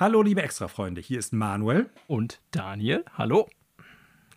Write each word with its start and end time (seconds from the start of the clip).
Hallo, 0.00 0.22
liebe 0.22 0.40
Extra-Freunde, 0.44 1.00
hier 1.00 1.18
ist 1.18 1.32
Manuel. 1.32 1.90
Und 2.06 2.40
Daniel, 2.52 3.04
hallo. 3.14 3.48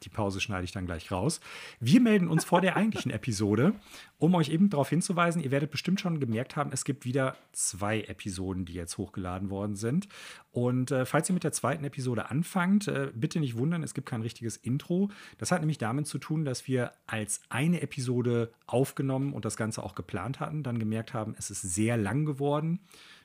Die 0.01 0.09
Pause 0.09 0.41
schneide 0.41 0.63
ich 0.63 0.71
dann 0.71 0.87
gleich 0.87 1.11
raus. 1.11 1.39
Wir 1.79 2.01
melden 2.01 2.29
uns 2.29 2.43
vor 2.43 2.61
der 2.61 2.75
eigentlichen 2.75 3.11
Episode, 3.11 3.73
um 4.17 4.33
euch 4.33 4.49
eben 4.49 4.71
darauf 4.71 4.89
hinzuweisen, 4.89 5.39
ihr 5.39 5.51
werdet 5.51 5.69
bestimmt 5.69 6.01
schon 6.01 6.19
gemerkt 6.19 6.55
haben, 6.55 6.71
es 6.73 6.83
gibt 6.83 7.05
wieder 7.05 7.37
zwei 7.51 8.01
Episoden, 8.01 8.65
die 8.65 8.73
jetzt 8.73 8.97
hochgeladen 8.97 9.51
worden 9.51 9.75
sind. 9.75 10.07
Und 10.49 10.89
äh, 10.89 11.05
falls 11.05 11.29
ihr 11.29 11.33
mit 11.33 11.43
der 11.43 11.51
zweiten 11.51 11.83
Episode 11.83 12.31
anfangt, 12.31 12.87
äh, 12.87 13.11
bitte 13.13 13.39
nicht 13.39 13.55
wundern, 13.55 13.83
es 13.83 13.93
gibt 13.93 14.09
kein 14.09 14.23
richtiges 14.23 14.57
Intro. 14.57 15.11
Das 15.37 15.51
hat 15.51 15.59
nämlich 15.59 15.77
damit 15.77 16.07
zu 16.07 16.17
tun, 16.17 16.43
dass 16.43 16.65
wir 16.67 16.91
als 17.05 17.39
eine 17.49 17.83
Episode 17.83 18.51
aufgenommen 18.65 19.31
und 19.31 19.45
das 19.45 19.57
Ganze 19.57 19.83
auch 19.83 19.93
geplant 19.93 20.39
hatten, 20.39 20.63
dann 20.63 20.79
gemerkt 20.79 21.13
haben, 21.13 21.35
es 21.37 21.51
ist 21.51 21.61
sehr 21.61 21.97
lang 21.97 22.25
geworden 22.25 22.79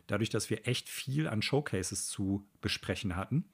dadurch, 0.06 0.30
dass 0.30 0.50
wir 0.50 0.66
echt 0.66 0.88
viel 0.88 1.28
an 1.28 1.42
Showcases 1.42 2.06
zu 2.06 2.46
besprechen 2.60 3.16
hatten. 3.16 3.44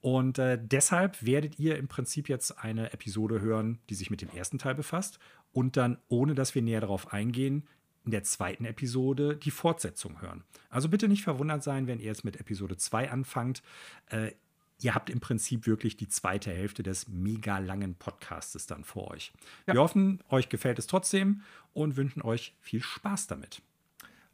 Und 0.00 0.38
äh, 0.38 0.58
deshalb 0.60 1.24
werdet 1.24 1.58
ihr 1.60 1.78
im 1.78 1.86
Prinzip 1.86 2.28
jetzt 2.28 2.58
eine 2.58 2.92
Episode 2.92 3.40
hören, 3.40 3.78
die 3.88 3.94
sich 3.94 4.10
mit 4.10 4.20
dem 4.20 4.30
ersten 4.30 4.58
Teil 4.58 4.74
befasst 4.74 5.20
und 5.52 5.76
dann, 5.76 5.98
ohne 6.08 6.34
dass 6.34 6.54
wir 6.54 6.62
näher 6.62 6.80
darauf 6.80 7.12
eingehen, 7.12 7.68
in 8.04 8.10
der 8.10 8.24
zweiten 8.24 8.64
Episode 8.64 9.36
die 9.36 9.52
Fortsetzung 9.52 10.20
hören. 10.20 10.42
Also 10.70 10.88
bitte 10.88 11.08
nicht 11.08 11.22
verwundert 11.22 11.62
sein, 11.62 11.86
wenn 11.86 12.00
ihr 12.00 12.06
jetzt 12.06 12.24
mit 12.24 12.40
Episode 12.40 12.76
2 12.76 13.12
anfangt. 13.12 13.62
Äh, 14.06 14.32
ihr 14.80 14.96
habt 14.96 15.08
im 15.08 15.20
Prinzip 15.20 15.68
wirklich 15.68 15.96
die 15.96 16.08
zweite 16.08 16.50
Hälfte 16.50 16.82
des 16.82 17.06
mega 17.06 17.58
langen 17.58 17.94
Podcastes 17.94 18.66
dann 18.66 18.82
vor 18.82 19.12
euch. 19.12 19.32
Ja. 19.68 19.74
Wir 19.74 19.80
hoffen, 19.80 20.20
euch 20.30 20.48
gefällt 20.48 20.80
es 20.80 20.88
trotzdem 20.88 21.42
und 21.74 21.96
wünschen 21.96 22.22
euch 22.22 22.56
viel 22.60 22.82
Spaß 22.82 23.28
damit 23.28 23.62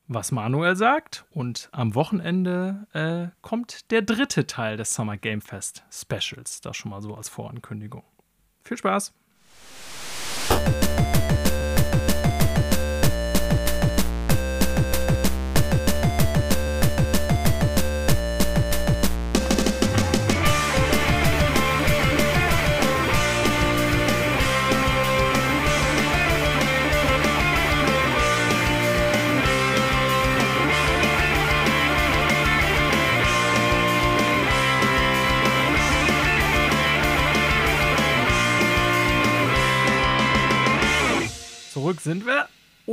was 0.09 0.33
Manuel 0.33 0.75
sagt. 0.75 1.25
Und 1.31 1.69
am 1.73 1.95
Wochenende 1.95 2.87
äh, 2.93 3.29
kommt 3.43 3.91
der 3.91 4.03
dritte 4.03 4.47
Teil 4.47 4.77
des 4.77 4.95
Summer 4.95 5.17
Game 5.17 5.41
Fest 5.41 5.85
Specials. 5.91 6.61
Das 6.61 6.77
schon 6.77 6.91
mal 6.91 7.03
so 7.03 7.15
als 7.15 7.29
Vorankündigung. 7.29 8.03
Viel 8.65 8.79
Spaß! 8.79 9.15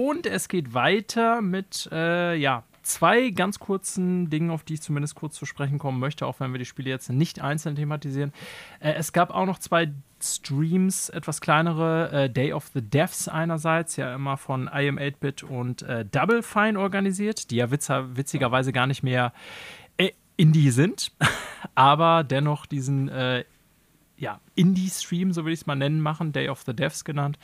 Und 0.06 0.28
es 0.28 0.50
geht 0.50 0.76
weiter 0.76 1.42
mit, 1.42 1.90
äh, 1.92 2.36
ja, 2.36 2.62
zwei 2.84 3.32
ganz 3.32 3.58
kurzen 3.58 4.30
Dingen, 4.30 4.52
auf 4.52 4.64
die 4.64 4.76
ich 4.76 4.84
zumindest 4.84 5.16
kurz 5.16 5.34
zu 5.34 5.48
sprechen 5.48 5.80
kommen 5.80 6.00
möchte, 6.00 6.28
auch 6.28 6.40
wenn 6.40 6.52
wir 6.52 6.60
die 6.60 6.66
Spiele 6.66 6.92
jetzt 6.92 7.10
nicht 7.10 7.42
einzeln 7.42 7.76
thematisieren. 7.76 8.32
Äh, 8.80 8.94
es 8.94 9.14
gab 9.14 9.32
auch 9.32 9.48
noch 9.48 9.58
zwei 9.58 9.92
Streams, 10.22 11.10
etwas 11.10 11.42
kleinere, 11.42 12.12
äh, 12.12 12.30
Day 12.30 12.54
of 12.54 12.68
the 12.76 12.84
Devs 12.84 13.28
einerseits, 13.28 13.96
ja 13.96 14.14
immer 14.14 14.38
von 14.38 14.68
IM 14.68 15.00
8-Bit 15.00 15.42
und 15.42 15.82
äh, 15.82 16.06
Double 16.06 16.44
Fine 16.44 16.80
organisiert, 16.80 17.50
die 17.50 17.56
ja 17.56 17.72
witzer, 17.72 18.16
witzigerweise 18.16 18.72
gar 18.72 18.86
nicht 18.86 19.02
mehr 19.02 19.34
äh, 19.98 20.12
Indie 20.38 20.70
sind, 20.70 21.14
aber 21.74 22.24
dennoch 22.24 22.68
diesen 22.68 23.10
äh, 23.10 23.44
ja, 24.18 24.40
Indie-Stream, 24.54 25.34
so 25.34 25.46
würde 25.46 25.54
ich 25.54 25.62
es 25.62 25.66
mal 25.66 25.76
nennen, 25.76 26.00
machen, 26.00 26.32
Day 26.32 26.50
of 26.50 26.62
the 26.62 26.76
Devs 26.76 27.06
genannt 27.06 27.40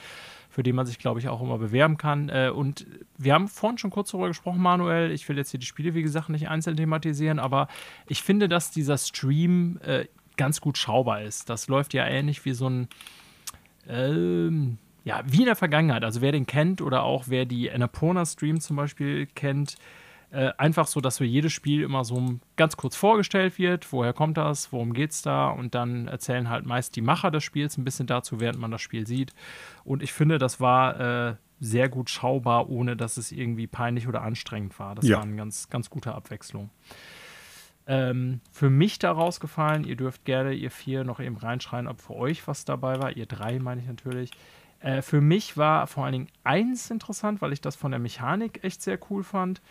für 0.52 0.64
den 0.64 0.76
man 0.76 0.86
sich, 0.86 1.00
glaube 1.00 1.20
ich, 1.20 1.30
auch 1.30 1.42
immer 1.42 1.58
bewerben 1.58 1.98
kann. 1.98 2.30
Äh, 2.30 2.52
und 2.54 2.86
wir 3.18 3.34
haben 3.34 3.48
vorhin 3.48 3.78
schon 3.78 3.90
kurz 3.90 4.12
darüber 4.12 4.28
gesprochen, 4.28 4.62
Manuel. 4.62 5.12
Ich 5.12 5.28
will 5.28 5.38
jetzt 5.38 5.52
hier 5.52 5.60
die 5.60 5.66
Spiele, 5.66 5.96
wie 5.96 6.04
gesagt, 6.04 6.30
nicht 6.30 6.50
einzeln 6.50 6.76
thematisieren, 6.76 7.40
aber 7.40 7.70
ich 8.08 8.22
finde, 8.22 8.50
dass 8.50 8.70
dieser 8.70 8.98
Stream 8.98 9.80
äh, 9.84 10.06
ganz 10.36 10.60
gut 10.60 10.78
schaubar 10.78 11.22
ist. 11.22 11.50
Das 11.50 11.70
läuft 11.70 11.94
ja 11.94 12.06
ähnlich 12.06 12.44
wie 12.46 12.54
so 12.54 12.70
ein. 12.70 12.90
Ähm, 13.88 14.78
ja, 15.04 15.24
wie 15.26 15.40
in 15.40 15.46
der 15.46 15.56
Vergangenheit. 15.56 16.04
Also 16.04 16.22
wer 16.22 16.32
den 16.32 16.46
kennt 16.46 16.82
oder 16.82 17.04
auch 17.04 17.24
wer 17.28 17.46
die 17.46 17.72
Annapurna-Stream 17.72 18.60
zum 18.60 18.76
Beispiel 18.76 19.26
kennt, 19.26 19.78
äh, 20.32 20.52
einfach 20.58 20.88
so, 20.88 21.02
dass 21.02 21.18
für 21.18 21.26
jedes 21.26 21.52
Spiel 21.52 21.84
immer 21.84 22.06
so 22.06 22.40
ganz 22.56 22.78
kurz 22.78 22.96
vorgestellt 22.96 23.58
wird, 23.60 23.92
woher 23.92 24.14
kommt 24.14 24.38
das, 24.38 24.72
worum 24.72 24.94
geht 24.94 25.12
es 25.12 25.22
da 25.22 25.50
und 25.50 25.76
dann 25.76 26.08
erzählen 26.08 26.50
halt 26.50 26.66
meist 26.66 26.96
die 26.96 27.02
Macher 27.02 27.32
des 27.32 27.44
Spiels 27.44 27.78
ein 27.78 27.84
bisschen 27.84 28.08
dazu, 28.08 28.40
während 28.40 28.60
man 28.60 28.72
das 28.72 28.82
Spiel 28.82 29.06
sieht. 29.06 29.34
Und 29.84 30.02
ich 30.02 30.14
finde, 30.14 30.38
das 30.38 30.62
war 30.62 31.00
äh, 31.30 31.36
sehr 31.60 31.90
gut 31.90 32.10
schaubar, 32.10 32.70
ohne 32.70 32.96
dass 32.96 33.18
es 33.18 33.32
irgendwie 33.32 33.68
peinlich 33.68 34.08
oder 34.08 34.22
anstrengend 34.22 34.80
war. 34.80 34.96
Das 34.96 35.06
ja. 35.06 35.18
war 35.18 35.24
eine 35.24 35.36
ganz, 35.36 35.70
ganz 35.70 35.90
gute 35.90 36.16
Abwechslung. 36.16 36.70
Ähm, 37.88 38.40
für 38.52 38.70
mich 38.70 39.00
da 39.00 39.12
rausgefallen, 39.12 39.84
ihr 39.84 39.98
dürft 39.98 40.24
gerne, 40.24 40.54
ihr 40.54 40.72
vier, 40.72 41.04
noch 41.04 41.20
eben 41.20 41.36
reinschreien, 41.36 41.88
ob 41.88 42.00
für 42.00 42.16
euch 42.16 42.48
was 42.48 42.64
dabei 42.64 43.02
war. 43.02 43.18
Ihr 43.18 43.26
drei 43.26 43.60
meine 43.60 43.82
ich 43.82 43.88
natürlich. 43.88 44.32
Äh, 44.80 45.02
für 45.02 45.20
mich 45.20 45.58
war 45.58 45.88
vor 45.88 46.06
allen 46.06 46.14
Dingen 46.14 46.28
eins 46.44 46.90
interessant, 46.90 47.42
weil 47.42 47.52
ich 47.52 47.60
das 47.60 47.76
von 47.76 47.92
der 47.92 48.00
Mechanik 48.00 48.64
echt 48.64 48.82
sehr 48.82 48.98
cool 49.10 49.24
fand. 49.24 49.62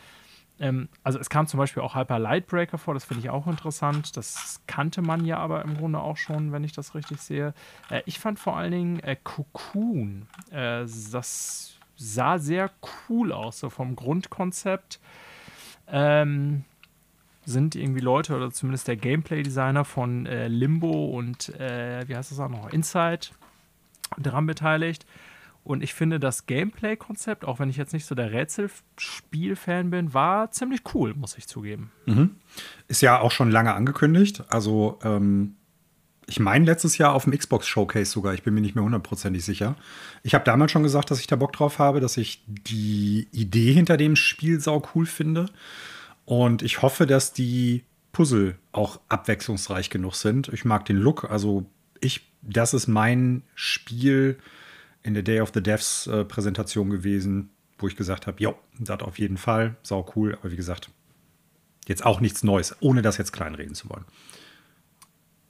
Ähm, 0.60 0.88
also 1.02 1.18
es 1.18 1.30
kam 1.30 1.46
zum 1.46 1.58
Beispiel 1.58 1.82
auch 1.82 1.94
Hyper 1.94 2.18
Lightbreaker 2.18 2.78
vor, 2.78 2.94
das 2.94 3.04
finde 3.04 3.22
ich 3.22 3.30
auch 3.30 3.46
interessant. 3.46 4.16
Das 4.16 4.60
kannte 4.66 5.02
man 5.02 5.24
ja 5.24 5.38
aber 5.38 5.62
im 5.64 5.76
Grunde 5.76 5.98
auch 5.98 6.16
schon, 6.16 6.52
wenn 6.52 6.62
ich 6.62 6.72
das 6.72 6.94
richtig 6.94 7.20
sehe. 7.20 7.54
Äh, 7.88 8.02
ich 8.06 8.20
fand 8.20 8.38
vor 8.38 8.56
allen 8.56 8.70
Dingen 8.70 9.00
äh, 9.00 9.16
Cocoon. 9.22 10.26
Äh, 10.50 10.84
das 11.12 11.74
sah 11.96 12.38
sehr 12.38 12.70
cool 13.08 13.32
aus, 13.32 13.60
so 13.60 13.70
vom 13.70 13.96
Grundkonzept. 13.96 15.00
Ähm, 15.88 16.64
sind 17.44 17.74
irgendwie 17.74 18.00
Leute 18.00 18.36
oder 18.36 18.50
zumindest 18.50 18.86
der 18.86 18.96
Gameplay-Designer 18.96 19.84
von 19.84 20.26
äh, 20.26 20.48
Limbo 20.48 21.06
und 21.06 21.48
äh, 21.58 22.06
wie 22.06 22.14
heißt 22.14 22.30
das 22.30 22.38
auch 22.38 22.48
noch? 22.48 22.70
Inside 22.70 23.28
daran 24.18 24.46
beteiligt. 24.46 25.06
Und 25.62 25.82
ich 25.82 25.94
finde, 25.94 26.18
das 26.18 26.46
Gameplay-Konzept, 26.46 27.44
auch 27.44 27.58
wenn 27.58 27.68
ich 27.68 27.76
jetzt 27.76 27.92
nicht 27.92 28.06
so 28.06 28.14
der 28.14 28.32
Rätselspiel-Fan 28.32 29.90
bin, 29.90 30.14
war 30.14 30.50
ziemlich 30.50 30.80
cool, 30.94 31.14
muss 31.14 31.36
ich 31.36 31.46
zugeben. 31.46 31.92
Mhm. 32.06 32.36
Ist 32.88 33.02
ja 33.02 33.20
auch 33.20 33.30
schon 33.30 33.50
lange 33.50 33.74
angekündigt. 33.74 34.42
Also, 34.48 34.98
ähm, 35.04 35.56
ich 36.26 36.40
meine 36.40 36.64
letztes 36.64 36.96
Jahr 36.96 37.12
auf 37.12 37.24
dem 37.24 37.36
Xbox 37.36 37.66
Showcase 37.66 38.10
sogar. 38.10 38.34
Ich 38.34 38.42
bin 38.42 38.54
mir 38.54 38.60
nicht 38.60 38.74
mehr 38.74 38.84
hundertprozentig 38.84 39.44
sicher. 39.44 39.76
Ich 40.22 40.34
habe 40.34 40.44
damals 40.44 40.72
schon 40.72 40.82
gesagt, 40.82 41.10
dass 41.10 41.20
ich 41.20 41.26
da 41.26 41.36
Bock 41.36 41.52
drauf 41.52 41.78
habe, 41.78 42.00
dass 42.00 42.16
ich 42.16 42.44
die 42.46 43.28
Idee 43.32 43.72
hinter 43.72 43.96
dem 43.96 44.16
Spiel 44.16 44.60
sau 44.60 44.82
cool 44.94 45.06
finde. 45.06 45.46
Und 46.24 46.62
ich 46.62 46.82
hoffe, 46.82 47.06
dass 47.06 47.32
die 47.32 47.84
Puzzle 48.12 48.56
auch 48.72 49.00
abwechslungsreich 49.08 49.90
genug 49.90 50.14
sind. 50.14 50.48
Ich 50.48 50.64
mag 50.64 50.84
den 50.84 50.96
Look. 50.96 51.30
Also, 51.30 51.66
ich, 52.00 52.32
das 52.42 52.74
ist 52.74 52.86
mein 52.86 53.42
Spiel 53.54 54.38
in 55.02 55.14
der 55.14 55.22
Day 55.22 55.40
of 55.40 55.50
the 55.54 55.62
Devs 55.62 56.06
äh, 56.06 56.24
Präsentation 56.24 56.90
gewesen, 56.90 57.50
wo 57.78 57.88
ich 57.88 57.96
gesagt 57.96 58.26
habe, 58.26 58.42
jo, 58.42 58.54
das 58.78 59.00
auf 59.00 59.18
jeden 59.18 59.36
Fall, 59.36 59.76
sau 59.82 60.06
cool, 60.14 60.36
aber 60.40 60.50
wie 60.52 60.56
gesagt, 60.56 60.90
jetzt 61.86 62.04
auch 62.04 62.20
nichts 62.20 62.44
Neues, 62.44 62.76
ohne 62.80 63.02
das 63.02 63.16
jetzt 63.16 63.32
kleinreden 63.32 63.74
zu 63.74 63.88
wollen. 63.88 64.04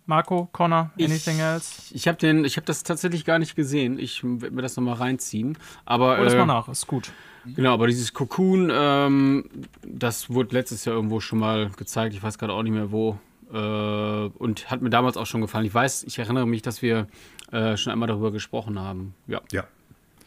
Marco, 0.06 0.49
Connor, 0.50 0.91
anything 0.99 1.37
ich, 1.37 1.41
else? 1.41 1.94
Ich 1.94 2.09
habe 2.09 2.19
den, 2.19 2.43
das 2.65 2.83
tatsächlich 2.83 3.25
gar 3.25 3.38
nicht 3.38 3.55
gesehen. 3.55 3.97
Ich 3.99 4.25
werde 4.25 4.50
mir 4.50 4.62
das 4.62 4.77
nochmal 4.77 4.94
reinziehen. 4.94 5.56
Aber 5.84 6.19
Hol 6.19 6.25
das 6.25 6.34
äh, 6.34 6.38
mal 6.38 6.47
nach, 6.47 6.69
ist 6.69 6.88
gut. 6.88 7.12
Genau, 7.44 7.72
aber 7.72 7.87
dieses 7.87 8.12
Cocoon, 8.12 8.71
ähm, 8.72 9.49
das 9.87 10.28
wurde 10.28 10.55
letztes 10.56 10.84
Jahr 10.84 10.97
irgendwo 10.97 11.21
schon 11.21 11.38
mal 11.38 11.71
gezeigt. 11.71 12.15
Ich 12.15 12.22
weiß 12.22 12.38
gerade 12.38 12.53
auch 12.53 12.62
nicht 12.65 12.72
mehr 12.72 12.91
wo. 12.91 13.21
Äh, 13.53 13.56
und 13.56 14.70
hat 14.70 14.81
mir 14.82 14.91
damals 14.91 15.17
auch 15.17 15.26
schon 15.26 15.41
gefallen. 15.41 15.67
Ich 15.67 15.75
weiß, 15.75 16.05
ich 16.05 16.19
erinnere 16.19 16.47
mich, 16.47 16.62
dass 16.62 16.82
wir 16.82 17.08
äh, 17.52 17.76
schon 17.76 17.93
einmal 17.93 18.08
darüber 18.08 18.31
gesprochen 18.31 18.79
haben. 18.79 19.14
Ja. 19.26 19.41
Ja. 19.50 19.64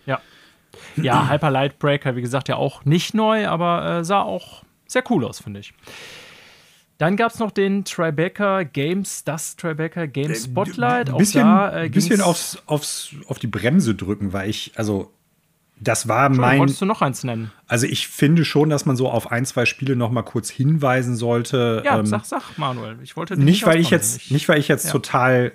Ja. 0.06 0.22
Ja, 0.96 1.30
Hyper 1.32 1.52
Light 1.52 1.80
Breaker, 1.80 2.16
wie 2.16 2.22
gesagt, 2.22 2.50
ja 2.50 2.56
auch 2.56 2.84
nicht 2.86 3.14
neu, 3.14 3.48
aber 3.48 4.00
äh, 4.00 4.06
sah 4.06 4.22
auch 4.22 4.64
sehr 4.88 5.04
cool 5.10 5.26
aus, 5.26 5.40
finde 5.40 5.62
ich. 5.62 5.74
Dann 6.98 7.18
gab 7.18 7.32
es 7.32 7.40
noch 7.40 7.52
den 7.52 7.86
Tribeca 7.86 8.64
Games, 8.64 9.24
das 9.24 9.56
Tribeca 9.56 10.06
Games 10.06 10.46
äh, 10.46 10.50
Spotlight. 10.50 11.10
Ein 11.10 11.18
bisschen, 11.18 11.42
auch 11.42 11.72
da, 11.72 11.84
äh, 11.84 11.90
bisschen 11.90 12.22
aufs, 12.22 12.62
aufs, 12.66 13.16
auf 13.28 13.40
die 13.40 13.48
Bremse 13.48 13.96
drücken, 13.96 14.34
weil 14.34 14.50
ich, 14.50 14.72
also 14.76 15.12
das 15.80 16.08
war 16.08 16.30
mein. 16.30 16.60
Wolltest 16.60 16.82
du 16.82 16.86
noch 16.86 17.02
eins 17.02 17.24
nennen? 17.24 17.52
Also 17.68 17.88
ich 17.88 18.08
finde 18.08 18.46
schon, 18.46 18.70
dass 18.70 18.86
man 18.86 18.96
so 18.96 19.10
auf 19.10 19.32
ein, 19.32 19.46
zwei 19.46 19.66
Spiele 19.66 19.96
noch 19.96 20.12
mal 20.12 20.24
kurz 20.24 20.50
hinweisen 20.50 21.16
sollte. 21.16 21.82
Ja, 21.86 22.00
ähm, 22.00 22.06
sag, 22.06 22.26
sag, 22.26 22.58
Manuel. 22.58 22.98
Ich 23.04 23.18
wollte 23.18 23.36
nicht, 23.36 23.46
nicht 23.46 23.66
weil 23.66 23.80
ich 23.80 23.90
jetzt, 23.90 24.16
nicht, 24.16 24.32
nicht 24.32 24.50
weil 24.50 24.60
ich 24.60 24.68
jetzt 24.68 24.86
ja. 24.86 24.92
total 24.92 25.52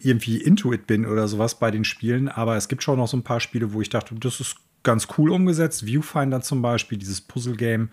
irgendwie 0.00 0.36
Intuit 0.36 0.86
bin 0.86 1.06
oder 1.06 1.28
sowas 1.28 1.58
bei 1.58 1.70
den 1.70 1.84
Spielen, 1.84 2.28
aber 2.28 2.56
es 2.56 2.68
gibt 2.68 2.82
schon 2.82 2.98
noch 2.98 3.08
so 3.08 3.16
ein 3.16 3.24
paar 3.24 3.40
Spiele, 3.40 3.72
wo 3.72 3.80
ich 3.80 3.88
dachte, 3.88 4.14
das 4.14 4.40
ist 4.40 4.56
ganz 4.82 5.08
cool 5.16 5.30
umgesetzt. 5.30 5.86
Viewfinder 5.86 6.40
zum 6.40 6.62
Beispiel, 6.62 6.98
dieses 6.98 7.20
Puzzle-Game, 7.20 7.90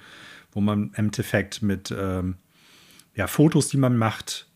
wo 0.52 0.62
man 0.62 0.84
im 0.84 0.92
Endeffekt 0.96 1.62
mit, 1.62 1.94
ähm, 1.98 2.36
ja, 3.16 3.28
Fotos, 3.28 3.70
die 3.70 3.78
man 3.78 3.98
macht, 3.98 4.48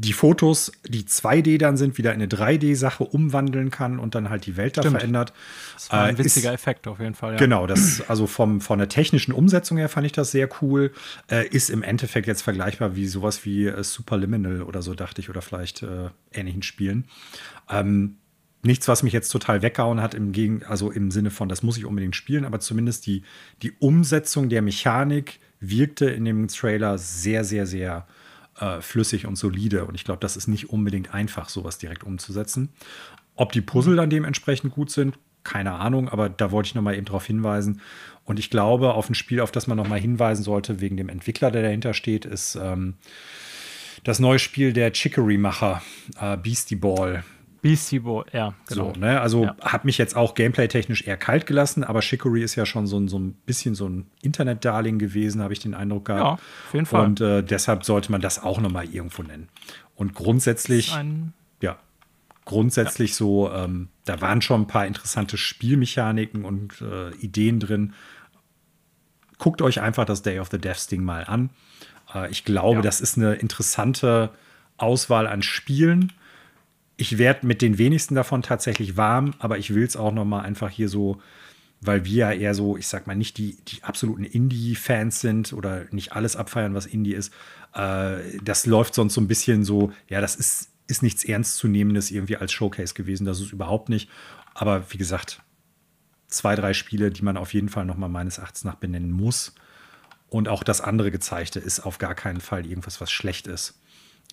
die 0.00 0.12
Fotos, 0.12 0.70
die 0.88 1.02
2D 1.02 1.58
dann 1.58 1.76
sind, 1.76 1.98
wieder 1.98 2.10
in 2.14 2.22
eine 2.22 2.28
3D-Sache 2.28 3.02
umwandeln 3.02 3.70
kann 3.72 3.98
und 3.98 4.14
dann 4.14 4.30
halt 4.30 4.46
die 4.46 4.56
Welt 4.56 4.76
da 4.76 4.82
Stimmt. 4.82 4.98
verändert. 4.98 5.32
Das 5.74 5.90
war 5.90 6.04
ein 6.04 6.14
Äh, 6.14 6.18
witziger 6.18 6.50
ist- 6.54 6.60
Effekt 6.60 6.86
auf 6.86 7.00
jeden 7.00 7.14
Fall. 7.16 7.32
Ja. 7.32 7.38
Genau, 7.38 7.66
das, 7.66 8.02
also 8.08 8.28
vom, 8.28 8.60
von 8.60 8.78
der 8.78 8.88
technischen 8.88 9.32
Umsetzung 9.32 9.76
her 9.76 9.88
fand 9.88 10.06
ich 10.06 10.12
das 10.12 10.30
sehr 10.30 10.48
cool. 10.62 10.92
Äh, 11.28 11.48
ist 11.48 11.68
im 11.68 11.82
Endeffekt 11.82 12.28
jetzt 12.28 12.42
vergleichbar 12.42 12.94
wie 12.94 13.08
sowas 13.08 13.44
wie 13.44 13.66
äh, 13.66 13.82
Superliminal 13.82 14.62
oder 14.62 14.82
so, 14.82 14.94
dachte 14.94 15.20
ich, 15.20 15.30
oder 15.30 15.42
vielleicht 15.42 15.82
äh, 15.82 16.10
ähnlichen 16.32 16.62
Spielen. 16.62 17.04
Ähm, 17.68 18.18
nichts, 18.62 18.86
was 18.86 19.02
mich 19.02 19.12
jetzt 19.12 19.30
total 19.30 19.62
weggehauen 19.62 20.00
hat, 20.00 20.14
im 20.14 20.30
Gegen 20.30 20.62
also 20.64 20.92
im 20.92 21.10
Sinne 21.10 21.30
von, 21.30 21.48
das 21.48 21.64
muss 21.64 21.76
ich 21.76 21.84
unbedingt 21.84 22.14
spielen, 22.14 22.44
aber 22.44 22.60
zumindest 22.60 23.04
die, 23.06 23.22
die 23.62 23.72
Umsetzung 23.80 24.48
der 24.48 24.62
Mechanik 24.62 25.40
wirkte 25.60 26.06
in 26.08 26.24
dem 26.24 26.46
Trailer 26.46 26.98
sehr, 26.98 27.42
sehr, 27.44 27.66
sehr 27.66 28.06
äh, 28.60 28.80
flüssig 28.80 29.26
und 29.26 29.36
solide. 29.36 29.84
Und 29.84 29.94
ich 29.94 30.04
glaube, 30.04 30.20
das 30.20 30.36
ist 30.36 30.48
nicht 30.48 30.70
unbedingt 30.70 31.14
einfach, 31.14 31.48
sowas 31.48 31.78
direkt 31.78 32.04
umzusetzen. 32.04 32.70
Ob 33.34 33.52
die 33.52 33.60
Puzzle 33.60 33.96
dann 33.96 34.10
dementsprechend 34.10 34.72
gut 34.74 34.90
sind, 34.90 35.18
keine 35.44 35.72
Ahnung, 35.74 36.08
aber 36.08 36.28
da 36.28 36.50
wollte 36.50 36.68
ich 36.68 36.74
noch 36.74 36.82
mal 36.82 36.94
eben 36.94 37.06
darauf 37.06 37.24
hinweisen. 37.24 37.80
Und 38.24 38.38
ich 38.38 38.50
glaube, 38.50 38.94
auf 38.94 39.08
ein 39.08 39.14
Spiel, 39.14 39.40
auf 39.40 39.52
das 39.52 39.66
man 39.66 39.78
noch 39.78 39.88
mal 39.88 39.98
hinweisen 39.98 40.42
sollte, 40.42 40.80
wegen 40.80 40.96
dem 40.96 41.08
Entwickler, 41.08 41.50
der 41.50 41.62
dahinter 41.62 41.94
steht, 41.94 42.26
ist 42.26 42.56
ähm, 42.56 42.94
das 44.04 44.18
neue 44.18 44.38
Spiel 44.38 44.72
der 44.72 44.92
Chicory-Macher, 44.92 45.82
äh, 46.20 46.36
Beastie 46.36 46.76
Ball. 46.76 47.24
Beastie 47.60 47.98
Boy, 47.98 48.24
ja, 48.32 48.54
genau. 48.68 48.92
So, 48.94 49.00
ne? 49.00 49.20
Also 49.20 49.44
Ja. 49.44 49.56
hat 49.60 49.84
mich 49.84 49.98
jetzt 49.98 50.14
auch 50.16 50.34
gameplay-technisch 50.34 51.02
eher 51.06 51.16
kalt 51.16 51.46
gelassen, 51.46 51.82
aber 51.84 52.00
Chicory 52.00 52.42
ist 52.42 52.54
ja 52.54 52.64
schon 52.66 52.86
so 52.86 52.98
ein, 52.98 53.08
so 53.08 53.18
ein 53.18 53.32
bisschen 53.32 53.74
so 53.74 53.88
ein 53.88 54.06
Internet-Darling 54.22 54.98
gewesen, 54.98 55.42
habe 55.42 55.52
ich 55.52 55.58
den 55.58 55.74
Eindruck 55.74 56.04
gehabt. 56.06 56.22
Ja, 56.22 56.32
auf 56.66 56.74
jeden 56.74 56.86
Fall. 56.86 57.04
Und 57.04 57.20
äh, 57.20 57.42
deshalb 57.42 57.84
sollte 57.84 58.12
man 58.12 58.20
das 58.20 58.42
auch 58.42 58.60
noch 58.60 58.70
mal 58.70 58.84
irgendwo 58.84 59.22
nennen. 59.22 59.48
Und 59.96 60.14
grundsätzlich, 60.14 60.96
ja, 61.60 61.78
grundsätzlich 62.44 63.14
so, 63.16 63.50
ähm, 63.52 63.88
da 64.04 64.20
waren 64.20 64.40
schon 64.40 64.62
ein 64.62 64.66
paar 64.68 64.86
interessante 64.86 65.36
Spielmechaniken 65.36 66.44
und 66.44 66.80
äh, 66.80 67.10
Ideen 67.16 67.58
drin. 67.60 67.92
Guckt 69.38 69.62
euch 69.62 69.80
einfach 69.80 70.04
das 70.04 70.22
Day 70.22 70.38
of 70.40 70.48
the 70.50 70.58
Deaths 70.58 70.86
Ding 70.86 71.04
mal 71.04 71.24
an. 71.24 71.50
Äh, 72.14 72.30
ich 72.30 72.44
glaube, 72.44 72.76
Ja. 72.76 72.82
das 72.82 73.00
ist 73.00 73.16
eine 73.16 73.34
interessante 73.34 74.30
Auswahl 74.76 75.26
an 75.26 75.42
Spielen. 75.42 76.12
Ich 76.98 77.16
werde 77.16 77.46
mit 77.46 77.62
den 77.62 77.78
wenigsten 77.78 78.16
davon 78.16 78.42
tatsächlich 78.42 78.96
warm, 78.96 79.32
aber 79.38 79.56
ich 79.56 79.72
will 79.72 79.84
es 79.84 79.96
auch 79.96 80.12
noch 80.12 80.24
mal 80.24 80.40
einfach 80.40 80.68
hier 80.68 80.88
so, 80.88 81.22
weil 81.80 82.04
wir 82.04 82.16
ja 82.16 82.32
eher 82.32 82.54
so, 82.54 82.76
ich 82.76 82.88
sag 82.88 83.06
mal, 83.06 83.14
nicht 83.14 83.38
die, 83.38 83.56
die 83.68 83.84
absoluten 83.84 84.24
Indie-Fans 84.24 85.20
sind 85.20 85.52
oder 85.52 85.86
nicht 85.92 86.12
alles 86.12 86.34
abfeiern, 86.34 86.74
was 86.74 86.86
Indie 86.86 87.14
ist. 87.14 87.32
Äh, 87.72 88.18
das 88.42 88.66
läuft 88.66 88.94
sonst 88.94 89.14
so 89.14 89.20
ein 89.20 89.28
bisschen 89.28 89.64
so, 89.64 89.92
ja, 90.08 90.20
das 90.20 90.34
ist, 90.34 90.70
ist 90.88 91.04
nichts 91.04 91.24
Ernstzunehmendes 91.24 92.10
irgendwie 92.10 92.36
als 92.36 92.52
Showcase 92.52 92.94
gewesen. 92.94 93.24
Das 93.24 93.40
ist 93.40 93.52
überhaupt 93.52 93.88
nicht. 93.88 94.10
Aber 94.54 94.90
wie 94.90 94.98
gesagt, 94.98 95.40
zwei, 96.26 96.56
drei 96.56 96.74
Spiele, 96.74 97.12
die 97.12 97.22
man 97.22 97.36
auf 97.36 97.54
jeden 97.54 97.68
Fall 97.68 97.84
noch 97.84 97.96
mal 97.96 98.08
meines 98.08 98.38
Erachtens 98.38 98.64
nach 98.64 98.74
benennen 98.74 99.12
muss. 99.12 99.54
Und 100.28 100.48
auch 100.48 100.64
das 100.64 100.80
andere 100.80 101.12
Gezeigte 101.12 101.60
ist 101.60 101.80
auf 101.80 101.98
gar 101.98 102.16
keinen 102.16 102.40
Fall 102.40 102.66
irgendwas, 102.66 103.00
was 103.00 103.12
schlecht 103.12 103.46
ist. 103.46 103.77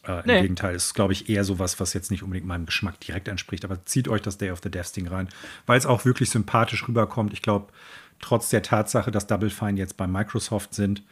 Äh, 0.07 0.19
Im 0.19 0.25
Nee. 0.25 0.41
Gegenteil, 0.41 0.75
es 0.75 0.87
ist, 0.87 0.93
glaube 0.93 1.13
ich, 1.13 1.29
eher 1.29 1.43
sowas, 1.43 1.79
was 1.79 1.93
jetzt 1.93 2.11
nicht 2.11 2.23
unbedingt 2.23 2.47
meinem 2.47 2.65
Geschmack 2.65 2.99
direkt 2.99 3.27
entspricht. 3.27 3.65
Aber 3.65 3.83
zieht 3.85 4.07
euch 4.07 4.21
das 4.21 4.37
Day 4.37 4.51
of 4.51 4.59
the 4.63 4.69
Deaths 4.71 4.91
Ding 4.91 5.07
rein, 5.07 5.29
weil 5.65 5.77
es 5.77 5.85
auch 5.85 6.05
wirklich 6.05 6.29
sympathisch 6.29 6.87
rüberkommt. 6.87 7.33
Ich 7.33 7.41
glaube, 7.41 7.71
trotz 8.19 8.49
der 8.49 8.61
Tatsache, 8.61 9.11
dass 9.11 9.27
Double 9.27 9.49
Fine 9.49 9.77
jetzt 9.79 9.97
bei 9.97 10.07
Microsoft 10.07 10.73
sind, 10.73 11.03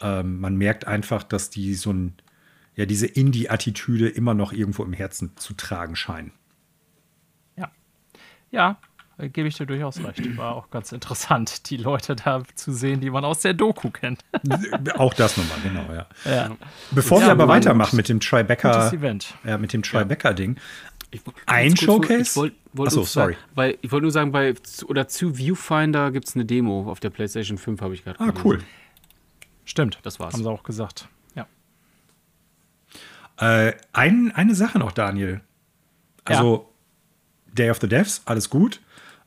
ähm, 0.00 0.40
man 0.40 0.56
merkt 0.56 0.86
einfach, 0.86 1.22
dass 1.22 1.50
die 1.50 1.74
so 1.74 1.92
ein, 1.92 2.14
ja, 2.74 2.86
diese 2.86 3.06
Indie-Attitüde 3.06 4.08
immer 4.08 4.34
noch 4.34 4.52
irgendwo 4.52 4.84
im 4.84 4.92
Herzen 4.92 5.36
zu 5.36 5.54
tragen 5.54 5.96
scheinen. 5.96 6.32
ja. 7.56 7.70
Ja, 8.50 8.78
äh, 9.18 9.28
gebe 9.28 9.48
ich 9.48 9.56
dir 9.56 9.66
durchaus 9.66 10.02
recht. 10.02 10.36
War 10.36 10.54
auch 10.56 10.70
ganz 10.70 10.92
interessant, 10.92 11.68
die 11.70 11.76
Leute 11.76 12.16
da 12.16 12.42
zu 12.54 12.72
sehen, 12.72 13.00
die 13.00 13.10
man 13.10 13.24
aus 13.24 13.40
der 13.40 13.54
Doku 13.54 13.90
kennt. 13.90 14.24
auch 14.96 15.14
das 15.14 15.36
nochmal, 15.36 15.58
genau, 15.62 15.92
ja. 15.92 16.06
ja. 16.24 16.56
Bevor 16.90 17.20
Ja, 17.20 17.26
wir 17.26 17.32
aber 17.32 17.48
weitermachen 17.48 17.96
mit 17.96 18.08
dem 18.08 18.20
Tribeca, 18.20 18.90
ja, 19.44 19.58
mit 19.58 19.72
dem 19.72 19.82
Tribeca-Ding, 19.82 20.56
Ich 21.10 21.24
wollt- 21.26 21.36
Ein 21.46 21.76
Showcase? 21.76 22.22
Ich 22.22 22.36
wollt 22.36 22.54
Ach 22.88 22.90
so, 22.92 22.96
nur 23.00 23.06
sagen- 23.06 23.32
sorry. 23.32 23.36
Weil, 23.54 23.78
ich 23.80 23.90
wollte 23.92 24.02
nur 24.02 24.12
sagen, 24.12 24.32
bei, 24.32 24.54
oder 24.86 25.08
zu 25.08 25.36
Viewfinder 25.36 26.10
gibt 26.12 26.28
es 26.28 26.34
eine 26.34 26.44
Demo 26.44 26.90
auf 26.90 27.00
der 27.00 27.10
PlayStation 27.10 27.58
5, 27.58 27.80
habe 27.80 27.94
ich 27.94 28.04
gerade 28.04 28.20
ah, 28.20 28.32
cool. 28.44 28.60
Stimmt, 29.64 29.98
Das 30.02 30.18
war's. 30.20 30.34
haben 30.34 30.42
sie 30.42 30.50
auch 30.50 30.62
gesagt. 30.62 31.08
Ja. 31.34 31.46
Äh, 33.38 33.74
ein, 33.92 34.32
eine 34.34 34.54
Sache 34.54 34.78
noch, 34.78 34.92
Daniel. 34.92 35.40
Also, 36.24 36.68
Day 37.52 37.70
of 37.70 37.78
the 37.80 37.88
Devs, 37.88 38.22
alles 38.26 38.50
gut. 38.50 38.80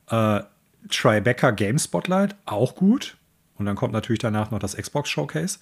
Äh, 0.08 0.40
Tribeca 0.88 1.50
Game 1.52 1.78
Spotlight, 1.78 2.36
auch 2.44 2.74
gut. 2.74 3.16
Und 3.56 3.66
dann 3.66 3.76
kommt 3.76 3.92
natürlich 3.92 4.20
danach 4.20 4.50
noch 4.50 4.58
das 4.58 4.76
Xbox 4.76 5.08
Showcase. 5.08 5.58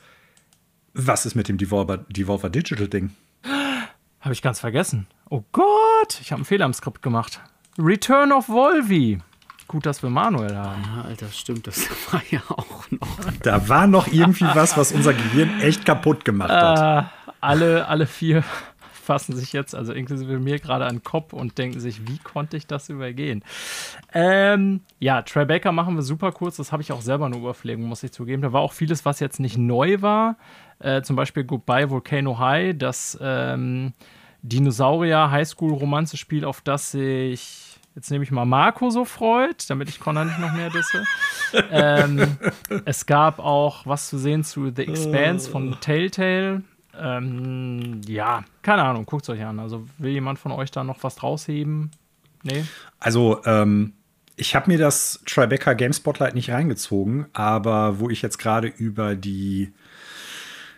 Was 0.94 1.26
ist 1.26 1.34
mit 1.34 1.48
dem 1.48 1.58
Devolver, 1.58 1.98
Devolver 2.08 2.50
Digital 2.50 2.88
Ding? 2.88 3.10
Habe 4.20 4.32
ich 4.32 4.42
ganz 4.42 4.60
vergessen. 4.60 5.06
Oh 5.28 5.44
Gott, 5.52 6.18
ich 6.20 6.32
habe 6.32 6.40
einen 6.40 6.44
Fehler 6.44 6.66
im 6.66 6.74
Skript 6.74 7.02
gemacht. 7.02 7.40
Return 7.78 8.32
of 8.32 8.48
Volvi. 8.48 9.20
Gut, 9.68 9.86
dass 9.86 10.02
wir 10.02 10.10
Manuel 10.10 10.56
haben. 10.56 10.82
Ja, 10.82 11.02
Alter, 11.04 11.28
stimmt, 11.28 11.68
das 11.68 11.88
war 12.12 12.20
ja 12.30 12.42
auch 12.48 12.90
noch. 12.90 13.32
Da 13.42 13.68
war 13.68 13.86
noch 13.86 14.08
irgendwie 14.08 14.44
was, 14.44 14.76
was 14.76 14.90
unser 14.90 15.14
Gehirn 15.14 15.60
echt 15.60 15.86
kaputt 15.86 16.24
gemacht 16.24 16.50
hat. 16.50 17.04
Äh, 17.04 17.08
alle, 17.40 17.86
alle 17.86 18.06
vier 18.06 18.42
fassen 19.10 19.34
sich 19.34 19.52
jetzt, 19.52 19.74
also 19.74 19.92
inklusive 19.92 20.38
mir, 20.38 20.60
gerade 20.60 20.86
an 20.86 20.98
den 20.98 21.02
Kopf 21.02 21.32
und 21.32 21.58
denken 21.58 21.80
sich, 21.80 22.06
wie 22.06 22.18
konnte 22.18 22.56
ich 22.56 22.68
das 22.68 22.90
übergehen? 22.90 23.42
Ähm, 24.14 24.82
ja, 25.00 25.22
Tribeca 25.22 25.72
machen 25.72 25.96
wir 25.96 26.02
super 26.02 26.30
kurz. 26.30 26.58
Das 26.58 26.70
habe 26.70 26.82
ich 26.82 26.92
auch 26.92 27.00
selber 27.00 27.28
nur 27.28 27.40
überflogen, 27.40 27.86
muss 27.86 28.04
ich 28.04 28.12
zugeben. 28.12 28.40
Da 28.40 28.52
war 28.52 28.60
auch 28.60 28.72
vieles, 28.72 29.04
was 29.04 29.18
jetzt 29.18 29.40
nicht 29.40 29.58
neu 29.58 30.00
war. 30.00 30.36
Äh, 30.78 31.02
zum 31.02 31.16
Beispiel 31.16 31.42
Goodbye 31.42 31.90
Volcano 31.90 32.38
High, 32.38 32.78
das 32.78 33.18
ähm, 33.20 33.94
Dinosaurier-Highschool-Romanze-Spiel, 34.42 36.44
auf 36.44 36.60
das 36.60 36.92
sich 36.92 37.66
Jetzt 37.96 38.12
nehme 38.12 38.22
ich 38.22 38.30
mal 38.30 38.44
Marco 38.44 38.90
so 38.90 39.04
freut, 39.04 39.68
damit 39.68 39.88
ich 39.88 39.98
Connor 39.98 40.24
nicht 40.24 40.38
noch 40.38 40.52
mehr 40.52 40.70
disse. 40.70 41.02
ähm, 41.72 42.38
es 42.84 43.06
gab 43.06 43.40
auch 43.40 43.84
was 43.84 44.08
zu 44.08 44.16
sehen 44.16 44.44
zu 44.44 44.70
The 44.72 44.86
Expanse 44.86 45.50
von 45.50 45.76
Telltale. 45.80 46.62
Ähm, 47.00 48.00
ja, 48.06 48.44
keine 48.62 48.82
Ahnung, 48.82 49.06
guckt 49.06 49.22
es 49.24 49.30
euch 49.30 49.44
an. 49.44 49.58
Also 49.58 49.86
will 49.98 50.12
jemand 50.12 50.38
von 50.38 50.52
euch 50.52 50.70
da 50.70 50.84
noch 50.84 51.02
was 51.02 51.22
rausheben? 51.22 51.90
Nee? 52.42 52.64
Also, 52.98 53.42
ähm, 53.44 53.94
ich 54.36 54.54
habe 54.54 54.70
mir 54.70 54.78
das 54.78 55.22
Tribeca 55.26 55.74
Game 55.74 55.92
Spotlight 55.92 56.34
nicht 56.34 56.50
reingezogen, 56.50 57.26
aber 57.34 58.00
wo 58.00 58.08
ich 58.08 58.22
jetzt 58.22 58.38
gerade 58.38 58.68
über 58.68 59.14
die 59.14 59.72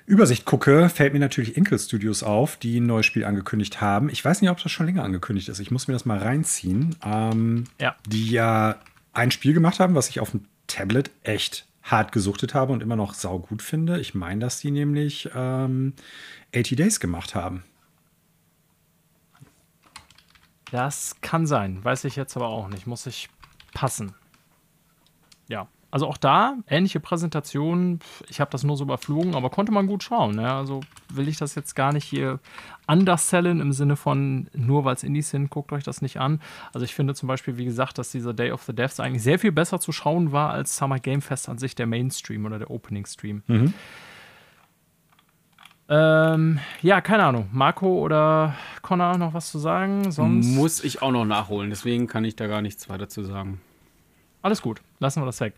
Übersicht 0.04 0.44
gucke, 0.44 0.88
fällt 0.88 1.12
mir 1.12 1.20
natürlich 1.20 1.56
Inkel 1.56 1.78
Studios 1.78 2.24
auf, 2.24 2.56
die 2.56 2.80
ein 2.80 2.86
neues 2.86 3.06
Spiel 3.06 3.24
angekündigt 3.24 3.80
haben. 3.80 4.08
Ich 4.08 4.24
weiß 4.24 4.40
nicht, 4.40 4.50
ob 4.50 4.60
das 4.60 4.72
schon 4.72 4.86
länger 4.86 5.04
angekündigt 5.04 5.48
ist. 5.48 5.60
Ich 5.60 5.70
muss 5.70 5.86
mir 5.86 5.94
das 5.94 6.04
mal 6.04 6.18
reinziehen. 6.18 6.96
Ähm, 7.04 7.64
Ja. 7.80 7.94
Die 8.08 8.30
ja 8.30 8.76
ein 9.12 9.30
Spiel 9.30 9.52
gemacht 9.52 9.78
haben, 9.78 9.94
was 9.94 10.08
ich 10.08 10.18
auf 10.18 10.32
dem 10.32 10.44
Tablet 10.66 11.10
echt 11.22 11.66
hart 11.92 12.10
gesuchtet 12.10 12.54
habe 12.54 12.72
und 12.72 12.82
immer 12.82 12.96
noch 12.96 13.14
saugut 13.14 13.62
finde. 13.62 14.00
Ich 14.00 14.14
meine, 14.14 14.40
dass 14.40 14.58
die 14.58 14.70
nämlich 14.70 15.30
ähm, 15.34 15.94
80 16.54 16.76
Days 16.76 16.98
gemacht 16.98 17.34
haben. 17.34 17.62
Das 20.72 21.20
kann 21.20 21.46
sein. 21.46 21.84
Weiß 21.84 22.04
ich 22.04 22.16
jetzt 22.16 22.34
aber 22.34 22.48
auch 22.48 22.68
nicht. 22.68 22.86
Muss 22.86 23.06
ich 23.06 23.28
passen. 23.74 24.14
Ja. 25.48 25.68
Also 25.92 26.08
auch 26.08 26.16
da, 26.16 26.56
ähnliche 26.68 27.00
Präsentation. 27.00 28.00
Ich 28.30 28.40
habe 28.40 28.50
das 28.50 28.64
nur 28.64 28.78
so 28.78 28.84
überflogen, 28.84 29.34
aber 29.34 29.50
konnte 29.50 29.72
man 29.72 29.86
gut 29.86 30.02
schauen. 30.02 30.36
Ne? 30.36 30.50
Also 30.50 30.80
will 31.12 31.28
ich 31.28 31.36
das 31.36 31.54
jetzt 31.54 31.74
gar 31.74 31.92
nicht 31.92 32.04
hier 32.04 32.40
undersellen 32.86 33.60
im 33.60 33.72
Sinne 33.72 33.96
von, 33.96 34.48
nur 34.54 34.86
weil 34.86 34.94
es 34.94 35.02
Indies 35.04 35.28
sind, 35.28 35.50
guckt 35.50 35.70
euch 35.70 35.84
das 35.84 36.00
nicht 36.00 36.18
an. 36.18 36.40
Also 36.72 36.86
ich 36.86 36.94
finde 36.94 37.14
zum 37.14 37.26
Beispiel, 37.26 37.58
wie 37.58 37.66
gesagt, 37.66 37.98
dass 37.98 38.10
dieser 38.10 38.32
Day 38.32 38.52
of 38.52 38.62
the 38.62 38.74
Devs 38.74 39.00
eigentlich 39.00 39.22
sehr 39.22 39.38
viel 39.38 39.52
besser 39.52 39.80
zu 39.80 39.92
schauen 39.92 40.32
war 40.32 40.50
als 40.50 40.78
Summer 40.78 40.98
Game 40.98 41.20
Fest 41.20 41.50
an 41.50 41.58
sich, 41.58 41.74
der 41.74 41.86
Mainstream 41.86 42.46
oder 42.46 42.58
der 42.58 42.70
Opening 42.70 43.04
Stream. 43.04 43.42
Ähm, 45.90 46.58
ja, 46.80 47.02
keine 47.02 47.24
Ahnung. 47.24 47.50
Marco 47.52 47.98
oder 47.98 48.54
Connor 48.80 49.18
noch 49.18 49.34
was 49.34 49.50
zu 49.50 49.58
sagen? 49.58 50.10
Sonst 50.10 50.46
Muss 50.46 50.82
ich 50.82 51.02
auch 51.02 51.12
noch 51.12 51.26
nachholen, 51.26 51.68
deswegen 51.68 52.06
kann 52.06 52.24
ich 52.24 52.34
da 52.34 52.46
gar 52.46 52.62
nichts 52.62 52.88
weiter 52.88 53.10
zu 53.10 53.24
sagen. 53.24 53.60
Alles 54.42 54.60
gut, 54.62 54.80
lassen 54.98 55.22
wir 55.22 55.26
das 55.26 55.40
weg. 55.40 55.54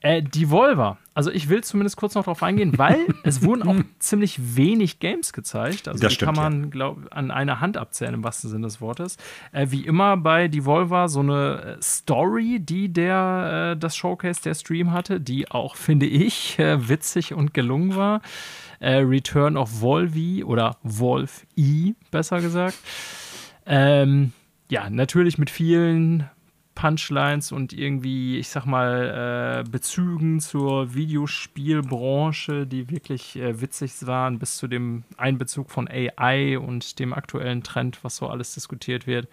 Äh, 0.00 0.22
Devolver, 0.22 0.98
also 1.14 1.30
ich 1.30 1.48
will 1.48 1.64
zumindest 1.64 1.96
kurz 1.96 2.14
noch 2.14 2.24
darauf 2.24 2.42
eingehen, 2.42 2.76
weil 2.76 3.06
es 3.24 3.42
wurden 3.42 3.62
auch 3.66 3.76
ziemlich 3.98 4.56
wenig 4.56 4.98
Games 5.00 5.32
gezeigt. 5.32 5.88
Also 5.88 6.00
Das 6.00 6.10
die 6.10 6.14
stimmt, 6.16 6.36
kann 6.36 6.44
man, 6.44 6.70
glaub, 6.70 6.98
an 7.10 7.30
einer 7.30 7.60
Hand 7.60 7.78
abzählen, 7.78 8.12
im 8.12 8.22
wahrsten 8.22 8.50
Sinne 8.50 8.66
des 8.66 8.82
Wortes. 8.82 9.16
Äh, 9.52 9.68
wie 9.70 9.86
immer 9.86 10.18
bei 10.18 10.48
Devolver 10.48 11.08
so 11.08 11.20
eine 11.20 11.78
äh, 11.78 11.82
Story, 11.82 12.60
die 12.60 12.92
der, 12.92 13.72
äh, 13.72 13.80
das 13.80 13.96
Showcase, 13.96 14.42
der 14.42 14.54
Stream 14.54 14.92
hatte, 14.92 15.18
die 15.18 15.50
auch, 15.50 15.76
finde 15.76 16.06
ich, 16.06 16.58
äh, 16.58 16.88
witzig 16.88 17.32
und 17.32 17.54
gelungen 17.54 17.96
war. 17.96 18.20
Äh, 18.80 18.96
Return 18.98 19.56
of 19.56 19.80
Volvi 19.80 20.44
oder 20.44 20.76
Wolf 20.82 21.46
E, 21.56 21.94
besser 22.10 22.42
gesagt. 22.42 22.76
Ähm, 23.64 24.32
ja, 24.68 24.90
natürlich 24.90 25.38
mit 25.38 25.48
vielen 25.48 26.28
Punchlines 26.76 27.50
und 27.50 27.72
irgendwie, 27.72 28.38
ich 28.38 28.48
sag 28.50 28.66
mal, 28.66 29.64
äh, 29.66 29.68
Bezügen 29.68 30.38
zur 30.38 30.94
Videospielbranche, 30.94 32.68
die 32.68 32.88
wirklich 32.88 33.34
äh, 33.36 33.60
witzig 33.60 34.06
waren, 34.06 34.38
bis 34.38 34.58
zu 34.58 34.68
dem 34.68 35.02
Einbezug 35.16 35.70
von 35.70 35.88
AI 35.88 36.56
und 36.58 37.00
dem 37.00 37.12
aktuellen 37.12 37.64
Trend, 37.64 38.04
was 38.04 38.16
so 38.16 38.28
alles 38.28 38.54
diskutiert 38.54 39.08
wird. 39.08 39.26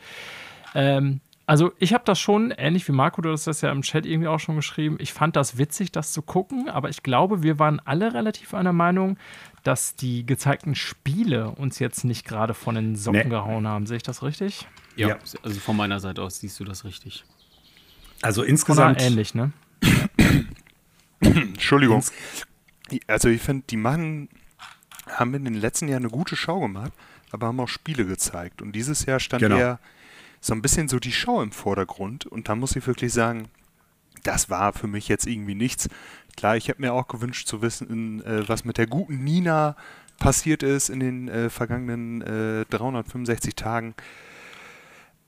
Ähm, 0.74 1.20
also 1.46 1.74
ich 1.78 1.94
habe 1.94 2.06
das 2.06 2.20
schon, 2.20 2.52
ähnlich 2.52 2.88
wie 2.88 2.94
Marco, 2.94 3.22
du 3.22 3.32
hast 3.32 3.48
das 3.48 3.62
ja 3.62 3.72
im 3.72 3.82
Chat 3.82 4.06
irgendwie 4.06 4.30
auch 4.30 4.40
schon 4.40 4.56
geschrieben, 4.56 4.96
ich 5.00 5.12
fand 5.12 5.36
das 5.36 5.58
witzig, 5.58 5.92
das 5.92 6.14
zu 6.14 6.22
gucken, 6.22 6.70
aber 6.70 6.90
ich 6.90 7.04
glaube, 7.04 7.44
wir 7.44 7.60
waren 7.60 7.82
alle 7.84 8.14
relativ 8.14 8.54
einer 8.54 8.72
Meinung, 8.72 9.18
dass 9.64 9.96
die 9.96 10.26
gezeigten 10.26 10.76
Spiele 10.76 11.50
uns 11.50 11.80
jetzt 11.80 12.04
nicht 12.04 12.26
gerade 12.26 12.54
von 12.54 12.76
den 12.76 12.96
Socken 12.96 13.24
nee. 13.24 13.30
gehauen 13.30 13.68
haben. 13.68 13.86
Sehe 13.86 13.98
ich 13.98 14.04
das 14.04 14.22
richtig? 14.22 14.68
Ja, 14.96 15.10
ja, 15.10 15.18
also 15.42 15.60
von 15.60 15.76
meiner 15.76 16.00
Seite 16.00 16.22
aus 16.22 16.40
siehst 16.40 16.60
du 16.60 16.66
das 16.66 16.84
richtig. 16.84 17.24
Also 18.22 18.44
insgesamt. 18.44 18.98
Oder 18.98 19.06
ähnlich, 19.06 19.34
ne? 19.34 19.52
Entschuldigung. 21.20 22.04
Also 23.08 23.30
ich 23.30 23.42
finde, 23.42 23.66
die 23.70 23.78
machen, 23.78 24.30
haben 25.08 25.34
in 25.34 25.46
den 25.46 25.56
letzten 25.56 25.88
Jahren 25.88 26.04
eine 26.04 26.12
gute 26.12 26.36
Show 26.36 26.60
gemacht, 26.60 26.92
aber 27.32 27.48
haben 27.48 27.60
auch 27.60 27.68
Spiele 27.68 28.06
gezeigt. 28.06 28.62
Und 28.62 28.74
dieses 28.74 29.06
Jahr 29.06 29.20
stand 29.20 29.42
genau. 29.42 29.58
eher 29.58 29.80
so 30.42 30.54
ein 30.54 30.62
bisschen 30.62 30.90
so 30.90 31.00
die 31.00 31.14
Show 31.14 31.42
im 31.42 31.54
Vordergrund. 31.54 32.26
Und 32.26 32.50
da 32.50 32.56
muss 32.56 32.76
ich 32.76 32.86
wirklich 32.86 33.14
sagen, 33.14 33.50
das 34.24 34.50
war 34.50 34.74
für 34.74 34.88
mich 34.88 35.08
jetzt 35.08 35.26
irgendwie 35.26 35.56
nichts. 35.56 35.90
Klar, 36.36 36.58
ich 36.58 36.68
hätte 36.68 36.82
mir 36.82 36.94
auch 36.94 37.08
gewünscht 37.08 37.48
zu 37.48 37.62
wissen, 37.62 38.24
äh, 38.26 38.48
was 38.48 38.66
mit 38.66 38.78
der 38.78 38.88
guten 38.88 39.24
Nina 39.24 39.76
passiert 40.20 40.64
ist 40.64 40.90
in 40.90 41.00
den 41.00 41.28
äh, 41.28 41.50
vergangenen 41.50 42.22
äh, 42.22 42.66
365 42.70 43.56
Tagen. 43.56 43.96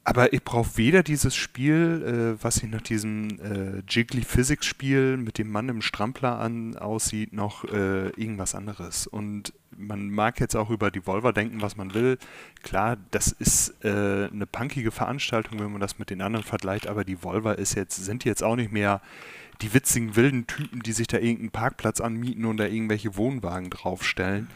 Aber 0.08 0.34
ich 0.34 0.44
brauche 0.44 0.78
weder 0.78 1.02
dieses 1.02 1.36
Spiel, 1.36 2.38
äh, 2.38 2.44
was 2.44 2.58
sich 2.58 2.70
nach 2.70 2.82
diesem 2.82 3.40
äh, 3.40 3.82
Jiggly 3.90 4.22
Physics 4.22 4.68
Spiel 4.68 5.18
mit 5.18 5.40
dem 5.40 5.50
Mann 5.50 5.68
im 5.68 5.82
Strampler 5.82 6.40
an 6.40 6.78
aussieht, 6.78 7.34
noch 7.34 7.64
äh, 7.64 8.10
irgendwas 8.10 8.54
anderes. 8.54 9.08
Und 9.08 9.52
man 9.76 10.12
mag 10.12 10.40
jetzt 10.40 10.56
auch 10.56 10.70
über 10.70 10.92
die 10.92 11.02
Volver 11.08 11.34
denken, 11.34 11.64
was 11.64 11.76
man 11.76 11.96
will. 11.96 12.20
Klar, 12.62 12.98
das 13.10 13.32
ist 13.32 13.84
äh, 13.84 14.30
eine 14.32 14.46
punkige 14.46 14.92
Veranstaltung, 14.92 15.60
wenn 15.60 15.72
man 15.72 15.82
das 15.82 15.98
mit 15.98 16.12
den 16.12 16.22
anderen 16.22 16.46
vergleicht, 16.46 16.86
aber 16.86 17.04
die 17.04 17.24
Volver 17.24 17.58
ist 17.58 17.74
jetzt, 17.74 17.96
sind 17.96 18.26
jetzt 18.26 18.44
auch 18.44 18.56
nicht 18.56 18.72
mehr 18.72 19.02
die 19.62 19.74
witzigen 19.74 20.16
wilden 20.16 20.48
Typen, 20.48 20.82
die 20.82 20.92
sich 20.92 21.08
da 21.08 21.18
irgendeinen 21.18 21.52
Parkplatz 21.52 22.02
anmieten 22.02 22.46
und 22.46 22.58
da 22.58 22.66
irgendwelche 22.66 23.16
Wohnwagen 23.16 23.70
draufstellen. 23.70 24.50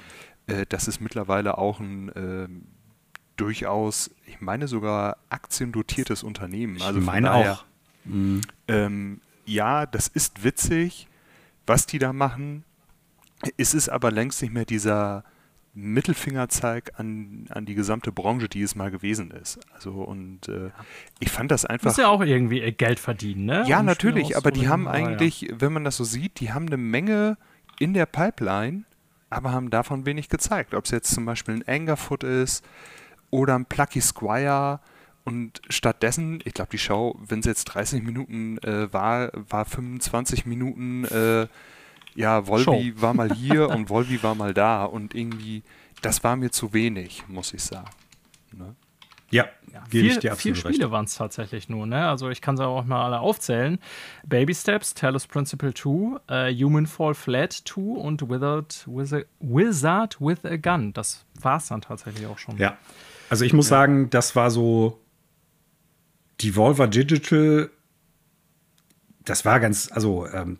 Äh, 0.47 0.65
das 0.67 0.87
ist 0.87 0.99
mittlerweile 0.99 1.57
auch 1.57 1.79
ein 1.79 2.11
ähm, 2.15 2.67
durchaus, 3.35 4.11
ich 4.25 4.41
meine 4.41 4.67
sogar 4.67 5.17
aktiendotiertes 5.29 6.23
Unternehmen. 6.23 6.81
Also 6.81 6.99
ich 6.99 7.05
meine 7.05 7.27
daher, 7.27 7.53
auch. 7.53 7.65
Mhm. 8.05 8.41
Ähm, 8.67 9.21
ja, 9.45 9.85
das 9.85 10.07
ist 10.07 10.43
witzig, 10.43 11.07
was 11.65 11.85
die 11.85 11.99
da 11.99 12.13
machen. 12.13 12.63
Es 13.57 13.73
ist 13.73 13.89
aber 13.89 14.11
längst 14.11 14.41
nicht 14.41 14.53
mehr 14.53 14.65
dieser 14.65 15.23
Mittelfingerzeig 15.73 16.93
an, 16.97 17.45
an 17.49 17.65
die 17.65 17.75
gesamte 17.75 18.11
Branche, 18.11 18.49
die 18.49 18.61
es 18.61 18.75
mal 18.75 18.91
gewesen 18.91 19.31
ist. 19.31 19.59
Also 19.73 19.91
und 19.91 20.47
äh, 20.47 20.71
ich 21.19 21.31
fand 21.31 21.51
das 21.51 21.65
einfach. 21.65 21.85
Muss 21.91 21.97
ja 21.97 22.07
auch 22.07 22.21
irgendwie 22.21 22.71
Geld 22.71 22.99
verdienen, 22.99 23.45
ne? 23.45 23.63
Ja, 23.67 23.79
um 23.79 23.85
natürlich, 23.85 24.35
aber 24.35 24.51
die 24.51 24.67
haben 24.67 24.87
eigentlich, 24.87 25.41
ja. 25.41 25.49
wenn 25.59 25.73
man 25.73 25.83
das 25.83 25.97
so 25.97 26.03
sieht, 26.03 26.39
die 26.39 26.51
haben 26.51 26.67
eine 26.67 26.77
Menge 26.77 27.37
in 27.79 27.93
der 27.93 28.05
Pipeline, 28.05 28.83
aber 29.29 29.51
haben 29.51 29.69
davon 29.69 30.05
wenig 30.05 30.29
gezeigt. 30.29 30.73
Ob 30.73 30.85
es 30.85 30.91
jetzt 30.91 31.13
zum 31.13 31.25
Beispiel 31.25 31.55
ein 31.55 31.67
Angerfoot 31.67 32.23
ist, 32.23 32.63
oder 33.31 33.55
ein 33.55 33.65
Plucky 33.65 34.01
Squire. 34.01 34.79
Und 35.25 35.61
stattdessen, 35.69 36.39
ich 36.43 36.53
glaube, 36.53 36.71
die 36.71 36.77
Show, 36.77 37.17
wenn 37.19 37.43
sie 37.43 37.49
jetzt 37.49 37.65
30 37.65 38.03
Minuten 38.03 38.57
äh, 38.59 38.91
war, 38.91 39.31
war 39.33 39.65
25 39.65 40.45
Minuten, 40.45 41.05
äh, 41.05 41.47
ja, 42.19 42.47
Volvi 42.47 42.93
Show. 42.93 43.01
war 43.01 43.13
mal 43.13 43.33
hier 43.33 43.69
und 43.75 43.89
Volvi 43.89 44.21
war 44.21 44.35
mal 44.35 44.53
da. 44.53 44.83
Und 44.83 45.15
irgendwie, 45.15 45.63
das 46.01 46.23
war 46.23 46.35
mir 46.35 46.51
zu 46.51 46.73
wenig, 46.73 47.23
muss 47.27 47.53
ich 47.53 47.63
sagen. 47.63 47.89
Ne? 48.51 48.75
Ja, 49.31 49.45
ja 49.71 49.83
vier, 49.89 50.35
vier 50.35 50.55
Spiele 50.55 50.91
waren 50.91 51.05
es 51.05 51.15
tatsächlich 51.15 51.69
nur. 51.69 51.85
Ne? 51.85 52.07
Also 52.07 52.29
ich 52.29 52.41
kann 52.41 52.57
sie 52.57 52.65
auch 52.65 52.83
mal 52.83 53.05
alle 53.05 53.19
aufzählen. 53.19 53.79
Baby 54.27 54.53
Steps, 54.53 54.93
Talos 54.95 55.27
Principle 55.27 55.73
2, 55.73 55.89
uh, 55.89 56.19
Human 56.51 56.87
Fall 56.87 57.13
Flat 57.13 57.53
2 57.53 57.81
und 57.81 58.29
Wizard, 58.29 58.85
Wizard, 58.87 59.27
Wizard 59.39 60.17
with 60.19 60.43
a 60.43 60.57
Gun. 60.57 60.93
Das 60.93 61.25
war 61.39 61.57
es 61.57 61.67
dann 61.67 61.81
tatsächlich 61.81 62.25
auch 62.25 62.37
schon. 62.37 62.57
Ja. 62.57 62.77
Also 63.29 63.45
ich 63.45 63.53
muss 63.53 63.67
ja. 63.67 63.77
sagen, 63.77 64.09
das 64.09 64.35
war 64.35 64.51
so 64.51 64.99
Devolver 66.41 66.87
Digital. 66.87 67.69
Das 69.29 69.45
war 69.45 69.59
ganz, 69.59 69.91
also 69.91 70.27
ähm, 70.27 70.57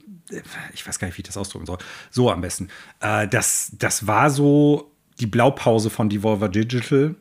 ich 0.74 0.88
weiß 0.88 1.00
gar 1.00 1.08
nicht, 1.08 1.18
wie 1.18 1.22
ich 1.22 1.28
das 1.28 1.38
ausdrücken 1.38 1.66
soll. 1.66 1.80
So 2.12 2.32
am 2.32 2.42
besten. 2.42 2.70
Äh, 3.00 3.28
das, 3.28 3.72
das 3.78 4.06
war 4.06 4.30
so 4.30 4.92
die 5.20 5.28
Blaupause 5.28 5.90
von 5.90 6.10
Devolver 6.10 6.50
Digital 6.50 7.16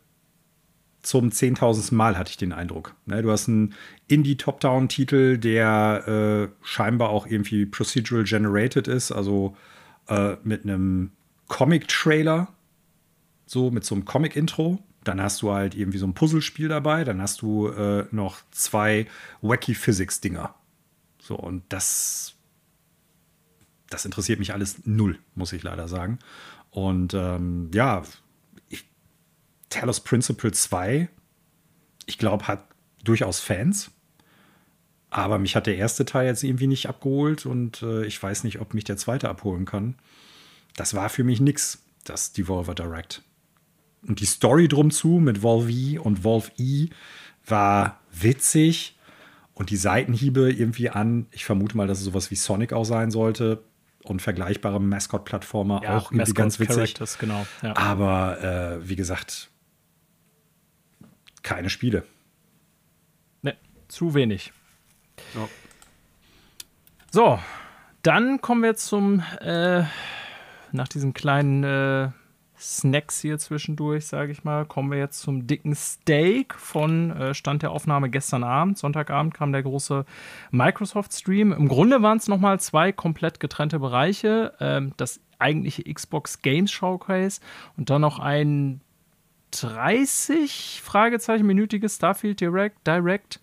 zum 1.02 1.32
zehntausendsten 1.32 1.96
Mal, 1.96 2.18
hatte 2.18 2.30
ich 2.30 2.36
den 2.36 2.52
Eindruck. 2.52 2.94
Ne, 3.06 3.22
du 3.22 3.30
hast 3.30 3.48
einen 3.48 3.74
Indie-Top-Down-Titel, 4.08 5.38
der 5.38 6.50
äh, 6.52 6.66
scheinbar 6.66 7.10
auch 7.10 7.26
irgendwie 7.26 7.64
procedural 7.64 8.24
generated 8.24 8.88
ist, 8.88 9.10
also 9.10 9.56
äh, 10.08 10.36
mit 10.42 10.64
einem 10.64 11.12
Comic-Trailer, 11.46 12.48
so 13.46 13.70
mit 13.70 13.84
so 13.84 13.94
einem 13.94 14.04
Comic-Intro. 14.04 14.82
Dann 15.04 15.22
hast 15.22 15.40
du 15.40 15.52
halt 15.52 15.74
irgendwie 15.74 15.98
so 15.98 16.06
ein 16.06 16.12
Puzzlespiel 16.12 16.68
dabei. 16.68 17.04
Dann 17.04 17.22
hast 17.22 17.40
du 17.40 17.68
äh, 17.68 18.04
noch 18.10 18.40
zwei 18.50 19.06
Wacky 19.40 19.74
Physics-Dinger. 19.74 20.54
So, 21.28 21.36
und 21.36 21.62
das, 21.68 22.36
das 23.90 24.06
interessiert 24.06 24.38
mich 24.38 24.54
alles 24.54 24.86
null, 24.86 25.18
muss 25.34 25.52
ich 25.52 25.62
leider 25.62 25.86
sagen. 25.86 26.18
Und 26.70 27.12
ähm, 27.12 27.70
ja, 27.74 28.02
ich, 28.70 28.86
Talos 29.68 30.00
Principle 30.00 30.52
2, 30.52 31.10
ich 32.06 32.16
glaube, 32.16 32.48
hat 32.48 32.66
durchaus 33.04 33.40
Fans. 33.40 33.90
Aber 35.10 35.38
mich 35.38 35.54
hat 35.54 35.66
der 35.66 35.76
erste 35.76 36.06
Teil 36.06 36.28
jetzt 36.28 36.42
irgendwie 36.42 36.66
nicht 36.66 36.88
abgeholt 36.88 37.44
und 37.44 37.82
äh, 37.82 38.06
ich 38.06 38.22
weiß 38.22 38.44
nicht, 38.44 38.62
ob 38.62 38.72
mich 38.72 38.84
der 38.84 38.96
zweite 38.96 39.28
abholen 39.28 39.66
kann. 39.66 39.96
Das 40.76 40.94
war 40.94 41.10
für 41.10 41.24
mich 41.24 41.40
nix, 41.40 41.82
das 42.04 42.32
Devolver 42.32 42.74
Direct. 42.74 43.22
Und 44.00 44.20
die 44.20 44.26
Story 44.26 44.66
drum 44.66 44.90
zu 44.90 45.18
mit 45.18 45.42
Volve 45.42 46.00
und 46.00 46.24
Volve 46.24 46.52
E 46.56 46.88
war 47.44 48.00
witzig. 48.10 48.97
Und 49.58 49.70
die 49.70 49.76
Seitenhiebe 49.76 50.52
irgendwie 50.52 50.88
an, 50.88 51.26
ich 51.32 51.44
vermute 51.44 51.76
mal, 51.76 51.88
dass 51.88 51.98
es 51.98 52.04
sowas 52.04 52.30
wie 52.30 52.36
Sonic 52.36 52.72
auch 52.72 52.84
sein 52.84 53.10
sollte. 53.10 53.64
Und 54.04 54.22
vergleichbare 54.22 54.80
Mascot-Plattformer 54.80 55.80
ja, 55.82 55.96
auch 55.96 56.12
irgendwie 56.12 56.32
ganz 56.32 56.60
witzig. 56.60 56.94
Genau, 57.18 57.44
ja. 57.62 57.76
Aber 57.76 58.78
äh, 58.80 58.88
wie 58.88 58.94
gesagt, 58.94 59.50
keine 61.42 61.68
Spiele. 61.68 62.04
Ne, 63.42 63.56
zu 63.88 64.14
wenig. 64.14 64.52
Ja. 65.34 65.48
So, 67.10 67.40
dann 68.02 68.40
kommen 68.40 68.62
wir 68.62 68.76
zum, 68.76 69.24
äh, 69.40 69.82
nach 70.70 70.88
diesem 70.88 71.12
kleinen 71.12 71.64
äh, 71.64 72.10
Snacks 72.60 73.20
hier 73.20 73.38
zwischendurch, 73.38 74.06
sage 74.06 74.32
ich 74.32 74.44
mal, 74.44 74.64
kommen 74.64 74.90
wir 74.90 74.98
jetzt 74.98 75.20
zum 75.20 75.46
dicken 75.46 75.74
Steak 75.74 76.54
von 76.54 77.10
äh, 77.10 77.34
Stand 77.34 77.62
der 77.62 77.70
Aufnahme 77.70 78.10
gestern 78.10 78.44
Abend. 78.44 78.78
Sonntagabend 78.78 79.34
kam 79.34 79.52
der 79.52 79.62
große 79.62 80.04
Microsoft-Stream. 80.50 81.52
Im 81.52 81.68
Grunde 81.68 82.02
waren 82.02 82.18
es 82.18 82.28
nochmal 82.28 82.60
zwei 82.60 82.92
komplett 82.92 83.40
getrennte 83.40 83.78
Bereiche. 83.78 84.54
Ähm, 84.60 84.92
das 84.96 85.20
eigentliche 85.38 85.84
Xbox 85.84 86.42
Games 86.42 86.72
Showcase 86.72 87.40
und 87.76 87.90
dann 87.90 88.00
noch 88.00 88.18
ein 88.18 88.80
30 89.52 90.82
Fragezeichen 90.84 91.46
minütiges 91.46 91.96
Starfield 91.96 92.40
Direct. 92.40 92.86
Direct. 92.86 93.40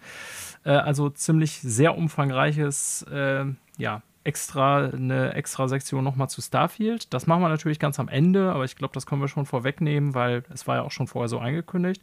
Äh, 0.63 0.71
also 0.71 1.09
ziemlich 1.09 1.59
sehr 1.61 1.97
umfangreiches 1.97 3.03
äh, 3.11 3.45
ja, 3.77 4.01
extra 4.25 4.87
eine 4.87 5.33
extra 5.33 5.67
Sektion 5.67 6.03
nochmal 6.03 6.29
zu 6.29 6.41
Starfield. 6.41 7.13
Das 7.13 7.27
machen 7.27 7.41
wir 7.41 7.49
natürlich 7.49 7.79
ganz 7.79 7.99
am 7.99 8.09
Ende, 8.09 8.51
aber 8.51 8.65
ich 8.65 8.75
glaube, 8.75 8.93
das 8.93 9.05
können 9.05 9.21
wir 9.21 9.27
schon 9.27 9.45
vorwegnehmen, 9.45 10.13
weil 10.13 10.43
es 10.53 10.67
war 10.67 10.77
ja 10.77 10.81
auch 10.81 10.91
schon 10.91 11.07
vorher 11.07 11.29
so 11.29 11.39
angekündigt. 11.39 12.01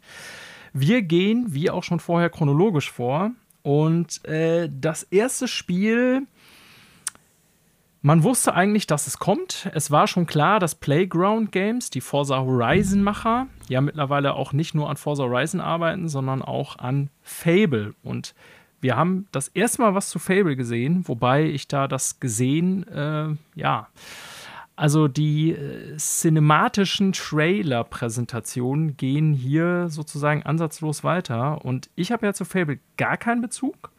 Wir 0.73 1.01
gehen, 1.01 1.47
wie 1.49 1.69
auch 1.69 1.83
schon 1.83 1.99
vorher, 1.99 2.29
chronologisch 2.29 2.91
vor. 2.91 3.31
Und 3.61 4.25
äh, 4.25 4.69
das 4.71 5.03
erste 5.03 5.47
Spiel, 5.47 6.27
man 8.01 8.23
wusste 8.23 8.53
eigentlich, 8.53 8.87
dass 8.87 9.07
es 9.07 9.19
kommt. 9.19 9.69
Es 9.73 9.91
war 9.91 10.07
schon 10.07 10.25
klar, 10.25 10.59
dass 10.59 10.75
Playground 10.75 11.51
Games, 11.51 11.89
die 11.89 12.01
Forza 12.01 12.39
Horizon-Macher, 12.39 13.47
ja 13.69 13.81
mittlerweile 13.81 14.33
auch 14.33 14.51
nicht 14.51 14.75
nur 14.75 14.89
an 14.89 14.97
Forza 14.97 15.23
Horizon 15.23 15.61
arbeiten, 15.61 16.09
sondern 16.09 16.41
auch 16.41 16.77
an 16.79 17.09
Fable. 17.21 17.95
Und 18.03 18.33
wir 18.83 18.97
haben 18.97 19.27
das 19.31 19.47
erste 19.47 19.81
Mal 19.81 19.95
was 19.95 20.09
zu 20.09 20.19
Fable 20.19 20.57
gesehen, 20.57 21.07
wobei 21.07 21.45
ich 21.45 21.69
da 21.69 21.87
das 21.87 22.19
gesehen, 22.19 22.85
äh, 22.89 23.29
ja, 23.55 23.87
Also 24.75 25.07
die 25.07 25.51
äh, 25.51 25.95
cinematischen 25.97 27.13
Trailer-Präsentationen 27.13 28.97
gehen 28.97 29.33
hier 29.33 29.87
sozusagen 29.89 30.43
ansatzlos 30.43 31.03
weiter. 31.03 31.63
Und 31.63 31.89
ich 31.95 32.11
habe 32.11 32.25
ja 32.25 32.33
zu 32.33 32.43
Fable 32.43 32.79
gar 32.97 33.17
keinen 33.17 33.41
Bezug. 33.41 33.91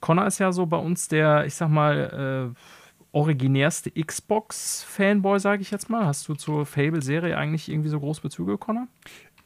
Connor 0.00 0.26
ist 0.26 0.38
ja 0.38 0.52
so 0.52 0.66
bei 0.66 0.76
uns 0.76 1.08
der, 1.08 1.46
ich 1.46 1.54
sag 1.54 1.70
mal, 1.70 2.52
äh, 2.54 2.60
originärste 3.12 3.90
Xbox-Fanboy, 3.90 5.40
sage 5.40 5.62
ich 5.62 5.70
jetzt 5.70 5.88
mal. 5.88 6.04
Hast 6.06 6.28
du 6.28 6.34
zur 6.34 6.66
Fable-Serie 6.66 7.36
eigentlich 7.36 7.68
irgendwie 7.68 7.88
so 7.88 7.98
groß 7.98 8.20
Bezüge, 8.20 8.58
Connor? 8.58 8.86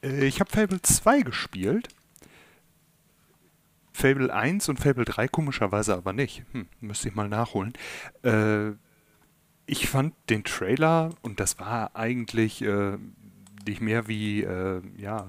Äh, 0.02 0.26
ich 0.26 0.40
habe 0.40 0.50
Fable 0.50 0.82
2 0.82 1.22
gespielt. 1.22 1.88
Fable 3.98 4.32
1 4.32 4.68
und 4.68 4.78
Fable 4.78 5.04
3 5.04 5.26
komischerweise 5.26 5.94
aber 5.94 6.12
nicht. 6.12 6.44
Hm, 6.52 6.68
müsste 6.80 7.08
ich 7.08 7.14
mal 7.16 7.28
nachholen. 7.28 7.72
Äh, 8.22 8.70
ich 9.66 9.88
fand 9.88 10.14
den 10.30 10.44
Trailer, 10.44 11.10
und 11.22 11.40
das 11.40 11.58
war 11.58 11.96
eigentlich 11.96 12.62
äh, 12.62 12.96
nicht 13.66 13.80
mehr 13.80 14.06
wie 14.06 14.44
äh, 14.44 14.80
ja, 14.96 15.26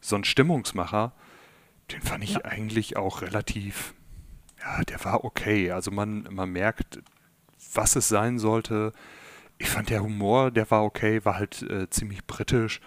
so 0.00 0.16
ein 0.16 0.24
Stimmungsmacher, 0.24 1.12
den 1.92 2.02
fand 2.02 2.22
ich 2.24 2.34
ja. 2.34 2.44
eigentlich 2.44 2.98
auch 2.98 3.22
relativ, 3.22 3.94
ja, 4.60 4.84
der 4.84 5.02
war 5.04 5.24
okay. 5.24 5.70
Also 5.70 5.90
man, 5.90 6.28
man 6.30 6.50
merkt, 6.50 7.00
was 7.72 7.96
es 7.96 8.08
sein 8.08 8.38
sollte. 8.38 8.92
Ich 9.56 9.70
fand 9.70 9.88
der 9.88 10.02
Humor, 10.02 10.50
der 10.50 10.70
war 10.70 10.84
okay, 10.84 11.24
war 11.24 11.36
halt 11.36 11.62
äh, 11.62 11.88
ziemlich 11.88 12.26
britisch. 12.26 12.80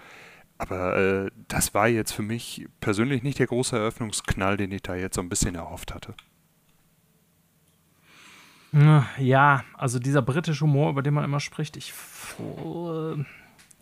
Aber 0.57 0.97
äh, 0.97 1.31
das 1.47 1.73
war 1.73 1.87
jetzt 1.87 2.11
für 2.11 2.23
mich 2.23 2.67
persönlich 2.79 3.23
nicht 3.23 3.39
der 3.39 3.47
große 3.47 3.77
Eröffnungsknall, 3.77 4.57
den 4.57 4.71
ich 4.71 4.81
da 4.81 4.95
jetzt 4.95 5.15
so 5.15 5.21
ein 5.21 5.29
bisschen 5.29 5.55
erhofft 5.55 5.93
hatte. 5.93 6.15
Ja, 9.17 9.63
also 9.75 9.99
dieser 9.99 10.21
britische 10.21 10.61
Humor, 10.61 10.89
über 10.91 11.01
den 11.01 11.13
man 11.13 11.23
immer 11.23 11.39
spricht, 11.39 11.77
ich. 11.77 11.93
Äh, 12.39 13.23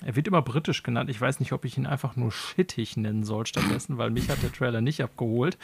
er 0.03 0.15
wird 0.15 0.27
immer 0.27 0.41
britisch 0.41 0.83
genannt. 0.83 1.09
Ich 1.09 1.19
weiß 1.19 1.39
nicht, 1.39 1.53
ob 1.53 1.63
ich 1.63 1.77
ihn 1.77 1.85
einfach 1.85 2.15
nur 2.17 2.31
shittig 2.31 2.97
nennen 2.97 3.23
soll 3.23 3.45
stattdessen, 3.45 3.97
weil 3.97 4.11
mich 4.11 4.29
hat 4.29 4.43
der 4.43 4.51
Trailer 4.51 4.81
nicht 4.81 5.01
abgeholt. 5.01 5.57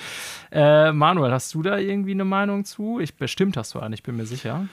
Äh, 0.52 0.94
Manuel, 0.94 1.32
hast 1.32 1.54
du 1.54 1.62
da 1.62 1.78
irgendwie 1.78 2.12
eine 2.12 2.26
Meinung 2.26 2.64
zu? 2.64 3.00
Ich 3.00 3.16
bestimmt 3.16 3.58
hast 3.58 3.76
du 3.76 3.80
eine, 3.80 3.94
ich 3.94 4.04
bin 4.04 4.16
mir 4.16 4.26
sicher. 4.26 4.68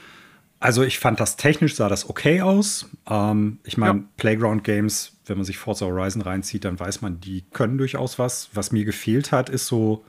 Also 0.59 0.83
ich 0.83 0.99
fand 0.99 1.19
das 1.19 1.37
technisch 1.37 1.75
sah 1.75 1.87
das 1.87 2.09
okay 2.09 2.41
aus. 2.41 2.89
Ähm, 3.07 3.59
ich 3.63 3.77
meine, 3.77 3.99
ja. 3.99 4.05
Playground 4.17 4.63
Games, 4.63 5.17
wenn 5.25 5.37
man 5.37 5.45
sich 5.45 5.57
Forza 5.57 5.85
Horizon 5.85 6.21
reinzieht, 6.21 6.65
dann 6.65 6.79
weiß 6.79 7.01
man, 7.01 7.21
die 7.21 7.43
können 7.53 7.77
durchaus 7.77 8.19
was. 8.19 8.49
Was 8.53 8.71
mir 8.71 8.83
gefehlt 8.83 9.31
hat, 9.31 9.49
ist 9.49 9.67
so 9.67 10.03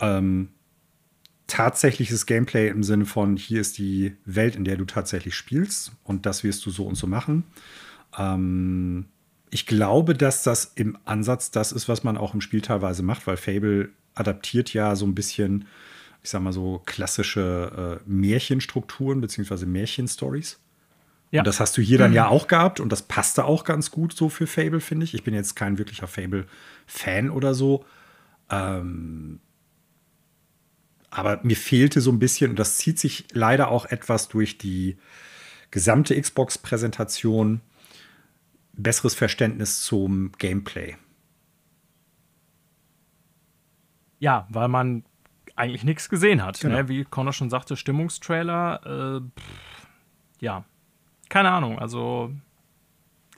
ähm, 0.00 0.48
tatsächliches 1.46 2.26
Gameplay 2.26 2.68
im 2.68 2.82
Sinne 2.82 3.06
von, 3.06 3.36
hier 3.36 3.60
ist 3.60 3.78
die 3.78 4.16
Welt, 4.24 4.56
in 4.56 4.64
der 4.64 4.76
du 4.76 4.84
tatsächlich 4.84 5.34
spielst 5.34 5.92
und 6.04 6.26
das 6.26 6.42
wirst 6.44 6.64
du 6.66 6.70
so 6.70 6.86
und 6.86 6.96
so 6.96 7.06
machen. 7.06 7.44
Ähm, 8.18 9.06
ich 9.50 9.66
glaube, 9.66 10.14
dass 10.14 10.42
das 10.42 10.72
im 10.76 10.96
Ansatz 11.04 11.50
das 11.50 11.72
ist, 11.72 11.88
was 11.88 12.04
man 12.04 12.16
auch 12.16 12.34
im 12.34 12.40
Spiel 12.40 12.60
teilweise 12.60 13.02
macht, 13.02 13.26
weil 13.26 13.36
Fable 13.36 13.90
adaptiert 14.14 14.72
ja 14.72 14.94
so 14.96 15.06
ein 15.06 15.14
bisschen, 15.14 15.66
ich 16.22 16.30
sag 16.30 16.42
mal 16.42 16.52
so, 16.52 16.82
klassische 16.84 18.00
äh, 18.00 18.10
Märchenstrukturen 18.10 19.20
beziehungsweise 19.20 19.66
Märchenstories. 19.66 20.60
Ja. 21.30 21.40
Und 21.40 21.46
das 21.46 21.60
hast 21.60 21.76
du 21.78 21.82
hier 21.82 21.98
dann 21.98 22.10
mhm. 22.10 22.16
ja 22.16 22.28
auch 22.28 22.48
gehabt 22.48 22.80
und 22.80 22.90
das 22.90 23.02
passte 23.02 23.44
auch 23.44 23.64
ganz 23.64 23.90
gut 23.90 24.12
so 24.12 24.28
für 24.28 24.46
Fable, 24.46 24.80
finde 24.80 25.04
ich. 25.04 25.14
Ich 25.14 25.22
bin 25.22 25.32
jetzt 25.32 25.54
kein 25.54 25.78
wirklicher 25.78 26.08
Fable-Fan 26.08 27.30
oder 27.30 27.54
so. 27.54 27.84
Ähm, 28.50 29.40
aber 31.10 31.40
mir 31.42 31.56
fehlte 31.56 32.00
so 32.00 32.10
ein 32.10 32.18
bisschen, 32.18 32.50
und 32.50 32.58
das 32.58 32.78
zieht 32.78 32.98
sich 32.98 33.26
leider 33.32 33.68
auch 33.68 33.86
etwas 33.86 34.28
durch 34.28 34.58
die 34.58 34.96
gesamte 35.70 36.20
Xbox-Präsentation, 36.20 37.60
besseres 38.72 39.14
Verständnis 39.14 39.82
zum 39.82 40.32
Gameplay. 40.38 40.96
Ja, 44.18 44.46
weil 44.50 44.68
man 44.68 45.04
eigentlich 45.60 45.84
nichts 45.84 46.08
gesehen 46.08 46.42
hat. 46.44 46.60
Genau. 46.60 46.76
Ne? 46.76 46.88
Wie 46.88 47.04
Connor 47.04 47.32
schon 47.32 47.50
sagte, 47.50 47.76
Stimmungstrailer. 47.76 49.20
Äh, 49.20 49.40
pff, 49.40 49.86
ja, 50.40 50.64
keine 51.28 51.50
Ahnung. 51.50 51.78
Also 51.78 52.32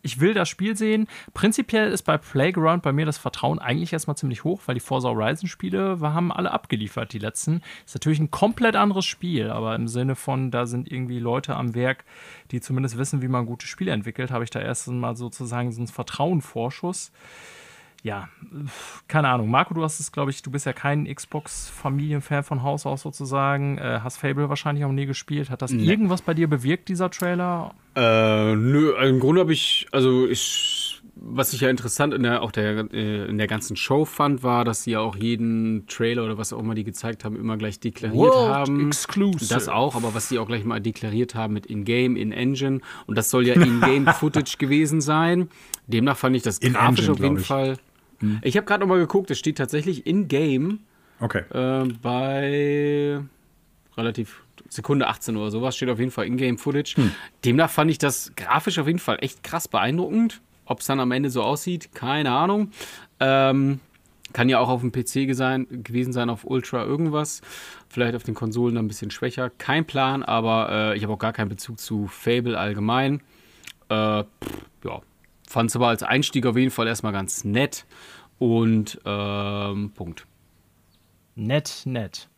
ich 0.02 0.20
will 0.20 0.34
das 0.34 0.48
Spiel 0.48 0.76
sehen. 0.76 1.06
Prinzipiell 1.32 1.90
ist 1.92 2.02
bei 2.02 2.18
Playground 2.18 2.82
bei 2.82 2.92
mir 2.92 3.06
das 3.06 3.18
Vertrauen 3.18 3.60
eigentlich 3.60 3.92
erstmal 3.92 4.16
ziemlich 4.16 4.42
hoch, 4.44 4.62
weil 4.66 4.74
die 4.74 4.80
Forza 4.80 5.08
Horizon 5.08 5.48
Spiele 5.48 5.98
haben 6.00 6.32
alle 6.32 6.50
abgeliefert, 6.50 7.12
die 7.12 7.18
letzten. 7.18 7.62
Ist 7.86 7.94
natürlich 7.94 8.18
ein 8.18 8.30
komplett 8.30 8.74
anderes 8.74 9.04
Spiel, 9.04 9.50
aber 9.50 9.74
im 9.76 9.86
Sinne 9.86 10.16
von, 10.16 10.50
da 10.50 10.66
sind 10.66 10.90
irgendwie 10.90 11.20
Leute 11.20 11.54
am 11.54 11.74
Werk, 11.74 12.04
die 12.50 12.60
zumindest 12.60 12.98
wissen, 12.98 13.22
wie 13.22 13.28
man 13.28 13.46
gute 13.46 13.66
Spiele 13.66 13.92
entwickelt, 13.92 14.32
habe 14.32 14.44
ich 14.44 14.50
da 14.50 14.60
erst 14.60 14.88
mal 14.88 15.16
sozusagen 15.16 15.70
so 15.70 15.80
einen 15.80 15.88
Vertrauenvorschuss 15.88 17.12
ja, 18.02 18.28
keine 19.06 19.28
Ahnung. 19.28 19.48
Marco, 19.48 19.74
du 19.74 19.82
hast 19.84 20.00
es, 20.00 20.10
glaube 20.10 20.32
ich, 20.32 20.42
du 20.42 20.50
bist 20.50 20.66
ja 20.66 20.72
kein 20.72 21.12
Xbox-Familienfan 21.12 22.42
von 22.42 22.62
Haus 22.64 22.84
aus 22.84 23.02
sozusagen. 23.02 23.78
Äh, 23.78 24.00
hast 24.02 24.16
Fable 24.16 24.48
wahrscheinlich 24.48 24.84
auch 24.84 24.90
nie 24.90 25.06
gespielt. 25.06 25.50
Hat 25.50 25.62
das 25.62 25.70
nee. 25.70 25.84
irgendwas 25.84 26.20
bei 26.20 26.34
dir 26.34 26.48
bewirkt, 26.48 26.88
dieser 26.88 27.10
Trailer? 27.10 27.74
Äh, 27.94 28.56
nö, 28.56 28.92
im 29.00 29.20
Grunde 29.20 29.42
habe 29.42 29.52
ich, 29.52 29.86
also 29.92 30.26
ich, 30.26 31.00
was 31.14 31.52
ich 31.52 31.60
ja 31.60 31.70
interessant 31.70 32.12
in 32.12 32.24
der, 32.24 32.42
auch 32.42 32.50
der, 32.50 32.92
äh, 32.92 33.26
in 33.26 33.38
der 33.38 33.46
ganzen 33.46 33.76
Show 33.76 34.04
fand, 34.04 34.42
war, 34.42 34.64
dass 34.64 34.82
sie 34.82 34.92
ja 34.92 35.00
auch 35.00 35.14
jeden 35.14 35.86
Trailer 35.86 36.24
oder 36.24 36.38
was 36.38 36.52
auch 36.52 36.58
immer 36.58 36.74
die 36.74 36.84
gezeigt 36.84 37.24
haben, 37.24 37.36
immer 37.36 37.56
gleich 37.56 37.78
deklariert 37.78 38.18
World 38.18 38.52
haben. 38.52 38.88
Exclusive. 38.88 39.54
Das 39.54 39.68
auch, 39.68 39.94
aber 39.94 40.12
was 40.12 40.28
sie 40.28 40.40
auch 40.40 40.48
gleich 40.48 40.64
mal 40.64 40.80
deklariert 40.80 41.36
haben 41.36 41.54
mit 41.54 41.66
In-Game, 41.66 42.16
In-Engine. 42.16 42.80
Und 43.06 43.16
das 43.16 43.30
soll 43.30 43.46
ja 43.46 43.54
In-Game-Footage 43.54 44.56
gewesen 44.58 45.00
sein. 45.00 45.50
Demnach 45.86 46.16
fand 46.16 46.34
ich 46.34 46.42
das 46.42 46.58
grafisch 46.58 47.08
auf 47.08 47.20
jeden 47.20 47.38
Fall. 47.38 47.78
Hm. 48.22 48.38
Ich 48.42 48.56
habe 48.56 48.66
gerade 48.66 48.80
noch 48.80 48.88
mal 48.88 48.98
geguckt, 48.98 49.30
es 49.30 49.38
steht 49.38 49.58
tatsächlich 49.58 50.06
in-game. 50.06 50.80
Okay. 51.20 51.42
Äh, 51.52 51.88
bei 52.02 53.20
relativ 53.96 54.42
Sekunde 54.68 55.06
18 55.06 55.36
oder 55.36 55.50
sowas 55.50 55.76
steht 55.76 55.90
auf 55.90 55.98
jeden 55.98 56.10
Fall 56.10 56.26
In-Game-Footage. 56.26 56.96
Hm. 56.96 57.12
Demnach 57.44 57.70
fand 57.70 57.90
ich 57.90 57.98
das 57.98 58.32
grafisch 58.36 58.78
auf 58.78 58.86
jeden 58.86 58.98
Fall 58.98 59.18
echt 59.20 59.42
krass 59.42 59.68
beeindruckend. 59.68 60.40
Ob 60.64 60.80
es 60.80 60.86
dann 60.86 61.00
am 61.00 61.10
Ende 61.10 61.28
so 61.28 61.42
aussieht, 61.42 61.94
keine 61.94 62.30
Ahnung. 62.30 62.70
Ähm, 63.20 63.80
kann 64.32 64.48
ja 64.48 64.58
auch 64.58 64.68
auf 64.68 64.80
dem 64.80 64.92
PC 64.92 65.34
sein, 65.34 65.66
gewesen 65.82 66.12
sein, 66.12 66.30
auf 66.30 66.44
Ultra 66.44 66.84
irgendwas. 66.84 67.42
Vielleicht 67.88 68.14
auf 68.14 68.22
den 68.22 68.34
Konsolen 68.34 68.76
dann 68.76 68.86
ein 68.86 68.88
bisschen 68.88 69.10
schwächer. 69.10 69.50
Kein 69.50 69.84
Plan, 69.84 70.22
aber 70.22 70.70
äh, 70.70 70.96
ich 70.96 71.02
habe 71.02 71.12
auch 71.12 71.18
gar 71.18 71.32
keinen 71.32 71.50
Bezug 71.50 71.78
zu 71.78 72.06
Fable 72.06 72.58
allgemein. 72.58 73.20
Äh, 73.90 74.22
pff, 74.22 74.64
ja, 74.84 75.00
Fand 75.52 75.68
es 75.68 75.76
aber 75.76 75.88
als 75.88 76.02
Einstieg 76.02 76.46
auf 76.46 76.56
jeden 76.56 76.70
Fall 76.70 76.86
erstmal 76.86 77.12
ganz 77.12 77.44
nett. 77.44 77.84
Und 78.38 78.98
ähm, 79.04 79.92
Punkt. 79.94 80.26
Nett, 81.34 81.82
nett. 81.84 82.30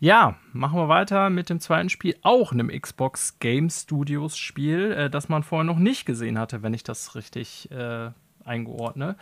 Ja, 0.00 0.36
machen 0.52 0.78
wir 0.78 0.88
weiter 0.88 1.30
mit 1.30 1.48
dem 1.48 1.60
zweiten 1.60 1.88
Spiel, 1.88 2.16
auch 2.20 2.52
einem 2.52 2.68
Xbox 2.68 3.38
Game 3.38 3.70
Studios 3.70 4.36
Spiel, 4.36 4.92
äh, 4.92 5.10
das 5.10 5.30
man 5.30 5.44
vorher 5.44 5.64
noch 5.64 5.78
nicht 5.78 6.04
gesehen 6.04 6.38
hatte, 6.38 6.62
wenn 6.62 6.74
ich 6.74 6.82
das 6.82 7.14
richtig 7.14 7.70
äh, 7.70 8.10
eingeordne. 8.44 9.16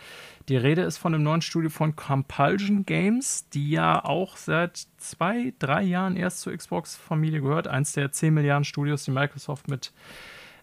Die 0.48 0.56
Rede 0.56 0.82
ist 0.82 0.98
von 0.98 1.12
dem 1.12 1.22
neuen 1.22 1.40
Studio 1.40 1.70
von 1.70 1.94
Compulsion 1.94 2.84
Games, 2.84 3.48
die 3.50 3.70
ja 3.70 4.04
auch 4.04 4.36
seit 4.36 4.88
zwei, 4.98 5.54
drei 5.60 5.82
Jahren 5.82 6.16
erst 6.16 6.40
zur 6.40 6.54
Xbox-Familie 6.54 7.42
gehört. 7.42 7.68
Eins 7.68 7.92
der 7.92 8.10
10 8.10 8.34
Milliarden 8.34 8.64
Studios, 8.64 9.04
die 9.04 9.12
Microsoft 9.12 9.68
mit 9.68 9.92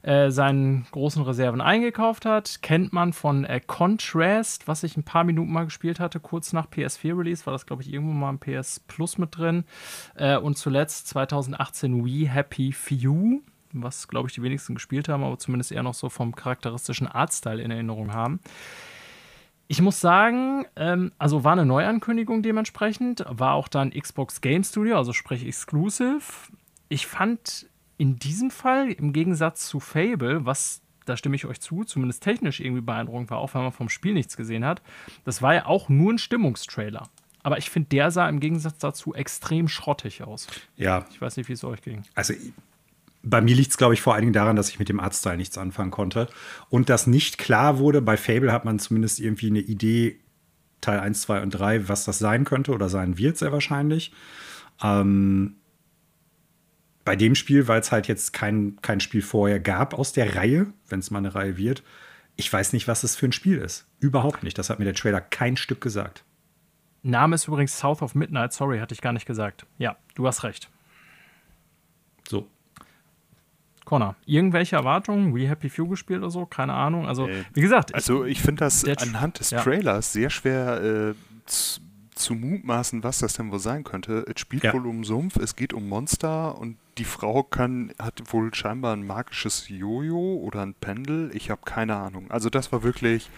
äh, 0.03 0.31
seinen 0.31 0.85
großen 0.91 1.23
Reserven 1.23 1.61
eingekauft 1.61 2.25
hat. 2.25 2.61
Kennt 2.61 2.91
man 2.91 3.13
von 3.13 3.45
äh, 3.45 3.61
Contrast, 3.65 4.67
was 4.67 4.83
ich 4.83 4.97
ein 4.97 5.03
paar 5.03 5.23
Minuten 5.23 5.51
mal 5.51 5.63
gespielt 5.63 6.01
hatte, 6.01 6.19
kurz 6.19 6.51
nach 6.51 6.67
PS4-Release, 6.67 7.45
war 7.45 7.53
das, 7.53 7.65
glaube 7.65 7.83
ich, 7.83 7.91
irgendwo 7.91 8.11
mal 8.11 8.29
im 8.29 8.39
PS 8.39 8.81
Plus 8.81 9.17
mit 9.17 9.37
drin. 9.37 9.63
Äh, 10.15 10.37
und 10.37 10.57
zuletzt 10.57 11.07
2018 11.07 12.05
We 12.05 12.29
Happy 12.29 12.73
Few, 12.73 13.41
was, 13.71 14.09
glaube 14.09 14.27
ich, 14.27 14.35
die 14.35 14.43
wenigsten 14.43 14.75
gespielt 14.75 15.07
haben, 15.07 15.23
aber 15.23 15.39
zumindest 15.39 15.71
eher 15.71 15.83
noch 15.83 15.93
so 15.93 16.09
vom 16.09 16.35
charakteristischen 16.35 17.07
Artstyle 17.07 17.61
in 17.61 17.71
Erinnerung 17.71 18.13
haben. 18.13 18.41
Ich 19.67 19.81
muss 19.81 20.01
sagen, 20.01 20.65
ähm, 20.75 21.13
also 21.17 21.45
war 21.45 21.53
eine 21.53 21.65
Neuankündigung 21.65 22.43
dementsprechend, 22.43 23.23
war 23.29 23.53
auch 23.53 23.69
dann 23.69 23.91
Xbox 23.91 24.41
Game 24.41 24.65
Studio, 24.65 24.97
also 24.97 25.13
sprich 25.13 25.47
Exclusive. 25.47 26.21
Ich 26.89 27.07
fand 27.07 27.67
in 27.97 28.17
diesem 28.17 28.51
Fall, 28.51 28.91
im 28.91 29.13
Gegensatz 29.13 29.67
zu 29.67 29.79
Fable, 29.79 30.45
was, 30.45 30.81
da 31.05 31.17
stimme 31.17 31.35
ich 31.35 31.45
euch 31.45 31.61
zu, 31.61 31.83
zumindest 31.83 32.23
technisch 32.23 32.59
irgendwie 32.59 32.81
beeindruckend 32.81 33.29
war, 33.29 33.37
auch 33.37 33.53
wenn 33.53 33.61
man 33.61 33.71
vom 33.71 33.89
Spiel 33.89 34.13
nichts 34.13 34.37
gesehen 34.37 34.65
hat, 34.65 34.81
das 35.25 35.41
war 35.41 35.53
ja 35.53 35.65
auch 35.65 35.89
nur 35.89 36.13
ein 36.13 36.17
Stimmungstrailer. 36.17 37.09
Aber 37.43 37.57
ich 37.57 37.69
finde, 37.69 37.89
der 37.89 38.09
sah 38.09 38.29
im 38.29 38.39
Gegensatz 38.39 38.77
dazu 38.77 39.13
extrem 39.13 39.67
schrottig 39.67 40.23
aus. 40.23 40.47
Ja. 40.77 41.05
Ich 41.11 41.21
weiß 41.21 41.35
nicht, 41.37 41.49
wie 41.49 41.53
es 41.53 41.63
euch 41.63 41.81
ging. 41.81 42.03
Also 42.15 42.33
bei 43.21 43.41
mir 43.41 43.55
liegt 43.55 43.71
es, 43.71 43.77
glaube 43.77 43.93
ich, 43.93 44.01
vor 44.01 44.13
allen 44.13 44.21
Dingen 44.21 44.33
daran, 44.33 44.55
dass 44.55 44.69
ich 44.69 44.79
mit 44.79 44.89
dem 44.89 44.99
Artstyle 44.99 45.37
nichts 45.37 45.57
anfangen 45.57 45.91
konnte. 45.91 46.27
Und 46.69 46.89
das 46.89 47.07
nicht 47.07 47.37
klar 47.37 47.79
wurde, 47.79 48.01
bei 48.01 48.17
Fable 48.17 48.51
hat 48.51 48.65
man 48.65 48.79
zumindest 48.79 49.19
irgendwie 49.19 49.47
eine 49.47 49.59
Idee, 49.59 50.19
Teil 50.81 50.99
1, 50.99 51.21
2 51.21 51.41
und 51.41 51.49
3, 51.51 51.87
was 51.87 52.05
das 52.05 52.19
sein 52.19 52.43
könnte 52.43 52.73
oder 52.73 52.89
sein 52.89 53.17
wird, 53.17 53.37
sehr 53.37 53.53
wahrscheinlich. 53.53 54.11
Ähm, 54.81 55.55
bei 57.05 57.15
dem 57.15 57.35
Spiel, 57.35 57.67
weil 57.67 57.81
es 57.81 57.91
halt 57.91 58.07
jetzt 58.07 58.33
kein, 58.33 58.77
kein 58.81 58.99
Spiel 58.99 59.21
vorher 59.21 59.59
gab 59.59 59.93
aus 59.93 60.13
der 60.13 60.35
Reihe, 60.35 60.67
wenn 60.87 60.99
es 60.99 61.11
mal 61.11 61.19
eine 61.19 61.35
Reihe 61.35 61.57
wird, 61.57 61.83
ich 62.35 62.51
weiß 62.51 62.73
nicht, 62.73 62.87
was 62.87 63.03
es 63.03 63.15
für 63.15 63.27
ein 63.27 63.31
Spiel 63.31 63.57
ist. 63.57 63.85
Überhaupt 63.99 64.43
nicht. 64.43 64.57
Das 64.57 64.69
hat 64.69 64.79
mir 64.79 64.85
der 64.85 64.95
Trailer 64.95 65.21
kein 65.21 65.55
Stück 65.55 65.81
gesagt. 65.81 66.23
Name 67.03 67.35
ist 67.35 67.47
übrigens 67.47 67.77
South 67.77 68.01
of 68.01 68.15
Midnight. 68.15 68.53
Sorry, 68.53 68.79
hatte 68.79 68.93
ich 68.93 69.01
gar 69.01 69.13
nicht 69.13 69.25
gesagt. 69.25 69.65
Ja, 69.77 69.97
du 70.15 70.25
hast 70.25 70.43
recht. 70.43 70.69
So. 72.27 72.47
Connor, 73.85 74.15
irgendwelche 74.25 74.77
Erwartungen? 74.77 75.35
We 75.35 75.47
Happy 75.47 75.69
Few 75.69 75.87
gespielt 75.87 76.21
oder 76.21 76.31
so? 76.31 76.45
Keine 76.45 76.73
Ahnung. 76.73 77.05
Also, 77.05 77.27
wie 77.53 77.61
gesagt. 77.61 77.93
Also, 77.93 78.23
ich 78.23 78.41
finde 78.41 78.61
das 78.61 78.85
anhand 78.85 79.39
des 79.39 79.51
ja. 79.51 79.61
Trailers 79.61 80.13
sehr 80.13 80.29
schwer 80.29 80.81
äh, 80.81 81.13
zu, 82.15 82.35
mutmaßen, 82.35 83.03
was 83.03 83.19
das 83.19 83.33
denn 83.33 83.51
wohl 83.51 83.59
sein 83.59 83.83
könnte. 83.83 84.25
Es 84.33 84.39
spielt 84.39 84.63
ja. 84.63 84.73
wohl 84.73 84.87
um 84.87 85.03
Sumpf, 85.03 85.37
es 85.37 85.55
geht 85.55 85.73
um 85.73 85.87
Monster 85.87 86.57
und 86.57 86.77
die 86.97 87.05
Frau 87.05 87.43
kann, 87.43 87.93
hat 87.99 88.21
wohl 88.31 88.53
scheinbar 88.53 88.95
ein 88.95 89.05
magisches 89.05 89.67
Jojo 89.69 90.35
oder 90.37 90.61
ein 90.61 90.73
Pendel. 90.73 91.31
Ich 91.33 91.49
habe 91.49 91.61
keine 91.65 91.95
Ahnung. 91.95 92.29
Also, 92.31 92.49
das 92.49 92.71
war 92.71 92.83
wirklich. 92.83 93.29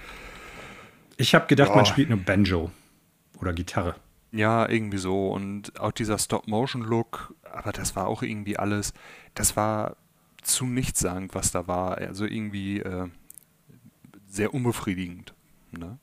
Ich 1.18 1.34
habe 1.34 1.48
gedacht, 1.48 1.72
oh. 1.74 1.76
man 1.76 1.86
spielt 1.86 2.10
nur 2.10 2.20
Banjo 2.20 2.72
oder 3.40 3.54
Gitarre. 3.54 3.96
Ja, 4.32 4.68
irgendwie 4.68 4.98
so. 4.98 5.30
Und 5.30 5.80
auch 5.80 5.92
dieser 5.92 6.18
Stop-Motion-Look, 6.18 7.34
aber 7.50 7.72
das 7.72 7.96
war 7.96 8.08
auch 8.08 8.22
irgendwie 8.22 8.58
alles. 8.58 8.94
Das 9.34 9.56
war 9.56 9.96
zu 10.42 10.66
nichtssagend, 10.66 11.34
was 11.34 11.52
da 11.52 11.68
war. 11.68 11.98
Also 11.98 12.26
irgendwie 12.26 12.80
äh, 12.80 13.08
sehr 14.28 14.54
unbefriedigend. 14.54 15.34
Ne? 15.72 15.98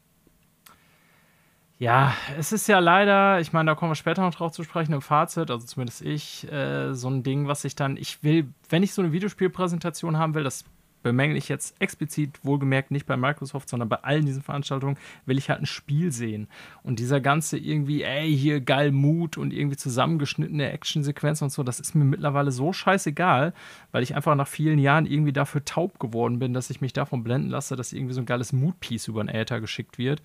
Ja, 1.82 2.14
es 2.38 2.52
ist 2.52 2.68
ja 2.68 2.78
leider, 2.78 3.40
ich 3.40 3.52
meine, 3.52 3.72
da 3.72 3.74
kommen 3.74 3.90
wir 3.90 3.96
später 3.96 4.22
noch 4.22 4.32
drauf 4.32 4.52
zu 4.52 4.62
sprechen 4.62 4.92
im 4.92 5.02
Fazit, 5.02 5.50
also 5.50 5.66
zumindest 5.66 6.00
ich, 6.02 6.48
äh, 6.52 6.94
so 6.94 7.10
ein 7.10 7.24
Ding, 7.24 7.48
was 7.48 7.64
ich 7.64 7.74
dann, 7.74 7.96
ich 7.96 8.22
will, 8.22 8.54
wenn 8.68 8.84
ich 8.84 8.94
so 8.94 9.02
eine 9.02 9.10
Videospielpräsentation 9.10 10.16
haben 10.16 10.36
will, 10.36 10.44
das 10.44 10.64
bemängle 11.02 11.38
ich 11.38 11.48
jetzt 11.48 11.80
explizit, 11.80 12.38
wohlgemerkt 12.42 12.90
nicht 12.90 13.06
bei 13.06 13.16
Microsoft, 13.16 13.68
sondern 13.68 13.88
bei 13.88 13.96
allen 13.96 14.26
diesen 14.26 14.42
Veranstaltungen, 14.42 14.96
will 15.26 15.38
ich 15.38 15.50
halt 15.50 15.60
ein 15.60 15.66
Spiel 15.66 16.12
sehen. 16.12 16.48
Und 16.82 16.98
dieser 16.98 17.20
ganze 17.20 17.58
irgendwie, 17.58 18.02
ey, 18.02 18.36
hier 18.36 18.60
geil 18.60 18.92
Mut 18.92 19.36
und 19.36 19.52
irgendwie 19.52 19.76
zusammengeschnittene 19.76 20.70
Actionsequenzen 20.70 21.46
und 21.46 21.50
so, 21.50 21.62
das 21.62 21.80
ist 21.80 21.94
mir 21.94 22.04
mittlerweile 22.04 22.50
so 22.50 22.72
scheißegal, 22.72 23.52
weil 23.90 24.02
ich 24.02 24.14
einfach 24.14 24.34
nach 24.34 24.48
vielen 24.48 24.78
Jahren 24.78 25.06
irgendwie 25.06 25.32
dafür 25.32 25.64
taub 25.64 25.98
geworden 25.98 26.38
bin, 26.38 26.54
dass 26.54 26.70
ich 26.70 26.80
mich 26.80 26.92
davon 26.92 27.24
blenden 27.24 27.50
lasse, 27.50 27.76
dass 27.76 27.92
irgendwie 27.92 28.14
so 28.14 28.20
ein 28.20 28.26
geiles 28.26 28.52
Mood-Piece 28.52 29.08
über 29.08 29.22
den 29.22 29.28
Äther 29.28 29.60
geschickt 29.60 29.98
wird. 29.98 30.22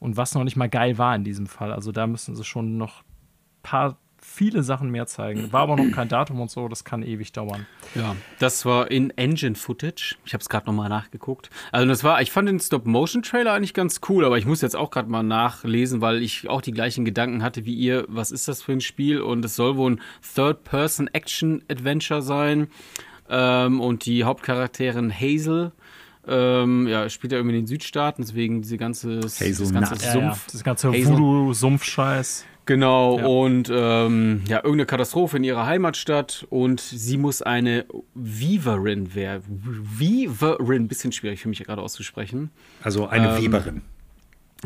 Und 0.00 0.16
was 0.16 0.34
noch 0.34 0.44
nicht 0.44 0.56
mal 0.56 0.68
geil 0.68 0.98
war 0.98 1.14
in 1.14 1.24
diesem 1.24 1.46
Fall. 1.46 1.72
Also 1.72 1.92
da 1.92 2.06
müssen 2.06 2.36
sie 2.36 2.44
schon 2.44 2.76
noch 2.76 3.02
paar 3.62 3.96
viele 4.34 4.62
Sachen 4.62 4.90
mehr 4.90 5.06
zeigen. 5.06 5.52
War 5.52 5.62
aber 5.62 5.76
noch 5.76 5.90
kein 5.92 6.08
Datum 6.08 6.40
und 6.40 6.50
so, 6.50 6.66
das 6.68 6.84
kann 6.84 7.02
ewig 7.02 7.32
dauern. 7.32 7.66
Ja, 7.94 8.16
das 8.40 8.66
war 8.66 8.90
in 8.90 9.10
Engine 9.10 9.54
Footage. 9.54 10.16
Ich 10.24 10.34
habe 10.34 10.42
es 10.42 10.48
gerade 10.48 10.66
nochmal 10.66 10.88
nachgeguckt. 10.88 11.50
Also 11.70 11.86
das 11.86 12.02
war, 12.02 12.20
ich 12.20 12.32
fand 12.32 12.48
den 12.48 12.58
Stop-Motion-Trailer 12.58 13.52
eigentlich 13.52 13.74
ganz 13.74 14.00
cool, 14.08 14.24
aber 14.24 14.36
ich 14.36 14.46
muss 14.46 14.60
jetzt 14.60 14.74
auch 14.74 14.90
gerade 14.90 15.08
mal 15.08 15.22
nachlesen, 15.22 16.00
weil 16.00 16.22
ich 16.22 16.48
auch 16.48 16.62
die 16.62 16.72
gleichen 16.72 17.04
Gedanken 17.04 17.42
hatte 17.42 17.64
wie 17.64 17.74
ihr. 17.74 18.04
Was 18.08 18.32
ist 18.32 18.48
das 18.48 18.62
für 18.62 18.72
ein 18.72 18.80
Spiel? 18.80 19.20
Und 19.20 19.44
es 19.44 19.54
soll 19.54 19.76
wohl 19.76 19.92
ein 19.92 20.00
Third-Person-Action-Adventure 20.34 22.22
sein. 22.22 22.68
Ähm, 23.28 23.80
und 23.80 24.04
die 24.04 24.24
Hauptcharakterin 24.24 25.12
Hazel. 25.12 25.72
Ähm, 26.26 26.88
ja, 26.88 27.08
spielt 27.10 27.32
ja 27.32 27.38
irgendwie 27.38 27.56
in 27.56 27.62
den 27.64 27.66
Südstaaten, 27.66 28.22
deswegen 28.22 28.62
diese 28.62 28.78
ganze, 28.78 29.18
Hazel 29.18 29.50
das 29.50 29.72
ganze 29.72 29.96
Sumpf, 29.96 30.14
ja, 30.14 30.20
ja. 30.20 30.38
das 30.50 30.64
ganze 30.64 30.92
Voodoo-Sumpf-Scheiß. 30.92 32.46
Genau, 32.66 33.18
ja. 33.18 33.26
und 33.26 33.70
ähm, 33.70 34.42
ja, 34.48 34.56
irgendeine 34.56 34.86
Katastrophe 34.86 35.36
in 35.36 35.44
ihrer 35.44 35.66
Heimatstadt 35.66 36.46
und 36.48 36.80
sie 36.80 37.18
muss 37.18 37.42
eine 37.42 37.84
Weaverin 38.14 39.14
werden. 39.14 39.62
Weaverin, 39.98 40.88
bisschen 40.88 41.12
schwierig 41.12 41.42
für 41.42 41.48
mich 41.48 41.62
gerade 41.62 41.82
auszusprechen. 41.82 42.50
Also 42.82 43.06
eine 43.06 43.36
ähm, 43.36 43.42
Weberin. 43.42 43.82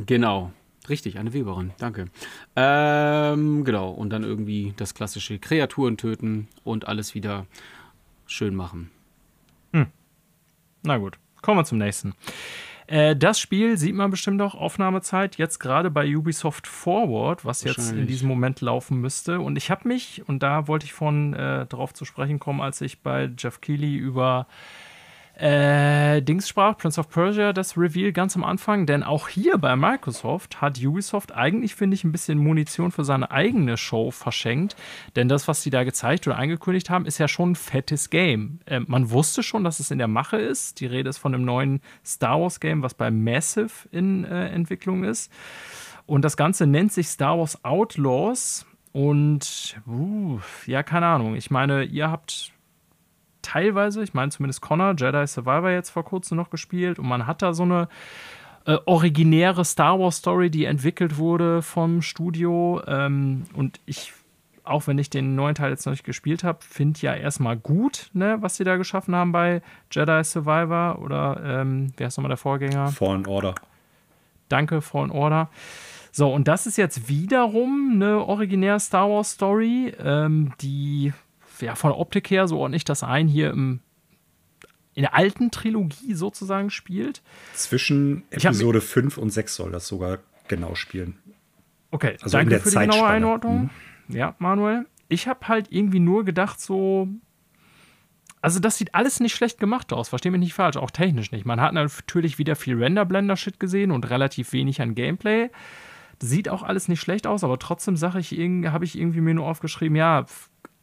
Genau, 0.07 0.53
richtig, 0.89 1.19
eine 1.19 1.33
Weberin, 1.33 1.73
danke. 1.79 2.07
Ähm, 2.55 3.65
genau, 3.65 3.91
und 3.91 4.11
dann 4.11 4.23
irgendwie 4.23 4.75
das 4.77 4.95
klassische 4.95 5.41
Kreaturen 5.41 5.97
töten 5.97 6.47
und 6.63 6.87
alles 6.87 7.17
wieder 7.17 7.47
schön 8.27 8.55
machen. 8.55 8.91
Hm. 9.73 9.87
Na 10.85 10.99
gut, 10.99 11.19
kommen 11.43 11.59
wir 11.59 11.65
zum 11.65 11.79
nächsten. 11.79 12.15
Äh, 12.89 13.15
das 13.17 13.39
Spiel 13.39 13.77
sieht 13.77 13.95
man 13.95 14.11
bestimmt 14.11 14.41
auch 14.41 14.55
Aufnahmezeit 14.55 15.37
jetzt 15.37 15.59
gerade 15.59 15.91
bei 15.91 16.17
Ubisoft 16.17 16.67
Forward, 16.67 17.45
was 17.45 17.63
jetzt 17.63 17.93
in 17.93 18.07
diesem 18.07 18.29
Moment 18.29 18.63
laufen 18.63 19.01
müsste. 19.01 19.41
Und 19.41 19.57
ich 19.57 19.71
habe 19.71 19.87
mich, 19.87 20.23
und 20.27 20.43
da 20.43 20.67
wollte 20.69 20.87
ich 20.87 20.95
von 20.95 21.35
äh, 21.35 21.67
drauf 21.67 21.93
zu 21.93 22.07
sprechen 22.07 22.39
kommen, 22.39 22.63
als 22.63 22.81
ich 22.81 23.03
bei 23.03 23.31
Jeff 23.37 23.61
Keighley 23.61 23.95
über 23.95 24.47
äh, 25.39 26.21
Dings 26.21 26.49
sprach, 26.49 26.77
Prince 26.77 26.99
of 26.99 27.11
Persia, 27.11 27.53
das 27.53 27.79
Reveal 27.79 28.13
ganz 28.13 28.35
am 28.35 28.43
Anfang, 28.43 28.87
denn 28.87 29.05
auch 29.05 29.29
hier 29.29 29.57
bei 29.57 29.77
Microsoft 29.77 30.61
hat 30.61 30.83
Ubisoft 30.83 31.33
eigentlich, 31.33 31.77
finde 31.77 31.95
ich, 31.95 32.03
ein 32.03 32.11
bisschen 32.11 32.39
Munition 32.39 32.91
für 32.91 33.05
seine 33.05 33.31
eigene 33.31 33.77
Show 33.77 34.11
verschenkt, 34.11 34.75
denn 35.15 35.29
das, 35.29 35.47
was 35.47 35.63
sie 35.63 35.71
da 35.71 35.85
gezeigt 35.85 36.27
oder 36.27 36.39
angekündigt 36.39 36.91
haben, 36.91 37.07
ist 37.07 37.19
ja 37.19 37.29
schon 37.29 37.53
ein 37.53 37.57
fettes 37.57 38.11
Game. 38.11 38.59
Äh, 38.67 38.81
man 38.81 39.11
wusste 39.11 39.45
schon, 39.45 39.63
dass 39.63 39.79
es 39.79 39.93
in 39.93 39.99
der 39.99 40.09
Mache 40.09 40.39
ist. 40.39 40.81
Die 40.81 40.87
Rede 40.87 41.09
ist 41.09 41.19
von 41.19 41.33
einem 41.33 41.45
neuen 41.45 41.83
Star 42.05 42.41
Wars 42.41 42.59
Game, 42.59 42.83
was 42.83 42.95
bei 42.95 43.13
Massive 43.13 43.89
in 43.93 44.25
äh, 44.25 44.49
Entwicklung 44.49 45.05
ist. 45.05 45.31
Und 46.07 46.25
das 46.25 46.37
Ganze 46.37 46.67
nennt 46.67 46.93
sich 46.93 47.07
Star 47.09 47.39
Wars 47.39 47.65
Outlaws. 47.65 48.67
Und, 48.93 49.81
uh, 49.87 50.41
ja, 50.67 50.83
keine 50.83 51.07
Ahnung. 51.07 51.37
Ich 51.37 51.51
meine, 51.51 51.85
ihr 51.85 52.11
habt 52.11 52.53
teilweise, 53.43 54.03
ich 54.03 54.15
meine 54.15 54.31
zumindest 54.31 54.61
Connor, 54.61 54.95
Jedi 54.97 55.27
Survivor 55.27 55.71
jetzt 55.71 55.91
vor 55.91 56.05
kurzem 56.05 56.37
noch 56.37 56.51
gespielt 56.51 56.99
und 56.99 57.07
man 57.07 57.27
hat 57.27 57.43
da 57.43 57.53
so 57.55 57.63
eine 57.63 57.89
äh, 58.67 58.79
originäre 58.87 59.65
Star 59.65 59.99
Wars 59.99 60.19
Story, 60.19 60.51
die 60.51 60.65
entwickelt 60.65 61.17
wurde 61.17 61.63
vom 61.63 62.03
Studio 62.03 62.83
ähm, 62.87 63.45
und 63.55 63.81
ich 63.87 64.13
auch 64.69 64.87
wenn 64.87 64.99
ich 64.99 65.11
den 65.11 65.35
neuen 65.35 65.55
Teil 65.55 65.71
jetzt 65.71 65.87
noch 65.87 65.93
nicht 65.93 66.05
gespielt 66.05 66.45
habe, 66.45 66.59
finde 66.61 67.01
ja 67.01 67.15
erstmal 67.15 67.57
gut, 67.57 68.11
ne, 68.13 68.37
was 68.41 68.57
sie 68.57 68.65
da 68.65 68.77
geschaffen 68.77 69.15
haben 69.17 69.33
bei 69.33 69.63
Jedi 69.91 70.23
Survivor 70.23 70.99
oder 71.01 71.41
ähm, 71.43 71.93
wer 71.97 72.09
ist 72.09 72.19
nochmal 72.19 72.29
der 72.29 72.37
Vorgänger? 72.37 72.89
Fallen 72.89 73.27
Order. 73.27 73.55
Danke, 74.49 74.81
Fallen 74.83 75.11
Order. 75.11 75.49
So, 76.13 76.33
und 76.33 76.49
das 76.49 76.67
ist 76.67 76.77
jetzt 76.77 77.09
wiederum 77.09 77.93
eine 77.95 78.25
originäre 78.25 78.81
Star 78.81 79.09
Wars 79.09 79.33
Story, 79.33 79.95
ähm, 80.03 80.53
die 80.61 81.13
ja, 81.61 81.75
von 81.75 81.91
der 81.91 81.99
Optik 81.99 82.31
her, 82.31 82.49
so 82.49 82.59
ordne 82.59 82.77
ich 82.77 82.85
das 82.85 83.03
ein, 83.03 83.29
hier 83.29 83.51
im, 83.51 83.81
in 84.95 85.03
der 85.03 85.15
alten 85.15 85.51
Trilogie 85.51 86.15
sozusagen 86.15 86.71
spielt. 86.71 87.23
Zwischen 87.55 88.25
Episode 88.31 88.81
5 88.81 89.19
und 89.19 89.31
6 89.31 89.55
soll 89.55 89.71
das 89.71 89.87
sogar 89.87 90.19
genau 90.49 90.75
spielen. 90.75 91.19
Okay, 91.91 92.17
also 92.21 92.37
danke 92.37 92.59
für 92.61 92.71
die 92.71 92.77
genaue 92.77 93.07
Einordnung. 93.07 93.71
Mhm. 94.09 94.17
Ja, 94.17 94.35
Manuel. 94.39 94.87
Ich 95.09 95.27
habe 95.29 95.49
halt 95.49 95.69
irgendwie 95.71 96.01
nur 96.01 96.25
gedacht, 96.25 96.61
so. 96.61 97.09
Also, 98.41 98.61
das 98.61 98.79
sieht 98.79 98.95
alles 98.95 99.21
nicht 99.21 99.35
schlecht 99.35 99.59
gemacht 99.59 99.93
aus, 99.93 100.11
verstehe 100.11 100.31
mich 100.31 100.41
nicht 100.41 100.55
falsch, 100.55 100.77
auch 100.77 100.91
technisch 100.91 101.33
nicht. 101.33 101.45
Man 101.45 101.61
hat 101.61 101.75
natürlich 101.75 102.39
wieder 102.39 102.55
viel 102.57 102.77
Render-Blender-Shit 102.77 103.59
gesehen 103.59 103.91
und 103.91 104.09
relativ 104.11 104.53
wenig 104.53 104.81
an 104.81 104.95
Gameplay. 104.95 105.51
Sieht 106.21 106.49
auch 106.49 106.63
alles 106.63 106.89
nicht 106.89 107.01
schlecht 107.01 107.27
aus, 107.27 107.43
aber 107.43 107.59
trotzdem 107.59 107.97
sage 107.97 108.21
ich, 108.21 108.33
habe 108.33 108.85
ich 108.85 108.99
irgendwie 108.99 109.21
mir 109.21 109.35
nur 109.35 109.47
aufgeschrieben, 109.47 109.97
ja, 109.97 110.27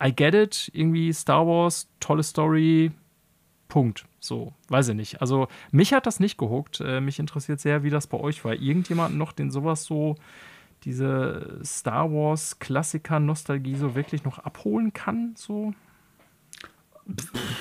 I 0.03 0.13
get 0.13 0.33
it, 0.33 0.69
irgendwie 0.73 1.11
Star 1.13 1.47
Wars, 1.47 1.89
tolle 1.99 2.23
Story, 2.23 2.91
Punkt. 3.67 4.05
So, 4.19 4.53
weiß 4.69 4.89
ich 4.89 4.95
nicht. 4.95 5.21
Also, 5.21 5.47
mich 5.71 5.93
hat 5.93 6.05
das 6.05 6.19
nicht 6.19 6.37
gehuckt. 6.37 6.81
Äh, 6.81 7.01
mich 7.01 7.19
interessiert 7.19 7.59
sehr, 7.59 7.83
wie 7.83 7.89
das 7.89 8.07
bei 8.07 8.19
euch 8.19 8.43
war. 8.45 8.53
Irgendjemand 8.53 9.15
noch, 9.17 9.31
den 9.31 9.51
sowas 9.51 9.83
so, 9.83 10.15
diese 10.83 11.59
Star 11.63 12.11
Wars-Klassiker-Nostalgie 12.11 13.75
so 13.75 13.95
wirklich 13.95 14.23
noch 14.23 14.39
abholen 14.39 14.93
kann? 14.93 15.33
So? 15.35 15.73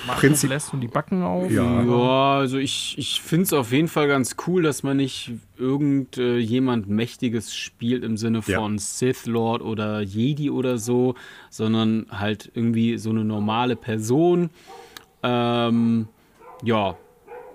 Prinzip 0.07 0.49
lässt 0.49 0.73
und 0.73 0.81
die 0.81 0.87
Backen 0.87 1.21
auf. 1.21 1.51
Ja, 1.51 1.83
ja 1.83 2.37
also 2.37 2.57
ich, 2.57 2.95
ich 2.97 3.21
finde 3.21 3.43
es 3.43 3.53
auf 3.53 3.71
jeden 3.71 3.87
Fall 3.87 4.07
ganz 4.07 4.35
cool, 4.47 4.63
dass 4.63 4.81
man 4.81 4.97
nicht 4.97 5.33
irgendjemand 5.57 6.87
äh, 6.87 6.91
Mächtiges 6.91 7.55
spielt 7.55 8.03
im 8.03 8.17
Sinne 8.17 8.41
von 8.41 8.73
ja. 8.73 8.79
Sith 8.79 9.25
Lord 9.27 9.61
oder 9.61 10.01
Jedi 10.01 10.49
oder 10.49 10.77
so, 10.77 11.15
sondern 11.49 12.07
halt 12.09 12.51
irgendwie 12.55 12.97
so 12.97 13.11
eine 13.11 13.23
normale 13.23 13.75
Person. 13.75 14.49
Ähm, 15.21 16.07
ja, 16.63 16.97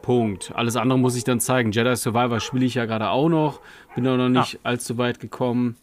Punkt. 0.02 0.52
Alles 0.54 0.76
andere 0.76 0.98
muss 0.98 1.16
ich 1.16 1.24
dann 1.24 1.40
zeigen. 1.40 1.72
Jedi 1.72 1.94
Survivor 1.96 2.40
spiele 2.40 2.64
ich 2.64 2.74
ja 2.74 2.84
gerade 2.84 3.10
auch 3.10 3.28
noch, 3.28 3.60
bin 3.94 4.06
auch 4.06 4.16
noch 4.16 4.28
nicht 4.28 4.54
ja. 4.54 4.60
allzu 4.62 4.96
weit 4.98 5.20
gekommen. 5.20 5.76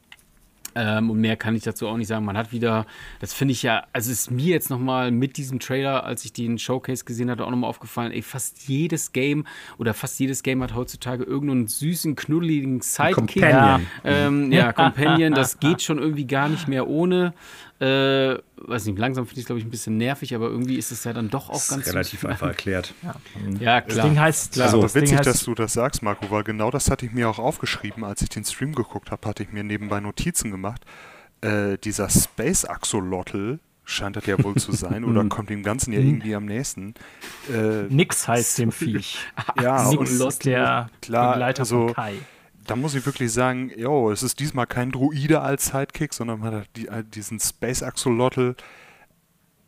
Ähm, 0.77 1.09
und 1.09 1.19
mehr 1.19 1.35
kann 1.35 1.55
ich 1.55 1.63
dazu 1.63 1.87
auch 1.87 1.97
nicht 1.97 2.07
sagen. 2.07 2.23
Man 2.23 2.37
hat 2.37 2.51
wieder, 2.51 2.85
das 3.19 3.33
finde 3.33 3.53
ich 3.53 3.63
ja, 3.63 3.85
also 3.93 4.11
ist 4.11 4.29
mir 4.29 4.45
jetzt 4.45 4.69
nochmal 4.69 5.09
mit 5.09 5.37
diesem 5.37 5.59
Trailer, 5.59 6.03
als 6.03 6.23
ich 6.23 6.33
den 6.33 6.59
Showcase 6.59 7.03
gesehen 7.03 7.31
hatte, 7.31 7.45
auch 7.45 7.49
nochmal 7.49 7.69
aufgefallen, 7.69 8.11
ey, 8.11 8.21
fast 8.21 8.67
jedes 8.67 9.11
Game 9.11 9.45
oder 9.79 9.95
fast 9.95 10.19
jedes 10.19 10.43
Game 10.43 10.61
hat 10.61 10.75
heutzutage 10.75 11.23
irgendeinen 11.23 11.65
süßen, 11.67 12.15
knuddeligen 12.15 12.81
Sidekick. 12.81 13.41
Companion. 13.41 13.87
Ähm, 14.03 14.51
ja, 14.51 14.71
Companion, 14.73 15.33
das 15.33 15.59
geht 15.59 15.81
schon 15.81 15.97
irgendwie 15.97 16.27
gar 16.27 16.47
nicht 16.47 16.67
mehr 16.67 16.87
ohne. 16.87 17.33
Äh, 17.79 18.39
weiß 18.57 18.85
nicht, 18.85 18.97
langsam 18.97 19.25
finde 19.27 19.39
ich 19.39 19.43
es, 19.43 19.45
glaube 19.45 19.59
ich, 19.59 19.65
ein 19.65 19.69
bisschen 19.69 19.97
nervig, 19.97 20.33
aber 20.33 20.47
irgendwie 20.47 20.77
ist 20.77 20.91
es 20.91 21.03
ja 21.03 21.13
dann 21.13 21.29
doch 21.29 21.49
auch 21.49 21.53
Das 21.53 21.67
ganz 21.69 21.85
ist 21.85 21.93
relativ 21.93 22.25
einfach 22.25 22.47
erklärt. 22.47 22.93
Ja, 23.59 23.81
Das 23.81 23.93
klar. 23.93 24.07
Ding 24.07 24.19
heißt, 24.19 24.53
Klar, 24.53 24.65
Also, 24.65 24.77
aber 24.77 24.85
das 24.85 24.93
Ding 24.93 25.03
witzig, 25.03 25.19
heißt- 25.19 25.23
dass 25.25 25.43
du 25.43 25.53
das 25.53 25.73
sagst, 25.73 26.01
Marco, 26.01 26.31
weil 26.31 26.43
genau 26.43 26.71
das 26.71 26.89
hatte 26.89 27.05
ich 27.05 27.11
mir 27.11 27.29
auch 27.29 27.37
aufgeschrieben, 27.37 28.03
als 28.03 28.21
ich 28.23 28.29
den 28.29 28.43
Stream 28.45 28.73
geguckt 28.73 29.11
habe, 29.11 29.27
hatte 29.27 29.43
ich 29.43 29.51
mir 29.51 29.63
nebenbei 29.63 29.99
Notizen 29.99 30.49
gemacht. 30.49 30.81
Äh, 31.41 31.77
dieser 31.77 32.09
Space 32.09 32.65
Axolotl 32.65 33.59
scheint 33.85 34.15
das 34.15 34.25
ja 34.25 34.43
wohl 34.43 34.55
zu 34.55 34.71
sein 34.71 35.05
oder 35.05 35.23
kommt 35.29 35.51
dem 35.51 35.61
Ganzen 35.61 35.93
ja 35.93 35.99
irgendwie 35.99 36.33
am 36.33 36.45
nächsten. 36.45 36.95
Äh, 37.53 37.83
Nix 37.89 38.27
heißt 38.27 38.57
dem 38.57 38.71
Viech. 38.71 39.19
ja, 39.61 39.87
Nix 39.89 40.19
und 40.19 40.27
ist 40.29 40.45
der 40.45 40.89
klar, 41.01 41.33
Begleiter 41.33 41.59
also- 41.61 41.85
von 41.89 41.93
Kai. 41.93 42.13
Da 42.67 42.75
muss 42.75 42.95
ich 42.95 43.05
wirklich 43.05 43.31
sagen, 43.31 43.71
jo, 43.75 44.11
es 44.11 44.23
ist 44.23 44.39
diesmal 44.39 44.67
kein 44.67 44.91
Druide 44.91 45.41
als 45.41 45.67
Sidekick, 45.67 46.13
sondern 46.13 46.39
man 46.39 46.53
hat 46.53 46.69
die, 46.75 46.87
äh, 46.87 47.03
diesen 47.03 47.39
Space 47.39 47.81
Axolotl. 47.81 48.55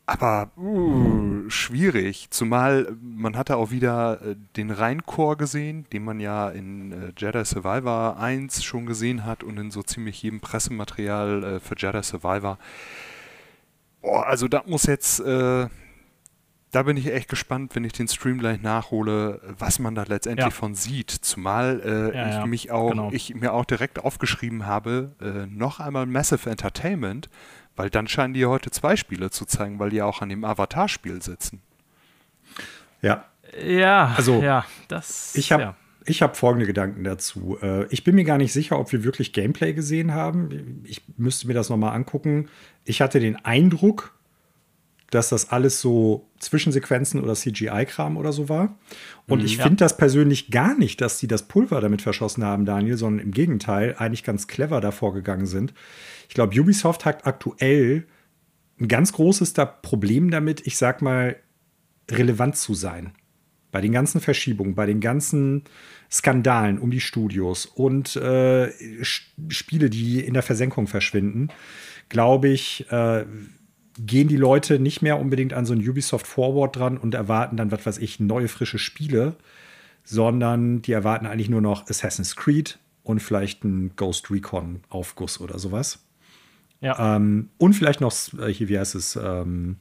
Aber 0.05 0.49
uh, 0.57 1.47
schwierig, 1.49 2.31
zumal 2.31 2.97
man 2.99 3.37
hatte 3.37 3.57
auch 3.57 3.69
wieder 3.69 4.19
äh, 4.23 4.35
den 4.57 4.71
Rheinchor 4.71 5.37
gesehen, 5.37 5.85
den 5.93 6.03
man 6.03 6.19
ja 6.19 6.49
in 6.49 6.91
äh, 6.91 7.11
Jedi 7.15 7.45
Survivor 7.45 8.17
1 8.17 8.63
schon 8.63 8.87
gesehen 8.87 9.23
hat 9.23 9.43
und 9.43 9.57
in 9.59 9.69
so 9.69 9.83
ziemlich 9.83 10.23
jedem 10.23 10.39
Pressematerial 10.39 11.43
äh, 11.43 11.59
für 11.59 11.75
Jedi 11.77 12.01
Survivor. 12.01 12.57
Boah, 14.01 14.25
also 14.25 14.47
da 14.47 14.63
muss 14.65 14.87
jetzt, 14.87 15.19
äh, 15.19 15.67
da 16.71 16.83
bin 16.83 16.97
ich 16.97 17.07
echt 17.11 17.29
gespannt, 17.29 17.75
wenn 17.75 17.83
ich 17.83 17.93
den 17.93 18.07
Stream 18.07 18.37
gleich 18.37 18.61
nachhole, 18.61 19.41
was 19.57 19.79
man 19.79 19.95
da 19.95 20.03
letztendlich 20.03 20.45
Ja. 20.45 20.51
von 20.51 20.75
sieht. 20.75 21.09
Zumal 21.09 21.81
äh, 21.83 22.15
Ja, 22.15 22.27
ich 22.29 22.35
ja, 22.35 22.45
mich 22.45 22.71
auch, 22.71 22.91
genau. 22.91 23.09
ich 23.11 23.33
mir 23.35 23.53
auch 23.53 23.65
direkt 23.65 23.99
aufgeschrieben 23.99 24.65
habe, 24.65 25.11
äh, 25.21 25.45
noch 25.47 25.79
einmal 25.79 26.05
Massive 26.05 26.49
Entertainment, 26.49 27.29
weil 27.75 27.89
dann 27.89 28.07
scheinen 28.07 28.33
die 28.33 28.45
heute 28.45 28.69
zwei 28.71 28.95
Spiele 28.95 29.29
zu 29.31 29.45
zeigen, 29.45 29.79
weil 29.79 29.89
die 29.89 30.01
auch 30.01 30.21
an 30.21 30.29
dem 30.29 30.43
Avatar-Spiel 30.43 31.21
sitzen. 31.21 31.61
Ja, 33.01 33.25
Ja, 33.65 34.13
Also, 34.15 34.41
ja, 34.41 34.65
das. 34.89 35.33
Ich 35.35 35.51
habe 35.51 35.63
ja. 35.63 35.75
ich 36.05 36.21
hab 36.21 36.37
folgende 36.37 36.67
Gedanken 36.67 37.03
dazu. 37.03 37.57
Äh, 37.63 37.85
ich 37.89 38.03
bin 38.03 38.13
mir 38.13 38.25
gar 38.25 38.37
nicht 38.37 38.53
sicher, 38.53 38.77
ob 38.77 38.91
wir 38.91 39.03
wirklich 39.03 39.33
Gameplay 39.33 39.73
gesehen 39.73 40.13
haben. 40.13 40.83
Ich 40.85 41.01
müsste 41.17 41.47
mir 41.47 41.55
das 41.55 41.69
nochmal 41.69 41.95
angucken. 41.95 42.47
Ich 42.85 43.01
hatte 43.01 43.19
den 43.19 43.43
Eindruck, 43.43 44.13
dass 45.11 45.29
das 45.29 45.49
alles 45.49 45.81
so 45.81 46.29
Zwischensequenzen 46.39 47.21
oder 47.21 47.33
CGI-Kram 47.33 48.17
oder 48.17 48.31
so 48.31 48.49
war. 48.49 48.77
Und 49.27 49.43
ich 49.43 49.57
ja. 49.57 49.63
finde 49.63 49.77
das 49.77 49.97
persönlich 49.97 50.51
gar 50.51 50.77
nicht, 50.77 51.01
dass 51.01 51.17
die 51.17 51.27
das 51.27 51.47
Pulver 51.47 51.81
damit 51.81 52.01
verschossen 52.01 52.43
haben, 52.43 52.65
Daniel, 52.65 52.97
sondern 52.97 53.25
im 53.25 53.31
Gegenteil 53.31 53.95
eigentlich 53.97 54.23
ganz 54.23 54.47
clever 54.47 54.81
davor 54.81 55.13
gegangen 55.13 55.45
sind. 55.45 55.73
Ich 56.27 56.35
glaube, 56.35 56.59
Ubisoft 56.59 57.05
hat 57.05 57.25
aktuell 57.25 58.05
ein 58.79 58.87
ganz 58.87 59.13
großes 59.13 59.53
da 59.53 59.65
Problem 59.65 60.31
damit, 60.31 60.65
ich 60.65 60.77
sag 60.77 61.01
mal, 61.01 61.35
relevant 62.09 62.55
zu 62.55 62.73
sein. 62.73 63.11
Bei 63.71 63.81
den 63.81 63.91
ganzen 63.91 64.21
Verschiebungen, 64.21 64.73
bei 64.73 64.85
den 64.85 64.99
ganzen 64.99 65.63
Skandalen 66.11 66.79
um 66.79 66.89
die 66.89 67.01
Studios 67.01 67.67
und 67.67 68.15
äh, 68.15 68.71
Spiele, 69.03 69.89
die 69.89 70.21
in 70.21 70.33
der 70.33 70.41
Versenkung 70.41 70.87
verschwinden, 70.87 71.49
glaube 72.09 72.49
ich, 72.49 72.91
äh, 72.91 73.25
gehen 74.05 74.27
die 74.27 74.37
Leute 74.37 74.79
nicht 74.79 75.01
mehr 75.01 75.19
unbedingt 75.19 75.53
an 75.53 75.65
so 75.65 75.73
ein 75.73 75.87
Ubisoft 75.87 76.25
Forward 76.25 76.75
dran 76.75 76.97
und 76.97 77.13
erwarten 77.13 77.57
dann, 77.57 77.71
was 77.71 77.85
weiß 77.85 77.97
ich, 77.97 78.19
neue, 78.19 78.47
frische 78.47 78.79
Spiele, 78.79 79.35
sondern 80.03 80.81
die 80.81 80.93
erwarten 80.93 81.25
eigentlich 81.25 81.49
nur 81.49 81.61
noch 81.61 81.89
Assassin's 81.89 82.35
Creed 82.35 82.79
und 83.03 83.21
vielleicht 83.21 83.63
ein 83.63 83.95
Ghost 83.95 84.31
Recon 84.31 84.81
Aufguss 84.89 85.39
oder 85.41 85.59
sowas. 85.59 85.99
Ja. 86.81 87.15
Ähm, 87.15 87.49
und 87.57 87.73
vielleicht 87.73 87.99
noch, 88.01 88.13
äh, 88.39 88.53
hier, 88.53 88.69
wie 88.69 88.79
heißt 88.79 88.95
es, 88.95 89.17
ähm, 89.17 89.77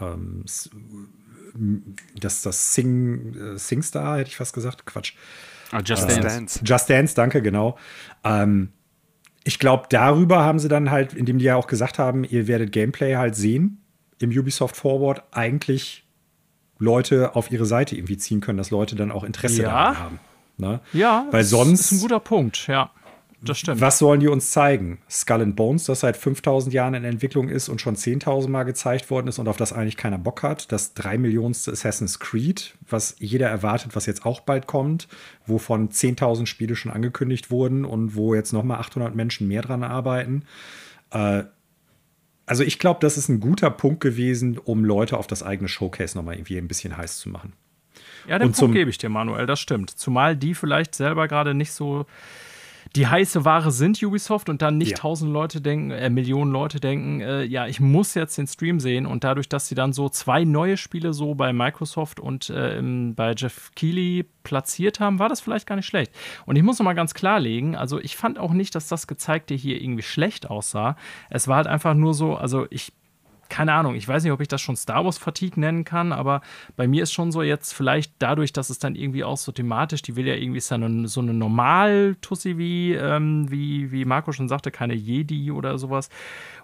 ähm, 0.00 0.44
das, 2.18 2.42
das 2.42 2.74
Sing, 2.74 3.34
äh, 3.34 3.58
SingStar, 3.58 4.18
hätte 4.18 4.28
ich 4.28 4.36
fast 4.36 4.54
gesagt. 4.54 4.86
Quatsch. 4.86 5.12
Ah, 5.70 5.78
Just 5.78 5.88
Just 5.88 6.08
Dance. 6.08 6.22
Dance. 6.22 6.60
Just 6.64 6.90
Dance, 6.90 7.14
danke, 7.14 7.42
genau. 7.42 7.78
Ähm, 8.22 8.70
ich 9.44 9.58
glaube, 9.58 9.84
darüber 9.90 10.42
haben 10.44 10.58
sie 10.58 10.68
dann 10.68 10.90
halt, 10.90 11.12
indem 11.14 11.38
die 11.38 11.44
ja 11.44 11.56
auch 11.56 11.66
gesagt 11.66 11.98
haben, 11.98 12.24
ihr 12.24 12.46
werdet 12.48 12.72
Gameplay 12.72 13.14
halt 13.16 13.36
sehen 13.36 13.82
im 14.18 14.30
Ubisoft 14.30 14.76
Forward, 14.76 15.22
eigentlich 15.32 16.04
Leute 16.78 17.36
auf 17.36 17.50
ihre 17.50 17.66
Seite 17.66 17.94
irgendwie 17.96 18.16
ziehen 18.16 18.40
können, 18.40 18.58
dass 18.58 18.70
Leute 18.70 18.96
dann 18.96 19.12
auch 19.12 19.22
Interesse 19.24 19.62
Ja. 19.62 19.68
daran 19.70 19.98
haben. 19.98 20.20
Ne? 20.56 20.80
ja, 20.92 21.26
Weil 21.30 21.40
das 21.42 21.50
sonst- 21.50 21.80
ist 21.80 21.92
ein 21.92 22.00
guter 22.00 22.20
Punkt, 22.20 22.66
ja. 22.68 22.90
Das 23.44 23.58
stimmt. 23.58 23.80
Was 23.80 23.98
sollen 23.98 24.20
die 24.20 24.28
uns 24.28 24.50
zeigen? 24.50 24.98
Skull 25.08 25.42
and 25.42 25.56
Bones, 25.56 25.84
das 25.84 26.00
seit 26.00 26.16
5000 26.16 26.72
Jahren 26.72 26.94
in 26.94 27.04
Entwicklung 27.04 27.48
ist 27.48 27.68
und 27.68 27.80
schon 27.80 27.96
10.000 27.96 28.48
Mal 28.48 28.64
gezeigt 28.64 29.10
worden 29.10 29.28
ist 29.28 29.38
und 29.38 29.48
auf 29.48 29.56
das 29.56 29.72
eigentlich 29.72 29.96
keiner 29.96 30.18
Bock 30.18 30.42
hat. 30.42 30.72
Das 30.72 30.94
3 30.94 31.18
Millionste 31.18 31.72
Assassin's 31.72 32.18
Creed, 32.18 32.74
was 32.88 33.16
jeder 33.18 33.48
erwartet, 33.48 33.94
was 33.94 34.06
jetzt 34.06 34.24
auch 34.24 34.40
bald 34.40 34.66
kommt, 34.66 35.08
wovon 35.46 35.90
10.000 35.90 36.46
Spiele 36.46 36.76
schon 36.76 36.90
angekündigt 36.92 37.50
wurden 37.50 37.84
und 37.84 38.16
wo 38.16 38.34
jetzt 38.34 38.52
nochmal 38.52 38.78
800 38.78 39.14
Menschen 39.14 39.46
mehr 39.46 39.62
dran 39.62 39.82
arbeiten. 39.82 40.44
Äh, 41.10 41.44
also 42.46 42.62
ich 42.62 42.78
glaube, 42.78 43.00
das 43.00 43.16
ist 43.16 43.28
ein 43.28 43.40
guter 43.40 43.70
Punkt 43.70 44.00
gewesen, 44.00 44.58
um 44.58 44.84
Leute 44.84 45.16
auf 45.16 45.26
das 45.26 45.42
eigene 45.42 45.68
Showcase 45.68 46.16
nochmal 46.16 46.34
irgendwie 46.34 46.58
ein 46.58 46.68
bisschen 46.68 46.96
heiß 46.96 47.18
zu 47.18 47.28
machen. 47.28 47.52
Ja, 48.28 48.38
den 48.38 48.48
Und 48.48 48.56
Punkt 48.56 48.74
gebe 48.74 48.90
ich 48.90 48.98
dir, 48.98 49.08
Manuel, 49.08 49.46
das 49.46 49.60
stimmt. 49.60 49.90
Zumal 49.90 50.36
die 50.36 50.54
vielleicht 50.54 50.94
selber 50.94 51.28
gerade 51.28 51.54
nicht 51.54 51.72
so 51.72 52.06
die 52.96 53.06
heiße 53.06 53.44
Ware 53.44 53.72
sind, 53.72 54.00
Ubisoft, 54.02 54.48
und 54.48 54.62
dann 54.62 54.78
nicht 54.78 54.92
Ja. 54.92 54.96
tausend 54.98 55.32
Leute 55.32 55.60
denken, 55.60 55.90
äh, 55.90 56.10
Millionen 56.10 56.52
Leute 56.52 56.78
denken, 56.78 57.20
äh, 57.20 57.42
ja, 57.42 57.66
ich 57.66 57.80
muss 57.80 58.14
jetzt 58.14 58.38
den 58.38 58.46
Stream 58.46 58.78
sehen. 58.78 59.04
Und 59.06 59.24
dadurch, 59.24 59.48
dass 59.48 59.66
sie 59.68 59.74
dann 59.74 59.92
so 59.92 60.08
zwei 60.08 60.44
neue 60.44 60.76
Spiele 60.76 61.12
so 61.12 61.34
bei 61.34 61.52
Microsoft 61.52 62.20
und 62.20 62.50
äh, 62.50 62.80
bei 63.14 63.34
Jeff 63.36 63.72
Keighley 63.74 64.24
platziert 64.44 65.00
haben, 65.00 65.18
war 65.18 65.28
das 65.28 65.40
vielleicht 65.40 65.66
gar 65.66 65.76
nicht 65.76 65.86
schlecht. 65.86 66.12
Und 66.46 66.56
ich 66.56 66.62
muss 66.62 66.78
noch 66.78 66.84
mal 66.84 66.92
ganz 66.94 67.14
klarlegen, 67.14 67.74
also 67.76 67.98
ich 67.98 68.16
fand 68.16 68.38
auch 68.38 68.52
nicht, 68.52 68.74
dass 68.74 68.88
das 68.88 69.06
Gezeigte 69.06 69.54
hier 69.54 69.80
irgendwie 69.82 70.02
schlecht 70.02 70.48
aussah. 70.48 70.96
Es 71.30 71.48
war 71.48 71.56
halt 71.56 71.66
einfach 71.66 71.94
nur 71.94 72.14
so, 72.14 72.36
also 72.36 72.66
ich 72.70 72.92
keine 73.54 73.72
Ahnung, 73.72 73.94
ich 73.94 74.08
weiß 74.08 74.24
nicht, 74.24 74.32
ob 74.32 74.40
ich 74.40 74.48
das 74.48 74.60
schon 74.60 74.74
Star 74.74 75.04
Wars 75.04 75.16
Fatigue 75.16 75.60
nennen 75.60 75.84
kann, 75.84 76.10
aber 76.12 76.40
bei 76.74 76.88
mir 76.88 77.04
ist 77.04 77.12
schon 77.12 77.30
so 77.30 77.40
jetzt 77.40 77.72
vielleicht 77.72 78.12
dadurch, 78.18 78.52
dass 78.52 78.68
es 78.68 78.80
dann 78.80 78.96
irgendwie 78.96 79.22
auch 79.22 79.36
so 79.36 79.52
thematisch, 79.52 80.02
die 80.02 80.16
will 80.16 80.26
ja 80.26 80.34
irgendwie 80.34 80.58
ist 80.58 80.72
eine, 80.72 81.06
so 81.06 81.20
eine 81.20 81.34
Normal-Tussi 81.34 82.58
wie, 82.58 82.94
ähm, 82.94 83.48
wie, 83.52 83.92
wie 83.92 84.04
Marco 84.06 84.32
schon 84.32 84.48
sagte, 84.48 84.72
keine 84.72 84.94
Jedi 84.94 85.52
oder 85.52 85.78
sowas. 85.78 86.08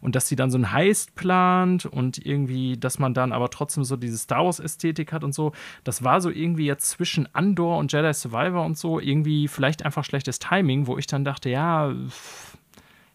Und 0.01 0.17
dass 0.17 0.27
sie 0.27 0.35
dann 0.35 0.51
so 0.51 0.59
ein 0.59 0.73
Heist 0.73 1.15
plant 1.15 1.87
und 1.87 2.27
irgendwie, 2.27 2.77
dass 2.77 2.99
man 2.99 3.15
dann 3.15 3.31
aber 3.31 3.51
trotzdem 3.51 3.85
so 3.85 3.97
diese 3.97 4.19
Star 4.19 4.45
Wars-Ästhetik 4.45 5.13
hat 5.13 5.23
und 5.23 5.33
so. 5.33 5.53
Das 5.85 6.03
war 6.03 6.21
so 6.21 6.29
irgendwie 6.29 6.67
jetzt 6.67 6.91
zwischen 6.91 7.33
Andor 7.37 7.79
und 7.79 7.93
Jedi 7.93 8.13
Survivor 8.13 8.65
und 8.65 8.77
so 8.77 8.99
irgendwie 8.99 9.47
vielleicht 9.47 9.85
einfach 9.85 10.05
schlechtes 10.05 10.41
Timing, 10.41 10.89
wo 10.89 10.99
ich 10.99 11.07
dann 11.07 11.25
dachte, 11.25 11.51
ja, 11.51 11.95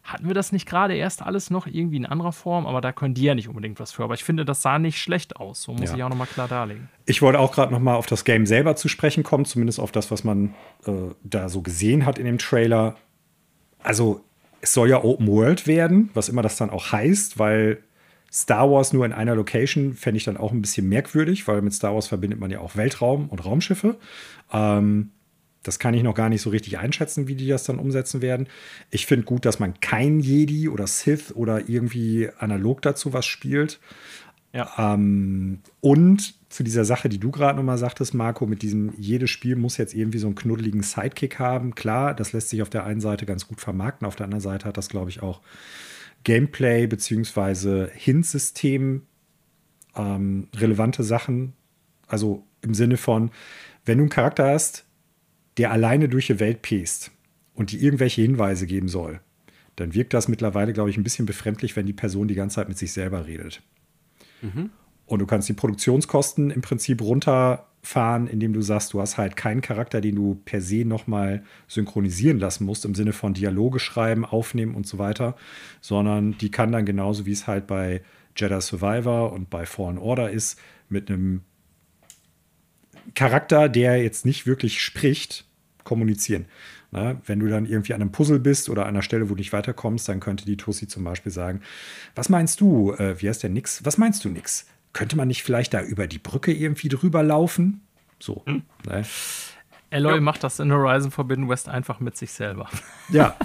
hatten 0.06 0.28
wir 0.28 0.34
das 0.36 0.52
nicht 0.52 0.68
gerade 0.68 0.96
erst 0.96 1.22
alles 1.24 1.50
noch 1.50 1.66
irgendwie 1.68 1.98
in 1.98 2.06
anderer 2.06 2.32
Form, 2.32 2.68
aber 2.68 2.80
da 2.80 2.92
können 2.92 3.16
die 3.16 3.24
ja 3.24 3.34
nicht 3.36 3.50
unbedingt 3.50 3.80
was 3.80 3.92
für. 3.92 4.04
Aber 4.04 4.14
ich 4.14 4.24
finde, 4.24 4.46
das 4.46 4.62
sah 4.62 4.78
nicht 4.80 5.02
schlecht 5.02 5.36
aus. 5.38 5.64
So 5.64 5.74
muss 5.74 5.90
Ja. 5.90 5.96
ich 5.98 6.04
auch 6.04 6.10
nochmal 6.10 6.28
klar 6.28 6.48
darlegen. 6.48 6.90
Ich 7.08 7.22
wollte 7.24 7.40
auch 7.40 7.52
gerade 7.52 7.74
noch 7.74 7.80
mal 7.80 7.96
auf 7.96 8.06
das 8.06 8.24
Game 8.24 8.46
selber 8.46 8.76
zu 8.76 8.88
sprechen 8.88 9.24
kommen, 9.24 9.46
zumindest 9.46 9.80
auf 9.80 9.92
das, 9.92 10.12
was 10.12 10.24
man 10.24 10.54
äh, 10.86 10.92
da 11.24 11.50
so 11.50 11.62
gesehen 11.62 12.06
hat 12.06 12.20
in 12.20 12.26
dem 12.26 12.38
Trailer. 12.38 12.96
Also 13.82 14.24
es 14.62 14.74
soll 14.74 14.90
ja 14.90 15.04
Open 15.04 15.28
World 15.28 15.66
werden, 15.68 16.12
was 16.14 16.30
immer 16.30 16.42
das 16.44 16.56
dann 16.58 16.70
auch 16.70 16.92
heißt, 16.92 17.40
weil 17.40 17.80
Star 18.32 18.70
Wars 18.70 18.94
nur 18.94 19.06
in 19.06 19.14
einer 19.14 19.34
Location 19.34 19.94
fände 19.94 20.18
ich 20.18 20.24
dann 20.26 20.38
auch 20.38 20.52
ein 20.52 20.62
bisschen 20.62 20.88
merkwürdig, 20.90 21.48
weil 21.48 21.62
mit 21.62 21.74
Star 21.74 21.94
Wars 21.96 22.08
verbindet 22.08 22.40
man 22.40 22.52
ja 22.52 22.60
auch 22.60 22.76
Weltraum 22.76 23.30
und 23.30 23.44
Raumschiffe. 23.46 23.96
Ähm, 24.52 25.12
das 25.68 25.80
kann 25.80 25.94
ich 25.94 26.04
noch 26.04 26.14
gar 26.14 26.30
nicht 26.30 26.42
so 26.42 26.52
richtig 26.52 26.78
einschätzen, 26.78 27.28
wie 27.28 27.36
die 27.36 27.48
das 27.48 27.64
dann 27.64 27.80
umsetzen 27.80 28.22
werden. 28.22 28.48
Ich 28.92 29.06
finde 29.06 29.26
gut, 29.26 29.46
dass 29.46 29.60
man 29.60 29.80
kein 29.80 30.20
Jedi 30.20 30.70
oder 30.70 30.88
Sith 30.88 31.34
oder 31.34 31.68
irgendwie 31.68 32.30
analog 32.38 32.82
dazu 32.82 33.14
was 33.14 33.26
spielt. 33.26 33.80
Ja. 34.54 34.72
Ähm, 34.78 35.60
und 35.82 36.36
zu 36.50 36.64
dieser 36.64 36.86
Sache, 36.86 37.10
die 37.10 37.20
du 37.20 37.32
gerade 37.32 37.58
nochmal 37.58 37.78
sagtest, 37.78 38.14
Marco, 38.14 38.46
mit 38.46 38.62
diesem, 38.62 38.94
jedes 38.98 39.30
Spiel 39.30 39.58
muss 39.58 39.76
jetzt 39.76 39.94
irgendwie 39.94 40.20
so 40.20 40.28
einen 40.28 40.36
knuddeligen 40.36 40.84
Sidekick 40.84 41.40
haben. 41.40 41.76
Klar, 41.76 42.14
das 42.14 42.32
lässt 42.32 42.50
sich 42.50 42.62
auf 42.62 42.70
der 42.70 42.86
einen 42.86 43.02
Seite 43.02 43.26
ganz 43.26 43.48
gut 43.48 43.60
vermarkten, 43.60 44.08
auf 44.08 44.16
der 44.16 44.26
anderen 44.26 44.42
Seite 44.42 44.66
hat 44.66 44.78
das, 44.78 44.88
glaube 44.88 45.10
ich, 45.10 45.22
auch 45.22 45.42
Gameplay 46.24 46.88
beziehungsweise 46.88 47.92
Hint-System 47.94 49.02
ähm, 49.98 50.48
relevante 50.56 51.04
Sachen. 51.04 51.54
Also 52.08 52.46
im 52.62 52.74
Sinne 52.74 52.98
von, 52.98 53.32
wenn 53.84 53.98
du 53.98 54.04
einen 54.04 54.10
Charakter 54.10 54.48
hast, 54.48 54.85
der 55.58 55.72
alleine 55.72 56.10
durch 56.10 56.28
die 56.28 56.40
Welt 56.40 56.62
pest 56.62 57.12
und 57.54 57.72
die 57.72 57.84
irgendwelche 57.84 58.22
Hinweise 58.22 58.68
geben 58.68 58.88
soll, 58.88 59.22
dann 59.76 59.94
wirkt 59.94 60.14
das 60.14 60.28
mittlerweile, 60.28 60.74
glaube 60.74 60.90
ich, 60.90 60.98
ein 60.98 61.04
bisschen 61.04 61.26
befremdlich, 61.26 61.76
wenn 61.76 61.86
die 61.86 61.94
Person 61.94 62.28
die 62.28 62.36
ganze 62.36 62.56
Zeit 62.56 62.70
mit 62.70 62.78
sich 62.78 62.94
selber 62.94 63.26
redet. 63.26 63.62
Mhm. 64.42 64.70
Und 65.06 65.20
du 65.20 65.26
kannst 65.26 65.48
die 65.50 65.54
Produktionskosten 65.54 66.50
im 66.50 66.62
Prinzip 66.62 67.02
runterfahren, 67.02 68.28
indem 68.28 68.54
du 68.54 68.62
sagst, 68.62 68.94
du 68.94 69.02
hast 69.02 69.18
halt 69.18 69.36
keinen 69.36 69.62
Charakter, 69.62 70.02
den 70.02 70.16
du 70.16 70.42
per 70.46 70.62
se 70.62 70.84
nochmal 70.84 71.44
synchronisieren 71.68 72.40
lassen 72.40 72.66
musst, 72.66 72.86
im 72.86 72.96
Sinne 72.96 73.14
von 73.14 73.34
Dialoge 73.34 73.80
schreiben, 73.80 74.26
aufnehmen 74.26 74.74
und 74.74 74.88
so 74.88 74.98
weiter, 74.98 75.36
sondern 75.82 76.38
die 76.40 76.50
kann 76.50 76.72
dann 76.72 76.86
genauso 76.86 77.26
wie 77.26 77.34
es 77.34 77.46
halt 77.46 77.68
bei 77.68 78.02
Jedi 78.36 78.60
Survivor 78.60 79.32
und 79.32 79.50
bei 79.50 79.66
Fallen 79.66 79.98
Order 79.98 80.32
ist, 80.32 80.60
mit 80.90 81.10
einem 81.10 81.42
Charakter, 83.14 83.70
der 83.70 84.02
jetzt 84.02 84.26
nicht 84.26 84.48
wirklich 84.48 84.82
spricht, 84.82 85.46
kommunizieren. 85.84 86.46
Na, 86.92 87.18
wenn 87.26 87.40
du 87.40 87.48
dann 87.48 87.66
irgendwie 87.66 87.94
an 87.94 88.02
einem 88.02 88.12
Puzzle 88.12 88.40
bist 88.40 88.70
oder 88.70 88.84
an 88.84 88.90
einer 88.90 89.02
Stelle, 89.02 89.30
wo 89.30 89.36
du 89.36 89.40
nicht 89.40 89.54
weiterkommst, 89.54 90.08
dann 90.08 90.20
könnte 90.20 90.46
die 90.46 90.58
Tussi 90.58 90.88
zum 90.88 91.04
Beispiel 91.04 91.32
sagen: 91.32 91.62
Was 92.16 92.30
meinst 92.30 92.62
du? 92.62 92.94
Äh, 92.94 93.22
wie 93.22 93.28
heißt 93.28 93.44
der 93.44 93.50
Nix? 93.50 93.84
Was 93.84 93.98
meinst 93.98 94.24
du, 94.24 94.30
Nix? 94.30 94.66
Könnte 94.94 95.18
man 95.18 95.28
nicht 95.28 95.44
vielleicht 95.44 95.74
da 95.74 95.82
über 95.82 96.08
die 96.08 96.20
Brücke 96.20 96.54
irgendwie 96.54 96.88
drüber 96.88 97.22
laufen? 97.22 97.82
So. 98.20 98.44
Hm. 98.46 98.64
Ne? 98.88 99.04
Eloy 99.90 100.16
ja. 100.16 100.22
macht 100.22 100.44
das 100.44 100.60
in 100.60 100.72
Horizon 100.72 101.12
Forbidden 101.12 101.50
West 101.50 101.70
einfach 101.70 102.00
mit 102.00 102.18
sich 102.18 102.32
selber. 102.32 102.70
Ja. 103.10 103.36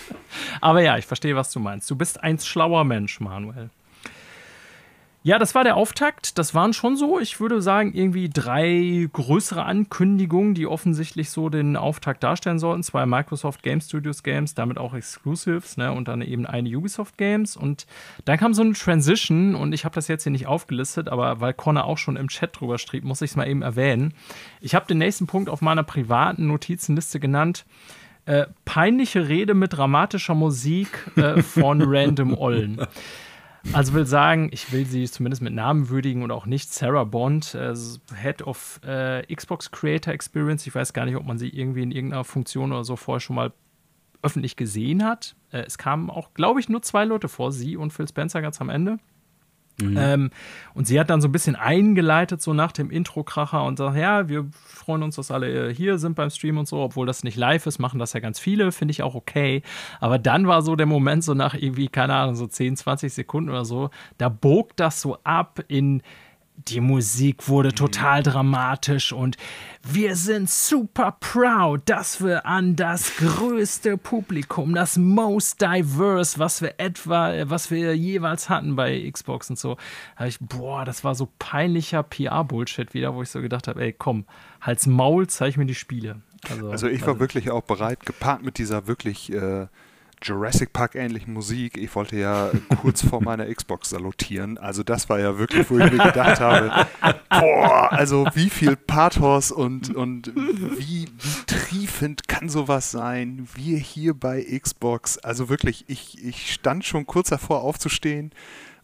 Aber 0.60 0.82
ja, 0.82 0.98
ich 0.98 1.06
verstehe, 1.06 1.36
was 1.36 1.50
du 1.52 1.60
meinst. 1.60 1.90
Du 1.90 1.96
bist 1.96 2.22
ein 2.22 2.38
schlauer 2.38 2.84
Mensch, 2.84 3.20
Manuel. 3.20 3.70
Ja, 5.24 5.38
das 5.38 5.54
war 5.54 5.64
der 5.64 5.76
Auftakt. 5.76 6.38
Das 6.38 6.54
waren 6.54 6.72
schon 6.72 6.96
so, 6.96 7.18
ich 7.18 7.40
würde 7.40 7.60
sagen, 7.60 7.92
irgendwie 7.92 8.30
drei 8.30 9.08
größere 9.12 9.64
Ankündigungen, 9.64 10.54
die 10.54 10.66
offensichtlich 10.66 11.30
so 11.30 11.48
den 11.48 11.76
Auftakt 11.76 12.22
darstellen 12.22 12.60
sollten. 12.60 12.84
Zwei 12.84 13.04
Microsoft 13.04 13.64
Game 13.64 13.80
Studios 13.80 14.22
Games, 14.22 14.54
damit 14.54 14.78
auch 14.78 14.94
Exclusives, 14.94 15.76
ne, 15.76 15.92
und 15.92 16.06
dann 16.06 16.22
eben 16.22 16.46
eine 16.46 16.68
Ubisoft 16.68 17.18
Games. 17.18 17.56
Und 17.56 17.86
dann 18.26 18.38
kam 18.38 18.54
so 18.54 18.62
eine 18.62 18.74
Transition 18.74 19.56
und 19.56 19.72
ich 19.72 19.84
habe 19.84 19.94
das 19.94 20.06
jetzt 20.06 20.22
hier 20.22 20.32
nicht 20.32 20.46
aufgelistet, 20.46 21.08
aber 21.08 21.40
weil 21.40 21.52
Connor 21.52 21.84
auch 21.84 21.98
schon 21.98 22.16
im 22.16 22.28
Chat 22.28 22.58
drüber 22.60 22.78
schrieb, 22.78 23.02
muss 23.02 23.20
ich 23.20 23.30
es 23.30 23.36
mal 23.36 23.48
eben 23.48 23.62
erwähnen. 23.62 24.14
Ich 24.60 24.76
habe 24.76 24.86
den 24.86 24.98
nächsten 24.98 25.26
Punkt 25.26 25.50
auf 25.50 25.60
meiner 25.60 25.82
privaten 25.82 26.46
Notizenliste 26.46 27.18
genannt. 27.18 27.66
Äh, 28.24 28.46
peinliche 28.64 29.28
Rede 29.28 29.54
mit 29.54 29.72
dramatischer 29.72 30.34
Musik 30.34 30.88
äh, 31.16 31.42
von 31.42 31.82
Random 31.86 32.38
Ollen. 32.38 32.80
Also 33.74 33.92
will 33.92 34.06
sagen, 34.06 34.48
ich 34.50 34.72
will 34.72 34.86
sie 34.86 35.08
zumindest 35.10 35.42
mit 35.42 35.52
Namen 35.52 35.90
würdigen 35.90 36.22
und 36.22 36.30
auch 36.30 36.46
nicht. 36.46 36.72
Sarah 36.72 37.04
Bond, 37.04 37.54
äh, 37.54 37.74
Head 38.14 38.42
of 38.42 38.80
äh, 38.84 39.22
Xbox 39.32 39.70
Creator 39.70 40.12
Experience. 40.12 40.66
Ich 40.66 40.74
weiß 40.74 40.92
gar 40.94 41.04
nicht, 41.04 41.16
ob 41.16 41.26
man 41.26 41.38
sie 41.38 41.48
irgendwie 41.48 41.82
in 41.82 41.92
irgendeiner 41.92 42.24
Funktion 42.24 42.72
oder 42.72 42.84
so 42.84 42.96
vorher 42.96 43.20
schon 43.20 43.36
mal 43.36 43.52
öffentlich 44.22 44.56
gesehen 44.56 45.04
hat. 45.04 45.36
Äh, 45.52 45.64
es 45.66 45.78
kamen 45.78 46.10
auch, 46.10 46.32
glaube 46.34 46.60
ich, 46.60 46.68
nur 46.68 46.82
zwei 46.82 47.04
Leute 47.04 47.28
vor, 47.28 47.52
sie 47.52 47.76
und 47.76 47.92
Phil 47.92 48.08
Spencer 48.08 48.40
ganz 48.40 48.60
am 48.60 48.70
Ende. 48.70 48.98
Mhm. 49.80 49.96
Ähm, 49.96 50.30
und 50.74 50.86
sie 50.86 50.98
hat 50.98 51.10
dann 51.10 51.20
so 51.20 51.28
ein 51.28 51.32
bisschen 51.32 51.56
eingeleitet, 51.56 52.42
so 52.42 52.52
nach 52.52 52.72
dem 52.72 52.90
Intro-Kracher 52.90 53.64
und 53.64 53.78
sagt: 53.78 53.96
Ja, 53.96 54.28
wir 54.28 54.48
freuen 54.52 55.02
uns, 55.02 55.16
dass 55.16 55.30
alle 55.30 55.70
hier 55.70 55.98
sind 55.98 56.14
beim 56.14 56.30
Stream 56.30 56.58
und 56.58 56.66
so, 56.66 56.78
obwohl 56.78 57.06
das 57.06 57.22
nicht 57.24 57.36
live 57.36 57.66
ist, 57.66 57.78
machen 57.78 57.98
das 57.98 58.12
ja 58.12 58.20
ganz 58.20 58.38
viele, 58.38 58.72
finde 58.72 58.92
ich 58.92 59.02
auch 59.02 59.14
okay. 59.14 59.62
Aber 60.00 60.18
dann 60.18 60.46
war 60.46 60.62
so 60.62 60.76
der 60.76 60.86
Moment, 60.86 61.22
so 61.24 61.34
nach 61.34 61.54
irgendwie, 61.54 61.88
keine 61.88 62.14
Ahnung, 62.14 62.34
so 62.34 62.46
10, 62.46 62.76
20 62.76 63.12
Sekunden 63.12 63.50
oder 63.50 63.64
so, 63.64 63.90
da 64.18 64.28
bog 64.28 64.76
das 64.76 65.00
so 65.00 65.18
ab 65.24 65.60
in 65.68 66.02
die 66.66 66.80
Musik 66.80 67.48
wurde 67.48 67.72
total 67.72 68.22
dramatisch 68.22 69.12
und 69.12 69.36
wir 69.82 70.16
sind 70.16 70.50
super 70.50 71.16
proud, 71.20 71.82
dass 71.86 72.22
wir 72.22 72.46
an 72.46 72.74
das 72.74 73.16
größte 73.16 73.96
Publikum, 73.96 74.74
das 74.74 74.96
most 74.96 75.62
diverse, 75.62 76.38
was 76.38 76.60
wir 76.60 76.74
etwa, 76.78 77.48
was 77.48 77.70
wir 77.70 77.96
jeweils 77.96 78.48
hatten 78.48 78.74
bei 78.76 79.08
Xbox 79.10 79.50
und 79.50 79.58
so. 79.58 79.76
Ich, 80.26 80.38
boah, 80.40 80.84
das 80.84 81.04
war 81.04 81.14
so 81.14 81.28
peinlicher 81.38 82.02
PR-Bullshit 82.02 82.92
wieder, 82.92 83.14
wo 83.14 83.22
ich 83.22 83.30
so 83.30 83.40
gedacht 83.40 83.68
habe, 83.68 83.80
ey, 83.82 83.92
komm, 83.92 84.26
halt's 84.60 84.86
Maul, 84.86 85.28
zeig 85.28 85.56
mir 85.56 85.66
die 85.66 85.74
Spiele. 85.74 86.22
Also, 86.50 86.70
also 86.70 86.88
ich 86.88 87.02
war 87.02 87.08
also, 87.08 87.20
wirklich 87.20 87.50
auch 87.50 87.62
bereit, 87.62 88.04
gepaart 88.04 88.42
mit 88.42 88.58
dieser 88.58 88.86
wirklich 88.86 89.32
äh, 89.32 89.66
Jurassic 90.22 90.72
Park 90.72 90.94
ähnlichen 90.94 91.32
Musik. 91.32 91.76
Ich 91.76 91.94
wollte 91.94 92.16
ja 92.16 92.50
kurz 92.80 93.02
vor 93.02 93.22
meiner 93.22 93.52
Xbox 93.52 93.90
salutieren. 93.90 94.58
Also 94.58 94.82
das 94.82 95.08
war 95.08 95.18
ja 95.18 95.38
wirklich, 95.38 95.70
wo 95.70 95.78
ich 95.78 95.90
mir 95.90 96.04
gedacht 96.04 96.40
habe, 96.40 96.86
boah, 97.30 97.92
also 97.92 98.26
wie 98.34 98.50
viel 98.50 98.76
Pathos 98.76 99.50
und, 99.50 99.94
und 99.94 100.32
wie, 100.34 101.06
wie 101.06 101.46
triefend 101.46 102.28
kann 102.28 102.48
sowas 102.48 102.90
sein? 102.90 103.48
Wir 103.54 103.78
hier 103.78 104.14
bei 104.14 104.42
Xbox. 104.42 105.18
Also 105.18 105.48
wirklich, 105.48 105.84
ich, 105.88 106.24
ich 106.24 106.52
stand 106.52 106.84
schon 106.84 107.06
kurz 107.06 107.28
davor 107.30 107.62
aufzustehen 107.62 108.32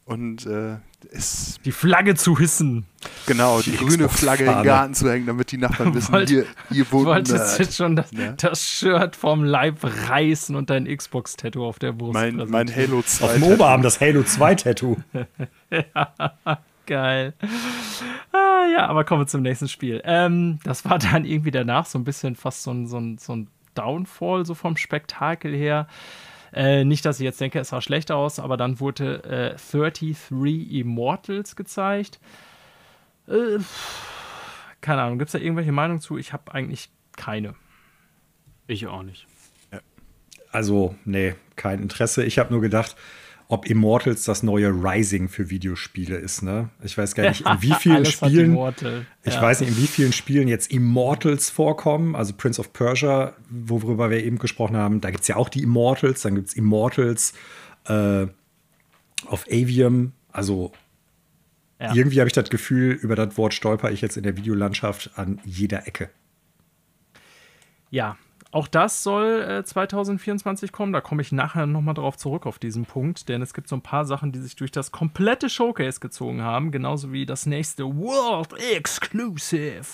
und 0.04 0.46
äh, 0.46 0.76
es 1.12 1.58
die 1.64 1.72
Flagge 1.72 2.14
zu 2.14 2.38
hissen. 2.38 2.86
Genau, 3.26 3.60
die, 3.60 3.72
die 3.72 3.76
grüne 3.78 4.08
Flagge 4.08 4.44
im 4.44 4.62
Garten 4.62 4.94
zu 4.94 5.10
hängen, 5.10 5.26
damit 5.26 5.50
die 5.50 5.58
Nachbarn 5.58 5.94
wissen, 5.94 6.12
Wollt, 6.12 6.28
hier, 6.28 6.46
hier 6.70 6.90
wohnt 6.92 7.06
Du 7.06 7.10
wolltest 7.10 7.58
jetzt 7.58 7.76
schon 7.76 7.96
das, 7.96 8.10
ja? 8.12 8.32
das, 8.32 8.66
Shirt 8.66 9.16
vom 9.16 9.44
Leib 9.44 9.78
reißen 9.82 10.54
und 10.56 10.70
dein 10.70 10.86
Xbox-Tattoo 10.86 11.64
auf 11.64 11.78
der 11.78 11.92
Brust. 11.92 12.14
Mein, 12.14 12.36
mein 12.48 12.74
Halo 12.74 13.02
2. 13.02 13.24
Auf 13.24 13.34
dem 13.34 13.42
Oberarm 13.44 13.82
das 13.82 14.00
Halo 14.00 14.20
2-Tattoo. 14.20 14.96
ja, 15.70 16.12
geil. 16.86 17.34
Ah, 18.32 18.66
ja, 18.72 18.86
aber 18.86 19.04
kommen 19.04 19.22
wir 19.22 19.26
zum 19.26 19.42
nächsten 19.42 19.68
Spiel. 19.68 20.02
Ähm, 20.04 20.58
das 20.64 20.84
war 20.84 20.98
dann 20.98 21.24
irgendwie 21.24 21.50
danach 21.50 21.86
so 21.86 21.98
ein 21.98 22.04
bisschen 22.04 22.36
fast 22.36 22.62
so 22.62 22.72
ein, 22.72 22.86
so 22.86 22.98
ein, 22.98 23.18
so 23.18 23.34
ein 23.36 23.48
Downfall, 23.74 24.44
so 24.44 24.54
vom 24.54 24.76
Spektakel 24.76 25.54
her. 25.54 25.88
Äh, 26.54 26.84
nicht, 26.84 27.04
dass 27.04 27.18
ich 27.18 27.24
jetzt 27.24 27.40
denke, 27.40 27.58
es 27.58 27.70
sah 27.70 27.80
schlecht 27.80 28.12
aus, 28.12 28.38
aber 28.38 28.56
dann 28.56 28.78
wurde 28.78 29.24
äh, 29.24 29.56
33 29.56 30.72
Immortals 30.72 31.56
gezeigt. 31.56 32.20
Äh, 33.26 33.58
keine 34.80 35.02
Ahnung, 35.02 35.18
gibt 35.18 35.28
es 35.28 35.32
da 35.32 35.38
irgendwelche 35.38 35.72
Meinungen 35.72 36.00
zu? 36.00 36.16
Ich 36.16 36.32
habe 36.32 36.52
eigentlich 36.52 36.90
keine. 37.16 37.54
Ich 38.66 38.86
auch 38.86 39.02
nicht. 39.02 39.26
Also, 40.52 40.94
nee, 41.04 41.34
kein 41.56 41.82
Interesse. 41.82 42.24
Ich 42.24 42.38
habe 42.38 42.52
nur 42.52 42.60
gedacht, 42.60 42.94
ob 43.48 43.66
Immortals 43.68 44.24
das 44.24 44.42
neue 44.42 44.70
Rising 44.70 45.28
für 45.28 45.50
Videospiele 45.50 46.16
ist. 46.16 46.42
Ne? 46.42 46.70
Ich 46.82 46.96
weiß 46.96 47.14
gar 47.14 47.28
nicht, 47.28 47.42
in 47.42 47.56
wie 47.62 47.74
vielen 47.74 48.04
Spielen. 48.04 48.58
Ich 49.22 49.34
ja. 49.34 49.42
weiß 49.42 49.60
nicht, 49.60 49.70
in 49.70 49.76
wie 49.76 49.86
vielen 49.86 50.12
Spielen 50.12 50.48
jetzt 50.48 50.70
Immortals 50.72 51.50
vorkommen. 51.50 52.16
Also 52.16 52.32
Prince 52.34 52.60
of 52.60 52.72
Persia, 52.72 53.34
worüber 53.50 54.10
wir 54.10 54.24
eben 54.24 54.38
gesprochen 54.38 54.76
haben. 54.76 55.00
Da 55.00 55.10
gibt 55.10 55.22
es 55.22 55.28
ja 55.28 55.36
auch 55.36 55.48
die 55.48 55.62
Immortals. 55.62 56.22
Dann 56.22 56.34
gibt 56.34 56.48
es 56.48 56.54
Immortals 56.54 57.34
äh, 57.86 58.26
auf 59.26 59.46
Avium. 59.46 60.12
Also 60.32 60.72
ja. 61.80 61.94
irgendwie 61.94 62.20
habe 62.20 62.28
ich 62.28 62.34
das 62.34 62.48
Gefühl, 62.48 62.92
über 62.92 63.14
das 63.14 63.36
Wort 63.36 63.52
stolper 63.52 63.90
ich 63.90 64.00
jetzt 64.00 64.16
in 64.16 64.22
der 64.22 64.36
Videolandschaft 64.36 65.10
an 65.16 65.40
jeder 65.44 65.86
Ecke. 65.86 66.10
Ja, 67.90 68.16
auch 68.54 68.68
das 68.68 69.02
soll 69.02 69.42
äh, 69.42 69.64
2024 69.64 70.70
kommen. 70.70 70.92
Da 70.92 71.00
komme 71.00 71.22
ich 71.22 71.32
nachher 71.32 71.66
nochmal 71.66 71.94
drauf 71.94 72.16
zurück 72.16 72.46
auf 72.46 72.60
diesen 72.60 72.84
Punkt, 72.84 73.28
denn 73.28 73.42
es 73.42 73.52
gibt 73.52 73.68
so 73.68 73.74
ein 73.74 73.82
paar 73.82 74.04
Sachen, 74.04 74.30
die 74.30 74.38
sich 74.38 74.54
durch 74.54 74.70
das 74.70 74.92
komplette 74.92 75.50
Showcase 75.50 75.98
gezogen 75.98 76.42
haben, 76.42 76.70
genauso 76.70 77.10
wie 77.10 77.26
das 77.26 77.46
nächste 77.46 77.84
World 77.84 78.52
Exclusive. 78.76 79.84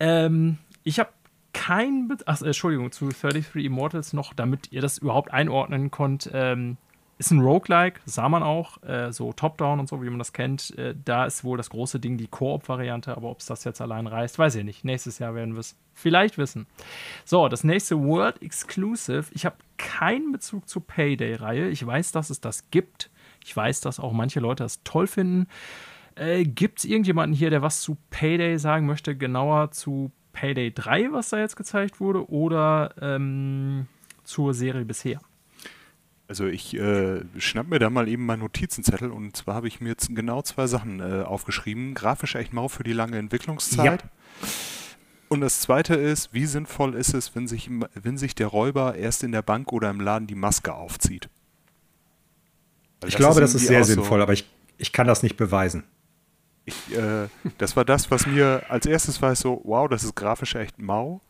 Ähm, 0.00 0.58
ich 0.82 0.98
habe 0.98 1.10
kein, 1.52 2.08
Be 2.08 2.16
Ach, 2.24 2.40
Entschuldigung, 2.40 2.90
zu 2.90 3.10
33 3.10 3.66
Immortals 3.66 4.14
noch, 4.14 4.32
damit 4.32 4.72
ihr 4.72 4.80
das 4.80 4.96
überhaupt 4.96 5.30
einordnen 5.30 5.90
könnt. 5.90 6.30
Ähm, 6.32 6.78
ist 7.18 7.30
ein 7.30 7.40
Roguelike, 7.40 8.00
sah 8.04 8.28
man 8.28 8.42
auch, 8.42 8.82
äh, 8.82 9.12
so 9.12 9.32
Top-Down 9.32 9.80
und 9.80 9.88
so, 9.88 10.02
wie 10.02 10.10
man 10.10 10.18
das 10.18 10.32
kennt. 10.32 10.76
Äh, 10.76 10.94
da 11.04 11.26
ist 11.26 11.44
wohl 11.44 11.56
das 11.56 11.70
große 11.70 12.00
Ding 12.00 12.16
die 12.16 12.26
Koop-Variante, 12.26 13.16
aber 13.16 13.30
ob 13.30 13.40
es 13.40 13.46
das 13.46 13.64
jetzt 13.64 13.80
allein 13.80 14.06
reißt, 14.06 14.38
weiß 14.38 14.56
ich 14.56 14.64
nicht. 14.64 14.84
Nächstes 14.84 15.18
Jahr 15.18 15.34
werden 15.34 15.54
wir 15.54 15.60
es 15.60 15.76
vielleicht 15.94 16.38
wissen. 16.38 16.66
So, 17.24 17.48
das 17.48 17.64
nächste 17.64 18.02
World 18.02 18.42
Exclusive. 18.42 19.26
Ich 19.32 19.44
habe 19.44 19.56
keinen 19.76 20.32
Bezug 20.32 20.68
zur 20.68 20.86
Payday-Reihe. 20.86 21.68
Ich 21.68 21.86
weiß, 21.86 22.12
dass 22.12 22.30
es 22.30 22.40
das 22.40 22.70
gibt. 22.70 23.10
Ich 23.44 23.56
weiß, 23.56 23.80
dass 23.80 24.00
auch 24.00 24.12
manche 24.12 24.40
Leute 24.40 24.64
das 24.64 24.82
toll 24.82 25.06
finden. 25.06 25.46
Äh, 26.14 26.44
gibt 26.44 26.80
es 26.80 26.84
irgendjemanden 26.84 27.36
hier, 27.36 27.50
der 27.50 27.62
was 27.62 27.80
zu 27.80 27.96
Payday 28.10 28.58
sagen 28.58 28.86
möchte? 28.86 29.16
Genauer 29.16 29.70
zu 29.70 30.10
Payday 30.32 30.72
3, 30.72 31.12
was 31.12 31.30
da 31.30 31.38
jetzt 31.38 31.56
gezeigt 31.56 32.00
wurde, 32.00 32.28
oder 32.30 32.94
ähm, 33.00 33.86
zur 34.24 34.54
Serie 34.54 34.84
bisher? 34.84 35.20
Also 36.32 36.46
ich 36.46 36.72
äh, 36.72 37.20
schnapp 37.36 37.68
mir 37.68 37.78
da 37.78 37.90
mal 37.90 38.08
eben 38.08 38.24
meinen 38.24 38.40
Notizenzettel 38.40 39.10
und 39.10 39.36
zwar 39.36 39.54
habe 39.54 39.68
ich 39.68 39.82
mir 39.82 39.90
jetzt 39.90 40.16
genau 40.16 40.40
zwei 40.40 40.66
Sachen 40.66 41.00
äh, 41.00 41.24
aufgeschrieben. 41.24 41.92
Grafisch 41.92 42.36
echt 42.36 42.54
mau 42.54 42.68
für 42.68 42.84
die 42.84 42.94
lange 42.94 43.18
Entwicklungszeit. 43.18 44.02
Ja. 44.02 44.48
Und 45.28 45.42
das 45.42 45.60
zweite 45.60 45.94
ist, 45.94 46.32
wie 46.32 46.46
sinnvoll 46.46 46.94
ist 46.94 47.12
es, 47.12 47.36
wenn 47.36 47.46
sich, 47.46 47.68
wenn 47.92 48.16
sich 48.16 48.34
der 48.34 48.46
Räuber 48.46 48.94
erst 48.94 49.24
in 49.24 49.32
der 49.32 49.42
Bank 49.42 49.74
oder 49.74 49.90
im 49.90 50.00
Laden 50.00 50.26
die 50.26 50.34
Maske 50.34 50.72
aufzieht? 50.72 51.28
Weil 53.02 53.10
ich 53.10 53.16
das 53.16 53.20
glaube, 53.20 53.42
ist 53.42 53.52
das 53.52 53.60
ist 53.60 53.68
sehr 53.68 53.84
sinnvoll, 53.84 54.20
so, 54.20 54.22
aber 54.22 54.32
ich, 54.32 54.48
ich 54.78 54.90
kann 54.90 55.06
das 55.06 55.22
nicht 55.22 55.36
beweisen. 55.36 55.84
Ich, 56.64 56.96
äh, 56.96 57.28
das 57.58 57.76
war 57.76 57.84
das, 57.84 58.10
was 58.10 58.26
mir 58.26 58.62
als 58.70 58.86
erstes 58.86 59.20
war 59.20 59.36
so, 59.36 59.60
wow, 59.64 59.86
das 59.86 60.02
ist 60.02 60.14
grafisch 60.14 60.54
echt 60.54 60.78
mau. 60.78 61.20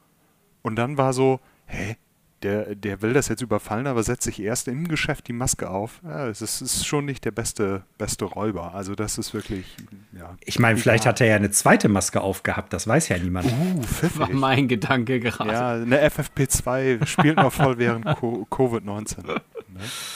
Und 0.62 0.76
dann 0.76 0.96
war 0.96 1.12
so, 1.12 1.40
hä, 1.66 1.96
der, 2.42 2.74
der 2.74 3.02
will 3.02 3.12
das 3.12 3.28
jetzt 3.28 3.40
überfallen, 3.42 3.86
aber 3.86 4.02
setzt 4.02 4.24
sich 4.24 4.40
erst 4.42 4.68
im 4.68 4.88
Geschäft 4.88 5.28
die 5.28 5.32
Maske 5.32 5.70
auf. 5.70 6.00
Ja, 6.04 6.28
es 6.28 6.42
ist, 6.42 6.60
ist 6.60 6.86
schon 6.86 7.04
nicht 7.04 7.24
der 7.24 7.30
beste, 7.30 7.82
beste 7.98 8.24
Räuber. 8.24 8.74
Also 8.74 8.94
das 8.94 9.18
ist 9.18 9.32
wirklich, 9.34 9.76
ja. 10.18 10.36
Ich 10.44 10.58
meine, 10.58 10.76
vielleicht 10.78 11.06
hat 11.06 11.20
er 11.20 11.26
ja 11.28 11.36
eine 11.36 11.50
zweite 11.50 11.88
Maske 11.88 12.20
aufgehabt, 12.20 12.72
das 12.72 12.86
weiß 12.86 13.08
ja 13.08 13.18
niemand. 13.18 13.46
Uh, 13.46 13.82
War 14.18 14.30
mein 14.30 14.68
Gedanke 14.68 15.20
gerade. 15.20 15.52
Ja, 15.52 15.72
eine 15.74 16.06
FFP2 16.08 17.06
spielt 17.06 17.36
noch 17.36 17.52
voll 17.52 17.78
während 17.78 18.04
Co- 18.16 18.46
Covid-19. 18.50 19.26
Ne? 19.26 19.40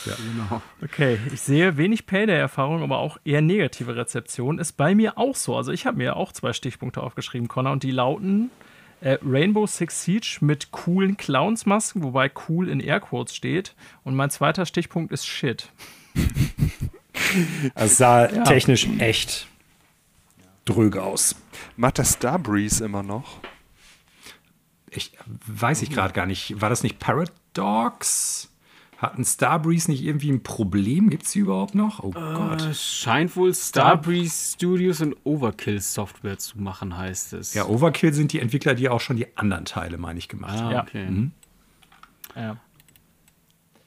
Genau. 0.04 0.62
Okay, 0.84 1.18
ich 1.32 1.40
sehe 1.40 1.76
wenig 1.76 2.06
Payday-Erfahrung, 2.06 2.82
aber 2.82 2.98
auch 2.98 3.18
eher 3.24 3.40
negative 3.40 3.96
Rezeption. 3.96 4.58
Ist 4.58 4.76
bei 4.76 4.94
mir 4.94 5.16
auch 5.18 5.34
so. 5.34 5.56
Also 5.56 5.72
ich 5.72 5.86
habe 5.86 5.96
mir 5.96 6.16
auch 6.16 6.32
zwei 6.32 6.52
Stichpunkte 6.52 7.02
aufgeschrieben, 7.02 7.48
Connor, 7.48 7.72
und 7.72 7.82
die 7.82 7.90
lauten 7.90 8.50
äh, 9.00 9.18
Rainbow 9.24 9.66
Six 9.66 10.04
Siege 10.04 10.38
mit 10.40 10.70
coolen 10.70 11.16
Clownsmasken, 11.16 12.02
wobei 12.02 12.30
cool 12.48 12.68
in 12.68 12.80
Airquotes 12.80 13.34
steht. 13.34 13.74
Und 14.04 14.14
mein 14.14 14.30
zweiter 14.30 14.66
Stichpunkt 14.66 15.12
ist 15.12 15.26
Shit. 15.26 15.70
Also 17.74 17.92
es 17.92 17.98
sah 17.98 18.26
technisch 18.44 18.88
echt 18.98 19.46
dröge 20.64 21.02
aus. 21.02 21.34
Macht 21.76 21.98
das 21.98 22.14
Starbreeze 22.14 22.84
immer 22.84 23.02
noch? 23.02 23.40
Ich 24.90 25.12
weiß 25.46 25.82
ich 25.82 25.90
gerade 25.90 26.12
gar 26.12 26.26
nicht. 26.26 26.60
War 26.60 26.70
das 26.70 26.82
nicht 26.82 26.98
Paradox? 26.98 28.50
Hatten 28.98 29.24
Starbreeze 29.24 29.90
nicht 29.90 30.02
irgendwie 30.02 30.30
ein 30.32 30.42
Problem? 30.42 31.10
Gibt 31.10 31.24
es 31.24 31.32
die 31.32 31.40
überhaupt 31.40 31.74
noch? 31.74 32.02
Oh 32.02 32.10
Gott. 32.12 32.62
Äh, 32.62 32.72
scheint 32.74 33.36
wohl 33.36 33.54
Starbreeze 33.54 34.54
Studios 34.54 35.02
und 35.02 35.14
Overkill 35.24 35.80
Software 35.80 36.38
zu 36.38 36.58
machen, 36.58 36.96
heißt 36.96 37.34
es. 37.34 37.52
Ja, 37.52 37.66
Overkill 37.66 38.14
sind 38.14 38.32
die 38.32 38.40
Entwickler, 38.40 38.74
die 38.74 38.88
auch 38.88 39.00
schon 39.00 39.16
die 39.16 39.36
anderen 39.36 39.66
Teile, 39.66 39.98
meine 39.98 40.18
ich, 40.18 40.28
gemacht 40.28 40.56
haben. 40.58 40.68
ah, 40.68 40.72
Ja. 40.72 40.82
okay. 40.82 41.30
Ja, 42.34 42.56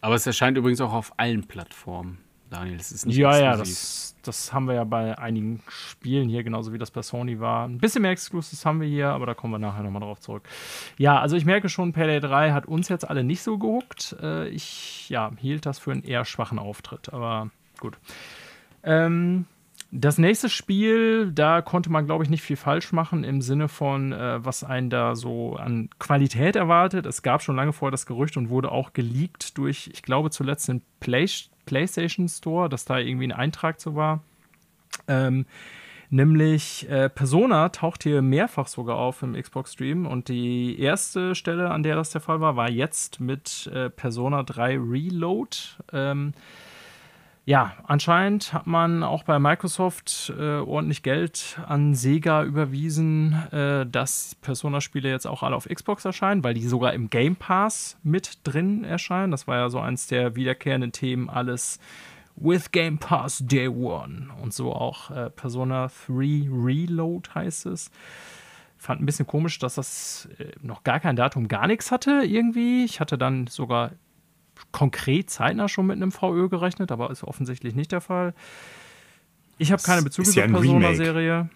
Aber 0.02 0.16
es 0.16 0.26
erscheint 0.28 0.58
übrigens 0.58 0.80
auch 0.82 0.94
auf 0.94 1.12
allen 1.18 1.44
Plattformen. 1.48 2.20
Daniel, 2.50 2.78
das 2.78 2.92
ist 2.92 3.06
nicht 3.06 3.18
ja, 3.18 3.38
ja 3.38 3.50
exklusiv. 3.52 3.76
das, 3.76 4.16
das 4.24 4.54
haben 4.54 4.68
wir 4.68 4.76
ja 4.76 4.84
bei 4.84 5.18
einigen 5.18 5.62
Spielen 5.68 6.30
hier, 6.30 6.44
genauso 6.44 6.74
wie 6.74 6.78
das 6.78 6.92
bei 6.92 7.02
Sony 7.02 7.40
war. 7.40 7.68
Ein 7.68 7.78
bisschen 7.78 8.02
mehr 8.02 8.12
Exclusives 8.12 8.66
haben 8.66 8.82
wir 8.82 8.88
hier, 8.88 9.10
aber 9.10 9.26
da 9.26 9.34
kommen 9.34 9.54
wir 9.54 9.60
nachher 9.60 9.84
nochmal 9.84 10.02
drauf 10.02 10.20
zurück. 10.20 10.44
Ja, 10.98 11.20
also 11.20 11.36
ich 11.36 11.46
merke 11.46 11.70
schon, 11.70 11.94
Payday 11.94 12.20
3 12.20 12.52
hat 12.52 12.66
uns 12.66 12.90
jetzt 12.90 13.08
alle 13.08 13.24
nicht 13.24 13.44
so 13.44 13.58
gehuckt. 13.58 14.16
Äh, 14.22 14.50
ich 14.50 15.10
ja, 15.10 15.32
hielt 15.38 15.66
das 15.66 15.80
für 15.80 15.92
einen 15.92 16.04
eher 16.04 16.26
schwachen 16.26 16.60
Auftritt, 16.60 17.14
aber 17.14 17.50
gut. 17.80 17.98
Ähm, 18.84 19.46
das 19.92 20.20
nächste 20.20 20.50
Spiel, 20.50 21.32
da 21.32 21.64
konnte 21.64 21.92
man, 21.92 22.06
glaube 22.06 22.24
ich, 22.24 22.30
nicht 22.30 22.44
viel 22.44 22.58
falsch 22.58 22.92
machen 22.92 23.24
im 23.24 23.42
Sinne 23.42 23.68
von, 23.68 24.12
äh, 24.12 24.44
was 24.46 24.64
einen 24.64 24.92
da 24.92 25.16
so 25.16 25.56
an 25.56 25.90
Qualität 25.98 26.56
erwartet. 26.56 27.08
Es 27.08 27.24
gab 27.24 27.42
schon 27.42 27.56
lange 27.56 27.74
vorher 27.74 27.92
das 27.92 28.06
Gerücht 28.06 28.38
und 28.38 28.50
wurde 28.50 28.72
auch 28.72 28.94
geleakt 28.94 29.58
durch, 29.58 29.90
ich 29.92 30.04
glaube, 30.04 30.30
zuletzt 30.30 30.68
den 30.68 30.84
Play 31.00 31.26
PlayStation 31.70 32.28
Store, 32.28 32.68
dass 32.68 32.84
da 32.86 32.98
irgendwie 32.98 33.28
ein 33.28 33.32
Eintrag 33.32 33.80
zu 33.80 33.96
war. 33.96 34.24
Ähm, 35.08 35.46
nämlich 36.10 36.90
äh, 36.90 37.10
Persona 37.10 37.70
taucht 37.70 38.02
hier 38.02 38.24
mehrfach 38.24 38.68
sogar 38.68 38.98
auf 38.98 39.22
im 39.22 39.40
Xbox 39.40 39.74
Stream 39.74 40.08
und 40.08 40.30
die 40.30 40.80
erste 40.80 41.36
Stelle, 41.36 41.70
an 41.70 41.84
der 41.84 41.96
das 41.96 42.10
der 42.10 42.22
Fall 42.22 42.42
war, 42.42 42.56
war 42.56 42.72
jetzt 42.72 43.20
mit 43.20 43.68
äh, 43.68 43.92
Persona 43.92 44.42
3 44.42 44.80
Reload. 44.80 45.58
Ähm, 45.94 46.34
ja, 47.46 47.74
anscheinend 47.86 48.54
hat 48.54 48.68
man 48.68 49.02
auch 49.02 49.24
bei 49.24 49.40
Microsoft 49.40 50.32
äh, 50.38 50.60
ordentlich 50.60 51.02
Geld 51.02 51.60
an 51.66 51.96
Sega 51.96 52.44
überwiesen, 52.44 53.34
äh, 53.52 53.88
dass 53.88 54.36
Persona-Spiele 54.36 55.10
jetzt 55.10 55.26
auch 55.26 55.42
alle 55.42 55.56
auf 55.56 55.68
Xbox 55.68 56.06
erscheinen, 56.06 56.44
weil 56.44 56.54
die 56.54 56.68
sogar 56.68 56.94
im 56.94 57.10
Game 57.10 57.36
Pass 57.36 57.98
mit 58.04 58.40
drin 58.44 58.84
erscheinen. 58.84 59.32
Das 59.32 59.48
war 59.48 59.58
ja 59.58 59.70
so 59.70 59.80
eins 59.80 60.06
der 60.08 60.36
wiederkehrenden 60.36 60.92
Themen, 60.92 61.30
alles 61.30 61.80
with 62.36 62.72
Game 62.72 63.00
Pass 63.00 63.40
Day 63.40 63.68
One. 63.68 64.28
Und 64.42 64.54
so 64.54 64.74
auch 64.74 65.12
äh, 65.12 65.30
Persona 65.30 65.90
3 66.08 66.50
Reload 66.52 67.30
heißt 67.34 67.66
es. 67.66 67.90
Fand 68.78 69.02
ein 69.02 69.06
bisschen 69.06 69.28
komisch, 69.28 69.60
dass 69.60 69.76
das 69.76 70.30
äh, 70.38 70.52
noch 70.62 70.84
gar 70.84 71.00
kein 71.00 71.16
Datum, 71.16 71.48
gar 71.48 71.68
nichts 71.68 71.92
hatte 71.92 72.22
irgendwie. 72.24 72.86
Ich 72.86 73.00
hatte 73.00 73.18
dann 73.18 73.48
sogar 73.48 73.92
konkret 74.72 75.30
zeitnah 75.30 75.68
schon 75.70 75.88
mit 75.88 75.96
einem 75.98 76.12
VÖ 76.12 76.50
gerechnet, 76.50 76.92
aber 76.92 77.10
ist 77.12 77.24
offensichtlich 77.24 77.76
nicht 77.76 77.92
der 77.92 78.02
Fall. 78.02 78.34
Ich 79.58 79.72
habe 79.72 79.82
keine 79.84 80.02
Bezüge 80.04 80.28
ist 80.30 80.36
ja 80.36 80.44
zur 80.48 80.52
ein 80.52 80.56
Remake. 80.56 80.80
Persona-Serie. 80.88 81.50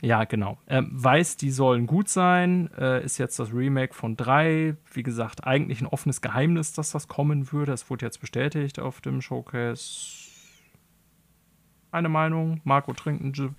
Ja, 0.00 0.22
genau. 0.24 0.58
Ähm, 0.68 0.90
weiß, 0.92 1.38
die 1.38 1.50
sollen 1.50 1.88
gut 1.88 2.08
sein. 2.08 2.70
Äh, 2.78 3.04
ist 3.04 3.18
jetzt 3.18 3.36
das 3.40 3.52
Remake 3.52 3.94
von 3.94 4.16
3. 4.16 4.76
Wie 4.92 5.02
gesagt, 5.02 5.44
eigentlich 5.44 5.80
ein 5.80 5.88
offenes 5.88 6.20
Geheimnis, 6.20 6.72
dass 6.72 6.92
das 6.92 7.08
kommen 7.08 7.50
würde. 7.52 7.72
Es 7.72 7.90
wurde 7.90 8.06
jetzt 8.06 8.20
bestätigt 8.20 8.78
auf 8.78 9.00
dem 9.00 9.20
Showcase. 9.20 10.28
Eine 11.90 12.08
Meinung. 12.08 12.60
Marco 12.64 12.92
trinkt 12.92 13.24
ein, 13.24 13.32
Sch- 13.32 13.50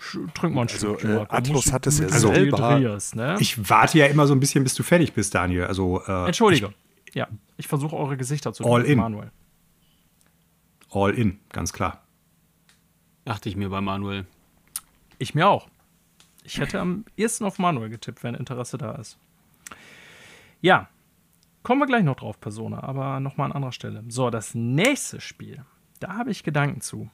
sch- 0.00 0.32
trink 0.34 0.54
mal 0.54 0.62
ein 0.62 0.68
Also, 0.68 0.94
Stückchen, 0.96 1.18
äh. 1.18 1.26
Atlas 1.28 1.72
hat 1.72 1.86
es 1.86 2.00
ja 2.00 2.08
selber- 2.08 2.80
ne? 2.80 3.36
Ich 3.38 3.68
warte 3.70 3.98
ja 3.98 4.06
immer 4.06 4.26
so 4.26 4.34
ein 4.34 4.40
bisschen, 4.40 4.64
bis 4.64 4.74
du 4.74 4.82
fertig 4.82 5.12
bist, 5.12 5.34
Daniel. 5.34 5.64
Also, 5.66 6.02
äh, 6.06 6.26
Entschuldige. 6.26 6.72
Ja, 7.16 7.28
ich 7.56 7.66
versuche 7.66 7.96
eure 7.96 8.18
Gesichter 8.18 8.52
zu 8.52 8.62
All 8.66 8.84
in. 8.84 8.98
Manuel. 8.98 9.32
all 10.90 11.14
in, 11.14 11.40
ganz 11.48 11.72
klar. 11.72 12.02
Dachte 13.24 13.48
ich 13.48 13.56
mir 13.56 13.70
bei 13.70 13.80
Manuel. 13.80 14.26
Ich 15.16 15.34
mir 15.34 15.48
auch. 15.48 15.66
Ich 16.44 16.58
hätte 16.60 16.78
am 16.78 17.06
ehesten 17.16 17.46
auf 17.46 17.58
Manuel 17.58 17.88
getippt, 17.88 18.22
wenn 18.22 18.34
Interesse 18.34 18.76
da 18.76 18.92
ist. 18.96 19.16
Ja, 20.60 20.90
kommen 21.62 21.80
wir 21.80 21.86
gleich 21.86 22.04
noch 22.04 22.16
drauf, 22.16 22.38
Persona, 22.38 22.82
aber 22.82 23.18
nochmal 23.18 23.46
an 23.46 23.52
anderer 23.52 23.72
Stelle. 23.72 24.04
So, 24.08 24.28
das 24.28 24.54
nächste 24.54 25.22
Spiel, 25.22 25.64
da 26.00 26.18
habe 26.18 26.30
ich 26.30 26.42
Gedanken 26.42 26.82
zu. 26.82 27.10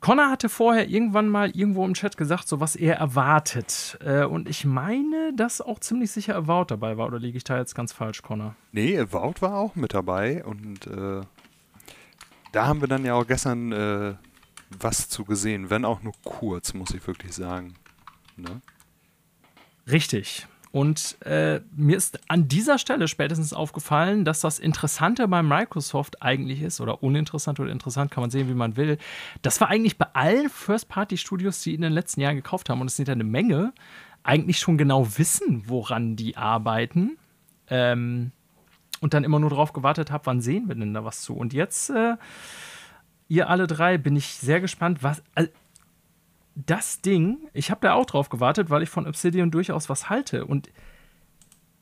Connor 0.00 0.30
hatte 0.30 0.48
vorher 0.48 0.88
irgendwann 0.88 1.28
mal 1.28 1.50
irgendwo 1.50 1.84
im 1.84 1.94
Chat 1.94 2.16
gesagt, 2.16 2.46
so 2.46 2.60
was 2.60 2.76
er 2.76 2.96
erwartet. 2.96 3.98
Äh, 4.04 4.24
und 4.24 4.48
ich 4.48 4.64
meine, 4.64 5.32
dass 5.34 5.60
auch 5.60 5.80
ziemlich 5.80 6.12
sicher 6.12 6.36
Avowed 6.36 6.70
dabei 6.70 6.96
war. 6.96 7.06
Oder 7.06 7.18
liege 7.18 7.36
ich 7.36 7.44
da 7.44 7.58
jetzt 7.58 7.74
ganz 7.74 7.92
falsch, 7.92 8.22
Connor? 8.22 8.54
Nee, 8.72 8.98
Avowed 8.98 9.42
war 9.42 9.54
auch 9.54 9.74
mit 9.74 9.94
dabei 9.94 10.44
und 10.44 10.86
äh, 10.86 11.22
da 12.52 12.66
haben 12.66 12.80
wir 12.80 12.88
dann 12.88 13.04
ja 13.04 13.14
auch 13.14 13.26
gestern 13.26 13.72
äh, 13.72 14.14
was 14.70 15.08
zu 15.08 15.24
gesehen, 15.24 15.70
wenn 15.70 15.84
auch 15.84 16.02
nur 16.02 16.14
kurz, 16.24 16.74
muss 16.74 16.90
ich 16.90 17.06
wirklich 17.06 17.32
sagen. 17.32 17.74
Ne? 18.36 18.60
Richtig. 19.90 20.46
Und 20.70 21.16
äh, 21.24 21.60
mir 21.74 21.96
ist 21.96 22.20
an 22.28 22.48
dieser 22.48 22.78
Stelle 22.78 23.08
spätestens 23.08 23.52
aufgefallen, 23.52 24.24
dass 24.24 24.40
das 24.40 24.58
Interessante 24.58 25.26
bei 25.26 25.42
Microsoft 25.42 26.22
eigentlich 26.22 26.62
ist, 26.62 26.80
oder 26.80 27.02
uninteressant 27.02 27.58
oder 27.58 27.70
interessant, 27.70 28.10
kann 28.10 28.22
man 28.22 28.30
sehen, 28.30 28.48
wie 28.48 28.54
man 28.54 28.76
will. 28.76 28.98
Das 29.42 29.60
war 29.60 29.68
eigentlich 29.68 29.96
bei 29.96 30.06
allen 30.12 30.50
First-Party-Studios, 30.50 31.62
die 31.62 31.74
in 31.74 31.80
den 31.80 31.92
letzten 31.92 32.20
Jahren 32.20 32.36
gekauft 32.36 32.68
haben, 32.68 32.80
und 32.80 32.88
es 32.88 32.96
sind 32.96 33.08
ja 33.08 33.12
eine 33.12 33.24
Menge, 33.24 33.72
eigentlich 34.22 34.58
schon 34.58 34.76
genau 34.76 35.06
wissen, 35.16 35.64
woran 35.66 36.16
die 36.16 36.36
arbeiten. 36.36 37.16
Ähm, 37.70 38.32
und 39.00 39.14
dann 39.14 39.24
immer 39.24 39.38
nur 39.38 39.50
darauf 39.50 39.72
gewartet 39.72 40.10
habe, 40.10 40.26
wann 40.26 40.40
sehen 40.40 40.68
wir 40.68 40.74
denn 40.74 40.92
da 40.92 41.04
was 41.04 41.22
zu. 41.22 41.34
Und 41.34 41.52
jetzt, 41.52 41.88
äh, 41.90 42.16
ihr 43.28 43.48
alle 43.48 43.66
drei, 43.66 43.96
bin 43.96 44.16
ich 44.16 44.26
sehr 44.34 44.60
gespannt, 44.60 45.02
was. 45.02 45.22
Also, 45.34 45.50
das 46.66 47.00
Ding, 47.00 47.48
ich 47.52 47.70
habe 47.70 47.80
da 47.82 47.94
auch 47.94 48.06
drauf 48.06 48.28
gewartet, 48.28 48.68
weil 48.70 48.82
ich 48.82 48.88
von 48.90 49.06
Obsidian 49.06 49.50
durchaus 49.50 49.88
was 49.88 50.10
halte. 50.10 50.44
Und 50.44 50.70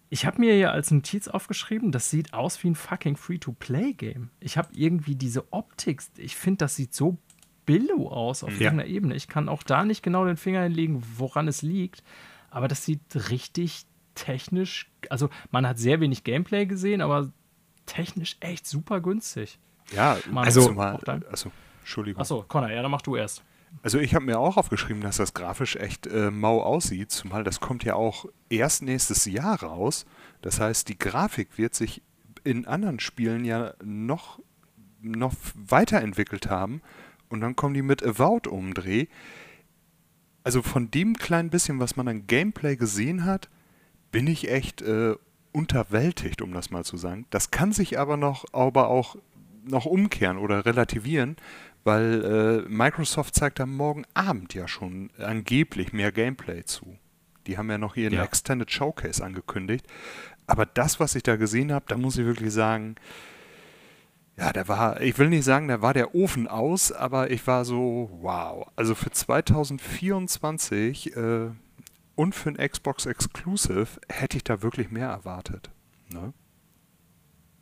ich 0.09 0.27
habe 0.27 0.39
mir 0.41 0.55
hier 0.55 0.73
als 0.73 0.91
Notiz 0.91 1.29
aufgeschrieben, 1.29 1.93
das 1.93 2.11
sieht 2.11 2.35
aus 2.35 2.63
wie 2.63 2.69
ein 2.71 2.75
fucking 2.75 3.17
Free-to-Play-Game. 3.17 4.31
Ich 4.41 4.57
habe 4.59 4.69
irgendwie 4.73 5.17
diese 5.17 5.53
Optik, 5.53 6.03
ich 6.17 6.37
finde, 6.37 6.59
das 6.59 6.77
sieht 6.77 6.95
so 6.95 7.19
billow 7.65 8.09
aus 8.09 8.45
auf 8.45 8.53
Ja. 8.61 8.67
irgendeiner 8.67 8.89
Ebene. 8.89 9.15
Ich 9.17 9.29
kann 9.29 9.49
auch 9.49 9.63
da 9.63 9.85
nicht 9.85 10.03
genau 10.03 10.25
den 10.25 10.37
Finger 10.37 10.63
hinlegen, 10.63 11.03
woran 11.17 11.49
es 11.49 11.63
liegt. 11.63 12.05
Aber 12.51 12.69
das 12.69 12.85
sieht 12.85 13.01
richtig 13.31 13.87
technisch, 14.15 14.91
also 15.11 15.29
man 15.51 15.67
hat 15.67 15.79
sehr 15.79 16.01
wenig 16.01 16.23
Gameplay 16.25 16.65
gesehen, 16.67 17.01
aber 17.01 17.31
technisch 17.87 18.37
echt 18.41 18.67
super 18.67 19.01
günstig. 19.01 19.59
Ja, 19.93 20.17
Mann, 20.31 20.45
Also- 20.45 20.73
dann. 21.05 21.25
also 21.31 21.51
Entschuldigung. 21.81 22.21
Achso, 22.21 22.43
Connor, 22.43 22.71
ja, 22.71 22.83
dann 22.83 22.91
mach 22.91 23.03
du 23.03 23.17
erst. 23.17 23.43
Also 23.83 23.99
ich 23.99 24.15
habe 24.15 24.25
mir 24.25 24.39
auch 24.39 24.57
aufgeschrieben, 24.57 25.03
dass 25.03 25.19
das 25.19 25.35
grafisch 25.35 25.77
echt 25.77 26.07
äh, 26.07 26.31
mau 26.31 26.63
aussieht, 26.63 27.11
zumal 27.11 27.45
das 27.45 27.61
kommt 27.61 27.85
ja 27.85 27.95
auch 27.95 28.27
erst 28.49 28.83
nächstes 28.83 29.27
Jahr 29.27 29.63
raus. 29.63 30.07
Das 30.43 30.61
heißt, 30.61 30.89
die 30.89 30.99
Grafik 30.99 31.57
wird 31.57 31.75
sich 31.75 32.03
in 32.43 32.67
anderen 32.67 33.01
Spielen 33.01 33.45
ja 33.45 33.75
noch, 33.85 34.41
noch 35.03 35.35
weiterentwickelt 35.55 36.49
haben 36.49 36.81
und 37.29 37.41
dann 37.41 37.57
kommen 37.57 37.75
die 37.75 37.83
mit 37.83 38.05
Avowed 38.05 38.47
umdreh. 38.47 39.07
Also 40.45 40.63
von 40.63 40.91
dem 40.91 41.15
kleinen 41.15 41.51
bisschen, 41.51 41.81
was 41.81 41.97
man 41.97 42.09
an 42.09 42.27
Gameplay 42.27 42.77
gesehen 42.77 43.25
hat, 43.25 43.49
bin 44.13 44.29
ich 44.29 44.51
echt 44.51 44.81
äh, 44.83 45.15
unterwältigt, 45.53 46.43
um 46.43 46.53
das 46.53 46.71
mal 46.71 46.85
zu 46.85 46.97
sagen. 46.97 47.27
Das 47.31 47.51
kann 47.51 47.73
sich 47.73 47.99
aber 47.99 48.17
noch, 48.17 48.45
aber 48.53 48.89
auch 48.89 49.17
noch 49.65 49.87
umkehren 49.87 50.39
oder 50.39 50.65
relativieren, 50.65 51.37
weil 51.87 52.65
äh, 52.67 52.69
Microsoft 52.69 53.37
zeigt 53.37 53.61
am 53.61 53.77
morgen 53.77 54.05
Abend 54.13 54.55
ja 54.55 54.67
schon 54.67 55.11
angeblich 55.19 55.93
mehr 55.93 56.11
Gameplay 56.11 56.65
zu. 56.65 56.99
Die 57.47 57.57
haben 57.57 57.71
ja 57.71 57.79
noch 57.79 57.97
ihren 57.97 58.15
ja. 58.15 58.25
Extended 58.25 58.71
Showcase 58.71 59.25
angekündigt. 59.25 59.87
Aber 60.49 60.67
das, 60.67 60.99
was 60.99 61.15
ich 61.15 61.23
da 61.23 61.37
gesehen 61.37 61.73
habe, 61.73 61.85
da 61.89 61.97
muss 61.97 62.19
ich 62.19 62.27
wirklich 62.27 62.53
sagen, 62.53 62.97
ja, 64.37 64.53
der 64.53 64.69
war, 64.69 65.01
ich 65.01 65.17
will 65.19 65.29
nicht 65.29 65.45
sagen, 65.45 65.69
da 65.69 65.81
war 65.81 65.95
der 65.95 66.15
Ofen 66.15 66.49
aus, 66.49 66.93
aber 66.93 67.31
ich 67.31 67.47
war 67.47 67.65
so, 67.65 68.11
wow. 68.21 68.69
Also 68.75 68.95
für 68.95 69.11
2024 69.11 71.17
äh, 71.17 71.49
und 72.17 72.35
für 72.35 72.51
ein 72.51 72.69
Xbox 72.69 73.07
Exclusive 73.07 73.87
hätte 74.09 74.37
ich 74.37 74.45
da 74.45 74.63
wirklich 74.63 74.91
mehr 74.91 75.09
erwartet. 75.09 75.71
Ne? 76.13 76.33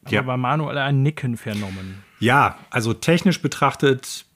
Ja. 0.09 0.21
Aber 0.21 0.37
Manuel 0.37 0.79
ein 0.79 1.03
Nicken 1.03 1.37
vernommen. 1.37 2.03
Ja, 2.21 2.59
also 2.71 2.95
technisch 2.95 3.41
betrachtet 3.41 4.27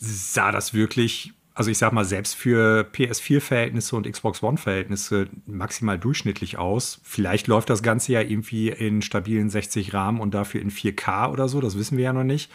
sah 0.00 0.52
das 0.52 0.74
wirklich 0.74 1.32
also 1.58 1.72
ich 1.72 1.78
sag 1.78 1.92
mal, 1.92 2.04
selbst 2.04 2.36
für 2.36 2.88
PS4-Verhältnisse 2.92 3.96
und 3.96 4.08
Xbox 4.08 4.44
One-Verhältnisse 4.44 5.28
maximal 5.44 5.98
durchschnittlich 5.98 6.56
aus. 6.56 7.00
Vielleicht 7.02 7.48
läuft 7.48 7.68
das 7.68 7.82
Ganze 7.82 8.12
ja 8.12 8.20
irgendwie 8.20 8.68
in 8.68 9.02
stabilen 9.02 9.50
60 9.50 9.92
Rahmen 9.92 10.20
und 10.20 10.34
dafür 10.34 10.60
in 10.60 10.70
4K 10.70 11.32
oder 11.32 11.48
so, 11.48 11.60
das 11.60 11.76
wissen 11.76 11.98
wir 11.98 12.04
ja 12.04 12.12
noch 12.12 12.22
nicht. 12.22 12.48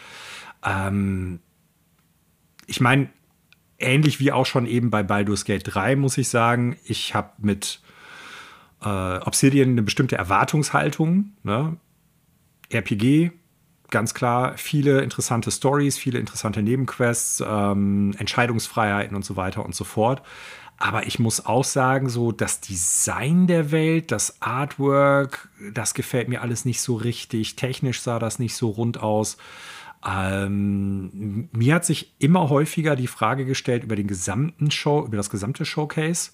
Ähm 0.64 1.40
ich 2.66 2.80
meine, 2.80 3.10
ähnlich 3.78 4.20
wie 4.20 4.32
auch 4.32 4.46
schon 4.46 4.64
eben 4.64 4.88
bei 4.88 5.02
Baldur's 5.02 5.44
Gate 5.44 5.64
3, 5.66 5.96
muss 5.96 6.16
ich 6.16 6.30
sagen, 6.30 6.78
ich 6.86 7.14
habe 7.14 7.32
mit 7.36 7.82
äh, 8.82 8.88
Obsidian 8.88 9.68
eine 9.68 9.82
bestimmte 9.82 10.16
Erwartungshaltung. 10.16 11.32
Ne? 11.42 11.76
RPG, 12.70 13.32
ganz 13.90 14.14
klar 14.14 14.56
viele 14.56 15.02
interessante 15.02 15.50
Stories, 15.50 15.96
viele 15.96 16.18
interessante 16.18 16.62
Nebenquests, 16.62 17.42
ähm, 17.46 18.14
Entscheidungsfreiheiten 18.18 19.16
und 19.16 19.24
so 19.24 19.36
weiter 19.36 19.64
und 19.64 19.74
so 19.74 19.84
fort. 19.84 20.22
Aber 20.76 21.06
ich 21.06 21.18
muss 21.18 21.46
auch 21.46 21.64
sagen, 21.64 22.08
so 22.08 22.32
das 22.32 22.60
Design 22.60 23.46
der 23.46 23.70
Welt, 23.70 24.10
das 24.10 24.42
Artwork, 24.42 25.48
das 25.72 25.94
gefällt 25.94 26.28
mir 26.28 26.42
alles 26.42 26.64
nicht 26.64 26.80
so 26.80 26.96
richtig. 26.96 27.54
Technisch 27.54 28.00
sah 28.00 28.18
das 28.18 28.40
nicht 28.40 28.56
so 28.56 28.70
rund 28.70 29.00
aus. 29.00 29.36
Ähm, 30.04 31.48
mir 31.52 31.76
hat 31.76 31.84
sich 31.84 32.14
immer 32.18 32.50
häufiger 32.50 32.96
die 32.96 33.06
Frage 33.06 33.44
gestellt 33.44 33.84
über 33.84 33.96
den 33.96 34.08
gesamten 34.08 34.70
Show, 34.70 35.04
über 35.06 35.16
das 35.16 35.30
gesamte 35.30 35.64
Showcase. 35.64 36.32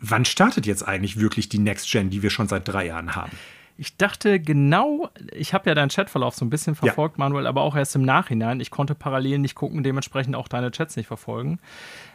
Wann 0.00 0.24
startet 0.24 0.66
jetzt 0.66 0.86
eigentlich 0.86 1.18
wirklich 1.20 1.48
die 1.48 1.58
Next 1.58 1.90
Gen, 1.90 2.10
die 2.10 2.22
wir 2.22 2.30
schon 2.30 2.48
seit 2.48 2.66
drei 2.66 2.86
Jahren 2.86 3.14
haben? 3.14 3.32
Ich 3.80 3.96
dachte 3.96 4.40
genau, 4.40 5.08
ich 5.32 5.54
habe 5.54 5.70
ja 5.70 5.74
deinen 5.76 5.88
Chatverlauf 5.88 6.34
so 6.34 6.44
ein 6.44 6.50
bisschen 6.50 6.74
verfolgt, 6.74 7.16
ja. 7.16 7.24
Manuel, 7.24 7.46
aber 7.46 7.62
auch 7.62 7.76
erst 7.76 7.94
im 7.94 8.02
Nachhinein. 8.02 8.58
Ich 8.58 8.72
konnte 8.72 8.96
parallel 8.96 9.38
nicht 9.38 9.54
gucken, 9.54 9.84
dementsprechend 9.84 10.34
auch 10.34 10.48
deine 10.48 10.72
Chats 10.72 10.96
nicht 10.96 11.06
verfolgen. 11.06 11.60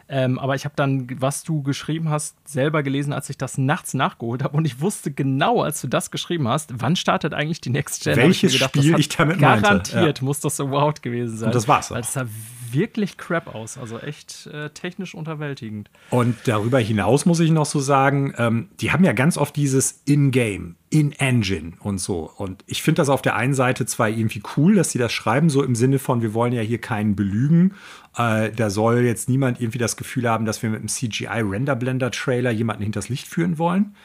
Ähm, 0.10 0.38
aber 0.40 0.56
ich 0.56 0.66
habe 0.66 0.76
dann, 0.76 1.08
was 1.22 1.44
du 1.44 1.64
geschrieben 1.64 2.10
hast, 2.10 2.36
selber 2.48 2.84
gelesen, 2.84 3.14
als 3.14 3.30
ich 3.30 3.38
das 3.38 3.58
nachts 3.58 3.94
nachgeholt 3.94 4.44
habe. 4.44 4.56
Und 4.58 4.66
ich 4.66 4.82
wusste 4.82 5.12
genau, 5.12 5.62
als 5.62 5.82
du 5.82 5.88
das 5.88 6.12
geschrieben 6.12 6.48
hast, 6.48 6.74
wann 6.82 6.96
startet 6.96 7.34
eigentlich 7.34 7.62
die 7.62 7.70
Next 7.70 8.04
Gen. 8.04 8.18
Welches 8.18 8.54
ich 8.54 8.60
gedacht, 8.60 8.76
Spiel 8.76 9.00
ich 9.00 9.10
damit 9.10 9.40
garantiert 9.40 9.94
meinte. 9.94 10.20
Ja. 10.20 10.26
muss 10.26 10.40
das 10.40 10.58
so 10.58 10.70
wow 10.72 10.94
gewesen 11.02 11.38
sein. 11.38 11.48
Und 11.48 11.56
das 11.56 11.68
war's 11.68 11.92
auch. 11.92 11.96
Weil 11.96 12.02
es 12.02 12.14
sah 12.14 12.26
wirklich 12.74 13.18
crap 13.18 13.54
aus. 13.54 13.78
Also 13.78 14.00
echt 14.00 14.48
äh, 14.48 14.70
technisch 14.72 15.16
unterwältigend. 15.16 15.90
Und 16.10 16.36
darüber 16.46 16.80
hinaus 16.80 17.26
muss 17.26 17.40
ich 17.40 17.52
noch 17.52 17.66
so 17.66 17.80
sagen, 17.80 18.34
ähm, 18.38 18.70
die 18.80 18.92
haben 18.92 19.04
ja 19.04 19.14
ganz 19.14 19.38
oft 19.38 19.56
dieses 19.56 20.02
In-Game, 20.06 20.76
In-Engine 20.90 21.74
und 21.80 22.00
so. 22.00 22.32
Und 22.36 22.64
ich 22.68 22.82
finde 22.84 23.02
das 23.02 23.10
auf 23.10 23.22
der 23.22 23.36
einen 23.36 23.54
Seite 23.54 23.86
zwar 23.86 24.10
irgendwie 24.10 24.42
cool, 24.58 24.76
dass 24.76 24.92
sie 24.92 25.00
das 25.00 25.14
schreiben, 25.14 25.50
so 25.50 25.64
im 25.64 25.76
Sinne 25.76 26.00
von, 26.00 26.22
wir 26.22 26.34
wollen 26.34 26.54
ja 26.54 26.62
hier 26.62 26.80
keinen 26.80 27.16
belügen. 27.16 27.76
Äh, 28.18 28.52
da 28.52 28.70
soll 28.70 29.02
jetzt 29.02 29.30
niemand 29.30 29.60
irgendwie 29.60 29.78
das 29.78 29.98
Gefühl 29.98 30.30
haben, 30.30 30.46
dass 30.46 30.62
wir 30.62 30.70
mit 30.70 30.80
einem 30.80 30.88
CGI-Render-Blender-Trailer 30.88 32.52
jemanden 32.52 32.84
hinters 32.84 33.10
Licht 33.10 33.28
führen 33.28 33.58
wollen. 33.58 33.96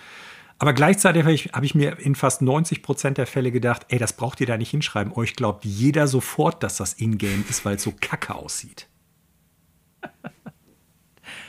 Aber 0.59 0.73
gleichzeitig 0.73 1.23
habe 1.23 1.33
ich, 1.33 1.47
hab 1.53 1.63
ich, 1.63 1.75
mir 1.75 1.99
in 1.99 2.15
fast 2.15 2.43
90 2.43 2.83
Prozent 2.83 3.19
der 3.19 3.27
Fälle 3.27 3.53
gedacht, 3.53 3.87
ey, 3.89 3.99
das 3.99 4.15
braucht 4.15 4.41
ihr 4.41 4.47
da 4.47 4.57
nicht 4.57 4.71
hinschreiben. 4.71 5.13
Euch 5.13 5.37
glaubt 5.37 5.65
jeder 5.65 6.09
sofort, 6.09 6.63
dass 6.63 6.79
das 6.79 6.95
Ingame 6.95 7.45
ist, 7.49 7.65
weil 7.65 7.77
es 7.77 7.83
so 7.83 7.95
kacke 7.99 8.35
aussieht. 8.35 8.89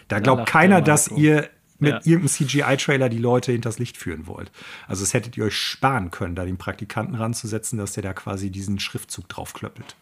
Da 0.09 0.19
glaubt 0.19 0.47
keiner, 0.47 0.81
dass 0.81 1.07
ihr 1.07 1.49
mit 1.77 1.93
ja. 1.93 2.01
irgendeinem 2.03 2.47
CGI-Trailer 2.47 3.09
die 3.09 3.19
Leute 3.19 3.51
hinters 3.51 3.79
Licht 3.79 3.95
führen 3.95 4.27
wollt. 4.27 4.51
Also 4.87 5.03
das 5.03 5.13
hättet 5.13 5.37
ihr 5.37 5.45
euch 5.45 5.55
sparen 5.55 6.11
können, 6.11 6.35
da 6.35 6.45
den 6.45 6.57
Praktikanten 6.57 7.15
ranzusetzen, 7.15 7.77
dass 7.77 7.93
der 7.93 8.03
da 8.03 8.13
quasi 8.13 8.49
diesen 8.49 8.79
Schriftzug 8.79 9.29
draufklöppelt. 9.29 9.95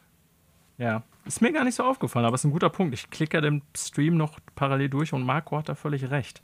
Ja, 0.78 1.04
ist 1.26 1.42
mir 1.42 1.52
gar 1.52 1.64
nicht 1.64 1.76
so 1.76 1.84
aufgefallen, 1.84 2.26
aber 2.26 2.36
es 2.36 2.42
ist 2.42 2.46
ein 2.46 2.52
guter 2.52 2.70
Punkt. 2.70 2.94
Ich 2.94 3.10
klicke 3.10 3.42
den 3.42 3.62
Stream 3.76 4.16
noch 4.16 4.40
parallel 4.56 4.90
durch 4.90 5.14
und 5.14 5.24
Marco 5.24 5.58
hat 5.58 5.70
da 5.70 5.76
völlig 5.76 6.10
recht. 6.10 6.42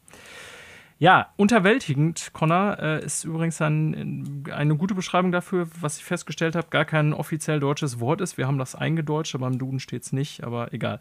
Ja, 0.99 1.34
unterwältigend, 1.36 2.31
Connor, 2.34 2.77
äh, 2.79 3.03
ist 3.03 3.25
übrigens 3.25 3.61
ein, 3.61 4.45
eine 4.51 4.75
gute 4.75 4.93
Beschreibung 4.93 5.31
dafür, 5.31 5.67
was 5.81 5.97
ich 5.97 6.05
festgestellt 6.05 6.55
habe, 6.55 6.67
gar 6.69 6.86
kein 6.86 7.13
offiziell 7.13 7.59
deutsches 7.59 7.99
Wort 7.99 8.21
ist. 8.21 8.38
Wir 8.38 8.47
haben 8.47 8.57
das 8.57 8.75
eingedeutscht, 8.75 9.36
aber 9.36 9.47
im 9.47 9.57
Duden 9.57 9.79
steht 9.79 10.03
es 10.03 10.13
nicht, 10.13 10.43
aber 10.43 10.71
egal. 10.71 10.99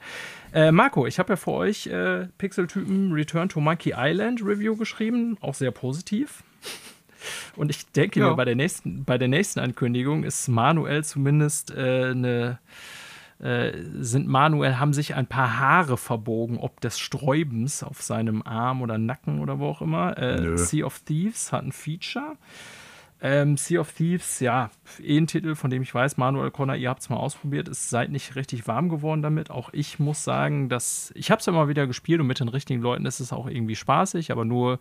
Äh, 0.53 0.73
Marco, 0.73 1.07
ich 1.07 1.19
habe 1.19 1.35
ja 1.35 1.37
für 1.37 1.53
euch 1.53 1.87
äh, 1.87 2.27
Pixeltypen 2.39 3.13
Return 3.13 3.49
to 3.49 3.61
Monkey 3.61 3.95
Island 3.97 4.43
Review 4.43 4.77
geschrieben, 4.77 5.37
auch 5.41 5.55
sehr 5.55 5.71
positiv. 5.71 6.43
Und 7.55 7.71
ich 7.71 7.87
denke 7.93 8.19
ja. 8.19 8.31
mir, 8.31 8.35
bei 8.35 8.45
der, 8.45 8.57
nächsten, 8.57 9.05
bei 9.05 9.19
der 9.19 9.29
nächsten 9.29 9.61
Ankündigung 9.61 10.25
ist 10.25 10.49
Manuel 10.49 11.05
zumindest 11.05 11.71
äh, 11.71 12.11
eine 12.11 12.59
äh, 12.59 13.02
sind 14.01 14.29
Manuel, 14.29 14.79
haben 14.79 14.93
sich 14.93 15.15
ein 15.15 15.27
paar 15.27 15.59
Haare 15.59 15.97
verbogen, 15.97 16.59
ob 16.59 16.81
des 16.81 16.99
Sträubens 16.99 17.83
auf 17.83 18.01
seinem 18.01 18.43
Arm 18.43 18.83
oder 18.83 18.99
Nacken 18.99 19.41
oder 19.41 19.59
wo 19.59 19.67
auch 19.67 19.83
immer. 19.83 20.17
Äh, 20.17 20.57
sea 20.57 20.85
of 20.85 21.01
Thieves 21.01 21.53
hat 21.53 21.65
ein 21.65 21.73
Feature. 21.73 22.37
Ähm, 23.25 23.57
sea 23.57 23.81
of 23.81 23.93
Thieves, 23.93 24.41
ja, 24.41 24.71
eh 25.01 25.17
ein 25.17 25.29
Titel, 25.29 25.55
von 25.55 25.71
dem 25.71 25.83
ich 25.83 25.95
weiß, 25.95 26.17
Manuel 26.17 26.51
Connor, 26.51 26.75
ihr 26.75 26.89
habt 26.89 27.03
es 27.03 27.09
mal 27.09 27.19
ausprobiert, 27.19 27.69
ist 27.69 27.89
seid 27.89 28.11
nicht 28.11 28.35
richtig 28.35 28.67
warm 28.67 28.89
geworden 28.89 29.23
damit. 29.23 29.49
Auch 29.49 29.71
ich 29.73 30.01
muss 30.01 30.25
sagen, 30.25 30.69
dass 30.69 31.13
ich 31.15 31.31
habe 31.31 31.39
es 31.39 31.47
ja 31.47 31.53
immer 31.53 31.69
wieder 31.69 31.87
gespielt 31.87 32.21
und 32.21 32.27
mit 32.27 32.41
den 32.41 32.49
richtigen 32.49 32.81
Leuten 32.81 33.07
ist 33.07 33.21
es 33.21 33.33
auch 33.33 33.47
irgendwie 33.47 33.77
spaßig, 33.77 34.33
aber 34.33 34.45
nur 34.45 34.81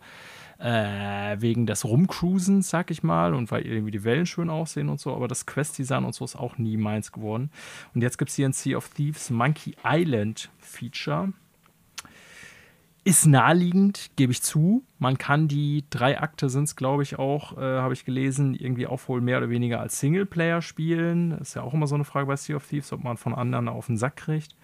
äh, 0.62 1.40
wegen 1.40 1.66
des 1.66 1.84
Rumcruisens, 1.84 2.70
sag 2.70 2.90
ich 2.90 3.02
mal, 3.02 3.34
und 3.34 3.50
weil 3.50 3.66
irgendwie 3.66 3.90
die 3.90 4.04
Wellen 4.04 4.26
schön 4.26 4.48
aussehen 4.48 4.88
und 4.88 5.00
so, 5.00 5.14
aber 5.14 5.26
das 5.26 5.44
Quest-Design 5.44 6.04
und 6.04 6.14
so 6.14 6.24
ist 6.24 6.36
auch 6.36 6.56
nie 6.56 6.76
meins 6.76 7.10
geworden. 7.10 7.50
Und 7.94 8.02
jetzt 8.02 8.16
gibt 8.16 8.30
es 8.30 8.36
hier 8.36 8.48
ein 8.48 8.52
Sea 8.52 8.76
of 8.76 8.88
Thieves 8.90 9.30
Monkey 9.30 9.74
Island 9.84 10.50
Feature. 10.58 11.32
Ist 13.04 13.26
naheliegend, 13.26 14.10
gebe 14.14 14.30
ich 14.30 14.42
zu. 14.42 14.84
Man 15.00 15.18
kann 15.18 15.48
die 15.48 15.84
drei 15.90 16.20
Akte 16.20 16.48
sind 16.48 16.64
es, 16.64 16.76
glaube 16.76 17.02
ich, 17.02 17.18
auch, 17.18 17.58
äh, 17.58 17.60
habe 17.60 17.94
ich 17.94 18.04
gelesen, 18.04 18.54
irgendwie 18.54 18.86
auch 18.86 19.08
wohl 19.08 19.20
mehr 19.20 19.38
oder 19.38 19.50
weniger 19.50 19.80
als 19.80 19.98
Singleplayer 19.98 20.62
spielen. 20.62 21.32
Ist 21.32 21.54
ja 21.54 21.62
auch 21.62 21.74
immer 21.74 21.88
so 21.88 21.96
eine 21.96 22.04
Frage 22.04 22.26
bei 22.26 22.36
Sea 22.36 22.54
of 22.54 22.68
Thieves, 22.68 22.92
ob 22.92 23.02
man 23.02 23.16
von 23.16 23.34
anderen 23.34 23.68
auf 23.68 23.86
den 23.86 23.96
Sack 23.96 24.14
kriegt. 24.14 24.54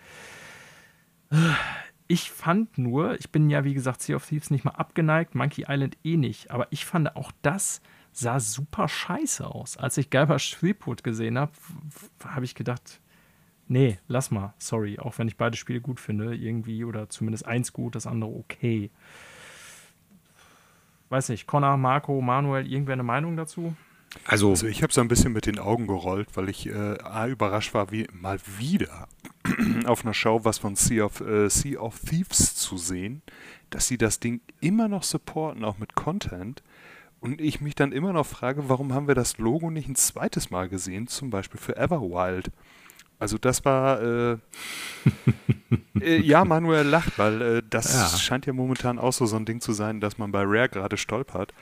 Ich 2.11 2.31
fand 2.31 2.79
nur, 2.79 3.19
ich 3.21 3.31
bin 3.31 3.51
ja 3.51 3.65
wie 3.65 3.75
gesagt 3.75 4.01
Sea 4.01 4.17
of 4.17 4.27
Thieves 4.27 4.51
nicht 4.51 4.65
mal 4.65 4.73
abgeneigt, 4.73 5.35
Monkey 5.35 5.67
Island 5.69 5.99
eh 6.05 6.17
nicht, 6.17 6.51
aber 6.51 6.67
ich 6.71 6.87
fand 6.87 7.15
auch 7.17 7.31
das 7.43 7.83
sah 8.13 8.41
super 8.41 8.89
scheiße 8.89 9.47
aus. 9.47 9.77
Als 9.77 9.99
ich 9.99 10.09
Geiber 10.09 10.39
Threepwood 10.39 11.05
gesehen 11.05 11.39
habe, 11.39 11.53
habe 12.25 12.47
ich 12.47 12.55
gedacht, 12.55 13.01
nee, 13.69 13.99
lass 14.09 14.31
mal, 14.31 14.55
sorry, 14.59 14.99
auch 14.99 15.19
wenn 15.19 15.29
ich 15.29 15.37
beide 15.37 15.57
Spiele 15.57 15.83
gut 15.83 16.01
finde, 16.01 16.35
irgendwie 16.35 16.85
oder 16.85 17.11
zumindest 17.11 17.47
eins 17.47 17.75
gut, 17.75 17.95
das 17.95 18.07
andere 18.07 18.31
okay. 18.31 18.91
Weiß 21.11 21.29
nicht, 21.29 21.47
Connor, 21.47 21.77
Marco, 21.77 22.21
Manuel, 22.21 22.67
irgendwer 22.67 22.95
eine 22.95 23.03
Meinung 23.03 23.37
dazu? 23.37 23.77
Also, 24.25 24.51
also 24.51 24.67
ich 24.67 24.83
habe 24.83 24.93
so 24.93 25.01
ein 25.01 25.09
bisschen 25.09 25.33
mit 25.33 25.47
den 25.47 25.59
Augen 25.59 25.87
gerollt, 25.87 26.29
weil 26.35 26.49
ich 26.49 26.67
äh, 26.67 26.99
A, 27.03 27.27
überrascht 27.27 27.75
war, 27.75 27.91
wie 27.91 28.07
mal 28.13 28.39
wieder 28.59 29.09
auf 29.87 30.05
einer 30.05 30.15
Show 30.15 30.41
was 30.45 30.59
von 30.59 30.77
Sea 30.77 31.05
of, 31.05 31.21
äh, 31.21 31.49
sea 31.49 31.81
of 31.81 31.99
Thieves 32.01 32.55
zu 32.55 32.77
sehen, 32.77 33.23
dass 33.71 33.87
sie 33.87 33.99
das 33.99 34.21
Ding 34.21 34.41
immer 34.61 34.89
noch 34.89 35.03
supporten, 35.03 35.65
auch 35.65 35.79
mit 35.79 35.95
Content. 35.95 36.63
Und 37.21 37.41
ich 37.41 37.61
mich 37.61 37.75
dann 37.75 37.91
immer 37.91 38.13
noch 38.13 38.27
frage, 38.27 38.69
warum 38.69 38.95
haben 38.95 39.09
wir 39.09 39.17
das 39.17 39.39
Logo 39.39 39.71
nicht 39.71 39.89
ein 39.89 39.97
zweites 39.97 40.51
Mal 40.51 40.69
gesehen, 40.69 41.09
zum 41.09 41.31
Beispiel 41.31 41.59
für 41.59 41.77
Everwild? 41.77 42.51
Also 43.19 43.37
das 43.37 43.65
war, 43.65 44.01
äh, 44.01 44.37
äh, 46.01 46.21
ja, 46.21 46.45
Manuel 46.45 46.87
lacht, 46.87 47.19
weil 47.19 47.43
äh, 47.43 47.63
das 47.69 47.93
ja. 47.93 48.19
scheint 48.19 48.47
ja 48.47 48.53
momentan 48.53 48.99
auch 48.99 49.13
so, 49.13 49.27
so 49.27 49.37
ein 49.37 49.45
Ding 49.45 49.61
zu 49.61 49.73
sein, 49.73 50.01
dass 50.01 50.19
man 50.19 50.31
bei 50.31 50.43
Rare 50.45 50.69
gerade 50.69 50.97
stolpert. 50.97 51.53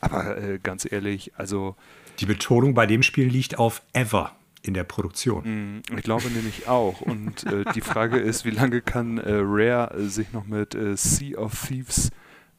Aber 0.00 0.36
äh, 0.36 0.58
ganz 0.62 0.90
ehrlich, 0.90 1.32
also. 1.36 1.76
Die 2.20 2.26
Betonung 2.26 2.74
bei 2.74 2.86
dem 2.86 3.02
Spiel 3.02 3.26
liegt 3.28 3.58
auf 3.58 3.82
Ever 3.92 4.32
in 4.62 4.74
der 4.74 4.84
Produktion. 4.84 5.78
Mm, 5.78 5.82
ich 5.96 6.02
glaube 6.02 6.28
nämlich 6.30 6.68
auch. 6.68 7.00
Und 7.00 7.44
äh, 7.44 7.64
die 7.74 7.80
Frage 7.80 8.18
ist, 8.18 8.44
wie 8.44 8.50
lange 8.50 8.80
kann 8.80 9.18
äh, 9.18 9.32
Rare 9.42 10.08
sich 10.08 10.32
noch 10.32 10.46
mit 10.46 10.74
äh, 10.74 10.96
Sea 10.96 11.38
of 11.38 11.66
Thieves 11.66 12.10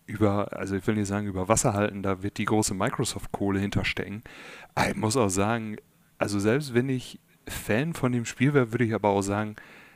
über, 0.05 0.53
also 0.55 0.75
ich 0.75 0.85
will 0.85 0.95
nicht 0.95 1.07
sagen 1.07 1.25
über 1.25 1.47
Wasser 1.47 1.73
halten, 1.73 2.03
da 2.03 2.21
wird 2.21 2.37
die 2.37 2.45
große 2.45 2.75
Microsoft-Kohle 2.75 3.59
hinterstecken. 3.59 4.23
Aber 4.75 4.89
ich 4.89 4.95
muss 4.95 5.17
auch 5.17 5.29
sagen, 5.29 5.77
also 6.19 6.39
selbst 6.39 6.73
wenn 6.75 6.89
ich 6.89 7.19
Fan 7.47 7.93
von 7.93 8.11
dem 8.11 8.25
Spiel 8.25 8.53
wäre, 8.53 8.71
würde 8.71 8.85
ich 8.85 8.93
aber 8.93 9.09
auch 9.09 9.21
sagen, 9.23 9.55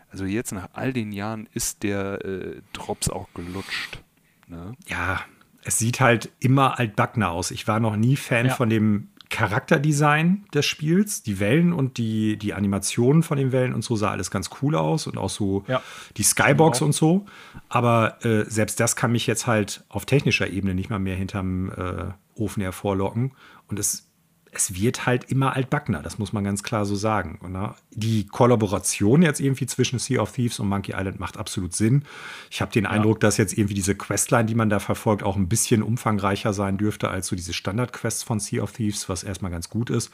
also 0.10 0.26
jetzt 0.26 0.51
nach 0.51 0.70
all 0.74 0.93
den 0.93 1.12
Jahren 1.12 1.47
ist 1.53 1.84
der 1.84 2.26
äh, 2.26 2.62
Drops 2.74 3.10
auch 3.10 3.28
gelutscht. 3.36 4.01
Ne? 4.47 4.74
Ja, 4.88 5.22
es 5.64 5.78
sieht 5.78 5.99
halt 5.99 6.32
immer 6.39 6.80
altbackner 6.80 7.30
aus. 7.30 7.51
Ich 7.51 7.68
war 7.68 7.80
noch 7.80 7.95
nie 7.95 8.16
Fan 8.16 8.47
Ja. 8.47 8.55
von 8.55 8.70
dem 8.70 9.10
Charakterdesign 9.30 10.45
des 10.53 10.65
Spiels. 10.65 11.23
Die 11.23 11.39
Wellen 11.39 11.73
und 11.73 11.97
die, 11.97 12.38
die 12.38 12.53
Animationen 12.53 13.23
von 13.23 13.38
den 13.38 13.51
Wellen 13.51 13.73
und 13.73 13.84
so 13.84 13.95
sah 13.95 14.11
alles 14.11 14.32
ganz 14.32 14.49
cool 14.61 14.75
aus 14.75 15.07
und 15.07 15.17
auch 15.17 15.30
so 15.30 15.63
Ja. 15.67 15.82
die 16.17 16.23
Skybox 16.23 16.82
Auch. 16.82 16.86
und 16.88 16.93
so. 16.93 17.25
Aber 17.69 18.23
äh, 18.25 18.45
selbst 18.49 18.80
das 18.80 18.95
kann 18.95 19.11
mich 19.11 19.27
jetzt 19.27 19.47
halt 19.47 19.84
auf 19.89 20.05
technischer 20.05 20.47
Ebene 20.49 20.73
nicht 20.73 20.89
mal 20.89 20.99
mehr 20.99 21.15
hinterm 21.15 21.71
äh, 21.71 22.11
Ofen 22.36 22.61
hervorlocken. 22.61 23.32
Und 23.67 23.80
es, 23.80 24.09
es 24.52 24.74
wird 24.74 25.06
halt 25.06 25.26
immer 25.26 25.56
altbackner, 25.56 26.02
das 26.02 26.18
muss 26.18 26.34
man 26.34 26.43
ganz 26.43 26.64
klar 26.64 26.86
so 26.86 26.95
sagen. 26.95 27.38
Und, 27.41 27.52
ne? 27.52 27.76
Die 27.91 28.26
Kollaboration 28.26 29.22
jetzt 29.22 29.39
irgendwie 29.39 29.68
zwischen 29.68 30.00
Sea 30.00 30.22
of 30.22 30.32
Thieves 30.32 30.60
und 30.60 30.68
Monkey 30.68 30.93
Island 30.93 31.20
macht 31.20 31.38
absolut 31.38 31.76
Sinn. 31.76 32.04
Ich 32.50 32.62
habe 32.62 32.72
den 32.72 32.86
Eindruck, 32.86 33.20
dass 33.20 33.38
jetzt 33.38 33.58
irgendwie 33.58 33.76
diese 33.76 33.95
Questline, 33.95 34.45
die 34.45 34.56
man 34.56 34.70
da 34.70 34.80
verfolgt, 34.80 35.24
auch 35.24 35.36
ein 35.36 35.50
bisschen 35.50 35.84
umfangreicher 35.84 36.54
sein 36.54 36.78
dürfte 36.78 37.10
als 37.10 37.28
so 37.28 37.36
diese 37.36 37.54
Standard-Quests 37.54 38.24
von 38.24 38.39
Sea 38.39 38.64
of 38.64 38.72
Thieves, 38.72 39.08
was 39.08 39.24
erstmal 39.24 39.52
ganz 39.52 39.70
gut 39.70 39.89
ist. 39.89 40.12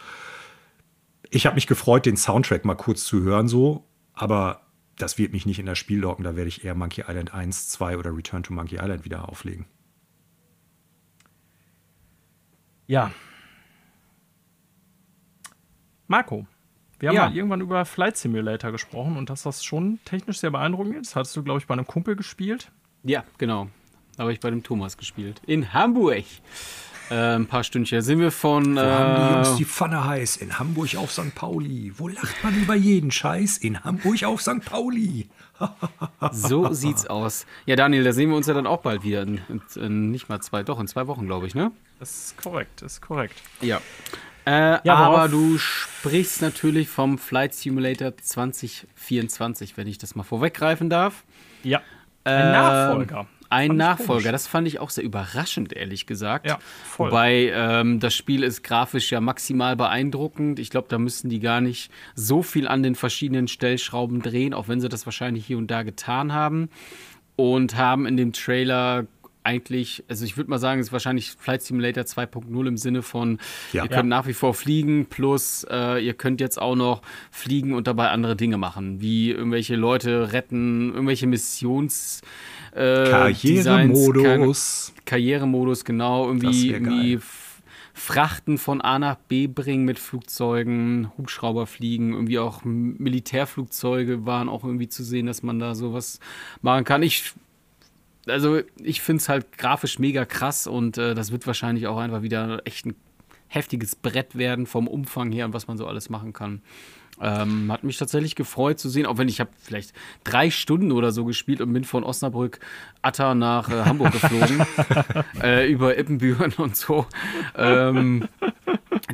Ich 1.30 1.46
habe 1.46 1.56
mich 1.56 1.68
gefreut, 1.68 2.06
den 2.06 2.18
Soundtrack 2.18 2.66
mal 2.66 2.76
kurz 2.76 3.06
zu 3.06 3.22
hören, 3.22 3.48
so, 3.48 3.88
aber 4.14 4.62
das 4.98 5.18
wird 5.18 5.34
mich 5.34 5.46
nicht 5.46 5.60
in 5.60 5.66
das 5.66 5.78
Spiel 5.78 6.00
locken. 6.00 6.24
Da 6.24 6.36
werde 6.36 6.48
ich 6.48 6.64
eher 6.64 6.76
Monkey 6.76 7.04
Island 7.08 7.34
1, 7.34 7.70
2 7.70 7.98
oder 7.98 8.16
Return 8.16 8.44
to 8.44 8.54
Monkey 8.54 8.76
Island 8.76 9.06
wieder 9.06 9.28
auflegen. 9.30 9.66
Ja. 12.88 13.12
Marco, 16.08 16.46
wir 17.00 17.10
haben 17.10 17.16
Ja. 17.16 17.28
mal 17.30 17.36
irgendwann 17.36 17.62
über 17.62 17.86
Flight 17.86 18.18
Simulator 18.18 18.72
gesprochen 18.72 19.18
und 19.18 19.30
dass 19.30 19.44
das 19.44 19.64
schon 19.64 20.00
technisch 20.06 20.40
sehr 20.40 20.52
beeindruckend 20.52 20.96
ist. 20.96 21.16
Hattest 21.16 21.36
du, 21.36 21.44
glaube 21.44 21.60
ich, 21.60 21.68
bei 21.68 21.74
einem 21.74 21.88
Kumpel 21.88 22.16
gespielt. 22.16 22.72
Ja, 23.04 23.24
genau. 23.38 23.70
Da 24.16 24.24
habe 24.24 24.34
ich 24.34 24.40
bei 24.40 24.50
dem 24.50 24.64
Thomas 24.64 24.98
gespielt. 24.98 25.42
In 25.46 25.74
Hamburg. 25.74 26.24
Äh, 27.12 27.36
ein 27.36 27.46
paar 27.46 27.64
Stündchen. 27.64 28.02
Sind 28.02 28.20
wir 28.20 28.32
von. 28.32 28.76
Wo 28.78 28.80
haben 28.82 29.16
die 29.16 29.22
äh, 29.22 29.34
Jungs 29.36 29.56
die 29.58 29.66
Pfanne 29.66 30.06
heiß? 30.06 30.38
In 30.38 30.58
Hamburg 30.58 30.96
auf 30.96 31.12
St. 31.12 31.36
Pauli. 31.36 31.94
Wo 31.98 32.08
lacht 32.08 32.44
man 32.44 32.56
über 32.56 32.74
jeden 32.74 33.12
Scheiß? 33.12 33.58
In 33.58 33.84
Hamburg 33.84 34.24
auf 34.24 34.42
St. 34.42 34.66
Pauli. 34.66 35.28
so 36.32 36.74
sieht's 36.74 37.06
aus. 37.06 37.46
Ja, 37.68 37.76
Daniel, 37.76 38.04
da 38.04 38.12
sehen 38.12 38.30
wir 38.30 38.38
uns 38.38 38.48
ja 38.48 38.54
dann 38.56 38.66
auch 38.66 38.82
bald 38.82 39.04
wieder. 39.04 39.22
In, 39.22 39.40
in, 39.50 39.62
in 39.76 40.12
nicht 40.12 40.30
mal 40.30 40.40
zwei, 40.42 40.64
doch, 40.64 40.80
in 40.80 40.88
zwei 40.88 41.06
Wochen, 41.08 41.28
glaube 41.28 41.46
ich, 41.46 41.54
ne? 41.54 41.72
Das 42.00 42.10
ist 42.10 42.38
korrekt, 42.42 42.82
das 42.82 42.94
ist 42.94 43.02
korrekt. 43.02 43.36
Ja. 43.62 43.82
Äh, 44.46 44.80
Ja, 44.84 44.96
aber 44.96 45.28
du 45.28 45.58
sprichst 45.58 46.42
natürlich 46.42 46.88
vom 46.88 47.18
Flight 47.18 47.54
Simulator 47.54 48.16
2024, 48.18 49.78
wenn 49.78 49.88
ich 49.88 49.98
das 49.98 50.16
mal 50.16 50.24
vorweggreifen 50.24 50.90
darf. 50.90 51.24
Ja. 51.64 51.82
Ein 52.24 52.52
Nachfolger. 52.52 53.28
Ein 53.50 53.78
Nachfolger, 53.78 54.22
komisch. 54.24 54.32
das 54.32 54.48
fand 54.48 54.68
ich 54.68 54.80
auch 54.80 54.90
sehr 54.90 55.04
überraschend, 55.04 55.72
ehrlich 55.74 56.08
gesagt. 56.08 56.48
Ja, 56.48 56.58
voll. 56.84 57.12
Wobei 57.12 57.52
ähm, 57.54 58.00
das 58.00 58.16
Spiel 58.16 58.42
ist 58.44 58.64
grafisch 58.64 59.12
ja 59.12 59.22
maximal 59.22 59.76
beeindruckend. 59.76 60.60
Ich 60.60 60.72
glaube, 60.72 60.88
da 60.90 60.98
müssen 60.98 61.30
die 61.30 61.40
gar 61.40 61.62
nicht 61.62 61.92
so 62.16 62.42
viel 62.42 62.68
an 62.68 62.82
den 62.82 62.96
verschiedenen 62.96 63.48
Stellschrauben 63.48 64.22
drehen, 64.22 64.54
auch 64.56 64.68
wenn 64.68 64.82
sie 64.82 64.90
das 64.90 65.06
wahrscheinlich 65.06 65.46
hier 65.46 65.58
und 65.60 65.70
da 65.70 65.84
getan 65.84 66.34
haben. 66.34 66.70
Und 67.38 67.76
haben 67.76 68.06
in 68.06 68.16
dem 68.18 68.32
Trailer 68.34 69.06
eigentlich, 69.46 70.04
also 70.08 70.26
ich 70.26 70.38
würde 70.38 70.50
mal 70.50 70.58
sagen, 70.60 70.80
es 70.82 70.88
ist 70.88 70.94
wahrscheinlich 70.94 71.32
Flight 71.32 71.62
Simulator 71.62 72.04
2.0 72.04 72.68
im 72.68 72.78
Sinne 72.78 73.02
von, 73.02 73.40
Ja. 73.74 73.84
ihr 73.84 73.90
könnt 73.90 74.10
nach 74.10 74.28
wie 74.28 74.34
vor 74.34 74.54
fliegen, 74.54 75.06
plus 75.06 75.66
äh, 75.70 76.04
ihr 76.06 76.14
könnt 76.14 76.42
jetzt 76.42 76.60
auch 76.62 76.76
noch 76.76 77.02
fliegen 77.32 77.74
und 77.74 77.88
dabei 77.88 78.10
andere 78.10 78.36
Dinge 78.36 78.58
machen, 78.58 79.02
wie 79.02 79.32
irgendwelche 79.32 79.76
Leute 79.76 80.34
retten, 80.34 80.94
irgendwelche 80.94 81.28
Missions. 81.28 82.22
Äh, 82.74 83.32
Designs, 83.34 83.64
keine- 83.66 83.94
Karrieremodus. 83.94 84.94
Karrieremodus, 85.06 85.86
genau, 85.86 86.28
irgendwie, 86.28 86.72
irgendwie 86.72 87.20
Frachten 87.94 88.58
von 88.58 88.82
A 88.82 89.00
nach 89.00 89.16
B 89.16 89.48
bringen 89.48 89.86
mit 89.86 90.00
Flugzeugen, 90.00 91.12
Hubschrauber 91.18 91.66
fliegen, 91.66 92.12
irgendwie 92.14 92.40
auch 92.40 92.62
Militärflugzeuge 92.66 94.26
waren 94.26 94.50
auch 94.50 94.64
irgendwie 94.66 94.90
zu 94.90 95.04
sehen, 95.04 95.26
dass 95.28 95.44
man 95.44 95.60
da 95.60 95.76
sowas 95.76 96.20
machen 96.62 96.84
kann. 96.84 97.04
Ich, 97.04 97.34
also 98.28 98.60
ich 98.82 99.02
finde 99.02 99.22
es 99.22 99.30
halt 99.30 99.58
grafisch 99.58 100.00
mega 100.00 100.26
krass 100.26 100.68
und 100.68 100.98
äh, 100.98 101.16
das 101.16 101.32
wird 101.32 101.48
wahrscheinlich 101.48 101.88
auch 101.88 101.98
einfach 101.98 102.22
wieder 102.22 102.62
echt 102.66 102.86
ein 102.86 102.96
heftiges 103.48 103.96
Brett 103.96 104.38
werden 104.38 104.66
vom 104.66 104.88
Umfang 104.88 105.32
her 105.32 105.46
und 105.46 105.54
was 105.54 105.68
man 105.68 105.78
so 105.78 105.88
alles 105.88 106.10
machen 106.10 106.34
kann. 106.34 106.62
Ähm, 107.22 107.72
hat 107.72 107.86
mich 107.86 107.98
tatsächlich 107.98 108.36
gefreut 108.36 108.78
zu 108.78 108.90
sehen, 108.90 109.06
auch 109.06 109.18
wenn 109.18 109.30
ich 109.30 109.40
habe 109.40 109.50
vielleicht 109.62 109.94
drei 110.26 110.52
Stunden 110.52 110.92
oder 110.92 111.12
so 111.12 111.24
gespielt 111.24 111.62
und 111.62 111.72
bin 111.72 111.86
von 111.86 112.04
Osnabrück 112.04 112.60
Atta 113.02 113.36
nach 113.36 113.70
äh, 113.70 113.86
Hamburg 113.86 114.12
geflogen, 114.12 114.66
äh, 115.42 115.72
über 115.72 115.98
Ippenbüren 115.98 116.52
und 116.58 116.76
so. 116.76 117.06
Ähm, 117.56 118.28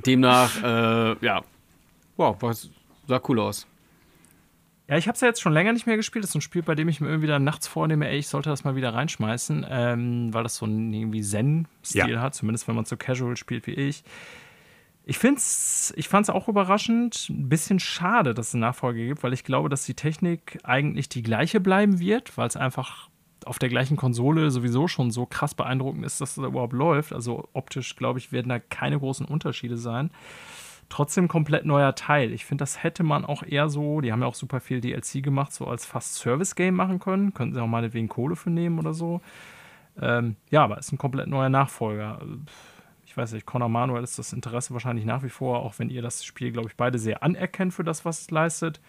demnach, 0.04 0.64
äh, 0.64 1.16
ja, 1.24 1.44
wow, 2.18 2.36
sah 3.08 3.22
cool 3.28 3.40
aus. 3.40 3.68
Ja, 4.92 4.98
ich 4.98 5.08
habe 5.08 5.16
es 5.16 5.22
ja 5.22 5.30
jetzt 5.30 5.40
schon 5.42 5.54
länger 5.54 5.72
nicht 5.72 5.88
mehr 5.88 5.96
gespielt. 5.96 6.26
Das 6.26 6.32
ist 6.32 6.36
ein 6.36 6.42
Spiel, 6.42 6.64
bei 6.64 6.76
dem 6.76 6.90
ich 6.90 7.00
mir 7.00 7.08
irgendwie 7.08 7.30
dann 7.30 7.46
nachts 7.46 7.66
vornehme, 7.66 8.10
ey, 8.10 8.18
ich 8.18 8.28
sollte 8.28 8.50
das 8.50 8.66
mal 8.66 8.76
wieder 8.76 8.94
reinschmeißen, 8.94 9.66
ähm, 9.70 10.34
weil 10.34 10.44
das 10.44 10.58
so 10.58 10.66
einen 10.66 10.92
irgendwie 10.94 11.22
Zen-Stil 11.22 12.10
Ja. 12.10 12.22
hat, 12.22 12.36
zumindest 12.36 12.68
wenn 12.68 12.76
man 12.76 12.84
so 12.84 12.98
casual 12.98 13.38
spielt 13.38 13.68
wie 13.68 13.72
ich. 13.72 14.04
Ich 15.06 15.18
find's, 15.18 15.94
ich 15.96 16.10
fand 16.10 16.26
es 16.26 16.30
auch 16.30 16.50
überraschend, 16.50 17.28
ein 17.30 17.48
bisschen 17.48 17.80
schade, 17.80 18.34
dass 18.34 18.50
es 18.50 18.54
eine 18.54 18.66
Nachfolge 18.66 19.08
gibt, 19.08 19.24
weil 19.24 19.32
ich 19.32 19.46
glaube, 19.46 19.70
dass 19.70 19.86
die 19.86 19.94
Technik 19.94 20.60
eigentlich 20.64 21.08
die 21.08 21.24
gleiche 21.24 21.62
bleiben 21.62 22.00
wird, 22.02 22.38
weil 22.38 22.50
es 22.50 22.58
einfach 22.58 23.08
auf 23.46 23.60
der 23.60 23.70
gleichen 23.70 23.96
Konsole 23.96 24.52
sowieso 24.52 24.90
schon 24.90 25.10
so 25.10 25.26
krass 25.26 25.56
beeindruckend 25.56 26.06
ist, 26.06 26.20
dass 26.20 26.32
es 26.32 26.36
da 26.36 26.48
überhaupt 26.48 26.74
läuft. 26.74 27.14
Also 27.14 27.48
optisch, 27.54 27.96
glaube 27.96 28.20
ich, 28.20 28.34
werden 28.34 28.50
da 28.50 28.60
keine 28.60 29.00
großen 29.00 29.26
Unterschiede 29.26 29.78
sein 29.78 30.12
trotzdem 30.92 31.28
komplett 31.28 31.66
neuer 31.66 31.96
Teil. 31.96 32.34
Ich 32.34 32.46
finde, 32.46 32.62
das 32.62 32.84
hätte 32.84 33.04
man 33.04 33.26
auch 33.26 33.44
eher 33.44 33.70
so, 33.70 34.02
die 34.02 34.12
haben 34.12 34.22
ja 34.22 34.28
auch 34.28 34.36
super 34.36 34.60
viel 34.60 34.82
DLC 34.82 35.24
gemacht, 35.24 35.54
so 35.54 35.66
als 35.66 35.86
fast 35.86 36.16
Service-Game 36.16 36.76
machen 36.76 37.00
können. 37.00 37.34
Könnten 37.34 37.56
sie 37.56 37.62
auch 37.62 37.68
meinetwegen 37.68 38.10
Kohle 38.10 38.36
für 38.36 38.50
nehmen 38.50 38.78
oder 38.78 38.94
so. 38.94 39.22
Ähm, 40.00 40.36
ja, 40.50 40.64
aber 40.64 40.78
ist 40.78 40.92
ein 40.92 40.98
komplett 40.98 41.28
neuer 41.28 41.50
Nachfolger. 41.50 42.22
Ich 43.06 43.16
weiß 43.16 43.34
nicht, 43.34 43.46
Conor 43.46 43.70
Manuel 43.70 44.04
ist 44.04 44.20
das 44.20 44.34
Interesse 44.34 44.74
wahrscheinlich 44.74 45.06
nach 45.06 45.24
wie 45.24 45.30
vor, 45.30 45.60
auch 45.60 45.80
wenn 45.80 45.90
ihr 45.90 46.02
das 46.02 46.24
Spiel, 46.24 46.52
glaube 46.52 46.70
ich, 46.70 46.76
beide 46.76 47.00
sehr 47.00 47.24
anerkennt 47.24 47.74
für 47.74 47.84
das, 47.84 48.06
was 48.06 48.22
es 48.22 48.32
leistet. 48.32 48.82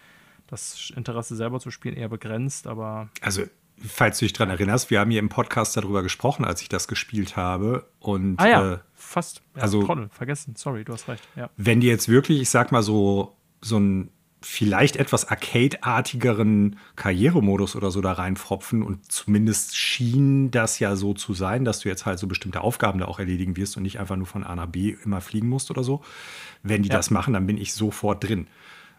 Das 0.47 0.91
Interesse 0.95 1.35
selber 1.35 1.59
zu 1.59 1.71
spielen 1.71 1.95
eher 1.95 2.09
begrenzt, 2.09 2.67
aber 2.67 3.09
Also, 3.21 3.43
falls 3.87 4.19
du 4.19 4.25
dich 4.25 4.33
daran 4.33 4.49
erinnerst, 4.49 4.89
wir 4.89 4.99
haben 4.99 5.11
hier 5.11 5.19
im 5.19 5.29
Podcast 5.29 5.75
darüber 5.77 6.03
gesprochen, 6.03 6.45
als 6.45 6.61
ich 6.61 6.69
das 6.69 6.87
gespielt 6.87 7.35
habe. 7.35 7.85
Und 7.99 8.39
ah 8.39 8.47
ja, 8.47 8.73
äh, 8.73 8.77
fast. 8.93 9.41
Ja, 9.55 9.63
also- 9.63 9.83
Trottel, 9.83 10.09
vergessen. 10.09 10.55
Sorry, 10.55 10.83
du 10.83 10.93
hast 10.93 11.07
recht. 11.07 11.27
Ja. 11.35 11.49
wenn 11.57 11.79
die 11.79 11.87
jetzt 11.87 12.07
wirklich, 12.09 12.41
ich 12.41 12.49
sag 12.49 12.71
mal 12.71 12.83
so, 12.83 13.35
so 13.61 13.75
einen 13.77 14.09
vielleicht 14.41 14.97
etwas 14.97 15.29
Arcade-artigeren 15.29 16.77
Karrieremodus 16.97 17.75
oder 17.75 17.91
so 17.91 18.01
da 18.01 18.11
reinfropfen 18.13 18.83
und 18.83 19.09
zumindest 19.11 19.77
schien 19.77 20.51
das 20.51 20.79
ja 20.79 20.95
so 20.95 21.13
zu 21.13 21.33
sein, 21.33 21.63
dass 21.65 21.79
du 21.79 21.89
jetzt 21.89 22.05
halt 22.05 22.19
so 22.19 22.27
bestimmte 22.27 22.61
Aufgaben 22.61 22.99
da 22.99 23.05
auch 23.05 23.19
erledigen 23.19 23.55
wirst 23.55 23.77
und 23.77 23.83
nicht 23.83 23.99
einfach 23.99 24.15
nur 24.15 24.25
von 24.25 24.43
A 24.43 24.55
nach 24.55 24.67
B 24.67 24.95
immer 25.03 25.21
fliegen 25.21 25.47
musst 25.47 25.71
oder 25.71 25.83
so. 25.83 26.01
Wenn 26.61 26.83
die 26.83 26.89
Ja. 26.89 26.95
das 26.95 27.09
machen, 27.09 27.33
dann 27.33 27.47
bin 27.47 27.57
ich 27.57 27.73
sofort 27.73 28.23
drin. 28.23 28.47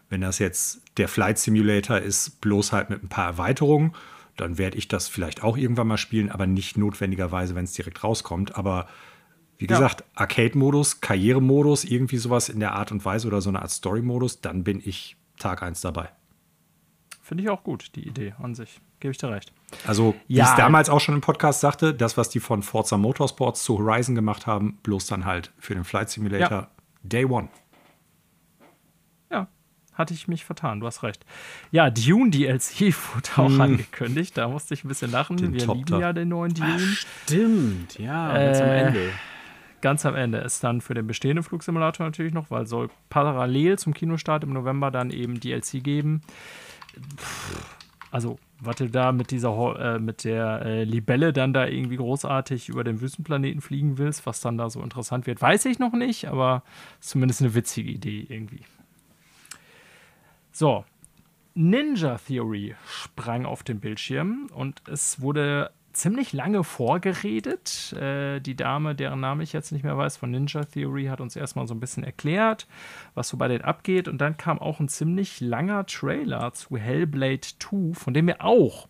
Wenn 0.09 0.21
das 0.21 0.39
jetzt 0.39 0.81
der 0.97 1.07
Flight 1.07 1.37
Simulator 1.39 1.97
ist, 1.99 2.41
bloß 2.41 2.71
halt 2.71 2.89
mit 2.89 3.03
ein 3.03 3.09
paar 3.09 3.25
Erweiterungen, 3.25 3.93
dann 4.37 4.57
werde 4.57 4.77
ich 4.77 4.87
das 4.87 5.07
vielleicht 5.07 5.43
auch 5.43 5.57
irgendwann 5.57 5.87
mal 5.87 5.97
spielen, 5.97 6.29
aber 6.31 6.45
nicht 6.47 6.77
notwendigerweise, 6.77 7.55
wenn 7.55 7.63
es 7.65 7.73
direkt 7.73 8.03
rauskommt. 8.03 8.55
Aber 8.57 8.87
wie 9.57 9.65
Ja. 9.65 9.69
gesagt, 9.69 10.03
Arcade-Modus, 10.15 10.99
Karrieremodus, 11.01 11.85
irgendwie 11.85 12.17
sowas 12.17 12.49
in 12.49 12.59
der 12.59 12.73
Art 12.73 12.91
und 12.91 13.05
Weise 13.05 13.27
oder 13.27 13.41
so 13.41 13.49
eine 13.49 13.61
Art 13.61 13.71
Story-Modus, 13.71 14.41
dann 14.41 14.63
bin 14.63 14.81
ich 14.83 15.15
Tag 15.39 15.63
1 15.63 15.81
dabei. 15.81 16.09
Finde 17.21 17.43
ich 17.43 17.49
auch 17.49 17.63
gut, 17.63 17.95
die 17.95 18.07
Idee 18.07 18.33
an 18.41 18.53
sich. 18.53 18.79
Gebe 18.99 19.11
ich 19.11 19.17
dir 19.17 19.29
recht. 19.31 19.51
Also, 19.87 20.15
wie 20.27 20.35
Ja. 20.35 20.43
ich 20.43 20.49
es 20.51 20.55
damals 20.55 20.89
auch 20.89 20.99
schon 20.99 21.15
im 21.15 21.21
Podcast 21.21 21.59
sagte, 21.59 21.93
das, 21.93 22.17
was 22.17 22.29
die 22.29 22.39
von 22.39 22.61
Forza 22.63 22.97
Motorsports 22.97 23.63
zu 23.63 23.77
Horizon 23.79 24.15
gemacht 24.15 24.45
haben, 24.47 24.77
bloß 24.83 25.07
dann 25.07 25.25
halt 25.25 25.51
für 25.57 25.73
den 25.73 25.83
Flight 25.83 26.09
Simulator 26.09 26.69
Day 27.03 27.25
One. 27.25 27.49
Hatte 29.95 30.13
ich 30.13 30.27
mich 30.27 30.43
vertan, 30.45 30.81
du 30.81 30.87
hast 30.87 31.03
recht. 31.03 31.25
Ja, 31.71 31.89
Dune 31.89 32.29
DLC 32.29 32.93
wurde 33.15 33.29
auch 33.37 33.59
angekündigt. 33.59 34.37
Da 34.37 34.47
musste 34.47 34.73
ich 34.73 34.83
ein 34.83 34.89
bisschen 34.89 35.11
lachen. 35.11 35.37
Den 35.37 35.53
Wir 35.53 35.65
Top 35.65 35.77
lieben 35.77 35.99
ja 35.99 36.13
den 36.13 36.29
neuen 36.29 36.53
Dune. 36.53 36.79
Stimmt, 36.79 37.97
ja, 37.97 38.37
ganz 38.37 38.59
am 38.59 38.67
Äh, 38.67 38.81
Ende. 38.81 39.09
Ganz 39.81 40.05
am 40.05 40.15
Ende 40.15 40.39
ist 40.39 40.63
dann 40.63 40.81
für 40.81 40.93
den 40.95 41.05
bestehenden 41.07 41.43
Flugsimulator 41.43 42.05
natürlich 42.05 42.33
noch, 42.33 42.49
weil 42.51 42.65
soll 42.65 42.89
parallel 43.09 43.77
zum 43.77 43.93
Kinostart 43.93 44.43
im 44.43 44.51
November 44.53 44.91
dann 44.91 45.11
eben 45.11 45.39
DLC 45.39 45.83
geben. 45.83 46.21
Pff, 47.17 47.65
Also, 48.11 48.39
was 48.59 48.77
du 48.77 48.89
da 48.89 49.11
mit 49.11 49.31
dieser 49.31 49.95
äh, 49.95 49.99
mit 49.99 50.23
der 50.23 50.61
äh, 50.65 50.83
Libelle 50.85 51.33
dann 51.33 51.53
da 51.53 51.67
irgendwie 51.67 51.97
großartig 51.97 52.69
über 52.69 52.83
den 52.83 53.01
Wüstenplaneten 53.01 53.61
fliegen 53.61 53.97
willst, 53.97 54.25
was 54.25 54.39
dann 54.41 54.57
da 54.57 54.69
so 54.69 54.81
interessant 54.81 55.27
wird, 55.27 55.41
weiß 55.41 55.65
ich 55.65 55.77
noch 55.79 55.93
nicht, 55.93 56.27
aber 56.29 56.63
ist 56.99 57.09
zumindest 57.09 57.41
eine 57.41 57.53
witzige 57.53 57.91
Idee 57.91 58.25
irgendwie. 58.29 58.61
So, 60.57 60.85
Ninja 61.53 62.17
Theory 62.17 62.75
sprang 62.87 63.45
auf 63.45 63.61
den 63.63 63.81
Bildschirm 63.81 64.49
und 64.55 64.81
es 64.87 65.19
wurde 65.19 65.71
ziemlich 65.91 66.31
lange 66.31 66.63
vorgeredet. 66.63 67.91
Äh, 67.91 68.39
die 68.39 68.55
Dame, 68.55 68.95
deren 68.95 69.19
Name 69.19 69.43
ich 69.43 69.51
jetzt 69.51 69.73
nicht 69.73 69.83
mehr 69.83 69.97
weiß, 69.97 70.15
von 70.15 70.31
Ninja 70.31 70.63
Theory, 70.63 71.07
hat 71.07 71.19
uns 71.19 71.35
erstmal 71.35 71.67
so 71.67 71.73
ein 71.75 71.81
bisschen 71.81 72.05
erklärt, 72.05 72.67
was 73.15 73.27
so 73.27 73.35
bei 73.35 73.49
denen 73.49 73.65
abgeht. 73.65 74.07
Und 74.07 74.19
dann 74.19 74.37
kam 74.37 74.59
auch 74.59 74.79
ein 74.79 74.87
ziemlich 74.87 75.41
langer 75.41 75.85
Trailer 75.87 76.53
zu 76.53 76.77
Hellblade 76.77 77.41
2, 77.41 77.93
von 77.93 78.13
dem 78.13 78.27
wir 78.27 78.41
auch 78.41 78.87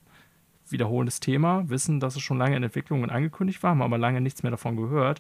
wiederholendes 0.70 1.20
Thema, 1.20 1.68
wissen, 1.68 2.00
dass 2.00 2.16
es 2.16 2.22
schon 2.22 2.38
lange 2.38 2.58
in 2.58 2.62
Entwicklung 2.62 3.02
und 3.02 3.10
angekündigt 3.10 3.64
war, 3.64 3.72
haben 3.72 3.82
aber 3.82 3.98
lange 3.98 4.22
nichts 4.22 4.44
mehr 4.44 4.52
davon 4.52 4.78
gehört. 4.78 5.20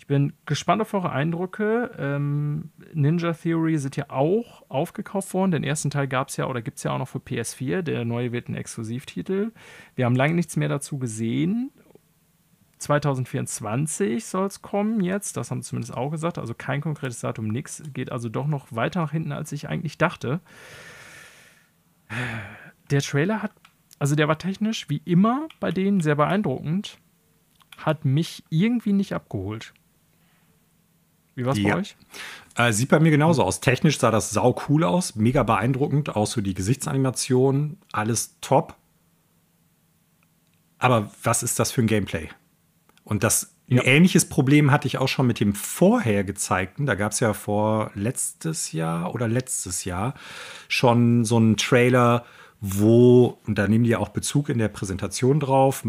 Ich 0.00 0.06
bin 0.06 0.32
gespannt 0.46 0.80
auf 0.80 0.94
eure 0.94 1.12
Eindrücke. 1.12 1.90
Ähm, 1.98 2.70
Ninja 2.94 3.34
Theory 3.34 3.76
sind 3.76 3.96
ja 3.96 4.08
auch 4.08 4.64
aufgekauft 4.70 5.34
worden. 5.34 5.50
Den 5.50 5.62
ersten 5.62 5.90
Teil 5.90 6.08
gab 6.08 6.30
es 6.30 6.38
ja 6.38 6.46
oder 6.46 6.62
gibt 6.62 6.78
es 6.78 6.84
ja 6.84 6.92
auch 6.92 6.98
noch 6.98 7.08
für 7.08 7.18
PS4. 7.18 7.82
Der 7.82 8.06
neue 8.06 8.32
wird 8.32 8.48
ein 8.48 8.54
Exklusivtitel. 8.54 9.52
Wir 9.96 10.06
haben 10.06 10.16
lange 10.16 10.32
nichts 10.32 10.56
mehr 10.56 10.70
dazu 10.70 10.98
gesehen. 10.98 11.70
2024 12.78 14.24
soll 14.24 14.46
es 14.46 14.62
kommen 14.62 15.02
jetzt, 15.02 15.36
das 15.36 15.50
haben 15.50 15.60
sie 15.60 15.68
zumindest 15.68 15.94
auch 15.94 16.10
gesagt, 16.10 16.38
also 16.38 16.54
kein 16.54 16.80
konkretes 16.80 17.20
Datum, 17.20 17.48
nichts, 17.48 17.82
geht 17.92 18.10
also 18.10 18.30
doch 18.30 18.46
noch 18.46 18.68
weiter 18.70 19.02
nach 19.02 19.12
hinten, 19.12 19.32
als 19.32 19.52
ich 19.52 19.68
eigentlich 19.68 19.98
dachte. 19.98 20.40
Der 22.90 23.02
Trailer 23.02 23.42
hat, 23.42 23.52
also 23.98 24.14
der 24.14 24.28
war 24.28 24.38
technisch 24.38 24.88
wie 24.88 25.02
immer 25.04 25.46
bei 25.60 25.72
denen 25.72 26.00
sehr 26.00 26.14
beeindruckend, 26.14 26.96
hat 27.76 28.06
mich 28.06 28.44
irgendwie 28.48 28.94
nicht 28.94 29.12
abgeholt. 29.12 29.74
Wie 31.34 31.44
war 31.44 31.52
es 31.52 31.58
ja. 31.58 31.74
bei 31.74 31.80
euch? 31.80 31.96
Äh, 32.56 32.72
sieht 32.72 32.88
bei 32.88 33.00
mir 33.00 33.10
genauso 33.10 33.42
aus. 33.42 33.60
Technisch 33.60 33.98
sah 33.98 34.10
das 34.10 34.30
sau 34.30 34.56
cool 34.68 34.84
aus, 34.84 35.14
mega 35.14 35.42
beeindruckend, 35.42 36.14
auch 36.16 36.26
so 36.26 36.40
die 36.40 36.54
Gesichtsanimation, 36.54 37.78
alles 37.92 38.36
top. 38.40 38.76
Aber 40.78 41.10
was 41.22 41.42
ist 41.42 41.58
das 41.58 41.72
für 41.72 41.82
ein 41.82 41.86
Gameplay? 41.86 42.28
Und 43.04 43.22
das 43.22 43.54
ja. 43.66 43.80
ein 43.80 43.86
ähnliches 43.86 44.28
Problem 44.28 44.70
hatte 44.70 44.88
ich 44.88 44.98
auch 44.98 45.08
schon 45.08 45.26
mit 45.26 45.40
dem 45.40 45.54
vorher 45.54 46.24
gezeigten. 46.24 46.86
Da 46.86 46.94
gab 46.96 47.12
es 47.12 47.20
ja 47.20 47.32
vor 47.34 47.92
letztes 47.94 48.72
Jahr 48.72 49.14
oder 49.14 49.28
letztes 49.28 49.84
Jahr 49.84 50.14
schon 50.68 51.24
so 51.24 51.36
einen 51.36 51.56
Trailer, 51.56 52.24
wo, 52.60 53.38
und 53.46 53.58
da 53.58 53.68
nehmen 53.68 53.84
die 53.84 53.90
ja 53.90 53.98
auch 53.98 54.10
Bezug 54.10 54.48
in 54.48 54.58
der 54.58 54.68
Präsentation 54.68 55.40
drauf, 55.40 55.84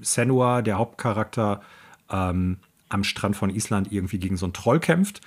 Senua, 0.00 0.62
der 0.62 0.78
Hauptcharakter, 0.78 1.60
ähm, 2.10 2.58
am 2.94 3.04
Strand 3.04 3.36
von 3.36 3.50
Island 3.50 3.92
irgendwie 3.92 4.18
gegen 4.18 4.36
so 4.36 4.46
einen 4.46 4.52
Troll 4.52 4.80
kämpft. 4.80 5.20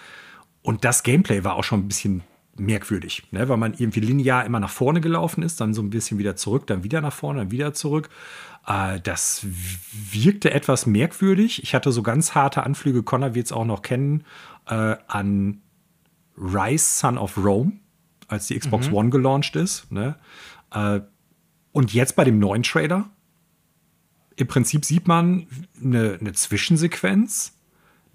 Und 0.62 0.84
das 0.84 1.04
Gameplay 1.04 1.44
war 1.44 1.56
auch 1.56 1.64
schon 1.64 1.82
ein 1.82 1.88
bisschen 1.88 2.24
merkwürdig, 2.60 3.24
ne? 3.32 3.48
weil 3.48 3.58
man 3.58 3.74
irgendwie 3.74 4.00
linear 4.00 4.44
immer 4.44 4.60
nach 4.60 4.72
vorne 4.72 5.00
gelaufen 5.00 5.44
ist, 5.44 5.62
dann 5.62 5.76
so 5.76 5.82
ein 5.84 5.92
bisschen 5.92 6.18
wieder 6.18 6.36
zurück, 6.36 6.66
dann 6.66 6.84
wieder 6.84 7.02
nach 7.02 7.14
vorne, 7.14 7.42
dann 7.42 7.52
wieder 7.52 7.74
zurück. 7.74 8.10
Äh, 8.66 9.00
das 9.02 9.46
wirkte 10.12 10.52
etwas 10.52 10.88
merkwürdig. 10.88 11.62
Ich 11.62 11.76
hatte 11.76 11.92
so 11.92 12.02
ganz 12.02 12.34
harte 12.34 12.64
Anflüge, 12.64 13.04
Connor 13.04 13.36
wird 13.36 13.46
es 13.46 13.52
auch 13.52 13.66
noch 13.66 13.84
kennen, 13.84 14.24
äh, 14.68 14.96
an 15.08 15.62
Rise 16.38 17.00
Son 17.00 17.18
of 17.18 17.38
Rome, 17.38 17.74
als 18.28 18.48
die 18.48 18.58
Xbox 18.58 18.88
mhm. 18.88 18.94
One 18.94 19.10
gelauncht 19.10 19.56
ist. 19.56 19.92
Ne? 19.92 20.16
Äh, 20.72 21.02
und 21.72 21.94
jetzt 21.94 22.16
bei 22.16 22.24
dem 22.24 22.40
neuen 22.40 22.64
Trailer, 22.64 23.10
im 24.36 24.48
Prinzip 24.48 24.86
sieht 24.86 25.08
man 25.08 25.48
eine, 25.84 26.18
eine 26.20 26.34
Zwischensequenz, 26.34 27.57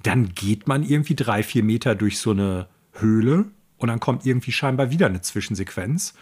dann 0.03 0.35
geht 0.35 0.67
man 0.67 0.83
irgendwie 0.83 1.15
drei, 1.15 1.43
vier 1.43 1.63
Meter 1.63 1.95
durch 1.95 2.19
so 2.19 2.31
eine 2.31 2.69
Höhle 2.93 3.47
und 3.79 3.89
dann 3.89 4.01
kommt 4.01 4.27
irgendwie 4.27 4.53
scheinbar 4.53 4.91
wieder 4.91 5.07
eine 5.07 5.21
Zwischensequenz. 5.21 6.15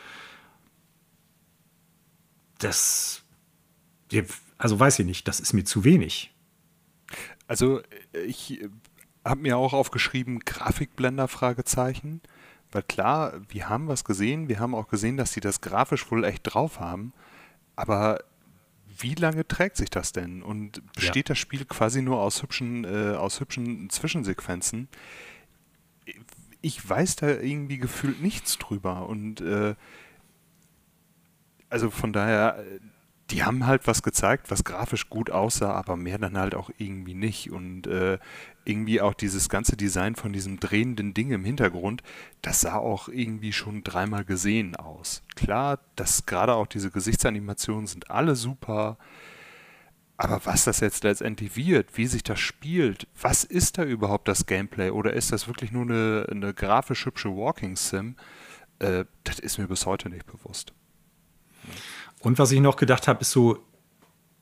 Das, 2.58 3.22
also 4.58 4.78
weiß 4.78 4.98
ich 4.98 5.06
nicht, 5.06 5.28
das 5.28 5.40
ist 5.40 5.52
mir 5.52 5.64
zu 5.64 5.84
wenig. 5.84 6.32
Also 7.46 7.80
ich 8.26 8.60
habe 9.24 9.42
mir 9.42 9.56
auch 9.56 9.72
aufgeschrieben, 9.72 10.40
Grafikblender, 10.40 11.28
Fragezeichen. 11.28 12.20
Weil 12.72 12.82
klar, 12.84 13.40
wir 13.48 13.68
haben 13.68 13.88
was 13.88 14.04
gesehen, 14.04 14.48
wir 14.48 14.60
haben 14.60 14.74
auch 14.74 14.88
gesehen, 14.88 15.16
dass 15.16 15.32
sie 15.32 15.40
das 15.40 15.60
grafisch 15.60 16.10
wohl 16.10 16.24
echt 16.24 16.42
drauf 16.44 16.78
haben. 16.78 17.12
Aber 17.74 18.20
wie 18.98 19.14
lange 19.14 19.46
trägt 19.46 19.76
sich 19.76 19.90
das 19.90 20.12
denn? 20.12 20.42
Und 20.42 20.82
besteht 20.94 21.28
ja. 21.28 21.34
das 21.34 21.38
Spiel 21.38 21.64
quasi 21.64 22.02
nur 22.02 22.20
aus 22.20 22.42
hübschen, 22.42 22.84
äh, 22.84 23.14
aus 23.16 23.40
hübschen 23.40 23.90
Zwischensequenzen? 23.90 24.88
Ich 26.60 26.88
weiß 26.88 27.16
da 27.16 27.28
irgendwie 27.28 27.78
gefühlt 27.78 28.20
nichts 28.20 28.58
drüber. 28.58 29.08
Und 29.08 29.40
äh, 29.40 29.74
also 31.68 31.90
von 31.90 32.12
daher, 32.12 32.64
die 33.30 33.44
haben 33.44 33.66
halt 33.66 33.86
was 33.86 34.02
gezeigt, 34.02 34.50
was 34.50 34.64
grafisch 34.64 35.08
gut 35.08 35.30
aussah, 35.30 35.72
aber 35.72 35.96
mehr 35.96 36.18
dann 36.18 36.36
halt 36.36 36.54
auch 36.54 36.70
irgendwie 36.78 37.14
nicht. 37.14 37.50
Und 37.50 37.86
äh, 37.86 38.18
irgendwie 38.64 39.00
auch 39.00 39.14
dieses 39.14 39.48
ganze 39.48 39.76
Design 39.76 40.16
von 40.16 40.32
diesem 40.32 40.58
drehenden 40.58 41.14
Ding 41.14 41.30
im 41.30 41.44
Hintergrund, 41.44 42.02
das 42.42 42.62
sah 42.62 42.76
auch 42.76 43.08
irgendwie 43.08 43.52
schon 43.52 43.84
dreimal 43.84 44.24
gesehen 44.24 44.76
aus. 44.76 45.22
Klar, 45.36 45.78
dass 45.96 46.26
gerade 46.26 46.54
auch 46.54 46.66
diese 46.66 46.90
Gesichtsanimationen 46.90 47.86
sind 47.86 48.10
alle 48.10 48.34
super. 48.34 48.98
Aber 50.16 50.44
was 50.44 50.64
das 50.64 50.80
jetzt 50.80 51.02
letztendlich 51.04 51.56
wird, 51.56 51.96
wie 51.96 52.06
sich 52.06 52.22
das 52.22 52.38
spielt, 52.40 53.06
was 53.18 53.42
ist 53.42 53.78
da 53.78 53.84
überhaupt 53.84 54.28
das 54.28 54.44
Gameplay 54.44 54.90
oder 54.90 55.14
ist 55.14 55.32
das 55.32 55.46
wirklich 55.46 55.72
nur 55.72 55.84
eine, 55.84 56.26
eine 56.30 56.52
grafisch 56.52 57.06
hübsche 57.06 57.30
Walking 57.30 57.76
Sim, 57.76 58.16
äh, 58.80 59.06
das 59.24 59.38
ist 59.38 59.56
mir 59.56 59.66
bis 59.66 59.86
heute 59.86 60.10
nicht 60.10 60.26
bewusst. 60.26 60.74
Und 62.20 62.38
was 62.38 62.52
ich 62.52 62.60
noch 62.60 62.76
gedacht 62.76 63.08
habe, 63.08 63.22
ist 63.22 63.30
so 63.30 63.58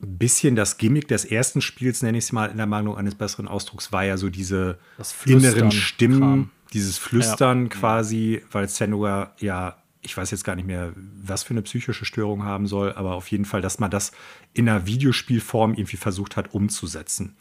ein 0.01 0.17
bisschen 0.17 0.55
das 0.55 0.77
Gimmick 0.77 1.07
des 1.07 1.25
ersten 1.25 1.61
Spiels, 1.61 2.01
nenne 2.01 2.17
ich 2.17 2.25
es 2.25 2.31
mal 2.31 2.49
in 2.49 2.57
der 2.57 2.65
Meinung 2.65 2.97
eines 2.97 3.15
besseren 3.15 3.47
Ausdrucks, 3.47 3.91
war 3.91 4.05
ja 4.05 4.17
so 4.17 4.29
diese 4.29 4.77
inneren 5.25 5.71
Stimmen, 5.71 6.19
Kram. 6.19 6.49
dieses 6.73 6.97
Flüstern 6.97 7.63
ja. 7.63 7.69
quasi, 7.69 8.41
weil 8.51 8.69
Senua 8.69 9.33
ja, 9.39 9.77
ich 10.01 10.15
weiß 10.15 10.31
jetzt 10.31 10.45
gar 10.45 10.55
nicht 10.55 10.67
mehr, 10.67 10.93
was 10.95 11.43
für 11.43 11.51
eine 11.51 11.61
psychische 11.61 12.05
Störung 12.05 12.43
haben 12.43 12.67
soll, 12.67 12.93
aber 12.93 13.15
auf 13.15 13.29
jeden 13.29 13.43
Fall, 13.43 13.61
dass 13.61 13.79
man 13.79 13.91
das 13.91 14.11
in 14.53 14.69
einer 14.69 14.85
Videospielform 14.85 15.73
irgendwie 15.73 15.97
versucht 15.97 16.37
hat 16.37 16.53
umzusetzen, 16.53 17.35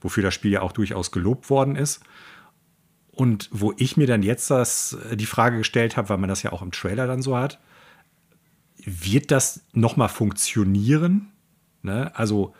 wofür 0.00 0.22
das 0.22 0.34
Spiel 0.34 0.52
ja 0.52 0.62
auch 0.62 0.72
durchaus 0.72 1.10
gelobt 1.10 1.50
worden 1.50 1.74
ist. 1.74 2.00
Und 3.10 3.48
wo 3.52 3.72
ich 3.76 3.96
mir 3.96 4.06
dann 4.06 4.22
jetzt 4.22 4.50
das, 4.50 4.96
die 5.12 5.26
Frage 5.26 5.58
gestellt 5.58 5.96
habe, 5.96 6.08
weil 6.08 6.18
man 6.18 6.28
das 6.28 6.42
ja 6.42 6.52
auch 6.52 6.62
im 6.62 6.72
Trailer 6.72 7.06
dann 7.06 7.22
so 7.22 7.36
hat, 7.36 7.60
wird 8.84 9.30
das 9.30 9.64
nochmal 9.72 10.08
funktionieren? 10.08 11.32
Ne? 11.82 12.12
Also 12.14 12.54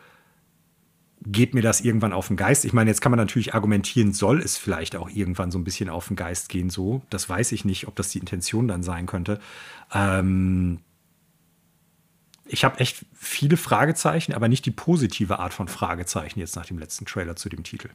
geht 1.25 1.53
mir 1.53 1.61
das 1.61 1.81
irgendwann 1.81 2.13
auf 2.13 2.27
den 2.27 2.37
Geist? 2.37 2.65
Ich 2.65 2.73
meine, 2.73 2.89
jetzt 2.89 3.01
kann 3.01 3.11
man 3.11 3.17
natürlich 3.17 3.53
argumentieren, 3.53 4.13
soll 4.13 4.41
es 4.41 4.57
vielleicht 4.57 4.95
auch 4.95 5.09
irgendwann 5.09 5.51
so 5.51 5.57
ein 5.57 5.63
bisschen 5.63 5.89
auf 5.89 6.07
den 6.07 6.15
Geist 6.15 6.49
gehen, 6.49 6.69
so. 6.69 7.01
Das 7.09 7.27
weiß 7.27 7.51
ich 7.51 7.65
nicht, 7.65 7.87
ob 7.87 7.95
das 7.95 8.09
die 8.09 8.19
Intention 8.19 8.67
dann 8.67 8.83
sein 8.83 9.05
könnte. 9.05 9.39
Ähm 9.93 10.79
ich 12.47 12.63
habe 12.63 12.79
echt 12.79 13.05
viele 13.13 13.57
Fragezeichen, 13.57 14.33
aber 14.33 14.47
nicht 14.47 14.65
die 14.67 14.71
positive 14.71 15.39
Art 15.39 15.53
von 15.53 15.67
Fragezeichen 15.67 16.39
jetzt 16.39 16.55
nach 16.55 16.65
dem 16.65 16.77
letzten 16.77 17.05
Trailer 17.05 17.35
zu 17.35 17.49
dem 17.49 17.63
Titel. 17.63 17.89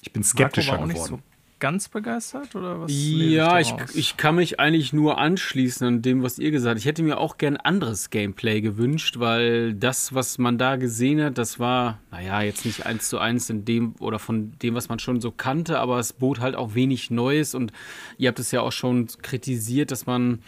Ich 0.00 0.12
bin 0.12 0.22
skeptischer 0.22 0.78
geworden 0.78 1.22
ganz 1.62 1.88
begeistert 1.88 2.56
oder 2.56 2.80
was? 2.80 2.90
Ja, 2.92 3.60
ich, 3.60 3.72
ich 3.94 4.16
kann 4.16 4.34
mich 4.34 4.58
eigentlich 4.58 4.92
nur 4.92 5.18
anschließen 5.18 5.86
an 5.86 6.02
dem, 6.02 6.24
was 6.24 6.40
ihr 6.40 6.50
gesagt 6.50 6.70
habt. 6.70 6.80
Ich 6.80 6.86
hätte 6.86 7.04
mir 7.04 7.18
auch 7.18 7.38
gern 7.38 7.56
anderes 7.56 8.10
Gameplay 8.10 8.60
gewünscht, 8.60 9.20
weil 9.20 9.72
das, 9.72 10.12
was 10.12 10.38
man 10.38 10.58
da 10.58 10.74
gesehen 10.74 11.22
hat, 11.22 11.38
das 11.38 11.60
war, 11.60 12.00
naja, 12.10 12.42
jetzt 12.42 12.64
nicht 12.64 12.84
eins 12.84 13.08
zu 13.08 13.18
eins 13.18 13.48
in 13.48 13.64
dem 13.64 13.94
oder 14.00 14.18
von 14.18 14.58
dem, 14.60 14.74
was 14.74 14.88
man 14.88 14.98
schon 14.98 15.20
so 15.20 15.30
kannte, 15.30 15.78
aber 15.78 16.00
es 16.00 16.12
bot 16.12 16.40
halt 16.40 16.56
auch 16.56 16.74
wenig 16.74 17.12
Neues 17.12 17.54
und 17.54 17.70
ihr 18.18 18.26
habt 18.26 18.40
es 18.40 18.50
ja 18.50 18.60
auch 18.60 18.72
schon 18.72 19.06
kritisiert, 19.22 19.92
dass 19.92 20.04
man 20.04 20.40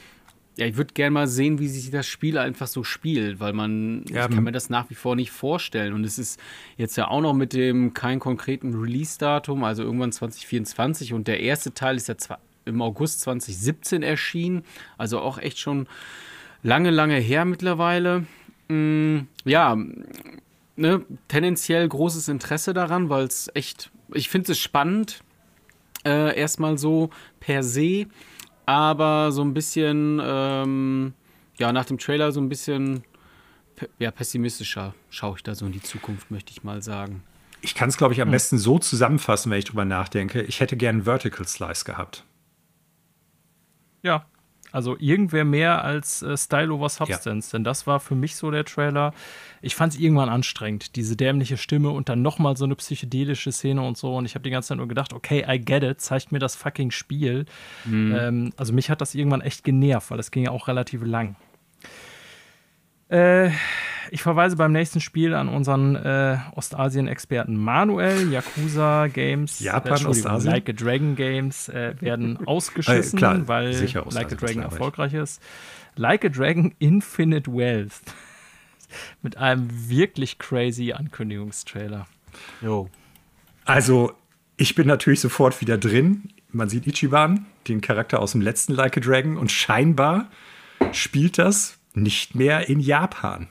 ja, 0.57 0.67
ich 0.67 0.77
würde 0.77 0.95
gerne 0.95 1.11
mal 1.11 1.27
sehen, 1.27 1.59
wie 1.59 1.67
sich 1.67 1.91
das 1.91 2.07
Spiel 2.07 2.39
einfach 2.39 2.69
so 2.69 2.85
spielt, 2.85 3.41
weil 3.41 3.53
man, 3.53 4.05
ja, 4.09 4.27
ich 4.27 4.35
kann 4.35 4.45
mir 4.45 4.53
das 4.53 4.71
nach 4.71 4.89
wie 4.89 4.95
vor 4.95 5.17
nicht 5.17 5.33
vorstellen. 5.33 5.93
Und 5.93 6.05
es 6.05 6.19
ist 6.19 6.39
jetzt 6.77 6.97
ja 6.97 7.09
auch 7.09 7.21
noch 7.21 7.35
mit 7.35 7.53
dem 7.53 7.93
kein 7.93 8.21
konkreten 8.21 8.75
Release-Datum, 8.75 9.65
also 9.65 9.83
irgendwann 9.83 10.13
2024. 10.13 11.13
Und 11.13 11.27
der 11.27 11.41
erste 11.41 11.75
Teil 11.75 11.97
ist 11.97 12.09
ja 12.09 12.17
zwar 12.17 12.39
im 12.65 12.81
August 12.83 13.21
2017 13.23 14.03
erschienen, 14.03 14.63
also 14.97 15.21
auch 15.21 15.39
echt 15.39 15.59
schon 15.59 15.89
lange, 16.63 16.91
lange 16.91 17.17
her 17.17 17.45
mittlerweile. 17.45 18.25
Mm, 18.69 19.23
ja, 19.45 19.77
ne, 20.77 21.05
tendenziell 21.27 21.89
großes 21.89 22.29
Interesse 22.29 22.73
daran, 22.73 23.11
weil 23.11 23.25
es 23.25 23.51
echt, 23.55 23.91
ich 24.13 24.29
finde 24.29 24.53
es 24.53 24.59
spannend, 24.61 25.25
äh, 26.05 26.39
erstmal 26.39 26.79
so 26.79 27.11
per 27.41 27.63
se 27.63 28.07
aber 28.67 29.33
so 29.33 29.43
ein 29.43 29.55
bisschen, 29.55 30.21
ähm, 30.23 31.15
ja, 31.59 31.73
nach 31.73 31.85
dem 31.85 31.99
Trailer 31.99 32.33
so 32.33 32.41
ein 32.41 32.49
bisschen 32.49 33.05
ja, 33.99 34.11
pessimistischer 34.11 34.95
schaue 35.11 35.37
ich 35.37 35.43
da 35.43 35.55
so 35.55 35.67
in 35.67 35.73
die 35.73 35.83
Zukunft, 35.83 36.31
möchte 36.31 36.53
ich 36.53 36.63
mal 36.63 36.83
sagen. 36.83 37.23
Ich 37.61 37.75
kann 37.75 37.89
es, 37.89 37.97
glaube 37.97 38.13
ich, 38.15 38.21
am 38.21 38.29
hm. 38.29 38.33
besten 38.33 38.59
so 38.59 38.79
zusammenfassen, 38.79 39.51
wenn 39.51 39.59
ich 39.59 39.65
drüber 39.65 39.85
nachdenke. 39.85 40.43
Ich 40.43 40.61
hätte 40.61 40.77
gern 40.77 41.05
Vertical 41.05 41.47
Slice 41.47 41.85
gehabt. 41.85 42.25
Ja. 44.03 44.27
Also 44.75 44.97
irgendwer 44.99 45.45
mehr 45.45 45.85
als 45.85 46.21
äh, 46.23 46.37
Style 46.37 46.73
over 46.73 46.89
Substance. 46.89 47.53
Ja. 47.53 47.59
Denn 47.59 47.65
das 47.65 47.87
war 47.87 48.01
für 48.01 48.17
mich 48.17 48.35
so 48.35 48.51
der 48.51 48.65
Trailer. 48.65 49.15
Ich 49.63 49.77
fand 49.77 49.93
es 49.93 50.01
irgendwann 50.01 50.29
anstrengend, 50.29 50.97
diese 50.97 51.15
dämliche 51.15 51.57
Stimme 51.57 51.91
und 51.91 52.09
dann 52.09 52.23
nochmal 52.23 52.57
so 52.57 52.65
eine 52.65 52.75
psychedelische 52.75 53.53
Szene 53.53 53.83
und 53.83 53.97
so. 53.97 54.17
Und 54.17 54.25
ich 54.25 54.35
habe 54.35 54.43
die 54.43 54.51
ganze 54.51 54.71
Zeit 54.71 54.79
nur 54.79 54.89
gedacht, 54.89 55.13
okay, 55.13 55.45
I 55.49 55.61
get 55.61 55.85
it, 55.85 56.01
zeigt 56.01 56.33
mir 56.33 56.41
das 56.41 56.57
fucking 56.57 56.91
Spiel. 56.91 57.45
Mhm. 57.85 58.17
Ähm, 58.19 58.53
also 58.57 58.73
mich 58.73 58.91
hat 58.91 59.01
das 59.01 59.15
irgendwann 59.15 59.43
echt 59.43 59.63
genervt, 59.63 60.11
weil 60.11 60.19
es 60.19 60.33
ging 60.33 60.43
ja 60.43 60.51
auch 60.51 60.67
relativ 60.67 61.05
lang. 61.05 61.37
Äh, 63.09 63.51
ich 64.11 64.23
verweise 64.23 64.57
beim 64.57 64.73
nächsten 64.73 65.01
Spiel 65.01 65.35
an 65.35 65.49
unseren 65.49 65.97
äh, 65.97 66.39
Ostasien-Experten 66.55 67.57
Manuel. 67.57 68.31
Yakuza 68.31 69.09
Games, 69.09 69.61
Japan, 69.61 70.05
äh, 70.05 70.07
Ostasien? 70.07 70.53
Like 70.53 70.69
a 70.69 70.73
Dragon 70.73 71.17
Games 71.17 71.69
äh, 71.69 71.95
werden 72.01 72.39
äh, 72.41 72.45
ausgeschissen, 72.47 73.19
klar, 73.19 73.49
weil 73.49 73.73
Like 74.11 74.33
a 74.33 74.37
Dragon 74.37 74.63
erfolgreich 74.63 75.15
ist. 75.15 75.43
Like 75.97 76.25
a 76.25 76.29
Dragon 76.29 76.75
Infinite 76.79 77.53
Wealth. 77.53 78.03
Mit 79.23 79.37
einem 79.37 79.69
wirklich 79.89 80.39
crazy 80.39 80.93
Ankündigungstrailer. 80.93 82.07
Jo. 82.63 82.89
Also, 83.65 84.13
ich 84.57 84.75
bin 84.75 84.87
natürlich 84.87 85.21
sofort 85.21 85.61
wieder 85.61 85.79
drin. 85.79 86.29
Man 86.53 86.69
sieht 86.69 86.87
Ichiban, 86.87 87.47
den 87.67 87.81
Charakter 87.81 88.21
aus 88.21 88.33
dem 88.33 88.41
letzten 88.41 88.75
Like 88.75 88.97
a 88.97 89.01
Dragon, 89.01 89.37
und 89.37 89.51
scheinbar 89.51 90.31
spielt 90.93 91.39
das 91.39 91.79
nicht 91.95 92.35
mehr 92.35 92.69
in 92.69 92.81
Japan. 92.81 93.49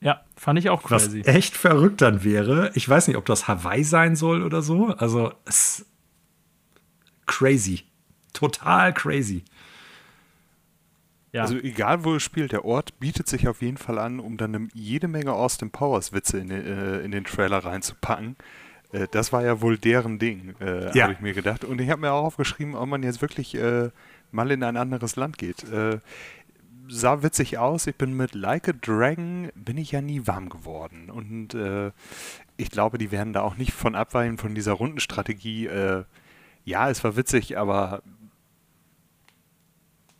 Ja, 0.00 0.22
fand 0.36 0.58
ich 0.58 0.68
auch 0.70 0.82
crazy. 0.82 1.20
Was 1.20 1.34
echt 1.34 1.56
verrückt 1.56 2.02
dann 2.02 2.22
wäre. 2.22 2.70
Ich 2.74 2.88
weiß 2.88 3.08
nicht, 3.08 3.16
ob 3.16 3.24
das 3.24 3.48
Hawaii 3.48 3.82
sein 3.82 4.14
soll 4.14 4.42
oder 4.42 4.62
so. 4.62 4.88
Also, 4.88 5.32
es 5.46 5.86
crazy. 7.26 7.84
Total 8.32 8.92
crazy. 8.92 9.44
Ja. 11.32 11.42
Also 11.42 11.56
egal 11.56 12.04
wo 12.04 12.14
es 12.14 12.22
spielt, 12.22 12.52
der 12.52 12.64
Ort 12.64 12.98
bietet 12.98 13.28
sich 13.28 13.46
auf 13.46 13.60
jeden 13.60 13.76
Fall 13.76 13.98
an, 13.98 14.20
um 14.20 14.38
dann 14.38 14.70
jede 14.72 15.06
Menge 15.06 15.32
Austin 15.32 15.70
Powers 15.70 16.12
Witze 16.12 16.38
in 16.38 16.48
den, 16.48 16.64
äh, 16.64 17.00
in 17.00 17.10
den 17.10 17.24
Trailer 17.24 17.58
reinzupacken. 17.58 18.36
Äh, 18.92 19.06
das 19.10 19.34
war 19.34 19.44
ja 19.44 19.60
wohl 19.60 19.76
deren 19.76 20.18
Ding, 20.18 20.54
äh, 20.60 20.96
ja. 20.96 21.04
habe 21.04 21.12
ich 21.12 21.20
mir 21.20 21.34
gedacht. 21.34 21.64
Und 21.64 21.80
ich 21.80 21.90
habe 21.90 22.00
mir 22.00 22.12
auch 22.12 22.24
aufgeschrieben, 22.24 22.74
ob 22.74 22.88
man 22.88 23.02
jetzt 23.02 23.20
wirklich 23.20 23.54
äh, 23.54 23.90
mal 24.30 24.50
in 24.50 24.62
ein 24.62 24.78
anderes 24.78 25.16
Land 25.16 25.36
geht. 25.36 25.66
Sah 26.88 27.22
witzig 27.22 27.58
aus. 27.58 27.86
Ich 27.86 27.96
bin 27.96 28.12
mit 28.14 28.34
Like 28.34 28.68
a 28.68 28.72
Dragon, 28.72 29.50
bin 29.54 29.76
ich 29.76 29.92
ja 29.92 30.00
nie 30.00 30.26
warm 30.26 30.48
geworden. 30.48 31.10
Und 31.10 31.54
äh, 31.54 31.92
ich 32.56 32.70
glaube, 32.70 32.98
die 32.98 33.10
werden 33.10 33.32
da 33.32 33.42
auch 33.42 33.56
nicht 33.56 33.72
von 33.72 33.94
abweichen 33.94 34.38
von 34.38 34.54
dieser 34.54 34.72
Rundenstrategie. 34.72 35.66
Äh, 35.66 36.04
ja, 36.64 36.90
es 36.90 37.02
war 37.04 37.16
witzig, 37.16 37.58
aber 37.58 38.02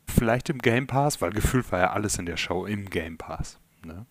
vielleicht 0.08 0.48
im 0.48 0.58
Game 0.58 0.86
Pass, 0.86 1.20
weil 1.20 1.30
gefühlt 1.30 1.70
war 1.72 1.80
ja 1.80 1.90
alles 1.90 2.18
in 2.18 2.26
der 2.26 2.36
Show 2.36 2.66
im 2.66 2.88
Game 2.90 3.18
Pass. 3.18 3.58
Ne? 3.84 4.06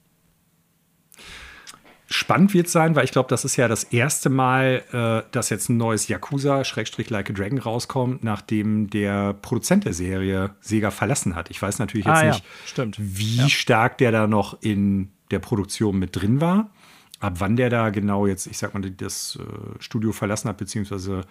Spannend 2.08 2.54
wird 2.54 2.68
es 2.68 2.72
sein, 2.72 2.96
weil 2.96 3.04
ich 3.04 3.12
glaube, 3.12 3.30
das 3.30 3.46
ist 3.46 3.56
ja 3.56 3.68
das 3.68 3.84
erste 3.86 4.30
Mal, 4.30 4.84
äh, 4.92 5.28
dass 5.32 5.50
jetzt 5.50 5.70
ein 5.70 5.78
neues 5.78 6.08
Yakuza 6.08 6.62
Like 7.10 7.30
a 7.32 7.34
Dragon 7.34 7.58
rauskommt, 7.58 8.24
nachdem 8.24 8.92
der 8.92 9.34
Produzent 9.34 9.86
der 9.86 9.94
Serie 9.94 10.52
Sega 10.62 10.92
verlassen 10.92 11.36
hat. 11.36 11.50
Ich 11.50 11.60
weiß 11.60 11.80
natürlich 11.80 12.06
jetzt 12.06 12.16
ah, 12.16 12.26
nicht, 12.26 12.44
ja. 12.78 12.86
wie 12.98 13.38
ja. 13.38 13.50
stark 13.50 13.98
der 13.98 14.12
da 14.12 14.28
noch 14.28 14.62
in 14.62 15.10
der 15.32 15.40
Produktion 15.40 15.98
mit 15.98 16.16
drin 16.16 16.42
war. 16.42 16.70
Ab 17.22 17.36
wann 17.40 17.56
der 17.56 17.72
da 17.72 17.90
genau 17.90 18.28
jetzt, 18.28 18.46
ich 18.46 18.60
sag 18.60 18.76
mal, 18.76 18.82
das 18.82 19.40
äh, 19.42 19.82
Studio 19.82 20.12
verlassen 20.12 20.48
hat, 20.48 20.58
beziehungsweise 20.58 21.22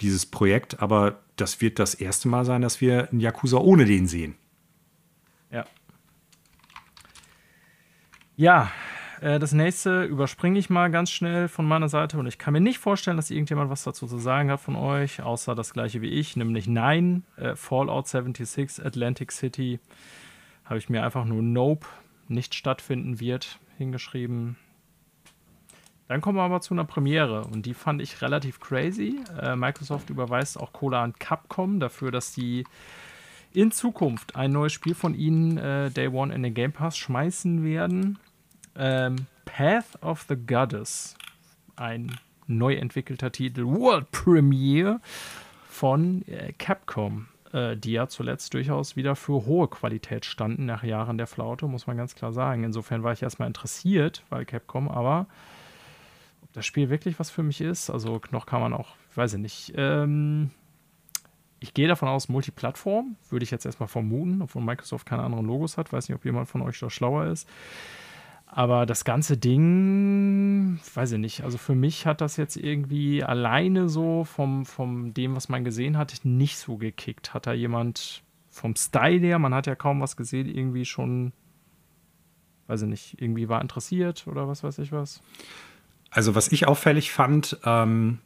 dieses 0.00 0.24
Projekt. 0.24 0.80
Aber 0.80 1.18
das 1.36 1.60
wird 1.60 1.78
das 1.78 1.94
erste 1.94 2.28
Mal 2.28 2.46
sein, 2.46 2.62
dass 2.62 2.80
wir 2.80 3.10
einen 3.10 3.20
Yakuza 3.20 3.58
ohne 3.58 3.84
den 3.84 4.06
sehen. 4.06 4.36
Ja. 5.50 5.66
Ja, 8.36 8.72
äh, 9.24 9.38
das 9.38 9.52
nächste 9.52 10.04
überspringe 10.04 10.58
ich 10.58 10.68
mal 10.68 10.90
ganz 10.90 11.10
schnell 11.10 11.48
von 11.48 11.64
meiner 11.64 11.88
Seite 11.88 12.18
und 12.18 12.26
ich 12.26 12.36
kann 12.36 12.52
mir 12.52 12.60
nicht 12.60 12.78
vorstellen, 12.78 13.16
dass 13.16 13.30
irgendjemand 13.30 13.70
was 13.70 13.82
dazu 13.82 14.06
zu 14.06 14.18
sagen 14.18 14.50
hat 14.50 14.60
von 14.60 14.76
euch, 14.76 15.22
außer 15.22 15.54
das 15.54 15.72
gleiche 15.72 16.02
wie 16.02 16.10
ich, 16.10 16.36
nämlich 16.36 16.68
nein, 16.68 17.24
äh, 17.36 17.56
Fallout 17.56 18.06
76 18.06 18.84
Atlantic 18.84 19.32
City 19.32 19.80
habe 20.66 20.78
ich 20.78 20.90
mir 20.90 21.02
einfach 21.02 21.24
nur 21.24 21.42
Nope 21.42 21.86
nicht 22.28 22.54
stattfinden 22.54 23.18
wird 23.18 23.58
hingeschrieben. 23.78 24.56
Dann 26.06 26.20
kommen 26.20 26.36
wir 26.36 26.42
aber 26.42 26.60
zu 26.60 26.74
einer 26.74 26.84
Premiere 26.84 27.44
und 27.44 27.64
die 27.64 27.72
fand 27.72 28.02
ich 28.02 28.20
relativ 28.20 28.60
crazy. 28.60 29.20
Äh, 29.40 29.56
Microsoft 29.56 30.10
überweist 30.10 30.60
auch 30.60 30.74
Cola 30.74 31.02
an 31.02 31.14
Capcom 31.18 31.80
dafür, 31.80 32.10
dass 32.10 32.34
die 32.34 32.64
in 33.54 33.70
Zukunft 33.70 34.36
ein 34.36 34.52
neues 34.52 34.74
Spiel 34.74 34.94
von 34.94 35.14
ihnen 35.14 35.56
äh, 35.56 35.90
Day 35.90 36.08
One 36.08 36.34
in 36.34 36.42
den 36.42 36.52
Game 36.52 36.72
Pass 36.72 36.98
schmeißen 36.98 37.64
werden. 37.64 38.18
Ähm, 38.76 39.26
Path 39.44 40.02
of 40.02 40.24
the 40.28 40.36
Goddess, 40.36 41.16
ein 41.76 42.18
neu 42.46 42.74
entwickelter 42.74 43.30
Titel, 43.32 43.64
World 43.64 44.10
Premiere 44.10 45.00
von 45.68 46.26
äh, 46.28 46.52
Capcom, 46.52 47.28
äh, 47.52 47.76
die 47.76 47.92
ja 47.92 48.08
zuletzt 48.08 48.54
durchaus 48.54 48.96
wieder 48.96 49.16
für 49.16 49.46
hohe 49.46 49.68
Qualität 49.68 50.24
standen 50.24 50.66
nach 50.66 50.82
Jahren 50.82 51.18
der 51.18 51.26
Flaute, 51.26 51.66
muss 51.66 51.86
man 51.86 51.96
ganz 51.96 52.14
klar 52.14 52.32
sagen. 52.32 52.64
Insofern 52.64 53.02
war 53.02 53.12
ich 53.12 53.22
erstmal 53.22 53.48
interessiert, 53.48 54.24
weil 54.28 54.44
Capcom, 54.44 54.88
aber 54.88 55.26
ob 56.42 56.52
das 56.52 56.66
Spiel 56.66 56.90
wirklich 56.90 57.18
was 57.18 57.30
für 57.30 57.42
mich 57.42 57.60
ist, 57.60 57.90
also 57.90 58.20
noch 58.30 58.46
kann 58.46 58.60
man 58.60 58.72
auch, 58.72 58.88
weiß 59.14 59.34
ich 59.34 59.40
nicht, 59.40 59.72
ähm, 59.76 60.50
ich 61.64 61.72
gehe 61.72 61.88
davon 61.88 62.08
aus, 62.08 62.28
Multiplattform, 62.28 63.16
würde 63.30 63.42
ich 63.42 63.50
jetzt 63.50 63.64
erstmal 63.64 63.88
vermuten, 63.88 64.42
obwohl 64.42 64.62
Microsoft 64.62 65.06
keine 65.06 65.22
anderen 65.22 65.46
Logos 65.46 65.78
hat. 65.78 65.94
Weiß 65.94 66.08
nicht, 66.10 66.16
ob 66.16 66.24
jemand 66.26 66.46
von 66.46 66.60
euch 66.60 66.78
da 66.78 66.90
schlauer 66.90 67.24
ist. 67.24 67.48
Aber 68.56 68.86
das 68.86 69.04
ganze 69.04 69.36
Ding, 69.36 70.78
weiß 70.94 71.10
ich 71.10 71.18
nicht, 71.18 71.42
also 71.42 71.58
für 71.58 71.74
mich 71.74 72.06
hat 72.06 72.20
das 72.20 72.36
jetzt 72.36 72.56
irgendwie 72.56 73.24
alleine 73.24 73.88
so 73.88 74.22
vom, 74.22 74.64
vom 74.64 75.12
dem, 75.12 75.34
was 75.34 75.48
man 75.48 75.64
gesehen 75.64 75.98
hat, 75.98 76.20
nicht 76.22 76.56
so 76.56 76.76
gekickt. 76.76 77.34
Hat 77.34 77.48
da 77.48 77.52
jemand 77.52 78.22
vom 78.50 78.76
Style 78.76 79.18
her, 79.18 79.40
man 79.40 79.52
hat 79.52 79.66
ja 79.66 79.74
kaum 79.74 80.00
was 80.00 80.16
gesehen, 80.16 80.46
irgendwie 80.46 80.84
schon, 80.84 81.32
weiß 82.68 82.82
ich 82.82 82.88
nicht, 82.88 83.20
irgendwie 83.20 83.48
war 83.48 83.60
interessiert 83.60 84.28
oder 84.28 84.46
was 84.46 84.62
weiß 84.62 84.78
ich 84.78 84.92
was? 84.92 85.20
Also 86.10 86.36
was 86.36 86.52
ich 86.52 86.68
auffällig 86.68 87.10
fand, 87.10 87.58
ähm, 87.64 88.20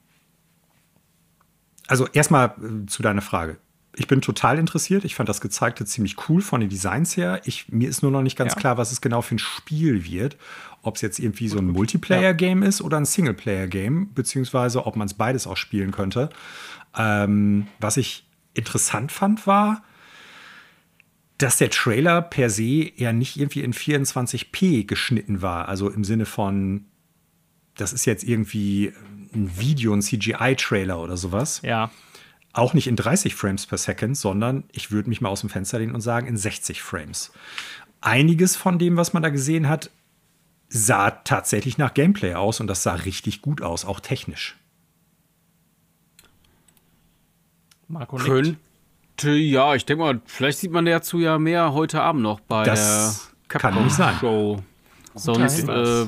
also 1.86 2.06
erstmal 2.06 2.48
äh, 2.48 2.84
zu 2.84 3.02
deiner 3.02 3.22
Frage 3.22 3.56
ich 3.96 4.06
bin 4.06 4.20
total 4.20 4.58
interessiert. 4.58 5.04
Ich 5.04 5.14
fand 5.14 5.28
das 5.28 5.40
Gezeigte 5.40 5.84
ziemlich 5.84 6.28
cool 6.28 6.40
von 6.40 6.60
den 6.60 6.68
Designs 6.68 7.16
her. 7.16 7.40
Ich, 7.44 7.68
mir 7.68 7.88
ist 7.88 8.02
nur 8.02 8.12
noch 8.12 8.22
nicht 8.22 8.36
ganz 8.36 8.54
ja. 8.54 8.60
klar, 8.60 8.78
was 8.78 8.92
es 8.92 9.00
genau 9.00 9.22
für 9.22 9.34
ein 9.36 9.40
Spiel 9.40 10.04
wird. 10.04 10.36
Ob 10.82 10.96
es 10.96 11.02
jetzt 11.02 11.18
irgendwie 11.18 11.48
so 11.48 11.58
ein 11.58 11.66
Multiplayer-Game 11.66 12.62
ja. 12.62 12.68
ist 12.68 12.80
oder 12.80 12.96
ein 12.96 13.04
Singleplayer-Game, 13.04 14.14
beziehungsweise 14.14 14.86
ob 14.86 14.94
man 14.96 15.06
es 15.06 15.14
beides 15.14 15.46
auch 15.46 15.56
spielen 15.56 15.90
könnte. 15.90 16.30
Ähm, 16.96 17.66
was 17.80 17.96
ich 17.96 18.24
interessant 18.54 19.10
fand, 19.10 19.46
war, 19.46 19.82
dass 21.38 21.56
der 21.56 21.70
Trailer 21.70 22.22
per 22.22 22.50
se 22.50 22.90
ja 22.96 23.12
nicht 23.12 23.36
irgendwie 23.36 23.62
in 23.62 23.72
24p 23.72 24.86
geschnitten 24.86 25.42
war. 25.42 25.68
Also 25.68 25.88
im 25.88 26.04
Sinne 26.04 26.26
von, 26.26 26.86
das 27.76 27.92
ist 27.92 28.04
jetzt 28.04 28.24
irgendwie 28.24 28.92
ein 29.34 29.58
Video, 29.58 29.92
ein 29.92 30.02
CGI-Trailer 30.02 30.98
oder 31.00 31.16
sowas. 31.16 31.60
Ja. 31.62 31.90
Auch 32.58 32.74
nicht 32.74 32.88
in 32.88 32.96
30 32.96 33.36
Frames 33.36 33.66
per 33.66 33.78
Second, 33.78 34.16
sondern 34.16 34.64
ich 34.72 34.90
würde 34.90 35.08
mich 35.08 35.20
mal 35.20 35.28
aus 35.28 35.42
dem 35.42 35.48
Fenster 35.48 35.78
lehnen 35.78 35.94
und 35.94 36.00
sagen 36.00 36.26
in 36.26 36.36
60 36.36 36.82
Frames. 36.82 37.30
Einiges 38.00 38.56
von 38.56 38.80
dem, 38.80 38.96
was 38.96 39.12
man 39.12 39.22
da 39.22 39.28
gesehen 39.28 39.68
hat, 39.68 39.92
sah 40.68 41.12
tatsächlich 41.12 41.78
nach 41.78 41.94
Gameplay 41.94 42.34
aus 42.34 42.58
und 42.58 42.66
das 42.66 42.82
sah 42.82 42.94
richtig 42.94 43.42
gut 43.42 43.62
aus, 43.62 43.84
auch 43.84 44.00
technisch. 44.00 44.56
Marco 47.86 48.16
Könnte, 48.16 49.30
ja, 49.30 49.76
ich 49.76 49.86
denke 49.86 50.02
mal, 50.02 50.20
vielleicht 50.26 50.58
sieht 50.58 50.72
man 50.72 50.84
dazu 50.84 51.20
ja 51.20 51.38
mehr 51.38 51.74
heute 51.74 52.02
Abend 52.02 52.22
noch 52.22 52.40
bei 52.40 52.64
das 52.64 53.30
der 53.52 53.60
Capcom 53.60 53.88
Show. 54.18 54.64
Sonst 55.14 55.68
äh, 55.68 56.06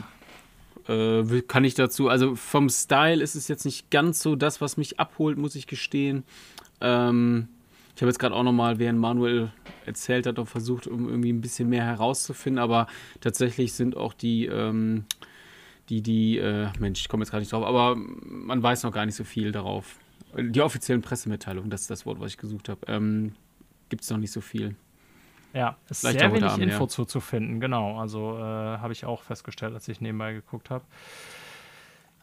äh, 0.90 1.42
kann 1.42 1.64
ich 1.64 1.74
dazu, 1.74 2.08
also 2.08 2.34
vom 2.34 2.68
Style 2.68 3.22
ist 3.22 3.36
es 3.36 3.48
jetzt 3.48 3.64
nicht 3.64 3.90
ganz 3.90 4.20
so 4.20 4.34
das, 4.34 4.60
was 4.60 4.76
mich 4.76 4.98
abholt, 4.98 5.38
muss 5.38 5.54
ich 5.54 5.66
gestehen. 5.66 6.24
Ähm, 6.80 7.48
ich 7.94 8.02
habe 8.02 8.10
jetzt 8.10 8.18
gerade 8.18 8.34
auch 8.34 8.42
nochmal, 8.42 8.78
während 8.78 8.98
Manuel 8.98 9.52
erzählt 9.86 10.26
hat, 10.26 10.38
auch 10.38 10.48
versucht, 10.48 10.86
um 10.86 11.08
irgendwie 11.08 11.32
ein 11.32 11.40
bisschen 11.40 11.68
mehr 11.68 11.84
herauszufinden, 11.84 12.62
aber 12.62 12.86
tatsächlich 13.20 13.72
sind 13.72 13.96
auch 13.96 14.14
die, 14.14 14.46
ähm, 14.46 15.04
die, 15.88 16.02
die, 16.02 16.38
äh, 16.38 16.68
Mensch, 16.78 17.00
ich 17.00 17.08
komme 17.08 17.22
jetzt 17.22 17.30
gerade 17.30 17.42
nicht 17.42 17.52
drauf, 17.52 17.64
aber 17.64 17.96
man 17.96 18.62
weiß 18.62 18.82
noch 18.82 18.92
gar 18.92 19.06
nicht 19.06 19.16
so 19.16 19.24
viel 19.24 19.52
darauf. 19.52 19.98
Die 20.36 20.60
offiziellen 20.60 21.02
Pressemitteilungen, 21.02 21.70
das 21.70 21.82
ist 21.82 21.90
das 21.90 22.06
Wort, 22.06 22.20
was 22.20 22.32
ich 22.32 22.38
gesucht 22.38 22.68
habe, 22.68 22.80
ähm, 22.86 23.32
gibt 23.88 24.02
es 24.02 24.10
noch 24.10 24.18
nicht 24.18 24.32
so 24.32 24.40
viel. 24.40 24.76
Ja, 25.52 25.76
ist 25.88 26.00
Vielleicht 26.00 26.20
sehr 26.20 26.32
wenig 26.32 26.50
Abend, 26.50 26.62
Info 26.62 26.84
ja. 26.84 26.88
zu, 26.88 27.04
zu 27.04 27.20
finden, 27.20 27.60
genau. 27.60 27.98
Also 27.98 28.38
äh, 28.38 28.42
habe 28.42 28.92
ich 28.92 29.04
auch 29.04 29.22
festgestellt, 29.22 29.74
als 29.74 29.88
ich 29.88 30.00
nebenbei 30.00 30.32
geguckt 30.32 30.70
habe. 30.70 30.84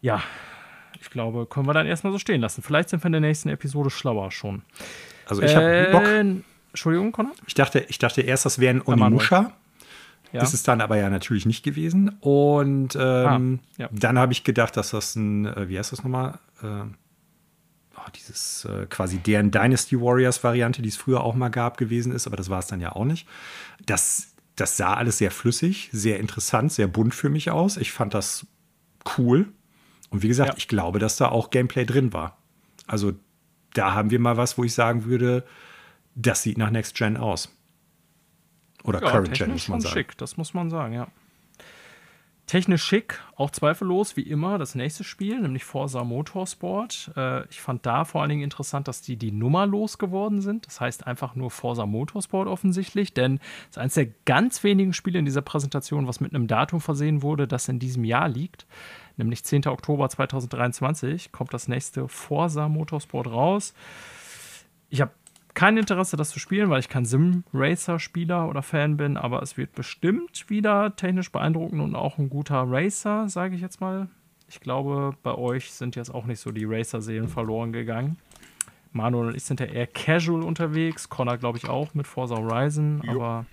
Ja, 0.01 0.21
ich 1.01 1.09
glaube, 1.09 1.45
können 1.45 1.67
wir 1.67 1.73
dann 1.73 1.87
erstmal 1.87 2.13
so 2.13 2.19
stehen 2.19 2.41
lassen. 2.41 2.61
Vielleicht 2.61 2.89
sind 2.89 3.03
wir 3.03 3.07
in 3.07 3.13
der 3.13 3.21
nächsten 3.21 3.49
Episode 3.49 3.89
schlauer 3.89 4.31
schon. 4.31 4.61
Also 5.25 5.41
ich 5.41 5.55
habe 5.55 5.87
äh, 5.87 5.91
Bock. 5.91 6.05
Entschuldigung, 6.69 7.11
Connor? 7.11 7.33
Ich 7.47 7.53
dachte, 7.53 7.79
ich 7.87 7.97
dachte 7.97 8.21
erst, 8.21 8.45
das 8.45 8.59
wäre 8.59 8.75
ein 8.75 8.81
Onimusha. 8.81 9.51
Ja. 10.31 10.43
Ist 10.43 10.53
es 10.53 10.63
dann 10.63 10.81
aber 10.81 10.97
ja 10.97 11.09
natürlich 11.09 11.45
nicht 11.45 11.63
gewesen. 11.63 12.09
Und 12.19 12.95
ähm, 12.95 12.99
ah, 12.99 13.81
ja. 13.81 13.89
dann 13.91 14.19
habe 14.19 14.33
ich 14.33 14.43
gedacht, 14.43 14.75
dass 14.77 14.91
das 14.91 15.15
ein, 15.15 15.45
äh, 15.45 15.69
wie 15.69 15.79
heißt 15.79 15.91
das 15.91 16.03
nochmal? 16.03 16.39
Äh, 16.61 16.83
dieses 18.09 18.65
äh, 18.65 18.85
quasi 18.87 19.17
deren 19.17 19.51
Dynasty 19.51 19.99
Warriors 19.99 20.43
Variante, 20.43 20.81
die 20.81 20.89
es 20.89 20.97
früher 20.97 21.21
auch 21.21 21.35
mal 21.35 21.49
gab, 21.49 21.77
gewesen 21.77 22.11
ist, 22.11 22.27
aber 22.27 22.37
das 22.37 22.49
war 22.49 22.59
es 22.59 22.67
dann 22.67 22.81
ja 22.81 22.93
auch 22.93 23.05
nicht. 23.05 23.27
Das, 23.85 24.33
das 24.55 24.77
sah 24.77 24.93
alles 24.93 25.17
sehr 25.17 25.31
flüssig, 25.31 25.89
sehr 25.91 26.19
interessant, 26.19 26.71
sehr 26.71 26.87
bunt 26.87 27.15
für 27.15 27.29
mich 27.29 27.51
aus. 27.51 27.77
Ich 27.77 27.91
fand 27.91 28.13
das 28.13 28.45
cool. 29.17 29.47
Und 30.09 30.23
wie 30.23 30.27
gesagt, 30.27 30.51
ja. 30.51 30.57
ich 30.57 30.67
glaube, 30.67 30.99
dass 30.99 31.17
da 31.17 31.29
auch 31.29 31.49
Gameplay 31.49 31.85
drin 31.85 32.13
war. 32.13 32.37
Also 32.85 33.13
da 33.73 33.93
haben 33.93 34.11
wir 34.11 34.19
mal 34.19 34.37
was, 34.37 34.57
wo 34.57 34.63
ich 34.63 34.73
sagen 34.73 35.05
würde, 35.05 35.45
das 36.15 36.41
sieht 36.43 36.57
nach 36.57 36.71
Next 36.71 36.95
Gen 36.95 37.17
aus. 37.17 37.53
Oder 38.83 39.01
ja, 39.01 39.11
Current 39.11 39.33
Gen, 39.33 39.51
muss 39.51 39.67
man 39.67 39.81
sagen. 39.81 39.93
Schick, 39.93 40.17
das 40.17 40.37
muss 40.37 40.53
man 40.53 40.69
sagen, 40.69 40.93
ja. 40.93 41.07
Technisch 42.47 42.83
schick, 42.83 43.19
auch 43.35 43.51
zweifellos, 43.51 44.15
wie 44.15 44.21
immer, 44.21 44.57
das 44.57 44.73
nächste 44.73 45.03
Spiel, 45.03 45.41
nämlich 45.41 45.65
Forza 45.65 46.05
Motorsport. 46.05 47.11
Äh, 47.17 47.45
ich 47.49 47.59
fand 47.59 47.85
da 47.85 48.05
vor 48.05 48.21
allen 48.21 48.29
Dingen 48.29 48.43
interessant, 48.43 48.87
dass 48.87 49.01
die 49.01 49.17
die 49.17 49.33
Nummer 49.33 49.65
losgeworden 49.65 50.39
sind. 50.39 50.65
Das 50.65 50.79
heißt 50.79 51.05
einfach 51.05 51.35
nur 51.35 51.51
Forza 51.51 51.85
Motorsport 51.85 52.47
offensichtlich, 52.47 53.13
denn 53.13 53.41
es 53.63 53.71
ist 53.71 53.77
eines 53.79 53.93
der 53.95 54.07
ganz 54.23 54.63
wenigen 54.63 54.93
Spiele 54.93 55.19
in 55.19 55.25
dieser 55.25 55.41
Präsentation, 55.41 56.07
was 56.07 56.21
mit 56.21 56.33
einem 56.33 56.47
Datum 56.47 56.79
versehen 56.79 57.21
wurde, 57.21 57.49
das 57.49 57.67
in 57.67 57.79
diesem 57.79 58.05
Jahr 58.05 58.29
liegt. 58.29 58.65
Nämlich 59.17 59.43
10. 59.43 59.67
Oktober 59.67 60.07
2023 60.07 61.33
kommt 61.33 61.53
das 61.53 61.67
nächste 61.67 62.07
Forza 62.07 62.69
Motorsport 62.69 63.27
raus. 63.27 63.73
Ich 64.89 65.01
habe 65.01 65.11
kein 65.57 65.75
Interesse, 65.75 66.17
das 66.17 66.29
zu 66.29 66.37
spielen, 66.37 66.69
weil 66.69 66.81
ich 66.81 66.87
kein 66.87 67.03
Sim-Racer-Spieler 67.03 68.47
oder 68.47 68.61
Fan 68.61 68.95
bin, 68.95 69.17
aber 69.17 69.41
es 69.41 69.57
wird 69.57 69.73
bestimmt 69.73 70.51
wieder 70.51 70.95
technisch 70.95 71.31
beeindruckend 71.31 71.81
und 71.81 71.95
auch 71.95 72.19
ein 72.19 72.29
guter 72.29 72.65
Racer, 72.67 73.27
sage 73.27 73.55
ich 73.55 73.61
jetzt 73.61 73.81
mal. 73.81 74.07
Ich 74.47 74.59
glaube, 74.59 75.15
bei 75.23 75.33
euch 75.33 75.71
sind 75.71 75.95
jetzt 75.95 76.13
auch 76.13 76.25
nicht 76.25 76.39
so 76.39 76.51
die 76.51 76.65
Racer-Seelen 76.65 77.27
verloren 77.27 77.73
gegangen. 77.73 78.17
Manuel 78.91 79.29
und 79.29 79.35
ich 79.35 79.45
sind 79.45 79.59
ja 79.59 79.65
eher 79.65 79.87
casual 79.87 80.43
unterwegs, 80.43 81.09
Connor 81.09 81.37
glaube 81.37 81.57
ich 81.57 81.67
auch 81.67 81.95
mit 81.95 82.05
Forza 82.05 82.35
Horizon, 82.35 83.01
jo. 83.03 83.13
aber 83.13 83.47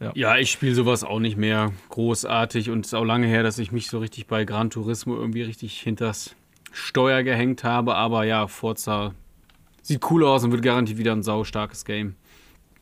ja. 0.00 0.12
ja, 0.14 0.36
ich 0.36 0.50
spiele 0.50 0.74
sowas 0.74 1.04
auch 1.04 1.20
nicht 1.20 1.38
mehr 1.38 1.72
großartig 1.88 2.68
und 2.68 2.84
es 2.84 2.88
ist 2.88 2.94
auch 2.94 3.04
lange 3.04 3.26
her, 3.26 3.42
dass 3.42 3.58
ich 3.58 3.72
mich 3.72 3.88
so 3.88 3.98
richtig 3.98 4.26
bei 4.26 4.44
Gran 4.44 4.68
Turismo 4.68 5.14
irgendwie 5.16 5.40
richtig 5.40 5.80
hinters 5.80 6.36
Steuer 6.70 7.22
gehängt 7.22 7.64
habe, 7.64 7.94
aber 7.94 8.24
ja, 8.24 8.46
Forza 8.46 9.14
Sieht 9.88 10.10
cool 10.10 10.22
aus 10.22 10.44
und 10.44 10.52
wird 10.52 10.60
garantiert 10.60 10.98
wieder 10.98 11.12
ein 11.12 11.22
saustarkes 11.22 11.86
Game. 11.86 12.14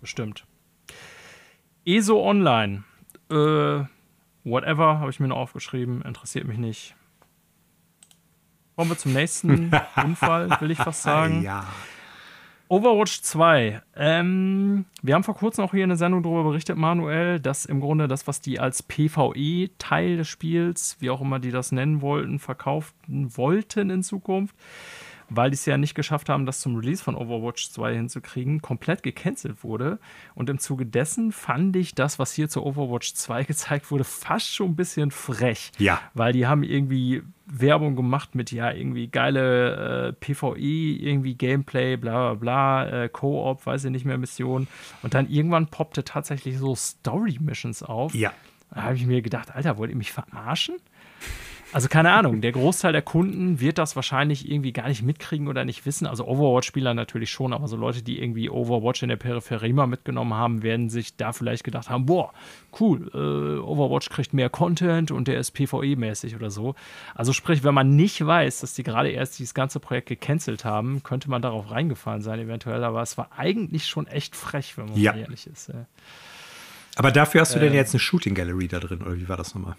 Bestimmt. 0.00 0.44
ESO 1.84 2.20
Online. 2.20 2.82
Äh, 3.30 3.84
whatever, 4.42 4.98
habe 4.98 5.11
ich 5.11 5.20
mir 5.20 5.28
nur 5.28 5.36
aufgeschrieben. 5.36 6.02
Interessiert 6.02 6.48
mich 6.48 6.59
nicht. 6.59 6.96
Kommen 8.74 8.90
wir 8.90 8.98
zum 8.98 9.12
nächsten 9.12 9.70
Unfall, 10.04 10.50
will 10.61 10.72
ich 10.72 10.78
fast 10.78 11.04
sagen. 11.04 11.42
Ja. 11.42 11.68
Overwatch 12.66 13.22
2. 13.22 13.82
Ähm, 13.94 14.86
wir 15.00 15.14
haben 15.14 15.22
vor 15.22 15.36
kurzem 15.36 15.64
auch 15.64 15.70
hier 15.70 15.84
eine 15.84 15.96
Sendung 15.96 16.24
darüber 16.24 16.42
berichtet, 16.42 16.76
Manuel, 16.76 17.38
dass 17.38 17.66
im 17.66 17.78
Grunde 17.78 18.09
das, 18.09 18.26
was 18.26 18.40
die 18.40 18.59
als 18.59 18.82
PvE-Teil 18.82 20.16
des 20.16 20.26
Spiels, 20.26 20.96
wie 20.98 21.11
auch 21.11 21.20
immer 21.20 21.38
die 21.38 21.52
das 21.52 21.70
nennen 21.70 22.00
wollten, 22.00 22.40
verkaufen 22.40 23.36
wollten 23.36 23.90
in 23.90 24.02
Zukunft, 24.02 24.57
weil 25.29 25.51
die 25.51 25.55
es 25.55 25.66
ja 25.66 25.77
nicht 25.77 25.95
geschafft 25.95 26.29
haben, 26.29 26.47
das 26.47 26.61
zum 26.61 26.77
Release 26.77 27.03
von 27.03 27.14
Overwatch 27.14 27.70
2 27.70 27.95
hinzukriegen, 27.95 28.62
komplett 28.62 29.03
gecancelt 29.03 29.64
wurde. 29.64 29.99
Und 30.35 30.51
im 30.51 30.59
Zuge 30.59 30.87
dessen 30.87 31.33
fand 31.33 31.77
ich 31.77 31.95
das, 31.95 32.18
was 32.18 32.33
hier 32.33 32.49
zu 32.49 32.64
Overwatch 32.64 33.14
2 33.14 33.45
gezeigt 33.45 33.91
wurde, 33.91 34.05
fast 34.05 34.55
schon 34.55 34.70
ein 34.70 34.77
bisschen 34.77 35.11
frech. 35.11 35.72
Ja. 35.79 36.01
Weil 36.14 36.33
die 36.33 36.47
haben 36.47 36.62
irgendwie 36.62 37.22
Werbung 37.47 37.95
gemacht 37.97 38.35
mit, 38.35 38.51
ja, 38.51 38.72
irgendwie 38.72 39.09
geile 39.09 40.09
äh, 40.09 40.12
PvE, 40.12 40.57
irgendwie 40.59 41.35
Gameplay, 41.35 41.97
bla 41.97 42.35
bla 42.35 42.35
bla, 42.35 43.05
äh, 43.05 43.09
Co-op, 43.09 43.64
weiß 43.66 43.85
ich 43.85 43.91
nicht 43.91 44.05
mehr, 44.05 44.18
Mission. 44.18 44.66
Und 45.03 45.14
dann 45.14 45.29
irgendwann 45.29 45.68
poppte 45.68 46.05
tatsächlich 46.05 46.59
so 46.59 46.74
Story-Missions 46.74 47.83
auf. 47.83 48.14
Ja. 48.14 48.33
Da 48.74 48.83
habe 48.83 48.97
ich 48.97 49.07
mir 49.07 49.22
gedacht, 49.22 49.55
Alter, 49.55 49.79
wollt 49.79 49.91
ihr 49.91 49.97
mich 49.97 50.12
verarschen? 50.12 50.77
Also 51.73 51.89
keine 51.89 52.12
Ahnung, 52.12 52.41
der 52.41 52.53
Großteil 52.53 52.93
der 52.93 53.03
Kunden 53.03 53.61
wird 53.61 53.79
das 53.79 53.97
wahrscheinlich 53.97 54.51
irgendwie 54.51 54.73
gar 54.73 54.89
nicht 54.89 55.03
mitkriegen 55.03 55.49
oder 55.49 55.64
nicht 55.64 55.85
wissen. 55.85 56.07
Also 56.07 56.27
Overwatch-Spieler 56.27 56.95
natürlich 56.95 57.31
schon, 57.31 57.53
aber 57.53 57.67
so 57.67 57.77
Leute, 57.77 58.03
die 58.03 58.21
irgendwie 58.21 58.49
Overwatch 58.49 59.03
in 59.03 59.09
der 59.09 59.17
Peripherie 59.17 59.73
mal 59.73 59.87
mitgenommen 59.87 60.35
haben, 60.35 60.62
werden 60.62 60.91
sich 60.91 61.17
da 61.17 61.33
vielleicht 61.33 61.64
gedacht 61.64 61.91
haben, 61.91 62.07
boah, 62.07 62.33
cool, 62.81 63.11
äh, 63.12 63.61
Overwatch 63.61 64.11
kriegt 64.11 64.33
mehr 64.33 64.49
Content 64.49 65.11
und 65.11 65.29
der 65.29 65.41
ist 65.41 65.55
PvE-mäßig 65.57 66.37
oder 66.37 66.51
so. 66.51 66.77
Also 67.14 67.33
sprich, 67.33 67.64
wenn 67.64 67.75
man 67.75 67.97
nicht 67.97 68.25
weiß, 68.25 68.61
dass 68.61 68.75
die 68.75 68.85
gerade 68.85 69.11
erst 69.11 69.39
dieses 69.39 69.55
ganze 69.55 69.81
Projekt 69.81 70.09
gecancelt 70.09 70.64
haben, 70.64 71.03
könnte 71.03 71.29
man 71.29 71.43
darauf 71.43 71.71
reingefallen 71.71 72.23
sein 72.23 72.39
eventuell, 72.39 72.85
aber 72.85 73.03
es 73.03 73.19
war 73.19 73.31
eigentlich 73.37 73.87
schon 73.87 74.07
echt 74.07 74.37
frech, 74.37 74.79
wenn 74.79 74.87
man 74.87 74.99
ja. 74.99 75.14
ehrlich 75.14 75.47
ist. 75.47 75.69
Ja. 75.69 75.87
Aber 76.95 77.11
dafür 77.11 77.41
hast 77.41 77.55
du 77.55 77.59
äh, 77.59 77.62
denn 77.62 77.75
jetzt 77.75 77.93
eine 77.93 78.01
Shooting 78.01 78.35
Gallery 78.35 78.69
da 78.69 78.79
drin, 78.79 79.03
oder 79.03 79.17
wie 79.17 79.29
war 79.29 79.37
das 79.37 79.55
nochmal? 79.55 79.77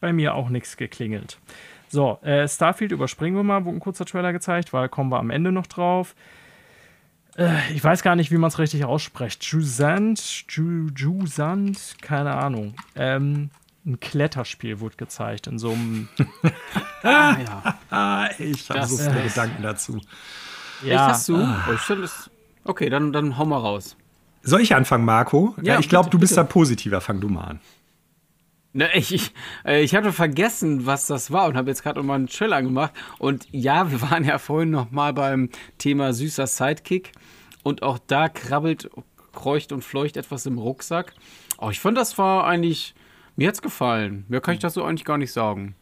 Bei 0.00 0.12
mir 0.12 0.34
auch 0.34 0.48
nichts 0.48 0.76
geklingelt. 0.76 1.38
So, 1.88 2.18
äh, 2.22 2.46
Starfield 2.46 2.92
überspringen 2.92 3.36
wir 3.36 3.42
mal, 3.42 3.64
wo 3.64 3.70
ein 3.70 3.80
kurzer 3.80 4.04
Trailer 4.04 4.32
gezeigt 4.32 4.72
war, 4.72 4.88
kommen 4.88 5.10
wir 5.10 5.18
am 5.18 5.30
Ende 5.30 5.52
noch 5.52 5.66
drauf. 5.66 6.14
Äh, 7.36 7.72
ich 7.72 7.82
weiß 7.82 8.02
gar 8.02 8.16
nicht, 8.16 8.30
wie 8.30 8.36
man 8.36 8.48
es 8.48 8.58
richtig 8.58 8.84
ausspricht. 8.84 9.44
Jusant, 9.44 10.44
Jusant, 10.48 11.96
keine 12.00 12.34
Ahnung. 12.34 12.74
Ähm, 12.94 13.50
ein 13.84 13.98
Kletterspiel 13.98 14.80
wurde 14.80 14.96
gezeigt 14.96 15.46
in 15.46 15.58
so 15.58 15.72
einem. 15.72 16.08
ah, 17.02 17.36
ja. 17.38 17.78
Ah, 17.90 18.28
ich 18.38 18.68
habe 18.70 18.86
so 18.86 18.96
viele 18.96 19.22
Gedanken 19.22 19.62
dazu. 19.62 20.00
Ja. 20.82 20.94
Echt 20.94 21.00
hast 21.00 21.28
du? 21.28 21.36
Ah. 21.36 21.64
Oh, 21.68 22.70
okay, 22.70 22.90
dann, 22.90 23.12
dann 23.12 23.38
hau 23.38 23.46
mal 23.46 23.58
raus. 23.58 23.96
Soll 24.42 24.60
ich 24.62 24.74
anfangen, 24.74 25.04
Marco? 25.04 25.54
Ja, 25.62 25.78
ich 25.78 25.88
glaube, 25.88 26.10
du 26.10 26.18
bist 26.18 26.32
bitte. 26.32 26.42
da 26.46 26.52
positiver. 26.52 27.00
Fang 27.00 27.20
du 27.20 27.28
mal 27.28 27.44
an. 27.44 27.60
Ne, 28.72 28.88
ich, 28.94 29.12
ich, 29.12 29.32
äh, 29.64 29.82
ich 29.82 29.94
hatte 29.96 30.12
vergessen, 30.12 30.86
was 30.86 31.06
das 31.06 31.32
war 31.32 31.48
und 31.48 31.56
habe 31.56 31.68
jetzt 31.70 31.82
gerade 31.82 31.98
nochmal 31.98 32.16
einen 32.16 32.28
Chill 32.28 32.52
angemacht. 32.52 32.92
Und 33.18 33.46
ja, 33.50 33.90
wir 33.90 34.00
waren 34.10 34.24
ja 34.24 34.38
vorhin 34.38 34.70
nochmal 34.70 35.12
beim 35.12 35.50
Thema 35.78 36.12
süßer 36.12 36.46
Sidekick. 36.46 37.12
Und 37.62 37.82
auch 37.82 37.98
da 38.06 38.28
krabbelt, 38.28 38.88
kreucht 39.32 39.72
und 39.72 39.82
fleucht 39.84 40.16
etwas 40.16 40.46
im 40.46 40.56
Rucksack. 40.58 41.12
Oh, 41.58 41.68
ich 41.70 41.80
fand, 41.80 41.98
das 41.98 42.16
war 42.16 42.46
eigentlich, 42.46 42.94
mir 43.36 43.48
hat's 43.48 43.60
gefallen. 43.60 44.24
Mehr 44.28 44.40
kann 44.40 44.54
ich 44.54 44.60
dazu 44.60 44.82
eigentlich 44.84 45.04
gar 45.04 45.18
nicht 45.18 45.32
sagen. 45.32 45.74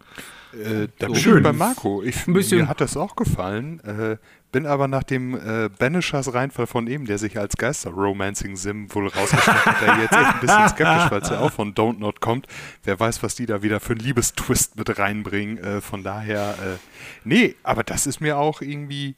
Äh, 0.55 0.89
da 0.99 1.07
So. 1.09 1.13
bin 1.13 1.15
Schön. 1.23 1.37
ich 1.39 1.43
bei 1.45 1.53
Marco. 1.53 2.03
Ich, 2.03 2.27
Ein 2.27 2.33
bisschen- 2.33 2.61
Mir 2.63 2.69
hat 2.69 2.81
das 2.81 2.97
auch 2.97 3.15
gefallen. 3.17 3.81
Äh, 3.85 4.17
bin 4.51 4.67
aber 4.67 4.89
nach 4.89 5.03
dem 5.03 5.35
äh, 5.35 5.69
Banishers 5.69 6.33
Reinfall 6.33 6.67
von 6.67 6.87
eben, 6.87 7.05
der 7.05 7.19
sich 7.19 7.39
als 7.39 7.57
Geister-Romancing-Sim 7.57 8.95
wohl 8.95 9.09
rausgestellt 9.09 9.67
hat, 9.67 9.83
da 9.83 10.01
jetzt 10.01 10.13
echt 10.13 10.35
ein 10.35 10.41
bisschen 10.41 10.69
skeptisch, 10.69 11.11
weil 11.11 11.21
es 11.23 11.29
ja 11.29 11.41
auch 11.41 11.53
von 11.53 11.75
Don't 11.75 11.99
Not 11.99 12.21
kommt. 12.21 12.47
Wer 12.83 12.99
weiß, 12.99 13.23
was 13.23 13.35
die 13.35 13.47
da 13.47 13.63
wieder 13.63 13.81
für 13.81 13.93
einen 13.93 14.01
Liebestwist 14.01 14.77
mit 14.77 14.99
reinbringen. 14.99 15.59
Äh, 15.59 15.81
von 15.81 16.03
daher, 16.03 16.55
äh, 16.63 16.77
nee, 17.25 17.57
aber 17.63 17.85
das 17.85 18.07
ist 18.07 18.21
mir 18.21 18.39
auch 18.39 18.63
irgendwie 18.63 19.17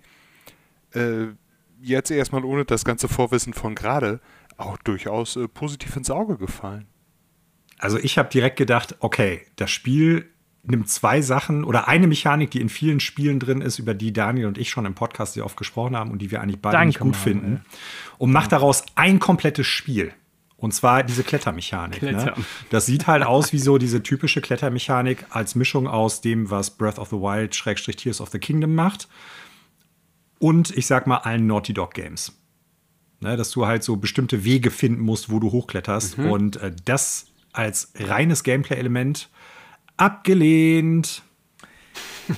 äh, 0.95 1.26
jetzt 1.81 2.11
erstmal 2.11 2.45
ohne 2.45 2.64
das 2.64 2.85
ganze 2.85 3.09
Vorwissen 3.09 3.55
von 3.55 3.74
gerade 3.74 4.20
auch 4.57 4.76
durchaus 4.78 5.37
äh, 5.37 5.49
positiv 5.49 5.97
ins 5.97 6.11
Auge 6.11 6.37
gefallen. 6.37 6.87
Also 7.78 7.99
ich 7.99 8.18
habe 8.18 8.28
direkt 8.28 8.57
gedacht, 8.57 8.97
okay, 9.01 9.47
das 9.57 9.70
Spiel 9.70 10.28
nimmt 10.62 10.88
zwei 10.88 11.22
Sachen 11.22 11.64
oder 11.64 11.88
eine 11.88 12.06
Mechanik, 12.06 12.50
die 12.50 12.61
in 12.61 12.68
vielen 12.68 13.00
Spielen 13.00 13.38
drin 13.38 13.61
ist, 13.61 13.78
über 13.78 13.94
die 13.94 14.12
Daniel 14.12 14.46
und 14.46 14.58
ich 14.58 14.70
schon 14.70 14.86
im 14.86 14.94
Podcast 14.94 15.34
sehr 15.34 15.44
oft 15.44 15.56
gesprochen 15.56 15.96
haben 15.96 16.11
und 16.11 16.20
die 16.20 16.30
wir 16.30 16.40
eigentlich 16.40 16.61
beide 16.61 16.76
Danke, 16.76 16.88
nicht 16.88 16.98
gut 16.98 17.12
Manuel. 17.12 17.22
finden, 17.22 17.64
und 18.18 18.32
macht 18.32 18.52
daraus 18.52 18.84
ein 18.94 19.18
komplettes 19.18 19.66
Spiel. 19.66 20.12
Und 20.61 20.74
zwar 20.74 21.02
diese 21.02 21.24
Klettermechanik. 21.24 22.02
Ne? 22.02 22.11
Klettern. 22.11 22.44
Das 22.68 22.84
sieht 22.84 23.06
halt 23.06 23.22
aus 23.22 23.54
wie 23.54 23.58
so 23.58 23.78
diese 23.78 24.02
typische 24.02 24.42
Klettermechanik 24.42 25.24
als 25.30 25.54
Mischung 25.54 25.88
aus 25.88 26.20
dem, 26.20 26.50
was 26.50 26.76
Breath 26.76 26.98
of 26.98 27.08
the 27.08 27.16
Wild 27.16 27.54
Schrägstrich 27.54 27.96
Tears 27.96 28.20
of 28.20 28.28
the 28.28 28.38
Kingdom 28.38 28.74
macht. 28.74 29.08
Und 30.38 30.76
ich 30.76 30.86
sag 30.86 31.06
mal 31.06 31.18
allen 31.18 31.46
Naughty 31.46 31.72
Dog 31.72 31.94
Games. 31.94 32.36
Ne, 33.20 33.36
dass 33.36 33.50
du 33.50 33.66
halt 33.66 33.84
so 33.84 33.96
bestimmte 33.96 34.44
Wege 34.44 34.70
finden 34.70 35.02
musst, 35.02 35.30
wo 35.30 35.38
du 35.40 35.50
hochkletterst. 35.50 36.18
Und 36.18 36.56
äh, 36.56 36.72
das 36.84 37.26
als 37.52 37.92
reines 37.98 38.44
Gameplay-Element 38.44 39.30
abgelehnt. 40.01 41.22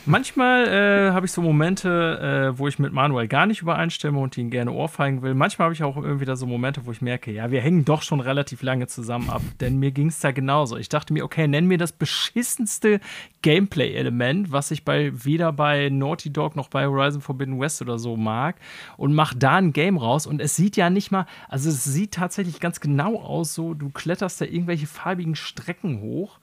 Manchmal 0.07 0.69
äh, 0.69 1.13
habe 1.13 1.27
ich 1.27 1.33
so 1.33 1.43
Momente, 1.43 2.53
äh, 2.55 2.59
wo 2.59 2.67
ich 2.67 2.79
mit 2.79 2.93
Manuel 2.93 3.29
gar 3.29 3.47
nicht 3.47 3.61
übereinstimme 3.61 4.19
und 4.19 4.39
ihn 4.39 4.51
gerne 4.51 4.73
ohrfeigen 4.73 5.23
will. 5.23 5.35
Manchmal 5.35 5.67
habe 5.67 5.75
ich 5.75 5.83
auch 5.83 5.97
irgendwie 5.97 6.25
da 6.25 6.35
so 6.35 6.47
Momente, 6.47 6.87
wo 6.87 6.93
ich 6.93 7.03
merke, 7.03 7.31
ja, 7.31 7.51
wir 7.51 7.61
hängen 7.61 7.85
doch 7.85 8.03
schon 8.03 8.21
relativ 8.21 8.63
lange 8.63 8.87
zusammen 8.87 9.29
ab. 9.29 9.43
Denn 9.61 9.79
mir 9.79 9.91
ging 9.91 10.09
es 10.09 10.21
da 10.21 10.33
genauso. 10.33 10.77
Ich 10.77 10.89
dachte 10.89 11.13
mir, 11.13 11.25
okay, 11.25 11.47
nenn 11.47 11.67
mir 11.67 11.79
das 11.79 11.93
beschissenste 11.93 13.01
Gameplay-Element, 13.43 14.51
was 14.51 14.71
ich 14.71 14.85
bei 14.85 15.13
weder 15.13 15.53
bei 15.53 15.89
Naughty 15.91 16.33
Dog 16.33 16.57
noch 16.57 16.69
bei 16.69 16.87
Horizon 16.87 17.21
Forbidden 17.21 17.61
West 17.61 17.83
oder 17.83 17.99
so 17.99 18.17
mag 18.17 18.57
und 18.97 19.15
mach 19.15 19.35
da 19.35 19.57
ein 19.57 19.73
Game 19.73 19.99
raus. 19.99 20.27
Und 20.27 20.41
es 20.41 20.57
sieht 20.57 20.77
ja 20.77 20.89
nicht 20.91 21.11
mal, 21.11 21.27
also 21.49 21.69
es 21.69 21.85
sieht 21.85 22.15
tatsächlich 22.15 22.61
ganz 22.61 22.81
genau 22.81 23.21
aus, 23.21 23.55
so 23.55 23.75
du 23.75 23.91
kletterst 23.91 24.41
da 24.41 24.47
irgendwelche 24.47 24.87
farbigen 24.87 25.35
Strecken 25.35 26.01
hoch. 26.01 26.39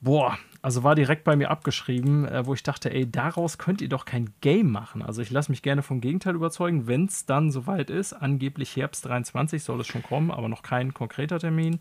Boah, 0.00 0.38
also 0.62 0.82
war 0.82 0.94
direkt 0.94 1.24
bei 1.24 1.36
mir 1.36 1.50
abgeschrieben, 1.50 2.26
äh, 2.26 2.46
wo 2.46 2.54
ich 2.54 2.62
dachte, 2.62 2.92
ey, 2.92 3.10
daraus 3.10 3.58
könnt 3.58 3.82
ihr 3.82 3.88
doch 3.88 4.04
kein 4.04 4.30
Game 4.40 4.70
machen. 4.70 5.02
Also 5.02 5.22
ich 5.22 5.30
lasse 5.30 5.52
mich 5.52 5.62
gerne 5.62 5.82
vom 5.82 6.00
Gegenteil 6.00 6.34
überzeugen, 6.34 6.86
wenn 6.86 7.06
es 7.06 7.26
dann 7.26 7.50
soweit 7.50 7.90
ist. 7.90 8.12
Angeblich 8.14 8.76
Herbst 8.76 9.04
23 9.06 9.62
soll 9.62 9.80
es 9.80 9.86
schon 9.86 10.02
kommen, 10.02 10.30
aber 10.30 10.48
noch 10.48 10.62
kein 10.62 10.94
konkreter 10.94 11.38
Termin. 11.38 11.80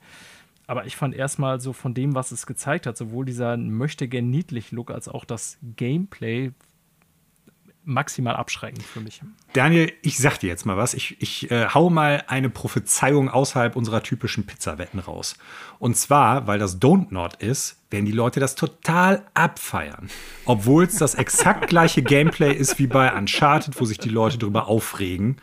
Aber 0.67 0.85
ich 0.85 0.95
fand 0.95 1.15
erstmal 1.15 1.59
so 1.59 1.73
von 1.73 1.93
dem, 1.93 2.13
was 2.13 2.31
es 2.31 2.45
gezeigt 2.45 2.85
hat, 2.85 2.95
sowohl 2.95 3.25
dieser 3.25 3.57
möchte 3.57 4.07
gern 4.07 4.29
niedlich 4.29 4.71
Look 4.71 4.91
als 4.91 5.07
auch 5.07 5.25
das 5.25 5.57
Gameplay 5.75 6.51
maximal 7.83 8.35
abschreckend 8.35 8.83
für 8.83 8.99
mich. 8.99 9.21
Daniel, 9.53 9.91
ich 10.01 10.17
sag 10.17 10.37
dir 10.37 10.47
jetzt 10.47 10.65
mal 10.65 10.77
was. 10.77 10.93
Ich, 10.93 11.21
ich 11.21 11.49
äh, 11.49 11.67
hau 11.69 11.89
mal 11.89 12.23
eine 12.27 12.49
Prophezeiung 12.49 13.29
außerhalb 13.29 13.75
unserer 13.75 14.03
typischen 14.03 14.45
Pizzawetten 14.45 14.99
raus. 14.99 15.35
Und 15.79 15.97
zwar, 15.97 16.47
weil 16.47 16.59
das 16.59 16.81
Don't 16.81 17.07
Not 17.09 17.35
ist, 17.35 17.77
werden 17.89 18.05
die 18.05 18.11
Leute 18.11 18.39
das 18.39 18.55
total 18.55 19.25
abfeiern. 19.33 20.09
Obwohl 20.45 20.85
es 20.85 20.97
das 20.97 21.15
exakt 21.15 21.67
gleiche 21.67 22.03
Gameplay 22.03 22.53
ist 22.53 22.77
wie 22.79 22.87
bei 22.87 23.13
Uncharted, 23.13 23.79
wo 23.79 23.85
sich 23.85 23.97
die 23.97 24.09
Leute 24.09 24.37
drüber 24.37 24.67
aufregen. 24.67 25.37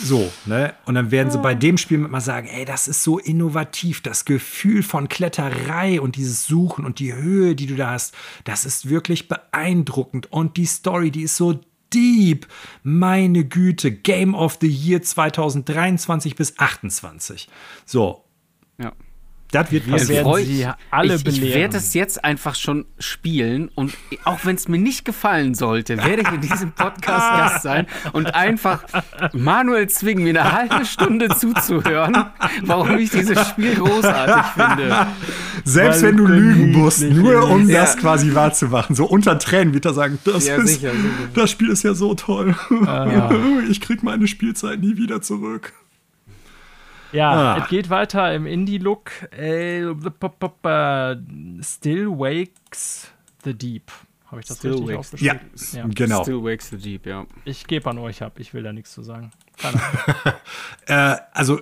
So, 0.00 0.32
ne? 0.46 0.74
Und 0.84 0.94
dann 0.94 1.10
werden 1.10 1.30
sie 1.30 1.38
bei 1.38 1.54
dem 1.54 1.78
Spiel 1.78 1.98
mal 1.98 2.20
sagen, 2.20 2.46
ey, 2.48 2.64
das 2.64 2.88
ist 2.88 3.02
so 3.02 3.18
innovativ, 3.18 4.00
das 4.00 4.24
Gefühl 4.24 4.82
von 4.82 5.08
Kletterei 5.08 6.00
und 6.00 6.16
dieses 6.16 6.46
Suchen 6.46 6.84
und 6.84 6.98
die 6.98 7.14
Höhe, 7.14 7.54
die 7.54 7.66
du 7.66 7.76
da 7.76 7.90
hast, 7.90 8.14
das 8.44 8.64
ist 8.64 8.88
wirklich 8.88 9.28
beeindruckend 9.28 10.30
und 10.32 10.56
die 10.56 10.66
Story, 10.66 11.10
die 11.10 11.22
ist 11.22 11.36
so 11.36 11.60
deep. 11.92 12.46
Meine 12.82 13.44
Güte, 13.44 13.92
Game 13.92 14.34
of 14.34 14.58
the 14.60 14.68
Year 14.68 15.02
2023 15.02 16.34
bis 16.34 16.58
28. 16.58 17.48
So, 17.86 18.24
Ja. 18.78 18.92
Das 19.54 19.70
wird 19.72 19.86
Wir 19.86 20.08
werden 20.08 20.24
freu- 20.24 20.44
sie 20.44 20.66
alle 20.90 21.14
ich, 21.14 21.20
ich 21.20 21.24
belehren. 21.24 21.60
werde 21.60 21.76
es 21.78 21.94
jetzt 21.94 22.24
einfach 22.24 22.54
schon 22.54 22.84
spielen 22.98 23.70
und 23.74 23.94
auch 24.24 24.44
wenn 24.44 24.56
es 24.56 24.68
mir 24.68 24.78
nicht 24.78 25.04
gefallen 25.04 25.54
sollte, 25.54 25.96
werde 25.98 26.22
ich 26.22 26.28
in 26.32 26.40
diesem 26.40 26.72
Podcast 26.72 27.04
Gast 27.38 27.62
sein 27.62 27.86
und 28.12 28.34
einfach 28.34 28.82
Manuel 29.32 29.88
zwingen, 29.88 30.24
mir 30.24 30.40
eine 30.40 30.52
halbe 30.52 30.84
Stunde 30.84 31.28
zuzuhören, 31.28 32.16
warum 32.62 32.98
ich 32.98 33.10
dieses 33.10 33.48
Spiel 33.48 33.74
großartig 33.76 34.44
finde. 34.52 35.06
Selbst 35.64 36.02
Weil 36.02 36.10
wenn 36.10 36.16
du 36.18 36.26
lügen 36.26 36.72
musst, 36.72 37.02
nur 37.02 37.48
um 37.50 37.68
Ja. 37.68 37.82
das 37.82 37.96
quasi 37.96 38.34
wahrzumachen. 38.34 38.94
So 38.96 39.06
unter 39.06 39.38
Tränen 39.38 39.72
wird 39.74 39.84
er 39.86 39.94
sagen, 39.94 40.18
das, 40.24 40.46
Ja, 40.46 40.56
ist, 40.56 40.66
sicher, 40.68 40.90
sicher. 40.90 41.04
das 41.34 41.50
Spiel 41.50 41.68
ist 41.70 41.82
ja 41.84 41.94
so 41.94 42.14
toll. 42.14 42.54
Ah. 42.86 43.30
Ich 43.70 43.80
krieg 43.80 44.02
meine 44.02 44.26
Spielzeit 44.26 44.80
nie 44.80 44.96
wieder 44.96 45.22
zurück. 45.22 45.72
Ja, 47.14 47.30
Ah. 47.54 47.58
es 47.62 47.68
geht 47.68 47.88
weiter 47.90 48.34
im 48.34 48.44
Indie-Look. 48.46 49.10
Äh, 49.32 49.84
p- 49.94 51.16
Still 51.62 52.08
Wakes 52.10 53.10
the 53.44 53.54
Deep. 53.54 53.90
Habe 54.26 54.40
ich 54.40 54.46
das 54.48 54.58
Still 54.58 54.72
richtig 54.72 54.96
Wakes- 54.96 55.20
Ja, 55.20 55.32
aufgeschrieben? 55.34 55.90
Ja. 55.90 55.94
genau. 55.94 56.22
Still 56.22 56.42
wakes 56.44 56.70
the 56.70 56.76
deep, 56.76 57.06
ja. 57.06 57.24
Ich 57.44 57.66
gebe 57.68 57.88
an 57.88 57.98
euch 57.98 58.22
ab, 58.22 58.38
ich 58.40 58.52
will 58.52 58.62
da 58.64 58.72
nichts 58.72 58.92
zu 58.92 59.02
sagen. 59.02 59.30
Äh, 60.86 61.16
also 61.32 61.60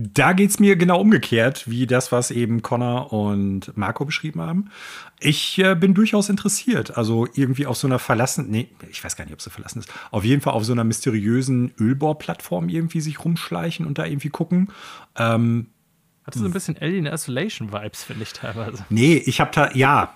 da 0.00 0.32
geht 0.32 0.50
es 0.50 0.60
mir 0.60 0.76
genau 0.76 1.00
umgekehrt, 1.00 1.68
wie 1.68 1.86
das, 1.88 2.12
was 2.12 2.30
eben 2.30 2.62
Connor 2.62 3.12
und 3.12 3.76
Marco 3.76 4.04
beschrieben 4.04 4.40
haben. 4.40 4.70
Ich 5.18 5.58
äh, 5.58 5.74
bin 5.74 5.92
durchaus 5.92 6.28
interessiert. 6.28 6.96
Also 6.96 7.26
irgendwie 7.34 7.66
auf 7.66 7.76
so 7.76 7.88
einer 7.88 7.98
verlassenen, 7.98 8.48
nee, 8.48 8.68
ich 8.90 9.02
weiß 9.02 9.16
gar 9.16 9.24
nicht, 9.24 9.34
ob 9.34 9.42
sie 9.42 9.50
verlassen 9.50 9.80
ist, 9.80 9.92
auf 10.12 10.22
jeden 10.24 10.40
Fall 10.40 10.52
auf 10.52 10.64
so 10.64 10.72
einer 10.72 10.84
mysteriösen 10.84 11.72
Ölbohrplattform 11.80 12.68
irgendwie 12.68 13.00
sich 13.00 13.24
rumschleichen 13.24 13.86
und 13.86 13.98
da 13.98 14.06
irgendwie 14.06 14.28
gucken. 14.28 14.68
Ähm, 15.16 15.66
Hatte 16.24 16.38
so 16.38 16.44
ein 16.44 16.52
bisschen 16.52 16.78
Alien 16.80 17.06
Isolation 17.06 17.72
Vibes, 17.72 18.04
finde 18.04 18.22
ich 18.22 18.32
teilweise. 18.32 18.84
Nee, 18.90 19.16
ich 19.26 19.40
habe 19.40 19.50
da, 19.52 19.72
ja, 19.72 20.14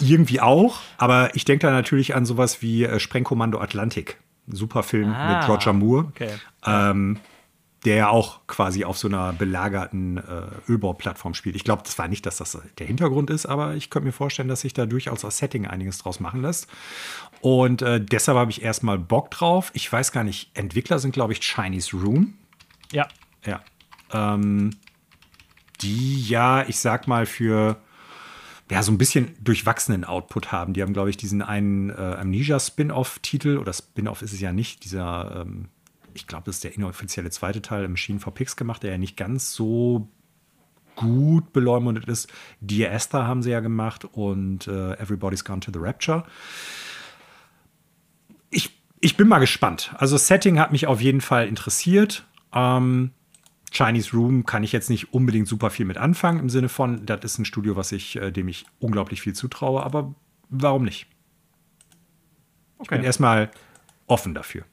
irgendwie 0.00 0.40
auch, 0.42 0.80
aber 0.98 1.34
ich 1.34 1.46
denke 1.46 1.66
da 1.66 1.72
natürlich 1.72 2.14
an 2.14 2.26
sowas 2.26 2.60
wie 2.60 2.84
äh, 2.84 3.00
Sprengkommando 3.00 3.58
Atlantik. 3.58 4.18
Super 4.46 4.82
Film 4.82 5.12
Ah, 5.12 5.40
mit 5.40 5.48
Roger 5.48 5.72
Moore, 5.72 6.06
okay. 6.08 6.30
ähm, 6.66 7.18
der 7.84 7.96
ja 7.96 8.08
auch 8.08 8.40
quasi 8.46 8.84
auf 8.84 8.98
so 8.98 9.08
einer 9.08 9.32
belagerten 9.32 10.18
äh, 10.18 10.70
Ölbauplattform 10.70 11.34
spielt. 11.34 11.54
Ich 11.54 11.64
glaube 11.64 11.84
zwar 11.84 12.08
nicht, 12.08 12.26
dass 12.26 12.38
das 12.38 12.58
der 12.78 12.86
Hintergrund 12.86 13.30
ist, 13.30 13.46
aber 13.46 13.74
ich 13.74 13.88
könnte 13.88 14.06
mir 14.06 14.12
vorstellen, 14.12 14.48
dass 14.48 14.62
sich 14.62 14.74
da 14.74 14.86
durchaus 14.86 15.24
als 15.24 15.38
Setting 15.38 15.66
einiges 15.66 15.98
draus 15.98 16.18
machen 16.18 16.42
lässt. 16.42 16.66
Und 17.40 17.82
äh, 17.82 18.00
deshalb 18.00 18.36
habe 18.36 18.50
ich 18.50 18.62
erstmal 18.62 18.98
Bock 18.98 19.30
drauf. 19.30 19.70
Ich 19.74 19.90
weiß 19.92 20.10
gar 20.10 20.24
nicht, 20.24 20.50
Entwickler 20.54 20.98
sind, 20.98 21.12
glaube 21.12 21.32
ich, 21.32 21.40
Chinese 21.40 21.96
Room. 21.96 22.34
Ja, 22.90 23.06
Ja. 23.44 23.62
Ähm, 24.12 24.70
die 25.80 26.26
ja, 26.26 26.66
ich 26.66 26.78
sag 26.78 27.06
mal, 27.06 27.26
für 27.26 27.76
ja, 28.70 28.82
so 28.82 28.92
ein 28.92 28.98
bisschen 28.98 29.34
durchwachsenen 29.40 30.04
Output 30.04 30.52
haben. 30.52 30.74
Die 30.74 30.82
haben, 30.82 30.92
glaube 30.92 31.10
ich, 31.10 31.16
diesen 31.16 31.40
einen 31.40 31.90
äh, 31.90 31.94
Amnesia-Spin-Off-Titel, 31.94 33.56
oder 33.56 33.72
Spin-Off 33.72 34.22
ist 34.22 34.32
es 34.32 34.40
ja 34.40 34.52
nicht, 34.52 34.84
dieser, 34.84 35.42
ähm, 35.46 35.68
ich 36.18 36.26
glaube, 36.26 36.44
das 36.46 36.56
ist 36.56 36.64
der 36.64 36.74
inoffizielle 36.74 37.30
zweite 37.30 37.62
Teil, 37.62 37.88
Machine 37.88 38.18
for 38.18 38.34
Pigs 38.34 38.56
gemacht, 38.56 38.82
der 38.82 38.92
ja 38.92 38.98
nicht 38.98 39.16
ganz 39.16 39.52
so 39.52 40.08
gut 40.96 41.52
beleumundet 41.52 42.06
ist. 42.06 42.28
Dear 42.60 42.92
Esther 42.92 43.26
haben 43.26 43.42
sie 43.42 43.50
ja 43.50 43.60
gemacht 43.60 44.04
und 44.04 44.66
äh, 44.66 44.94
Everybody's 44.94 45.44
Gone 45.44 45.60
to 45.60 45.70
the 45.72 45.78
Rapture. 45.78 46.24
Ich, 48.50 48.82
ich 49.00 49.16
bin 49.16 49.28
mal 49.28 49.38
gespannt. 49.38 49.94
Also 49.96 50.16
Setting 50.16 50.58
hat 50.58 50.72
mich 50.72 50.88
auf 50.88 51.00
jeden 51.00 51.20
Fall 51.20 51.46
interessiert. 51.46 52.26
Ähm, 52.52 53.12
Chinese 53.70 54.10
Room 54.12 54.44
kann 54.44 54.64
ich 54.64 54.72
jetzt 54.72 54.90
nicht 54.90 55.12
unbedingt 55.12 55.46
super 55.46 55.70
viel 55.70 55.86
mit 55.86 55.98
anfangen, 55.98 56.40
im 56.40 56.48
Sinne 56.48 56.68
von, 56.68 57.06
das 57.06 57.20
ist 57.22 57.38
ein 57.38 57.44
Studio, 57.44 57.76
was 57.76 57.92
ich, 57.92 58.16
äh, 58.16 58.32
dem 58.32 58.48
ich 58.48 58.66
unglaublich 58.80 59.20
viel 59.20 59.34
zutraue, 59.34 59.84
aber 59.84 60.14
warum 60.48 60.84
nicht? 60.84 61.06
Ich 62.82 62.88
bin 62.88 62.98
okay. 62.98 63.06
erstmal 63.06 63.50
offen 64.06 64.34
dafür. 64.34 64.64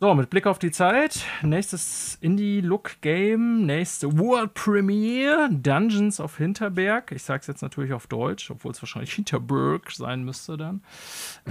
So, 0.00 0.14
mit 0.14 0.30
Blick 0.30 0.46
auf 0.46 0.60
die 0.60 0.70
Zeit. 0.70 1.24
Nächstes 1.42 2.18
Indie-Look-Game, 2.20 3.66
nächste 3.66 4.16
World 4.16 4.54
Premiere, 4.54 5.48
Dungeons 5.50 6.20
of 6.20 6.36
Hinterberg. 6.36 7.10
Ich 7.10 7.24
sage 7.24 7.40
es 7.40 7.48
jetzt 7.48 7.62
natürlich 7.62 7.92
auf 7.92 8.06
Deutsch, 8.06 8.48
obwohl 8.52 8.70
es 8.70 8.80
wahrscheinlich 8.80 9.12
Hinterberg 9.12 9.90
sein 9.90 10.22
müsste 10.22 10.56
dann. 10.56 10.84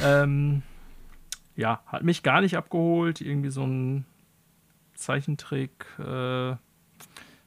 ähm, 0.01 0.61
ja, 1.57 1.81
hat 1.87 2.03
mich 2.03 2.23
gar 2.23 2.39
nicht 2.39 2.55
abgeholt. 2.55 3.19
Irgendwie 3.19 3.49
so 3.49 3.65
ein 3.65 4.05
Zeichentrick, 4.93 5.85
äh, 5.99 6.03
wie 6.53 6.57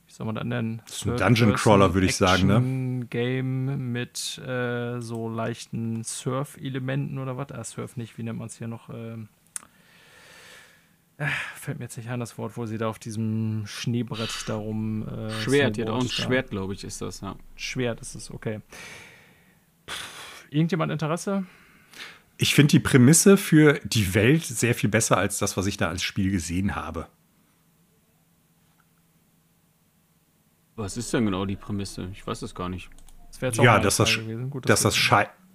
soll 0.07 0.27
man 0.27 0.35
das 0.35 0.45
nennen? 0.45 0.83
Das 0.85 0.97
ist 0.97 1.07
ein 1.07 1.17
Dungeon 1.17 1.55
Crawler, 1.55 1.95
würde 1.95 2.09
ich 2.09 2.17
sagen, 2.17 2.47
ne? 2.47 3.07
Game 3.07 3.91
mit 3.91 4.37
äh, 4.47 5.01
so 5.01 5.31
leichten 5.31 6.05
Surf-Elementen 6.05 7.17
oder 7.17 7.39
was? 7.39 7.53
Ah, 7.53 7.65
Surf 7.65 7.97
nicht, 7.97 8.19
wie 8.19 8.23
nennt 8.23 8.39
man 8.39 8.49
es 8.49 8.59
hier 8.59 8.69
noch? 8.69 8.91
Ähm, 8.91 9.29
fällt 11.57 11.79
mir 11.79 11.85
jetzt 11.85 11.97
nicht 11.97 12.09
ein, 12.09 12.21
das 12.21 12.39
Wort, 12.39 12.57
wo 12.57 12.67
sie 12.67 12.79
da 12.79 12.89
auf 12.89 12.99
diesem 12.99 13.65
Schneebrett 13.67 14.49
darum. 14.49 15.07
Äh, 15.07 15.31
Schwert, 15.43 15.77
ja, 15.77 15.91
und 15.91 16.11
Schwert, 16.11 16.51
glaube 16.51 16.73
ich, 16.73 16.85
ist 16.85 17.01
das, 17.03 17.21
ja. 17.21 17.37
Schwert 17.57 18.01
ist 18.01 18.15
es, 18.15 18.31
okay. 18.31 18.61
Pff, 19.89 20.47
irgendjemand 20.51 20.93
Interesse? 20.93 21.45
Ich 22.39 22.55
finde 22.55 22.71
die 22.73 22.81
Prämisse 22.81 23.37
für 23.37 23.75
die 23.85 24.15
Welt 24.15 24.45
sehr 24.45 24.75
viel 24.75 24.89
besser 24.89 25.19
als 25.19 25.39
das, 25.39 25.57
was 25.57 25.67
ich 25.67 25.77
da 25.77 25.89
als 25.89 26.03
Spiel 26.03 26.31
gesehen 26.31 26.75
habe. 26.75 27.07
Was 30.77 30.97
ist 30.97 31.13
denn 31.13 31.27
genau 31.27 31.45
die 31.45 31.57
Prämisse? 31.57 32.09
Ich 32.13 32.27
weiß 32.27 32.41
es 32.41 32.55
gar 32.55 32.71
nicht. 32.71 32.89
Das 33.39 33.57
ja, 33.59 33.79
dass 33.79 33.99
das, 33.99 34.19
Gut, 34.49 34.69
dass, 34.69 34.83
das 34.83 34.99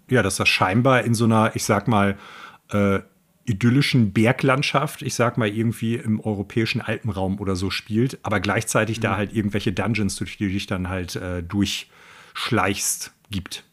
ja, 0.10 0.24
dass 0.24 0.38
das 0.38 0.48
scheinbar 0.48 1.04
in 1.04 1.14
so 1.14 1.26
einer, 1.26 1.56
ich 1.56 1.64
sag 1.64 1.88
mal, 1.88 2.18
äh, 2.70 3.00
idyllischen 3.46 4.12
Berglandschaft, 4.12 5.02
ich 5.02 5.14
sag 5.14 5.38
mal 5.38 5.48
irgendwie 5.48 5.96
im 5.96 6.20
europäischen 6.20 6.82
Alpenraum 6.82 7.40
oder 7.40 7.56
so 7.56 7.70
spielt, 7.70 8.20
aber 8.24 8.40
gleichzeitig 8.40 8.98
mhm. 8.98 9.02
da 9.02 9.18
halt 9.18 9.34
irgendwelche 9.34 9.72
Dungeons, 9.72 10.16
durch 10.16 10.38
die 10.38 10.48
du 10.48 10.54
dich 10.54 10.68
dann 10.68 10.90
halt 10.90 11.16
äh, 11.16 11.44
durchschleichst, 11.44 13.14
gibt. 13.30 13.64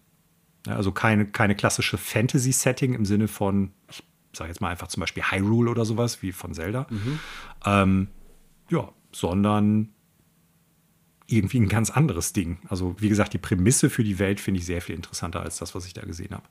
Ja, 0.66 0.76
also 0.76 0.92
keine, 0.92 1.26
keine 1.26 1.54
klassische 1.54 1.98
Fantasy-Setting 1.98 2.94
im 2.94 3.04
Sinne 3.04 3.28
von, 3.28 3.72
ich 3.88 4.02
sag 4.32 4.48
jetzt 4.48 4.60
mal 4.60 4.70
einfach 4.70 4.88
zum 4.88 5.00
Beispiel 5.00 5.22
Hyrule 5.22 5.70
oder 5.70 5.84
sowas, 5.84 6.22
wie 6.22 6.32
von 6.32 6.54
Zelda. 6.54 6.86
Mhm. 6.88 7.18
Ähm, 7.64 8.08
ja, 8.70 8.90
sondern 9.12 9.88
irgendwie 11.26 11.60
ein 11.60 11.68
ganz 11.68 11.90
anderes 11.90 12.32
Ding. 12.32 12.58
Also, 12.68 12.94
wie 12.98 13.08
gesagt, 13.08 13.32
die 13.32 13.38
Prämisse 13.38 13.90
für 13.90 14.04
die 14.04 14.18
Welt 14.18 14.40
finde 14.40 14.60
ich 14.60 14.66
sehr 14.66 14.82
viel 14.82 14.94
interessanter 14.94 15.40
als 15.40 15.58
das, 15.58 15.74
was 15.74 15.86
ich 15.86 15.94
da 15.94 16.02
gesehen 16.02 16.32
habe. 16.32 16.44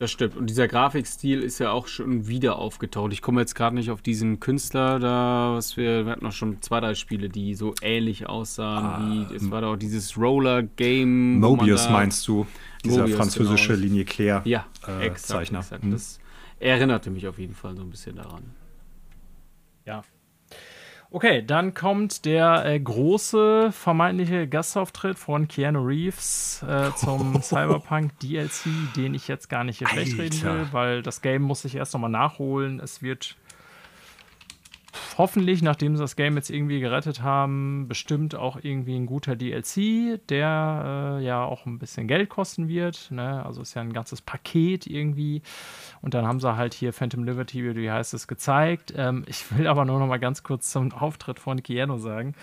Das 0.00 0.12
stimmt. 0.12 0.36
Und 0.36 0.48
dieser 0.48 0.68
Grafikstil 0.68 1.42
ist 1.42 1.58
ja 1.58 1.72
auch 1.72 1.88
schon 1.88 2.28
wieder 2.28 2.56
aufgetaucht. 2.56 3.12
Ich 3.12 3.20
komme 3.20 3.40
jetzt 3.40 3.56
gerade 3.56 3.74
nicht 3.74 3.90
auf 3.90 4.00
diesen 4.00 4.38
Künstler 4.38 5.00
da, 5.00 5.54
was 5.54 5.76
wir, 5.76 6.04
wir 6.04 6.12
hatten 6.12 6.24
noch 6.24 6.32
schon 6.32 6.62
zwei, 6.62 6.78
drei 6.78 6.94
Spiele, 6.94 7.28
die 7.28 7.56
so 7.56 7.74
ähnlich 7.82 8.28
aussahen 8.28 8.84
ah, 8.84 9.28
wie, 9.30 9.34
es 9.34 9.50
war 9.50 9.60
da 9.60 9.72
auch 9.72 9.76
dieses 9.76 10.16
Roller-Game. 10.16 11.40
Mobius 11.40 11.90
meinst 11.90 12.28
du? 12.28 12.46
Dieser 12.84 13.00
Mobius, 13.00 13.16
französische 13.16 13.72
genau. 13.72 13.86
Linie 13.86 14.04
Claire 14.04 14.42
ja, 14.44 14.66
äh, 14.86 15.06
exakt, 15.06 15.26
Zeichner. 15.26 15.58
Exakt. 15.58 15.82
Mhm. 15.82 15.90
Das 15.90 16.20
erinnerte 16.60 17.10
mich 17.10 17.26
auf 17.26 17.40
jeden 17.40 17.54
Fall 17.54 17.74
so 17.74 17.82
ein 17.82 17.90
bisschen 17.90 18.14
daran. 18.14 18.44
Ja, 19.84 20.04
Okay, 21.10 21.42
dann 21.42 21.72
kommt 21.72 22.26
der 22.26 22.66
äh, 22.66 22.78
große 22.78 23.72
vermeintliche 23.72 24.46
Gastauftritt 24.46 25.18
von 25.18 25.48
Keanu 25.48 25.80
Reeves 25.80 26.62
äh, 26.68 26.90
zum 26.96 27.40
Cyberpunk 27.42 28.18
DLC, 28.20 28.68
den 28.94 29.14
ich 29.14 29.26
jetzt 29.26 29.48
gar 29.48 29.64
nicht 29.64 29.88
schlecht 29.88 30.18
reden 30.18 30.42
will, 30.42 30.68
weil 30.72 31.02
das 31.02 31.22
Game 31.22 31.42
muss 31.42 31.64
ich 31.64 31.76
erst 31.76 31.94
nochmal 31.94 32.10
nachholen. 32.10 32.78
Es 32.78 33.00
wird 33.00 33.36
hoffentlich, 35.18 35.62
nachdem 35.62 35.96
sie 35.96 36.02
das 36.02 36.16
Game 36.16 36.36
jetzt 36.36 36.48
irgendwie 36.48 36.80
gerettet 36.80 37.22
haben, 37.22 37.88
bestimmt 37.88 38.36
auch 38.36 38.58
irgendwie 38.62 38.94
ein 38.94 39.06
guter 39.06 39.36
DLC, 39.36 40.20
der 40.28 41.18
äh, 41.20 41.24
ja 41.24 41.44
auch 41.44 41.66
ein 41.66 41.78
bisschen 41.78 42.06
Geld 42.06 42.30
kosten 42.30 42.68
wird. 42.68 43.10
Ne? 43.10 43.44
Also 43.44 43.60
ist 43.60 43.74
ja 43.74 43.82
ein 43.82 43.92
ganzes 43.92 44.22
Paket 44.22 44.86
irgendwie. 44.86 45.42
Und 46.00 46.14
dann 46.14 46.26
haben 46.26 46.40
sie 46.40 46.56
halt 46.56 46.72
hier 46.72 46.92
Phantom 46.92 47.24
Liberty, 47.24 47.76
wie 47.76 47.90
heißt 47.90 48.14
es, 48.14 48.28
gezeigt. 48.28 48.94
Ähm, 48.96 49.24
ich 49.26 49.56
will 49.56 49.66
aber 49.66 49.84
nur 49.84 49.98
noch 49.98 50.06
mal 50.06 50.18
ganz 50.18 50.44
kurz 50.44 50.70
zum 50.70 50.92
Auftritt 50.92 51.40
von 51.40 51.62
Keanu 51.62 51.98
sagen 51.98 52.34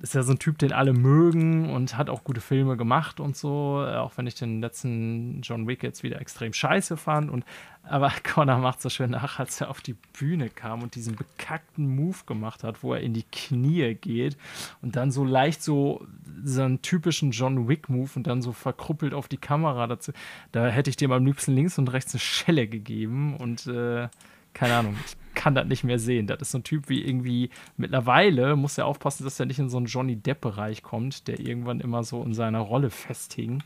ist 0.00 0.14
ja 0.14 0.22
so 0.22 0.32
ein 0.32 0.38
Typ, 0.38 0.58
den 0.58 0.72
alle 0.72 0.92
mögen 0.92 1.70
und 1.70 1.96
hat 1.96 2.10
auch 2.10 2.24
gute 2.24 2.40
Filme 2.40 2.76
gemacht 2.76 3.20
und 3.20 3.36
so, 3.36 3.84
äh, 3.86 3.96
auch 3.96 4.16
wenn 4.16 4.26
ich 4.26 4.34
den 4.34 4.60
letzten 4.60 5.42
John 5.42 5.68
Wick 5.68 5.82
jetzt 5.82 6.02
wieder 6.02 6.20
extrem 6.20 6.52
scheiße 6.52 6.96
fand. 6.96 7.30
Und 7.30 7.44
aber 7.84 8.12
Connor 8.24 8.58
macht 8.58 8.80
so 8.80 8.88
schön 8.88 9.10
nach, 9.10 9.38
als 9.38 9.60
er 9.60 9.70
auf 9.70 9.80
die 9.80 9.94
Bühne 10.18 10.48
kam 10.48 10.82
und 10.82 10.94
diesen 10.94 11.14
bekackten 11.14 11.94
Move 11.94 12.18
gemacht 12.26 12.64
hat, 12.64 12.82
wo 12.82 12.94
er 12.94 13.00
in 13.00 13.12
die 13.12 13.24
Knie 13.24 13.94
geht 13.94 14.36
und 14.80 14.96
dann 14.96 15.10
so 15.10 15.24
leicht 15.24 15.62
so 15.62 16.06
so 16.44 16.62
einen 16.62 16.82
typischen 16.82 17.30
John 17.30 17.68
Wick-Move 17.68 18.10
und 18.16 18.26
dann 18.26 18.42
so 18.42 18.52
verkruppelt 18.52 19.14
auf 19.14 19.28
die 19.28 19.36
Kamera 19.36 19.86
dazu. 19.86 20.12
Da 20.50 20.66
hätte 20.66 20.90
ich 20.90 20.96
dem 20.96 21.12
am 21.12 21.24
liebsten 21.24 21.52
links 21.52 21.78
und 21.78 21.92
rechts 21.92 22.14
eine 22.14 22.20
Schelle 22.20 22.66
gegeben 22.66 23.36
und 23.36 23.66
äh, 23.66 24.08
keine 24.54 24.74
Ahnung, 24.74 24.96
ich 25.06 25.16
kann 25.34 25.54
das 25.54 25.66
nicht 25.66 25.84
mehr 25.84 25.98
sehen. 25.98 26.26
Das 26.26 26.40
ist 26.40 26.52
so 26.52 26.58
ein 26.58 26.64
Typ 26.64 26.88
wie 26.88 27.02
irgendwie 27.02 27.50
mittlerweile 27.76 28.56
muss 28.56 28.78
er 28.78 28.86
aufpassen, 28.86 29.24
dass 29.24 29.40
er 29.40 29.46
nicht 29.46 29.58
in 29.58 29.68
so 29.68 29.76
einen 29.76 29.86
Johnny 29.86 30.16
Depp-Bereich 30.16 30.82
kommt, 30.82 31.28
der 31.28 31.40
irgendwann 31.40 31.80
immer 31.80 32.04
so 32.04 32.22
in 32.22 32.34
seiner 32.34 32.60
Rolle 32.60 32.90
festhing. 32.90 33.62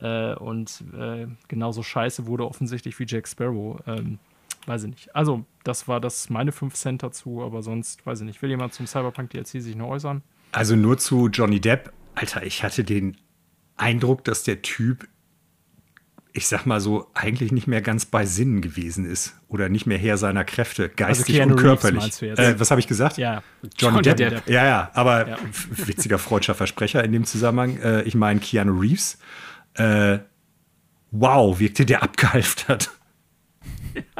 Äh, 0.00 0.34
und 0.34 0.82
äh, 0.98 1.26
genauso 1.48 1.82
scheiße 1.82 2.26
wurde 2.26 2.46
offensichtlich 2.46 2.98
wie 2.98 3.06
Jack 3.06 3.28
Sparrow. 3.28 3.80
Ähm, 3.86 4.18
weiß 4.66 4.84
ich 4.84 4.90
nicht. 4.90 5.16
Also, 5.16 5.44
das 5.64 5.88
war 5.88 6.00
das 6.00 6.30
meine 6.30 6.52
5 6.52 6.74
Cent 6.74 7.02
dazu, 7.02 7.42
aber 7.42 7.62
sonst 7.62 8.04
weiß 8.06 8.20
ich 8.20 8.26
nicht. 8.26 8.42
Will 8.42 8.50
jemand 8.50 8.72
zum 8.72 8.86
Cyberpunk 8.86 9.30
DLC 9.30 9.62
sich 9.62 9.76
noch 9.76 9.88
äußern? 9.88 10.22
Also 10.52 10.76
nur 10.76 10.98
zu 10.98 11.28
Johnny 11.28 11.60
Depp. 11.60 11.92
Alter, 12.14 12.42
ich 12.42 12.62
hatte 12.62 12.84
den 12.84 13.16
Eindruck, 13.76 14.24
dass 14.24 14.42
der 14.42 14.62
Typ 14.62 15.08
ich 16.32 16.46
sag 16.46 16.64
mal 16.66 16.80
so, 16.80 17.10
eigentlich 17.14 17.52
nicht 17.52 17.66
mehr 17.66 17.82
ganz 17.82 18.06
bei 18.06 18.24
Sinnen 18.24 18.60
gewesen 18.60 19.04
ist 19.04 19.34
oder 19.48 19.68
nicht 19.68 19.86
mehr 19.86 19.98
Herr 19.98 20.16
seiner 20.16 20.44
Kräfte, 20.44 20.88
geistig 20.88 21.40
also 21.40 21.54
und 21.54 21.60
körperlich. 21.60 22.22
Äh, 22.22 22.58
was 22.58 22.70
habe 22.70 22.80
ich 22.80 22.86
gesagt? 22.86 23.18
Ja, 23.18 23.42
Johnny, 23.76 23.96
Johnny 23.96 24.02
Depp. 24.02 24.16
Depp. 24.16 24.48
Ja, 24.48 24.64
ja, 24.64 24.90
aber 24.94 25.28
ja. 25.28 25.36
witziger 25.70 26.18
freudscher 26.18 26.54
Versprecher 26.54 27.02
in 27.04 27.12
dem 27.12 27.24
Zusammenhang. 27.24 27.78
Äh, 27.78 28.02
ich 28.02 28.14
meine 28.14 28.40
Keanu 28.40 28.78
Reeves. 28.78 29.18
Äh, 29.74 30.18
wow, 31.10 31.58
wirkte 31.58 31.84
der 31.86 32.02
abgehalftert. 32.02 32.90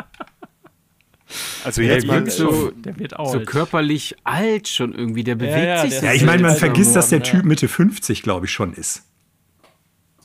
Also 1.62 1.82
jetzt 1.82 2.08
mal 2.08 2.28
so, 2.28 2.72
der 2.72 2.98
wird 2.98 3.16
alt. 3.16 3.28
so 3.30 3.40
körperlich 3.40 4.16
alt 4.24 4.66
schon 4.66 4.92
irgendwie, 4.92 5.22
der 5.22 5.36
bewegt 5.36 5.58
ja, 5.58 5.76
ja, 5.76 5.82
sich 5.82 6.00
so. 6.00 6.06
Ja, 6.06 6.12
ich 6.12 6.24
meine, 6.24 6.42
man 6.42 6.56
vergisst, 6.56 6.96
dass 6.96 7.10
der 7.10 7.22
Typ 7.22 7.44
Mitte 7.44 7.68
50, 7.68 8.22
glaube 8.22 8.46
ich, 8.46 8.52
schon 8.52 8.72
ist 8.72 9.04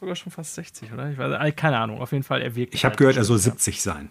sogar 0.06 0.16
schon 0.16 0.32
fast 0.32 0.54
60, 0.54 0.94
oder? 0.94 1.10
Ich 1.10 1.18
weiß, 1.18 1.42
äh, 1.42 1.52
keine 1.52 1.80
Ahnung, 1.80 2.00
auf 2.00 2.12
jeden 2.12 2.24
Fall, 2.24 2.42
er 2.42 2.56
wirkt. 2.56 2.76
Ich 2.76 2.86
habe 2.86 2.92
halt 2.92 3.00
gehört, 3.00 3.18
er 3.18 3.24
soll 3.24 3.40
70 3.40 3.82
sein. 3.82 4.10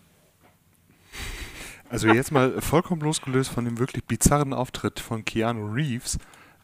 Also 1.89 2.09
jetzt 2.09 2.33
mal 2.33 2.61
vollkommen 2.61 3.03
losgelöst 3.03 3.51
von 3.51 3.65
dem 3.65 3.79
wirklich 3.79 4.05
bizarren 4.05 4.53
Auftritt 4.53 4.99
von 4.99 5.25
Keanu 5.25 5.73
Reeves, 5.73 6.19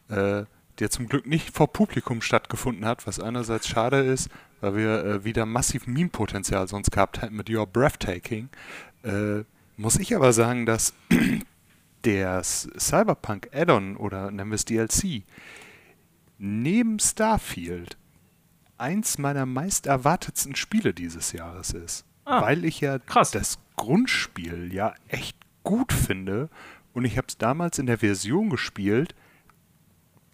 äh, 0.09 0.43
der 0.79 0.89
zum 0.89 1.07
Glück 1.07 1.25
nicht 1.25 1.55
vor 1.55 1.71
Publikum 1.71 2.21
stattgefunden 2.21 2.85
hat, 2.85 3.07
was 3.07 3.21
einerseits 3.21 3.69
schade 3.69 3.99
ist, 3.99 4.29
weil 4.59 4.75
wir 4.75 5.05
äh, 5.05 5.23
wieder 5.23 5.45
massiv 5.45 5.87
Meme-Potenzial 5.87 6.67
sonst 6.67 6.91
gehabt 6.91 7.21
hätten 7.21 7.37
mit 7.37 7.49
Your 7.49 7.65
Breathtaking, 7.65 8.49
äh, 9.03 9.43
muss 9.77 9.97
ich 9.97 10.13
aber 10.13 10.33
sagen, 10.33 10.65
dass 10.65 10.93
der 12.03 12.43
Cyberpunk 12.43 13.49
Add-on 13.53 13.95
oder 13.95 14.31
nennen 14.31 14.51
wir 14.51 14.55
es 14.55 14.65
DLC 14.65 15.23
neben 16.37 16.99
Starfield 16.99 17.95
eins 18.81 19.17
meiner 19.17 19.45
meist 19.45 19.85
erwartetsten 19.85 20.55
Spiele 20.55 20.93
dieses 20.93 21.31
Jahres 21.31 21.71
ist. 21.71 22.05
Ah, 22.25 22.41
weil 22.41 22.65
ich 22.65 22.81
ja 22.81 22.99
krass. 22.99 23.31
das 23.31 23.59
Grundspiel 23.75 24.73
ja 24.73 24.93
echt 25.07 25.37
gut 25.63 25.93
finde 25.93 26.49
und 26.93 27.05
ich 27.05 27.17
habe 27.17 27.27
es 27.27 27.37
damals 27.37 27.79
in 27.79 27.85
der 27.85 27.99
Version 27.99 28.49
gespielt, 28.49 29.15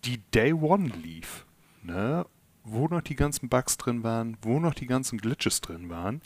die 0.05 0.19
Day 0.33 0.53
One 0.53 0.87
lief. 0.87 1.45
Ne? 1.83 2.25
Wo 2.63 2.87
noch 2.87 3.01
die 3.01 3.15
ganzen 3.15 3.49
Bugs 3.49 3.77
drin 3.77 4.03
waren, 4.03 4.37
wo 4.41 4.59
noch 4.59 4.73
die 4.73 4.87
ganzen 4.87 5.17
Glitches 5.17 5.61
drin 5.61 5.89
waren. 5.89 6.21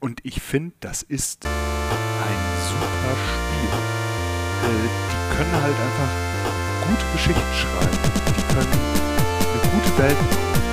Und 0.00 0.20
ich 0.24 0.42
finde, 0.42 0.74
das 0.80 1.02
ist 1.02 1.46
ein 1.46 2.38
super 2.68 3.16
Spiel. 3.26 3.70
Äh, 4.68 4.88
die 5.10 5.36
können 5.36 5.52
halt 5.52 5.74
einfach 5.74 6.86
gute 6.86 7.12
Geschichten 7.12 7.54
schreiben. 7.54 7.98
Die 8.36 8.54
können 8.54 8.72
eine 9.52 9.70
gute 9.72 9.98
Welt 9.98 10.65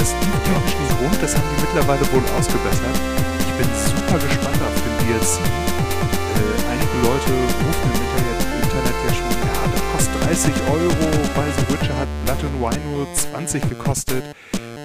das 0.00 0.16
lief 0.24 0.32
technisch 0.48 0.76
nicht 0.80 0.94
rund, 0.96 1.18
das 1.20 1.36
haben 1.36 1.44
die 1.52 1.60
mittlerweile 1.60 2.00
wohl 2.12 2.24
ausgebessert. 2.32 2.96
Ich 3.44 3.52
bin 3.60 3.68
super 3.84 4.16
gespannt 4.16 4.60
auf 4.64 4.76
den 4.80 4.94
DLC. 5.04 5.44
Äh, 5.44 6.56
einige 6.72 6.96
Leute 7.04 7.28
rufen 7.60 7.88
im 7.92 8.00
Internet, 8.00 8.38
im 8.48 8.62
Internet 8.64 8.96
ja 9.04 9.12
schon, 9.12 9.34
ja, 9.44 9.60
das 9.68 9.82
kostet 9.92 10.16
30 10.24 10.54
Euro, 10.72 11.04
bei 11.36 11.44
The 11.52 11.64
Witcher 11.68 11.96
hat 12.00 12.08
Blood 12.24 12.40
and 12.48 12.56
Wine 12.64 12.96
nur 12.96 13.06
20 13.12 13.68
gekostet. 13.68 14.24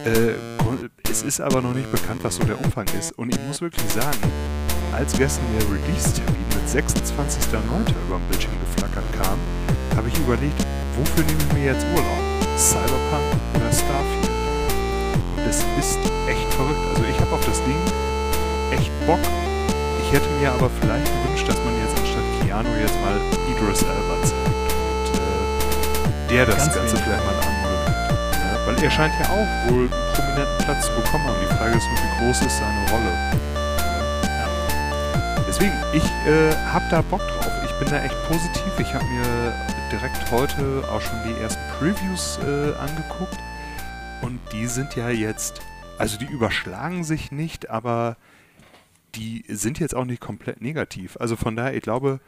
Äh, 0.03 0.35
es 1.09 1.23
ist 1.23 1.39
aber 1.39 1.61
noch 1.61 1.73
nicht 1.73 1.89
bekannt, 1.93 2.19
was 2.23 2.35
so 2.35 2.43
der 2.43 2.59
Umfang 2.59 2.85
ist. 2.99 3.13
Und 3.13 3.33
ich 3.33 3.41
muss 3.47 3.61
wirklich 3.61 3.89
sagen, 3.93 4.19
als 4.91 5.17
gestern 5.17 5.45
der 5.57 5.63
Release-Termin 5.71 6.45
mit 6.51 6.67
26.09. 6.67 7.55
über 8.05 8.17
dem 8.17 8.27
Bildschirm 8.27 8.53
geflackert 8.67 9.07
kam, 9.15 9.39
habe 9.95 10.09
ich 10.09 10.17
überlegt, 10.19 10.59
wofür 10.99 11.23
nehme 11.23 11.39
ich 11.39 11.53
mir 11.53 11.65
jetzt 11.71 11.85
Urlaub? 11.95 12.57
Cyberpunk 12.57 13.23
oder 13.55 13.71
Starfield? 13.71 14.34
Es 15.47 15.57
ist 15.79 15.99
echt 16.27 16.53
verrückt. 16.53 16.79
Also 16.89 17.03
ich 17.03 17.19
habe 17.19 17.31
auf 17.31 17.45
das 17.45 17.61
Ding 17.63 17.77
echt 18.71 18.91
Bock. 19.05 19.19
Ich 20.01 20.11
hätte 20.11 20.27
mir 20.41 20.51
aber 20.51 20.69
vielleicht 20.81 21.05
gewünscht, 21.05 21.47
dass 21.47 21.57
man 21.63 21.73
jetzt 21.79 21.97
anstatt 21.99 22.23
Keanu 22.41 22.69
jetzt 22.81 22.99
mal 23.01 23.15
Idris 23.49 23.81
Elba 23.83 24.17
zeigt. 24.23 24.47
Und 24.49 25.19
äh, 25.19 26.33
der 26.33 26.45
das 26.45 26.57
Ganz 26.57 26.75
Ganze 26.75 26.97
vielleicht 26.97 27.25
mal 27.25 27.35
anmoderiert. 27.35 28.17
Ja, 28.33 28.67
weil 28.67 28.83
er 28.83 28.91
scheint 28.91 29.13
ja 29.19 29.25
auch 29.29 29.71
wohl 29.71 29.85
einen 29.85 30.13
prominenten 30.13 30.65
Platz 30.65 30.85
zu 30.87 30.91
bekommen 30.93 31.25
haben. 31.25 31.37
Die 31.41 31.55
Frage 31.55 31.77
ist 31.77 31.85
nur, 31.85 31.97
wie 31.97 32.25
groß 32.25 32.41
ist 32.41 32.57
seine 32.57 32.91
Rolle? 32.91 33.11
Deswegen, 35.47 35.75
ich 35.93 36.03
äh, 36.27 36.53
habe 36.73 36.85
da 36.89 37.01
Bock 37.01 37.21
drauf. 37.21 37.51
Ich 37.63 37.71
bin 37.79 37.89
da 37.89 38.03
echt 38.03 38.15
positiv. 38.27 38.71
Ich 38.79 38.93
habe 38.93 39.05
mir 39.05 39.53
direkt 39.91 40.31
heute 40.31 40.83
auch 40.91 41.01
schon 41.01 41.17
die 41.23 41.39
ersten 41.41 41.61
Previews 41.77 42.39
äh, 42.43 42.73
angeguckt. 42.79 43.37
Und 44.25 44.39
die 44.53 44.65
sind 44.65 44.95
ja 44.95 45.11
jetzt, 45.11 45.61
also 45.99 46.17
die 46.17 46.25
überschlagen 46.25 47.03
sich 47.03 47.31
nicht, 47.31 47.69
aber 47.69 48.17
die 49.13 49.45
sind 49.47 49.77
jetzt 49.77 49.93
auch 49.93 50.05
nicht 50.05 50.19
komplett 50.19 50.61
negativ. 50.61 51.15
Also 51.19 51.35
von 51.35 51.55
daher, 51.55 51.75
ich 51.75 51.83
glaube, 51.83 52.19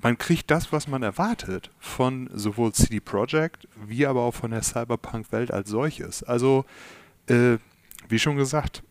man 0.00 0.16
kriegt 0.16 0.50
das, 0.50 0.72
was 0.72 0.88
man 0.88 1.02
erwartet 1.02 1.70
von 1.78 2.30
sowohl 2.32 2.72
CD 2.72 3.00
Projekt 3.00 3.68
wie 3.86 4.06
aber 4.06 4.22
auch 4.22 4.34
von 4.34 4.50
der 4.50 4.62
Cyberpunk-Welt 4.62 5.50
als 5.50 5.68
solches. 5.68 6.22
Also, 6.22 6.64
äh, 7.26 7.58
wie 8.08 8.18
schon 8.18 8.36
gesagt, 8.36 8.82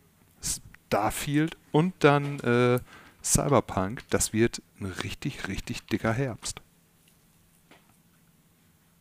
Starfield 0.86 1.56
und 1.72 1.94
dann 1.98 2.38
äh, 2.40 2.78
Cyberpunk, 3.24 4.04
das 4.10 4.32
wird 4.32 4.62
ein 4.78 4.86
richtig, 4.86 5.48
richtig 5.48 5.84
dicker 5.86 6.12
Herbst. 6.12 6.62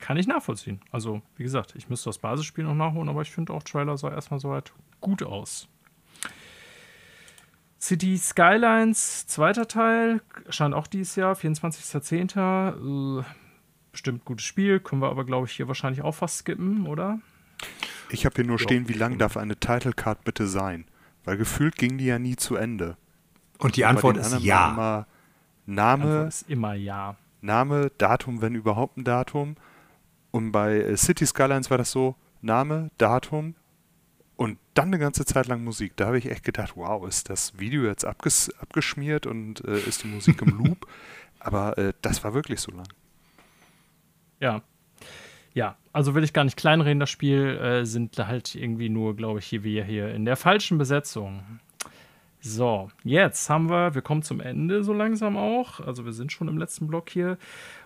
Kann 0.09 0.17
ich 0.17 0.25
nachvollziehen. 0.25 0.81
Also, 0.91 1.21
wie 1.35 1.43
gesagt, 1.43 1.75
ich 1.75 1.87
müsste 1.87 2.09
das 2.09 2.17
Basisspiel 2.17 2.63
noch 2.63 2.73
nachholen, 2.73 3.09
aber 3.09 3.21
ich 3.21 3.29
finde 3.29 3.53
auch, 3.53 3.61
Trailer 3.61 3.95
sah 3.95 4.09
erstmal 4.09 4.39
soweit 4.39 4.73
gut 5.01 5.21
aus. 5.21 5.67
City 7.79 8.17
Skylines, 8.17 9.27
zweiter 9.27 9.67
Teil, 9.67 10.21
erscheint 10.47 10.73
auch 10.73 10.87
dieses 10.87 11.15
Jahr, 11.15 11.35
24.10. 11.35 13.19
Äh, 13.19 13.23
bestimmt 13.91 14.25
gutes 14.25 14.47
Spiel, 14.47 14.79
können 14.79 14.99
wir 14.99 15.11
aber, 15.11 15.25
glaube 15.25 15.45
ich, 15.45 15.51
hier 15.51 15.67
wahrscheinlich 15.67 16.01
auch 16.01 16.15
fast 16.15 16.39
skippen, 16.39 16.87
oder? 16.87 17.19
Ich 18.09 18.25
habe 18.25 18.33
hier 18.33 18.45
nur 18.45 18.57
stehen, 18.57 18.89
wie 18.89 18.93
lang 18.93 19.19
darf 19.19 19.37
eine 19.37 19.59
Title 19.59 19.93
Card 19.93 20.23
bitte 20.23 20.47
sein? 20.47 20.85
Weil 21.23 21.37
gefühlt 21.37 21.75
ging 21.75 21.99
die 21.99 22.05
ja 22.05 22.17
nie 22.17 22.35
zu 22.35 22.55
Ende. 22.55 22.97
Und 23.59 23.75
die 23.75 23.85
Antwort 23.85 24.17
ist 24.17 24.39
ja. 24.39 24.71
Immer 24.71 24.81
Antwort 24.81 25.07
Name, 25.67 26.25
ist 26.29 26.49
immer 26.49 26.73
ja. 26.73 27.15
Name, 27.41 27.91
Datum, 27.99 28.41
wenn 28.41 28.55
überhaupt 28.55 28.97
ein 28.97 29.03
Datum. 29.03 29.55
Und 30.31 30.51
bei 30.51 30.77
äh, 30.77 30.97
City 30.97 31.25
Skylines 31.25 31.69
war 31.69 31.77
das 31.77 31.91
so, 31.91 32.15
Name, 32.41 32.89
Datum 32.97 33.55
und 34.35 34.57
dann 34.73 34.87
eine 34.87 34.99
ganze 34.99 35.25
Zeit 35.25 35.47
lang 35.47 35.63
Musik. 35.63 35.97
Da 35.97 36.07
habe 36.07 36.17
ich 36.17 36.29
echt 36.29 36.43
gedacht, 36.43 36.73
wow, 36.75 37.05
ist 37.07 37.29
das 37.29 37.59
Video 37.59 37.83
jetzt 37.83 38.05
abges 38.05 38.49
abgeschmiert 38.59 39.25
und 39.25 39.63
äh, 39.65 39.79
ist 39.79 40.03
die 40.03 40.07
Musik 40.07 40.41
im 40.41 40.57
Loop? 40.63 40.87
Aber 41.39 41.77
äh, 41.77 41.93
das 42.01 42.23
war 42.23 42.33
wirklich 42.33 42.59
so 42.59 42.71
lang. 42.71 42.87
Ja. 44.39 44.61
Ja, 45.53 45.77
also 45.91 46.15
will 46.15 46.23
ich 46.23 46.31
gar 46.31 46.43
nicht 46.43 46.57
kleinreden, 46.57 46.99
das 46.99 47.09
Spiel 47.09 47.57
äh, 47.57 47.85
sind 47.85 48.17
halt 48.17 48.55
irgendwie 48.55 48.87
nur, 48.87 49.15
glaube 49.15 49.39
ich, 49.39 49.47
hier 49.47 49.63
wir 49.63 49.83
hier 49.83 50.13
in 50.13 50.23
der 50.23 50.37
falschen 50.37 50.77
Besetzung. 50.77 51.59
So, 52.41 52.89
jetzt 53.03 53.49
haben 53.49 53.69
wir, 53.69 53.95
wir 53.95 54.01
kommen 54.01 54.23
zum 54.23 54.39
Ende 54.39 54.81
so 54.83 54.93
langsam 54.93 55.35
auch. 55.35 55.81
Also 55.81 56.05
wir 56.05 56.13
sind 56.13 56.31
schon 56.31 56.47
im 56.47 56.57
letzten 56.57 56.87
Block 56.87 57.09
hier. 57.09 57.37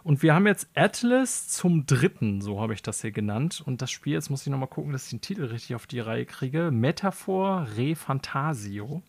Und 0.04 0.22
wir 0.22 0.36
haben 0.36 0.46
jetzt 0.46 0.70
Atlas 0.76 1.48
zum 1.48 1.88
dritten, 1.88 2.40
so 2.40 2.62
habe 2.62 2.76
ich 2.76 2.84
das 2.84 3.02
hier 3.02 3.12
genannt. 3.12 3.64
Und 3.66 3.82
das 3.82 3.90
Spiel, 3.90 4.14
jetzt 4.14 4.30
muss 4.30 4.44
ich 4.44 4.52
nochmal 4.52 4.70
gucken, 4.70 4.92
dass 4.92 5.06
ich 5.06 5.10
den 5.10 5.22
Titel 5.22 5.46
richtig 5.46 5.76
auf 5.76 5.88
die 5.88 6.00
Reihe 6.00 6.26
kriege. 6.26 6.70
Metaphor 6.70 7.66
Re 7.78 7.96
Fantasio. 7.96 9.02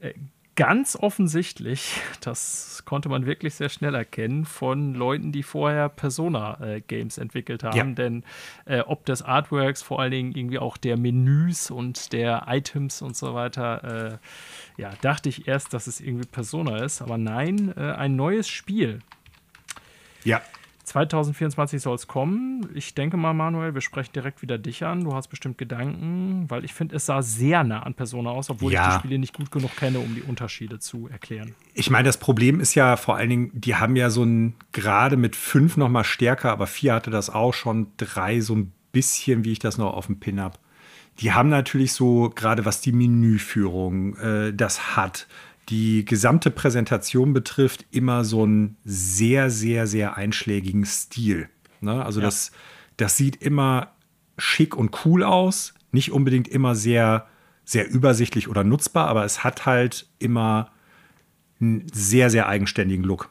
Äh, 0.00 0.14
ganz 0.54 0.96
offensichtlich, 0.96 2.00
das 2.20 2.82
konnte 2.84 3.08
man 3.08 3.26
wirklich 3.26 3.54
sehr 3.54 3.68
schnell 3.68 3.94
erkennen, 3.94 4.44
von 4.44 4.94
Leuten, 4.94 5.32
die 5.32 5.42
vorher 5.42 5.88
Persona-Games 5.88 7.18
entwickelt 7.18 7.64
haben. 7.64 7.76
Ja. 7.76 7.94
Denn 7.94 8.24
äh, 8.66 8.80
ob 8.80 9.04
des 9.06 9.22
Artworks, 9.22 9.82
vor 9.82 10.00
allen 10.00 10.10
Dingen 10.10 10.32
irgendwie 10.34 10.58
auch 10.58 10.76
der 10.76 10.98
Menüs 10.98 11.70
und 11.70 12.12
der 12.12 12.44
Items 12.48 13.02
und 13.02 13.16
so 13.16 13.34
weiter, 13.34 14.20
äh, 14.76 14.80
ja, 14.80 14.90
dachte 15.00 15.28
ich 15.28 15.48
erst, 15.48 15.72
dass 15.72 15.86
es 15.86 16.00
irgendwie 16.00 16.26
Persona 16.26 16.84
ist. 16.84 17.02
Aber 17.02 17.18
nein, 17.18 17.72
äh, 17.76 17.92
ein 17.92 18.16
neues 18.16 18.48
Spiel. 18.48 19.00
Ja. 20.24 20.42
2024 20.84 21.80
soll 21.80 21.94
es 21.94 22.06
kommen. 22.08 22.68
Ich 22.74 22.94
denke 22.94 23.16
mal, 23.16 23.32
Manuel, 23.32 23.74
wir 23.74 23.80
sprechen 23.80 24.12
direkt 24.14 24.42
wieder 24.42 24.58
dich 24.58 24.84
an. 24.84 25.04
Du 25.04 25.14
hast 25.14 25.28
bestimmt 25.28 25.56
Gedanken, 25.58 26.46
weil 26.48 26.64
ich 26.64 26.74
finde, 26.74 26.96
es 26.96 27.06
sah 27.06 27.22
sehr 27.22 27.62
nah 27.64 27.82
an 27.84 27.94
Persona 27.94 28.30
aus, 28.30 28.50
obwohl 28.50 28.72
Ja. 28.72 28.88
ich 28.88 28.94
die 28.94 28.98
Spiele 29.00 29.18
nicht 29.18 29.34
gut 29.34 29.50
genug 29.52 29.74
kenne, 29.76 30.00
um 30.00 30.14
die 30.14 30.22
Unterschiede 30.22 30.78
zu 30.80 31.08
erklären. 31.08 31.54
Ich 31.74 31.90
meine, 31.90 32.04
das 32.04 32.18
Problem 32.18 32.58
ist 32.60 32.74
ja 32.74 32.96
vor 32.96 33.16
allen 33.16 33.30
Dingen, 33.30 33.50
die 33.54 33.76
haben 33.76 33.94
ja 33.96 34.10
so 34.10 34.24
ein, 34.24 34.54
gerade 34.72 35.16
mit 35.16 35.36
fünf 35.36 35.76
noch 35.76 35.88
mal 35.88 36.04
stärker, 36.04 36.50
aber 36.50 36.66
vier 36.66 36.94
hatte 36.94 37.10
das 37.10 37.30
auch 37.30 37.54
schon, 37.54 37.88
drei 37.96 38.40
so 38.40 38.54
ein 38.56 38.72
bisschen, 38.90 39.44
wie 39.44 39.52
ich 39.52 39.58
das 39.60 39.78
noch 39.78 39.94
auf 39.94 40.06
dem 40.06 40.18
Pin 40.20 40.40
habe. 40.40 40.58
Die 41.20 41.32
haben 41.32 41.48
natürlich 41.50 41.92
so, 41.92 42.30
gerade 42.34 42.64
was 42.64 42.80
die 42.80 42.92
Menüführung, 42.92 44.16
äh, 44.16 44.52
das 44.54 44.96
hat, 44.96 45.26
die 45.68 46.04
gesamte 46.04 46.50
Präsentation 46.50 47.32
betrifft, 47.32 47.86
immer 47.90 48.24
so 48.24 48.42
einen 48.42 48.76
sehr, 48.84 49.50
sehr, 49.50 49.86
sehr 49.86 50.16
einschlägigen 50.16 50.84
Stil. 50.84 51.48
Ne? 51.80 52.04
Also 52.04 52.20
Ja. 52.20 52.26
das, 52.26 52.52
das 52.96 53.16
sieht 53.16 53.36
immer 53.42 53.92
schick 54.38 54.76
und 54.76 55.04
cool 55.04 55.22
aus, 55.22 55.74
nicht 55.92 56.10
unbedingt 56.12 56.48
immer 56.48 56.74
sehr, 56.74 57.26
sehr 57.64 57.88
übersichtlich 57.88 58.48
oder 58.48 58.64
nutzbar, 58.64 59.08
aber 59.08 59.24
es 59.24 59.44
hat 59.44 59.66
halt 59.66 60.08
immer 60.18 60.70
einen 61.60 61.86
sehr, 61.92 62.28
sehr 62.28 62.48
eigenständigen 62.48 63.04
Look. 63.04 63.30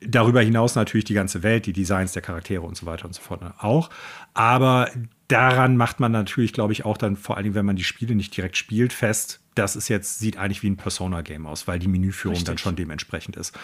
Darüber 0.00 0.40
hinaus 0.40 0.74
natürlich 0.74 1.04
die 1.04 1.14
ganze 1.14 1.42
Welt, 1.42 1.66
die 1.66 1.72
Designs 1.72 2.12
der 2.12 2.22
Charaktere 2.22 2.62
und 2.62 2.76
so 2.76 2.86
weiter 2.86 3.06
und 3.06 3.14
so 3.14 3.20
fort 3.22 3.42
auch. 3.58 3.90
Aber 4.34 4.90
daran 5.28 5.76
macht 5.76 6.00
man 6.00 6.12
natürlich, 6.12 6.52
glaube 6.52 6.72
ich, 6.72 6.84
auch 6.84 6.96
dann 6.96 7.16
vor 7.16 7.36
allen 7.36 7.44
Dingen, 7.44 7.54
wenn 7.54 7.66
man 7.66 7.76
die 7.76 7.84
Spiele 7.84 8.14
nicht 8.14 8.36
direkt 8.36 8.56
spielt, 8.56 8.92
fest, 8.92 9.40
das 9.54 9.74
ist 9.74 9.88
jetzt, 9.88 10.18
sieht 10.18 10.36
eigentlich 10.36 10.62
wie 10.62 10.70
ein 10.70 10.76
Persona-Game 10.76 11.46
aus, 11.46 11.66
weil 11.66 11.78
die 11.78 11.88
Menüführung 11.88 12.36
dann 12.36 12.52
Richtig. 12.52 12.60
schon 12.60 12.76
dementsprechend 12.76 13.36
ist. 13.36 13.58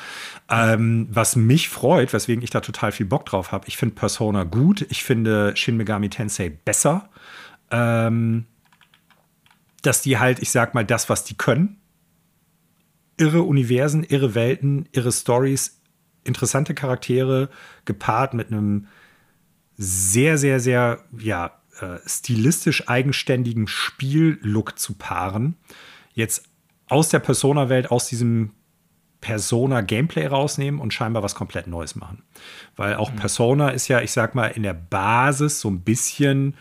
Ähm, 0.49 1.07
was 1.11 1.37
mich 1.37 1.69
freut, 1.69 2.13
weswegen 2.13 2.43
ich 2.43 2.51
da 2.51 2.61
total 2.61 2.93
viel 2.93 3.07
Bock 3.07 3.27
drauf 3.27 3.53
habe, 3.53 3.69
ich 3.69 3.77
finde 3.77 3.95
Persona 3.95 4.45
gut, 4.45 4.87
ich 4.89 5.05
finde 5.05 5.55
Shin 5.57 5.77
Megami 5.77 6.09
Tensei 6.09 6.49
besser. 6.49 7.11
Ähm, 7.71 8.47
dass 9.83 10.01
die 10.01 10.19
halt, 10.19 10.41
ich 10.41 10.51
sag 10.51 10.75
mal, 10.75 10.85
das, 10.85 11.09
was 11.09 11.25
die 11.25 11.35
können, 11.35 11.81
irre 13.17 13.43
Universen, 13.43 14.05
irre 14.05 14.35
Welten, 14.35 14.89
irre 14.93 15.13
Stories, 15.13 15.81
interessante 16.25 16.75
Charaktere, 16.75 17.51
gepaart 17.85 18.35
mit 18.35 18.51
einem 18.51 18.87
sehr, 19.77 20.39
sehr, 20.39 20.61
sehr, 20.61 21.05
ja, 21.19 21.59
äh, 21.81 21.99
stilistisch 22.07 22.89
eigenständigen 22.89 23.66
Spiellook 23.66 24.78
zu 24.78 24.94
paaren. 24.94 25.57
Jetzt 26.15 26.44
aus 26.89 27.09
der 27.09 27.20
Persona-Welt, 27.20 27.90
aus 27.90 28.07
diesem 28.07 28.51
Persona-Gameplay 29.20 30.27
rausnehmen 30.27 30.81
und 30.81 30.93
scheinbar 30.93 31.23
was 31.23 31.35
komplett 31.35 31.66
Neues 31.66 31.94
machen. 31.94 32.23
Weil 32.77 32.97
auch 32.97 33.15
Persona 33.15 33.70
ist 33.70 33.89
ja, 33.89 34.01
ich 34.01 34.12
sag 34.12 34.35
mal, 34.35 34.49
in 34.49 34.65
der 34.65 34.74
Basis 34.74 35.61
so 35.61 35.70
ein 35.70 35.81
bisschen 35.81 36.55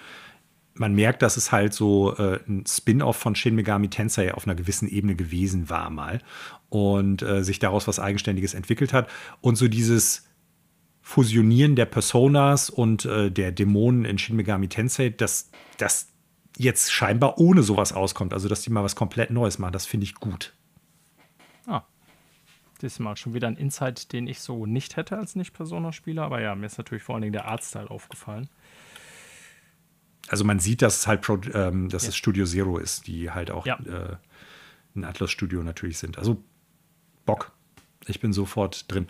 man 0.73 0.95
merkt, 0.95 1.21
dass 1.21 1.38
es 1.38 1.51
halt 1.51 1.73
so 1.73 2.15
äh, 2.17 2.39
ein 2.47 2.65
Spin-off 2.67 3.17
von 3.17 3.35
Shin 3.35 3.55
Megami 3.55 3.89
Tensei 3.89 4.33
auf 4.33 4.45
einer 4.45 4.55
gewissen 4.55 4.88
Ebene 4.88 5.15
gewesen 5.15 5.69
war 5.69 5.89
mal 5.89 6.21
und 6.69 7.21
äh, 7.21 7.43
sich 7.43 7.59
daraus 7.59 7.88
was 7.88 7.99
Eigenständiges 7.99 8.53
entwickelt 8.53 8.93
hat 8.93 9.09
und 9.41 9.55
so 9.55 9.67
dieses 9.67 10.27
Fusionieren 11.11 11.75
der 11.75 11.85
Personas 11.88 12.69
und 12.69 13.03
äh, 13.03 13.29
der 13.29 13.51
Dämonen 13.51 14.05
in 14.05 14.17
Shin 14.17 14.38
Megami 14.38 14.69
Tensei, 14.69 15.09
dass 15.09 15.51
das 15.77 16.07
jetzt 16.57 16.93
scheinbar 16.93 17.38
ohne 17.38 17.63
sowas 17.63 17.91
auskommt, 17.91 18.31
also 18.33 18.47
dass 18.47 18.61
die 18.61 18.69
mal 18.69 18.83
was 18.83 18.95
komplett 18.95 19.29
Neues 19.29 19.59
machen, 19.59 19.73
das 19.73 19.85
finde 19.85 20.05
ich 20.05 20.15
gut. 20.15 20.53
Ah. 21.67 21.81
Diesmal 22.81 23.17
schon 23.17 23.33
wieder 23.33 23.47
ein 23.49 23.57
Insight, 23.57 24.13
den 24.13 24.25
ich 24.25 24.39
so 24.39 24.65
nicht 24.65 24.95
hätte 24.95 25.17
als 25.17 25.35
Nicht-Persona-Spieler. 25.35 26.23
Aber 26.23 26.39
ja, 26.41 26.55
mir 26.55 26.65
ist 26.65 26.77
natürlich 26.77 27.03
vor 27.03 27.15
allen 27.15 27.23
Dingen 27.23 27.33
der 27.33 27.45
Artstyle 27.45 27.91
aufgefallen. 27.91 28.47
Also 30.29 30.45
man 30.45 30.59
sieht, 30.59 30.81
dass 30.81 30.99
es 30.99 31.07
halt 31.07 31.21
Pro, 31.21 31.39
ähm, 31.53 31.89
dass 31.89 32.03
Ja. 32.03 32.09
es 32.09 32.15
Studio 32.15 32.45
Zero 32.45 32.77
ist, 32.77 33.07
die 33.07 33.31
halt 33.31 33.51
auch 33.51 33.65
Ja. 33.65 33.77
äh, 33.79 34.15
ein 34.95 35.03
Atlas-Studio 35.03 35.61
natürlich 35.61 35.97
sind. 35.97 36.17
Also 36.17 36.41
Bock. 37.25 37.51
Ich 38.07 38.19
bin 38.21 38.31
sofort 38.31 38.89
drin. 38.89 39.07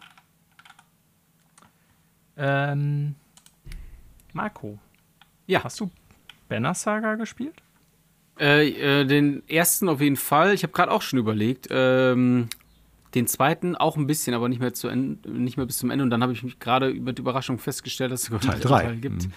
Ähm, 2.44 3.16
Marco, 4.34 4.80
Ja. 5.46 5.64
hast 5.64 5.80
du 5.80 5.92
Banner 6.50 6.74
Saga 6.74 7.16
gespielt? 7.16 7.54
Äh, 8.40 8.70
äh, 8.70 9.06
den 9.06 9.48
ersten 9.48 9.88
auf 9.88 10.02
jeden 10.02 10.16
Fall. 10.16 10.54
Ich 10.56 10.64
habe 10.64 10.74
gerade 10.74 10.92
auch 10.92 11.04
schon 11.04 11.20
überlegt. 11.20 11.68
Ähm, 11.70 12.50
den 13.14 13.28
zweiten 13.28 13.76
auch 13.76 13.96
ein 13.96 14.08
bisschen, 14.08 14.34
aber 14.34 14.50
nicht 14.50 14.60
mehr, 14.60 14.74
zu 14.74 14.90
nicht 14.90 15.58
mehr 15.58 15.66
bis 15.68 15.78
zum 15.78 15.92
Ende. 15.92 16.04
Und 16.04 16.10
dann 16.10 16.24
habe 16.24 16.34
ich 16.34 16.42
mich 16.42 16.60
gerade 16.60 16.90
über 16.90 17.14
die 17.14 17.22
Überraschung 17.22 17.60
festgestellt, 17.60 18.12
dass 18.12 18.24
es 18.24 18.30
Teil 18.30 18.60
3 18.60 18.84
Teil 18.84 18.96
gibt. 18.98 19.28
Mhm. 19.28 19.34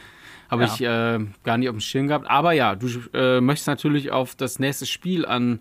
Habe 0.50 0.64
ja. 0.64 0.72
ich 0.72 0.80
äh, 0.80 1.26
gar 1.42 1.58
nicht 1.58 1.68
auf 1.68 1.74
dem 1.74 1.80
Schirm 1.80 2.08
gehabt. 2.08 2.26
Aber 2.28 2.52
ja, 2.52 2.74
du 2.74 2.88
äh, 3.12 3.40
möchtest 3.42 3.66
natürlich 3.66 4.12
auf 4.12 4.34
das 4.34 4.58
nächste 4.58 4.86
Spiel 4.86 5.26
an, 5.26 5.58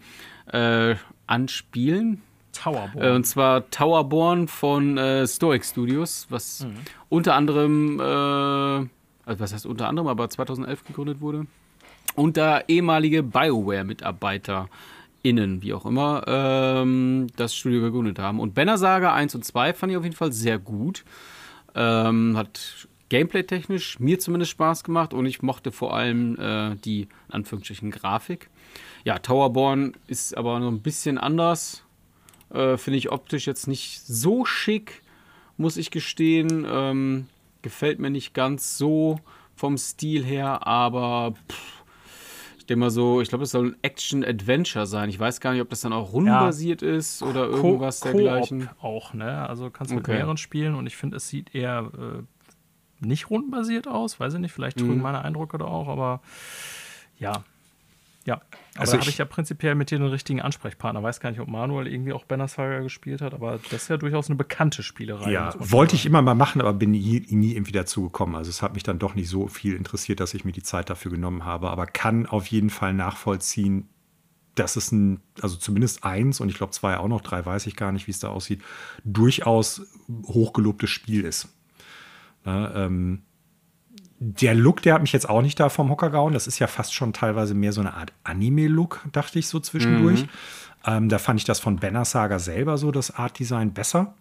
äh, 0.48 0.96
anspielen. 1.28 2.22
Towerborn. 2.54 3.04
Äh, 3.04 3.12
und 3.12 3.26
zwar 3.26 3.70
Towerborn 3.70 4.48
von 4.48 4.98
äh, 4.98 5.28
Stoic 5.28 5.66
Studios, 5.66 6.28
was 6.30 6.66
mhm. 6.66 6.76
unter 7.10 7.36
anderem, 7.36 8.00
äh, 8.00 8.04
also 8.04 9.40
was 9.40 9.54
heißt 9.54 9.66
unter 9.66 9.88
anderem, 9.88 10.08
aber 10.08 10.30
2011 10.30 10.86
gegründet 10.86 11.20
wurde. 11.20 11.46
Und 12.16 12.38
da 12.38 12.62
ehemalige 12.68 13.24
BioWare-Mitarbeiter 13.24 14.70
innen, 15.24 15.62
wie 15.62 15.74
auch 15.74 15.86
immer, 15.86 16.24
ähm, 16.28 17.28
das 17.36 17.56
Studio 17.56 17.82
gegründet 17.82 18.20
haben. 18.20 18.40
Und 18.40 18.54
Banner 18.54 18.78
Saga 18.78 19.14
1 19.14 19.36
und 19.36 19.46
2 19.46 19.74
fand 19.74 19.92
ich 19.92 19.98
auf 19.98 20.04
jeden 20.04 20.16
Fall 20.16 20.32
sehr 20.32 20.60
gut. 20.60 21.04
Ähm, 21.76 22.38
hat 22.38 22.88
gameplay-technisch 23.10 24.00
mir 24.00 24.20
zumindest 24.20 24.52
Spaß 24.52 24.84
gemacht 24.84 25.14
und 25.14 25.26
ich 25.26 25.42
mochte 25.42 25.72
vor 25.72 25.96
allem 25.96 26.38
äh, 26.40 26.76
die, 26.76 27.02
in 27.02 27.10
Anführungsstrichen, 27.30 27.92
Grafik. 27.92 28.50
Ja, 29.04 29.20
Towerborn 29.20 29.94
ist 30.08 30.38
aber 30.38 30.60
noch 30.60 30.70
ein 30.70 30.82
bisschen 30.82 31.18
anders. 31.18 31.83
Äh, 32.54 32.78
Finde 32.78 32.98
ich 32.98 33.12
optisch 33.12 33.48
jetzt 33.48 33.68
nicht 33.68 34.02
so 34.06 34.46
schick, 34.46 35.02
muss 35.58 35.78
ich 35.78 35.92
gestehen. 35.92 36.66
Ähm, 36.70 37.28
gefällt 37.62 38.00
mir 38.00 38.10
nicht 38.10 38.34
ganz 38.34 38.78
so 38.78 39.20
vom 39.56 39.78
Stil 39.78 40.24
her, 40.24 40.68
aber 40.68 41.34
pff, 41.50 41.84
ich 42.64 42.68
denke 42.68 42.80
mal 42.80 42.92
so, 42.92 43.20
ich 43.20 43.28
glaube, 43.28 43.44
es 43.44 43.52
soll 43.52 43.68
ein 43.68 43.76
Action-Adventure 43.82 44.86
sein. 44.86 45.10
Ich 45.10 45.20
weiß 45.20 45.42
gar 45.42 45.52
nicht, 45.52 45.62
ob 45.62 45.70
das 45.70 45.82
dann 45.82 45.92
auch 45.92 46.14
rundenbasiert 46.14 46.82
ja. 46.82 46.92
ist 46.92 47.22
oder 47.22 47.48
irgendwas 47.48 48.00
Co 48.00 48.14
dergleichen. 48.14 48.70
auch, 48.80 49.14
ne? 49.14 49.48
Also 49.50 49.70
kannst 49.70 49.92
du 49.92 49.96
mit 49.96 50.06
okay. 50.06 50.14
mehreren 50.14 50.38
spielen 50.38 50.76
und 50.76 50.88
ich 50.88 50.96
finde, 50.96 51.18
es 51.18 51.28
sieht 51.28 51.54
eher 51.54 51.92
äh, 51.94 53.06
nicht 53.06 53.30
rundenbasiert 53.30 53.88
aus. 53.88 54.20
Weiß 54.20 54.34
ich 54.36 54.40
nicht, 54.40 54.54
vielleicht 54.54 54.78
trügen 54.78 54.96
mhm. 54.96 55.02
meine 55.02 55.24
Eindrücke 55.24 55.58
da 55.58 55.66
auch, 55.66 55.88
aber 55.90 56.22
ja, 57.20 57.44
ja, 58.26 58.36
aber 58.36 58.80
also 58.80 58.94
da 58.94 59.00
habe 59.00 59.10
ich 59.10 59.18
ja 59.18 59.26
prinzipiell 59.26 59.76
mit 59.76 59.92
dir 59.92 59.98
den 59.98 60.08
richtigen 60.08 60.42
Ansprechpartner. 60.42 61.04
Weiß 61.04 61.20
gar 61.20 61.32
nicht, 61.32 61.42
ob 61.42 61.50
Manuel 61.50 61.88
irgendwie 61.88 62.14
auch 62.14 62.24
Banner 62.24 62.48
Saga 62.48 62.80
gespielt 62.80 63.22
hat, 63.22 63.34
aber 63.34 63.60
das 63.70 63.84
ist 63.84 63.88
ja 63.90 63.98
durchaus 63.98 64.30
eine 64.30 64.38
bekannte 64.38 64.82
Spielerei. 64.82 65.32
Ja, 65.32 65.54
wollte 65.58 65.96
ich 65.96 66.06
immer 66.06 66.22
mal 66.22 66.34
machen, 66.34 66.62
aber 66.62 66.74
bin 66.74 66.92
nie, 66.92 67.26
nie 67.30 67.54
irgendwie 67.54 67.74
dazu 67.74 68.04
gekommen. 68.04 68.36
Also 68.36 68.50
es 68.50 68.62
hat 68.62 68.76
mich 68.76 68.84
dann 68.84 68.98
doch 68.98 69.14
nicht 69.14 69.28
so 69.28 69.48
viel 69.48 69.76
interessiert, 69.76 70.22
dass 70.22 70.34
ich 70.34 70.46
mir 70.46 70.54
die 70.54 70.64
Zeit 70.64 70.90
dafür 70.90 71.12
genommen 71.12 71.44
habe, 71.44 71.70
aber 71.70 71.86
kann 71.86 72.26
auf 72.26 72.48
jeden 72.48 72.70
Fall 72.70 72.94
nachvollziehen, 72.94 73.90
dass 74.56 74.78
es 74.78 74.92
ein, 74.92 75.20
also 75.42 75.58
zumindest 75.58 76.04
eins 76.06 76.40
und 76.40 76.48
ich 76.48 76.56
glaube 76.56 76.72
zwei 76.72 76.98
auch 76.98 77.08
noch, 77.08 77.22
drei 77.22 77.46
weiß 77.46 77.68
ich 77.68 77.76
gar 77.76 77.92
nicht, 77.92 78.08
wie 78.08 78.12
es 78.12 78.20
da 78.20 78.30
aussieht, 78.30 78.62
durchaus 79.04 79.82
hochgelobtes 80.26 80.90
Spiel 80.90 81.26
ist. 81.26 81.50
Na, 82.46 82.86
ähm, 82.86 83.24
der 84.26 84.56
Look, 84.56 84.82
der 84.82 84.94
hat 84.94 85.02
mich 85.02 85.12
jetzt 85.12 85.28
auch 85.28 85.42
nicht 85.42 85.60
da 85.60 85.68
vom 85.68 85.90
Hocker 85.90 86.10
gehauen. 86.10 86.34
Das 86.34 86.48
ist 86.48 86.60
ja 86.60 86.68
fast 86.68 86.94
schon 86.94 87.12
teilweise 87.12 87.54
mehr 87.54 87.74
so 87.74 87.82
eine 87.82 87.94
Art 87.94 88.14
Anime-Look, 88.24 89.02
dachte 89.12 89.38
ich 89.38 89.48
so 89.48 89.60
zwischendurch. 89.60 90.24
Mhm. 90.24 90.30
Ähm, 90.86 91.10
da 91.10 91.18
fand 91.18 91.40
ich 91.40 91.46
das 91.46 91.60
von 91.60 91.78
Banner 91.78 92.06
Saga 92.06 92.40
selber 92.40 92.78
so, 92.78 92.92
das 92.92 93.12
Art-Design, 93.16 93.74
besser. 93.74 94.16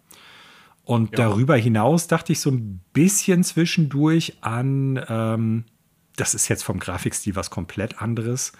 Und 0.83 1.11
ja. 1.11 1.17
darüber 1.25 1.55
hinaus 1.55 2.07
dachte 2.07 2.33
ich 2.33 2.41
so 2.41 2.51
ein 2.51 2.81
bisschen 2.91 3.43
zwischendurch 3.43 4.37
an, 4.41 5.03
ähm, 5.07 5.63
das 6.17 6.33
ist 6.33 6.49
jetzt 6.49 6.63
vom 6.63 6.79
Grafikstil 6.79 7.35
was 7.35 7.49
komplett 7.49 8.01
anderes, 8.01 8.51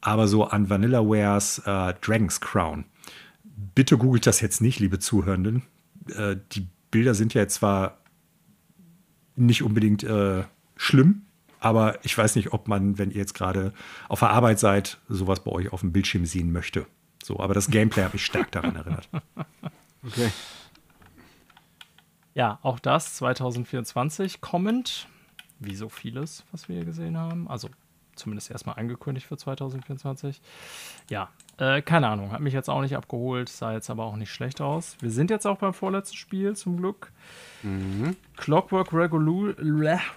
aber 0.00 0.28
so 0.28 0.44
an 0.44 0.70
Vanillawares 0.70 1.58
äh, 1.66 1.94
Dragon's 2.00 2.40
Crown. 2.40 2.84
Bitte 3.74 3.98
googelt 3.98 4.26
das 4.26 4.40
jetzt 4.40 4.60
nicht, 4.60 4.78
liebe 4.78 5.00
Zuhörenden. 5.00 5.62
Äh, 6.14 6.36
die 6.52 6.68
Bilder 6.92 7.14
sind 7.14 7.34
ja 7.34 7.40
jetzt 7.40 7.54
zwar 7.54 7.98
nicht 9.34 9.62
unbedingt 9.62 10.04
äh, 10.04 10.44
schlimm. 10.76 11.22
Aber 11.58 12.04
ich 12.04 12.16
weiß 12.16 12.36
nicht, 12.36 12.52
ob 12.52 12.68
man, 12.68 12.98
wenn 12.98 13.10
ihr 13.10 13.16
jetzt 13.16 13.34
gerade 13.34 13.72
auf 14.08 14.20
der 14.20 14.30
Arbeit 14.30 14.58
seid, 14.58 14.98
sowas 15.08 15.40
bei 15.40 15.50
euch 15.50 15.72
auf 15.72 15.80
dem 15.80 15.92
Bildschirm 15.92 16.26
sehen 16.26 16.52
möchte. 16.52 16.86
So, 17.22 17.40
aber 17.40 17.54
das 17.54 17.70
Gameplay 17.70 18.04
hat 18.04 18.12
mich 18.12 18.24
stark 18.24 18.52
daran 18.52 18.76
erinnert. 18.76 19.08
Okay. 20.06 20.30
Ja, 22.34 22.58
auch 22.62 22.78
das 22.78 23.14
2024 23.14 24.40
kommend, 24.40 25.08
wie 25.58 25.74
so 25.74 25.88
vieles, 25.88 26.44
was 26.52 26.68
wir 26.68 26.76
hier 26.76 26.84
gesehen 26.84 27.16
haben. 27.16 27.48
Also 27.48 27.70
zumindest 28.16 28.50
erstmal 28.50 28.76
angekündigt 28.76 29.26
für 29.26 29.36
2024. 29.36 30.40
Ja, 31.10 31.28
äh, 31.58 31.80
keine 31.82 32.08
Ahnung, 32.08 32.32
hat 32.32 32.40
mich 32.40 32.52
jetzt 32.52 32.68
auch 32.68 32.80
nicht 32.80 32.96
abgeholt, 32.96 33.48
sah 33.48 33.72
jetzt 33.72 33.88
aber 33.88 34.04
auch 34.04 34.16
nicht 34.16 34.30
schlecht 34.30 34.60
aus. 34.60 34.96
Wir 35.00 35.10
sind 35.10 35.30
jetzt 35.30 35.46
auch 35.46 35.58
beim 35.58 35.72
vorletzten 35.72 36.16
Spiel 36.16 36.56
zum 36.56 36.76
Glück. 36.76 37.12
Mhm. 37.62 38.16
Clockwork 38.36 38.92
Revolu 38.92 39.54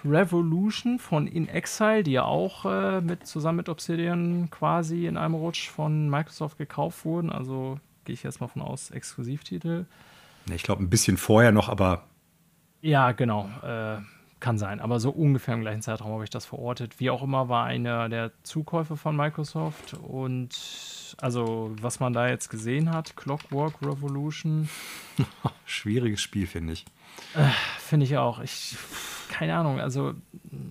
Revolution 0.04 0.98
von 0.98 1.26
In 1.26 1.48
Exile, 1.48 2.02
die 2.02 2.12
ja 2.12 2.24
auch 2.24 2.66
äh, 2.66 3.00
mit, 3.00 3.26
zusammen 3.26 3.58
mit 3.58 3.68
Obsidian 3.68 4.50
quasi 4.50 5.06
in 5.06 5.16
einem 5.16 5.34
Rutsch 5.34 5.68
von 5.68 6.10
Microsoft 6.10 6.58
gekauft 6.58 7.04
wurden. 7.04 7.30
Also 7.30 7.78
gehe 8.04 8.14
ich 8.14 8.22
jetzt 8.22 8.40
mal 8.40 8.48
von 8.48 8.62
aus, 8.62 8.90
Exklusivtitel. 8.90 9.86
Ich 10.54 10.62
glaube, 10.62 10.82
ein 10.82 10.90
bisschen 10.90 11.16
vorher 11.16 11.52
noch, 11.52 11.68
aber. 11.68 12.04
Ja, 12.82 13.12
genau. 13.12 13.48
Äh, 13.62 13.98
kann 14.40 14.58
sein, 14.58 14.80
aber 14.80 15.00
so 15.00 15.10
ungefähr 15.10 15.54
im 15.54 15.60
gleichen 15.60 15.82
Zeitraum 15.82 16.12
habe 16.12 16.24
ich 16.24 16.30
das 16.30 16.46
verortet. 16.46 16.98
Wie 16.98 17.10
auch 17.10 17.22
immer 17.22 17.48
war 17.48 17.66
einer 17.66 18.08
der 18.08 18.32
Zukäufe 18.42 18.96
von 18.96 19.16
Microsoft 19.16 19.94
und 19.94 20.56
also 21.20 21.74
was 21.80 22.00
man 22.00 22.12
da 22.12 22.28
jetzt 22.28 22.48
gesehen 22.48 22.90
hat, 22.90 23.16
Clockwork 23.16 23.74
Revolution. 23.82 24.68
Schwieriges 25.64 26.20
Spiel, 26.20 26.46
finde 26.46 26.72
ich. 26.72 26.86
Äh, 27.34 27.48
finde 27.78 28.04
ich 28.04 28.16
auch. 28.16 28.40
Ich, 28.40 28.76
keine 29.28 29.56
Ahnung, 29.56 29.80
also 29.80 30.14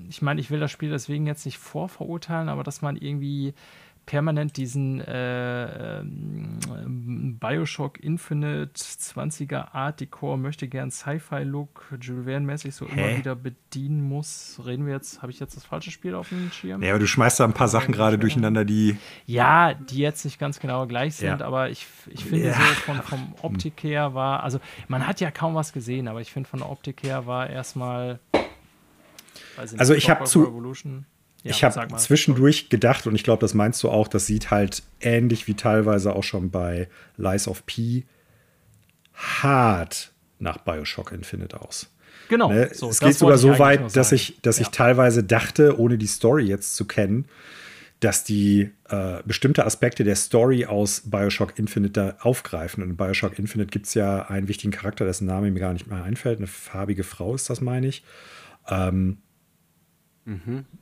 ich 0.10 0.22
meine, 0.22 0.42
ich 0.42 0.50
will 0.50 0.60
das 0.60 0.72
Spiel 0.72 0.90
deswegen 0.90 1.28
jetzt 1.28 1.46
nicht 1.46 1.58
vorverurteilen, 1.58 2.50
aber 2.50 2.64
dass 2.64 2.82
man 2.82 2.98
irgendwie 2.98 3.54
permanent 4.06 4.58
diesen 4.58 5.02
äh, 5.02 6.00
ähm, 6.00 7.38
Bioshock 7.40 8.00
Infinite 8.00 8.72
20er 8.74 9.74
Art 9.74 10.00
Decor 10.00 10.38
möchte 10.38 10.68
gern 10.68 10.90
Sci-Fi-Look, 10.90 11.86
Jules 12.02 12.26
Verne-mäßig 12.26 12.74
so 12.74 12.88
Hä? 12.88 12.92
immer 12.92 13.18
wieder 13.18 13.36
bedienen 13.36 14.02
muss. 14.02 14.60
Reden 14.66 14.86
wir 14.86 14.94
jetzt, 14.94 15.22
habe 15.22 15.32
ich 15.32 15.40
jetzt 15.40 15.56
das 15.56 15.64
falsche 15.64 15.92
Spiel 15.92 16.16
auf 16.16 16.30
dem 16.30 16.52
Schirm? 16.52 16.82
Ja, 16.82 16.92
aber 16.92 17.00
du 17.00 17.08
schmeißt 17.08 17.40
da 17.40 17.46
ein 17.46 17.54
paar 17.54 17.68
Sachen 17.68 17.92
gerade 17.92 18.18
durcheinander, 18.18 18.66
die. 18.66 18.98
Ja, 19.26 19.74
die 19.74 20.00
jetzt 20.00 20.26
nicht 20.26 20.40
ganz 20.40 20.60
genau 20.60 20.88
gleich 20.88 21.16
sind, 21.16 21.40
ja. 21.40 21.46
aber 21.46 21.70
ich, 21.70 21.86
ich 22.08 22.26
finde 22.26 22.48
ja. 22.48 22.54
so 22.54 22.62
von, 22.62 23.02
vom 23.02 23.36
Optik 23.42 23.84
her 23.84 24.14
war, 24.14 24.44
also 24.44 24.60
man 24.88 25.06
hat 25.06 25.22
ja 25.22 25.32
kaum 25.32 25.56
was 25.56 25.72
gesehen, 25.72 26.08
aber 26.08 26.22
ich 26.22 26.32
finde 26.32 26.50
von 26.50 26.60
der 26.60 26.70
Optik 26.70 27.04
her 27.04 27.28
war 27.28 27.50
erstmal. 27.50 28.20
Also 29.56 29.94
ich 29.94 30.10
habe 30.10 30.24
zu. 30.26 30.44
Revolution 30.44 31.06
ja, 31.44 31.52
ich 31.52 31.64
habe 31.64 31.96
zwischendurch 31.96 32.70
gedacht, 32.70 33.08
und 33.08 33.16
ich 33.16 33.24
glaube, 33.24 33.40
das 33.40 33.54
meinst 33.54 33.82
du 33.84 33.90
auch, 33.90 34.08
das 34.08 34.26
sieht 34.26 34.52
halt 34.52 34.84
ähnlich 35.00 35.48
wie 35.48 35.54
teilweise 35.54 36.14
auch 36.14 36.24
schon 36.24 36.52
bei 36.52 36.90
Lies 37.18 37.48
of 37.48 37.66
P 37.66 38.04
hart 39.14 40.12
nach 40.40 40.58
Bioshock 40.60 41.12
Infinite 41.12 41.62
aus. 41.62 41.90
Genau. 42.28 42.52
Ne? 42.52 42.70
So, 42.74 42.90
es 42.90 43.00
geht 43.00 43.16
sogar 43.16 43.38
so 43.38 43.58
weit, 43.58 43.96
dass 43.96 44.12
ich, 44.12 44.40
dass 44.42 44.60
ja. 44.60 44.64
ich 44.64 44.70
teilweise 44.70 45.24
dachte, 45.24 45.80
ohne 45.80 45.98
die 45.98 46.08
Story 46.08 46.46
jetzt 46.46 46.76
zu 46.76 46.86
kennen, 46.86 47.26
dass 48.00 48.24
die 48.24 48.72
äh, 48.88 49.22
bestimmte 49.26 49.66
Aspekte 49.66 50.04
der 50.04 50.16
Story 50.16 50.66
aus 50.66 51.02
Bioshock 51.06 51.58
Infinite 51.58 51.92
da 51.92 52.16
aufgreifen. 52.20 52.84
Und 52.84 52.92
in 52.92 52.98
Bioshock 52.98 53.38
Infinite 53.40 53.72
gibt 53.72 53.88
es 53.88 53.94
ja 53.94 54.28
einen 54.30 54.48
wichtigen 54.48 54.72
Charakter, 54.72 55.06
dessen 55.06 55.26
Name 55.26 55.52
mir 55.52 55.60
gar 55.60 55.74
nicht 55.74 55.88
mehr 55.88 56.04
einfällt. 56.04 56.38
Eine 56.38 56.48
farbige 56.48 57.04
Frau 57.04 57.36
ist 57.36 57.50
das, 57.50 57.62
meine 57.62 57.88
ich. 57.88 58.04
Ähm, 58.70 59.18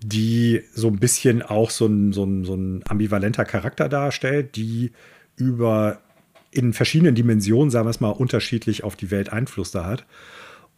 die 0.03 0.63
so 0.73 0.87
ein 0.87 0.99
bisschen 0.99 1.41
auch 1.41 1.69
so 1.69 1.85
ein, 1.85 2.11
so, 2.11 2.23
ein, 2.23 2.43
so 2.43 2.55
ein 2.55 2.83
ambivalenter 2.87 3.45
Charakter 3.45 3.89
darstellt, 3.89 4.55
die 4.55 4.91
über 5.35 6.01
in 6.51 6.73
verschiedenen 6.73 7.15
Dimensionen, 7.15 7.69
sagen 7.69 7.85
wir 7.85 7.91
es 7.91 7.99
mal, 7.99 8.09
unterschiedlich 8.09 8.83
auf 8.83 8.95
die 8.95 9.11
Welt 9.11 9.31
Einfluss 9.31 9.71
da 9.71 9.85
hat. 9.85 10.05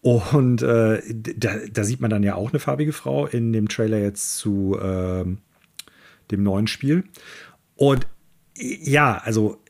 Und 0.01 0.61
äh, 0.61 1.01
da, 1.13 1.55
da, 1.71 1.83
sieht 1.83 1.99
man 1.99 2.09
dann 2.09 2.23
ja 2.23 2.35
auch 2.35 2.51
eine 2.51 2.59
farbige 2.59 2.93
Frau 2.93 3.25
in 3.25 3.51
dem 3.51 3.67
Trailer 3.67 3.99
jetzt 3.99 4.37
zu 4.37 4.77
äh, 4.79 5.25
dem 6.31 6.43
neuen 6.43 6.67
Spiel. 6.67 7.03
Und 7.75 8.07
ja, 8.55 9.17
also 9.17 9.61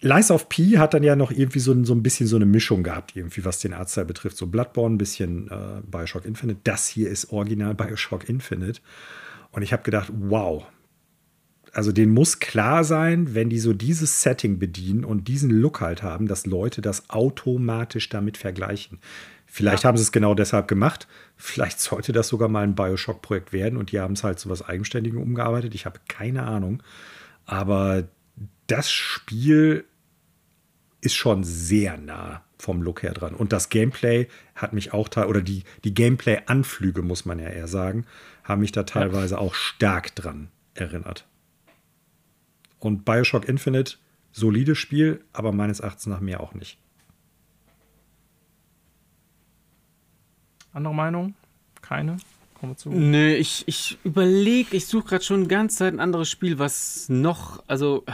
Lies 0.00 0.30
of 0.30 0.48
P 0.48 0.78
hat 0.78 0.94
dann 0.94 1.02
ja 1.02 1.16
noch 1.16 1.32
irgendwie 1.32 1.58
so, 1.58 1.84
so 1.84 1.92
ein 1.92 2.02
bisschen 2.02 2.28
so 2.28 2.36
eine 2.36 2.46
Mischung 2.46 2.84
gehabt, 2.84 3.16
irgendwie, 3.16 3.44
was 3.44 3.58
den 3.58 3.72
Artstyle 3.72 4.06
betrifft. 4.06 4.36
So 4.36 4.46
Bloodborne, 4.46 4.94
ein 4.94 4.98
bisschen 4.98 5.50
äh, 5.50 5.80
Bioshock 5.84 6.24
Infinite. 6.24 6.60
Das 6.62 6.86
hier 6.86 7.10
ist 7.10 7.32
original 7.32 7.74
Bioshock 7.74 8.28
Infinite. 8.28 8.80
Und 9.50 9.62
ich 9.62 9.72
habe 9.72 9.82
gedacht, 9.82 10.12
wow. 10.14 10.66
Also 11.72 11.90
denen 11.90 12.14
muss 12.14 12.38
klar 12.38 12.84
sein, 12.84 13.34
wenn 13.34 13.50
die 13.50 13.58
so 13.58 13.72
dieses 13.72 14.22
Setting 14.22 14.58
bedienen 14.58 15.04
und 15.04 15.26
diesen 15.26 15.50
Look 15.50 15.80
halt 15.80 16.02
haben, 16.02 16.28
dass 16.28 16.46
Leute 16.46 16.80
das 16.80 17.10
automatisch 17.10 18.08
damit 18.08 18.36
vergleichen. 18.36 18.98
Vielleicht 19.46 19.82
ja. 19.82 19.88
haben 19.88 19.96
sie 19.96 20.02
es 20.02 20.12
genau 20.12 20.34
deshalb 20.34 20.68
gemacht. 20.68 21.08
Vielleicht 21.36 21.80
sollte 21.80 22.12
das 22.12 22.28
sogar 22.28 22.48
mal 22.48 22.62
ein 22.62 22.74
Bioshock-Projekt 22.76 23.52
werden 23.52 23.76
und 23.76 23.90
die 23.90 23.98
haben 23.98 24.14
es 24.14 24.22
halt 24.22 24.38
zu 24.38 24.48
was 24.48 24.62
Eigenständigem 24.62 25.20
umgearbeitet. 25.20 25.74
Ich 25.74 25.86
habe 25.86 25.98
keine 26.06 26.44
Ahnung. 26.44 26.82
Aber 27.46 28.04
das 28.66 28.90
Spiel 28.90 29.84
ist 31.00 31.14
schon 31.14 31.44
sehr 31.44 31.96
nah 31.96 32.42
vom 32.58 32.82
Look 32.82 33.02
her 33.02 33.12
dran. 33.12 33.34
Und 33.34 33.52
das 33.52 33.68
Gameplay 33.68 34.28
hat 34.54 34.72
mich 34.72 34.92
auch, 34.92 35.08
oder 35.16 35.40
die, 35.42 35.62
die 35.84 35.94
Gameplay-Anflüge, 35.94 37.02
muss 37.02 37.24
man 37.24 37.38
ja 37.38 37.48
eher 37.48 37.68
sagen, 37.68 38.04
haben 38.44 38.60
mich 38.60 38.72
da 38.72 38.82
teilweise 38.82 39.34
ja. 39.34 39.40
auch 39.40 39.54
stark 39.54 40.14
dran 40.14 40.50
erinnert. 40.74 41.26
Und 42.78 43.04
Bioshock 43.04 43.48
Infinite, 43.48 43.96
solides 44.32 44.78
Spiel, 44.78 45.24
aber 45.32 45.52
meines 45.52 45.80
Erachtens 45.80 46.06
nach 46.06 46.20
mehr 46.20 46.40
auch 46.40 46.54
nicht. 46.54 46.78
Andere 50.72 50.94
Meinung? 50.94 51.34
Keine? 51.80 52.18
Kommen 52.60 52.76
zu. 52.76 52.90
Nee, 52.90 53.36
ich, 53.36 53.64
ich 53.66 53.98
überlege, 54.04 54.76
ich 54.76 54.86
suche 54.86 55.08
gerade 55.08 55.24
schon 55.24 55.48
ganz 55.48 55.76
Zeit 55.76 55.94
ein 55.94 56.00
anderes 56.00 56.28
Spiel, 56.28 56.58
was 56.58 57.08
noch, 57.08 57.62
also 57.66 58.04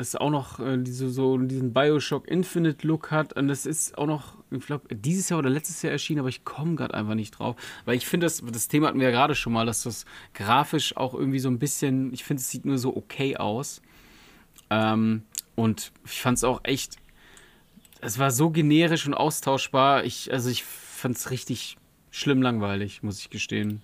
das 0.00 0.16
auch 0.16 0.30
noch 0.30 0.58
äh, 0.58 0.78
diese, 0.78 1.10
so 1.10 1.36
diesen 1.38 1.72
Bioshock 1.72 2.26
Infinite 2.26 2.86
Look 2.86 3.10
hat. 3.10 3.34
Und 3.34 3.48
das 3.48 3.66
ist 3.66 3.96
auch 3.98 4.06
noch, 4.06 4.38
ich 4.50 4.66
glaube, 4.66 4.94
dieses 4.94 5.28
Jahr 5.28 5.38
oder 5.38 5.50
letztes 5.50 5.82
Jahr 5.82 5.92
erschienen, 5.92 6.20
aber 6.20 6.30
ich 6.30 6.44
komme 6.44 6.74
gerade 6.74 6.94
einfach 6.94 7.14
nicht 7.14 7.32
drauf. 7.32 7.56
Weil 7.84 7.96
ich 7.96 8.06
finde, 8.06 8.26
das, 8.26 8.42
das 8.50 8.68
Thema 8.68 8.88
hatten 8.88 8.98
wir 8.98 9.10
ja 9.10 9.12
gerade 9.12 9.34
schon 9.34 9.52
mal, 9.52 9.66
dass 9.66 9.82
das 9.82 10.06
grafisch 10.34 10.96
auch 10.96 11.14
irgendwie 11.14 11.38
so 11.38 11.48
ein 11.48 11.58
bisschen, 11.58 12.12
ich 12.12 12.24
finde, 12.24 12.40
es 12.40 12.50
sieht 12.50 12.64
nur 12.64 12.78
so 12.78 12.96
okay 12.96 13.36
aus. 13.36 13.82
Ähm, 14.70 15.22
und 15.54 15.92
ich 16.06 16.20
fand 16.20 16.38
es 16.38 16.44
auch 16.44 16.60
echt, 16.64 16.96
es 18.00 18.18
war 18.18 18.30
so 18.30 18.50
generisch 18.50 19.06
und 19.06 19.14
austauschbar. 19.14 20.04
Ich, 20.04 20.32
also 20.32 20.48
ich 20.48 20.64
fand 20.64 21.16
es 21.16 21.30
richtig 21.30 21.76
schlimm 22.10 22.42
langweilig, 22.42 23.02
muss 23.02 23.20
ich 23.20 23.30
gestehen. 23.30 23.82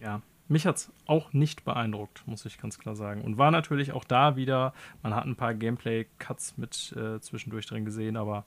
Ja, 0.00 0.20
mich 0.48 0.66
hat 0.66 0.76
es 0.76 0.92
auch 1.06 1.32
nicht 1.32 1.64
beeindruckt, 1.64 2.22
muss 2.26 2.44
ich 2.44 2.60
ganz 2.60 2.78
klar 2.78 2.94
sagen. 2.94 3.22
Und 3.22 3.38
war 3.38 3.50
natürlich 3.50 3.92
auch 3.92 4.04
da 4.04 4.36
wieder, 4.36 4.74
man 5.02 5.14
hat 5.14 5.24
ein 5.24 5.36
paar 5.36 5.54
Gameplay-Cuts 5.54 6.58
mit 6.58 6.94
äh, 6.96 7.20
zwischendurch 7.20 7.66
drin 7.66 7.84
gesehen, 7.84 8.16
aber 8.16 8.44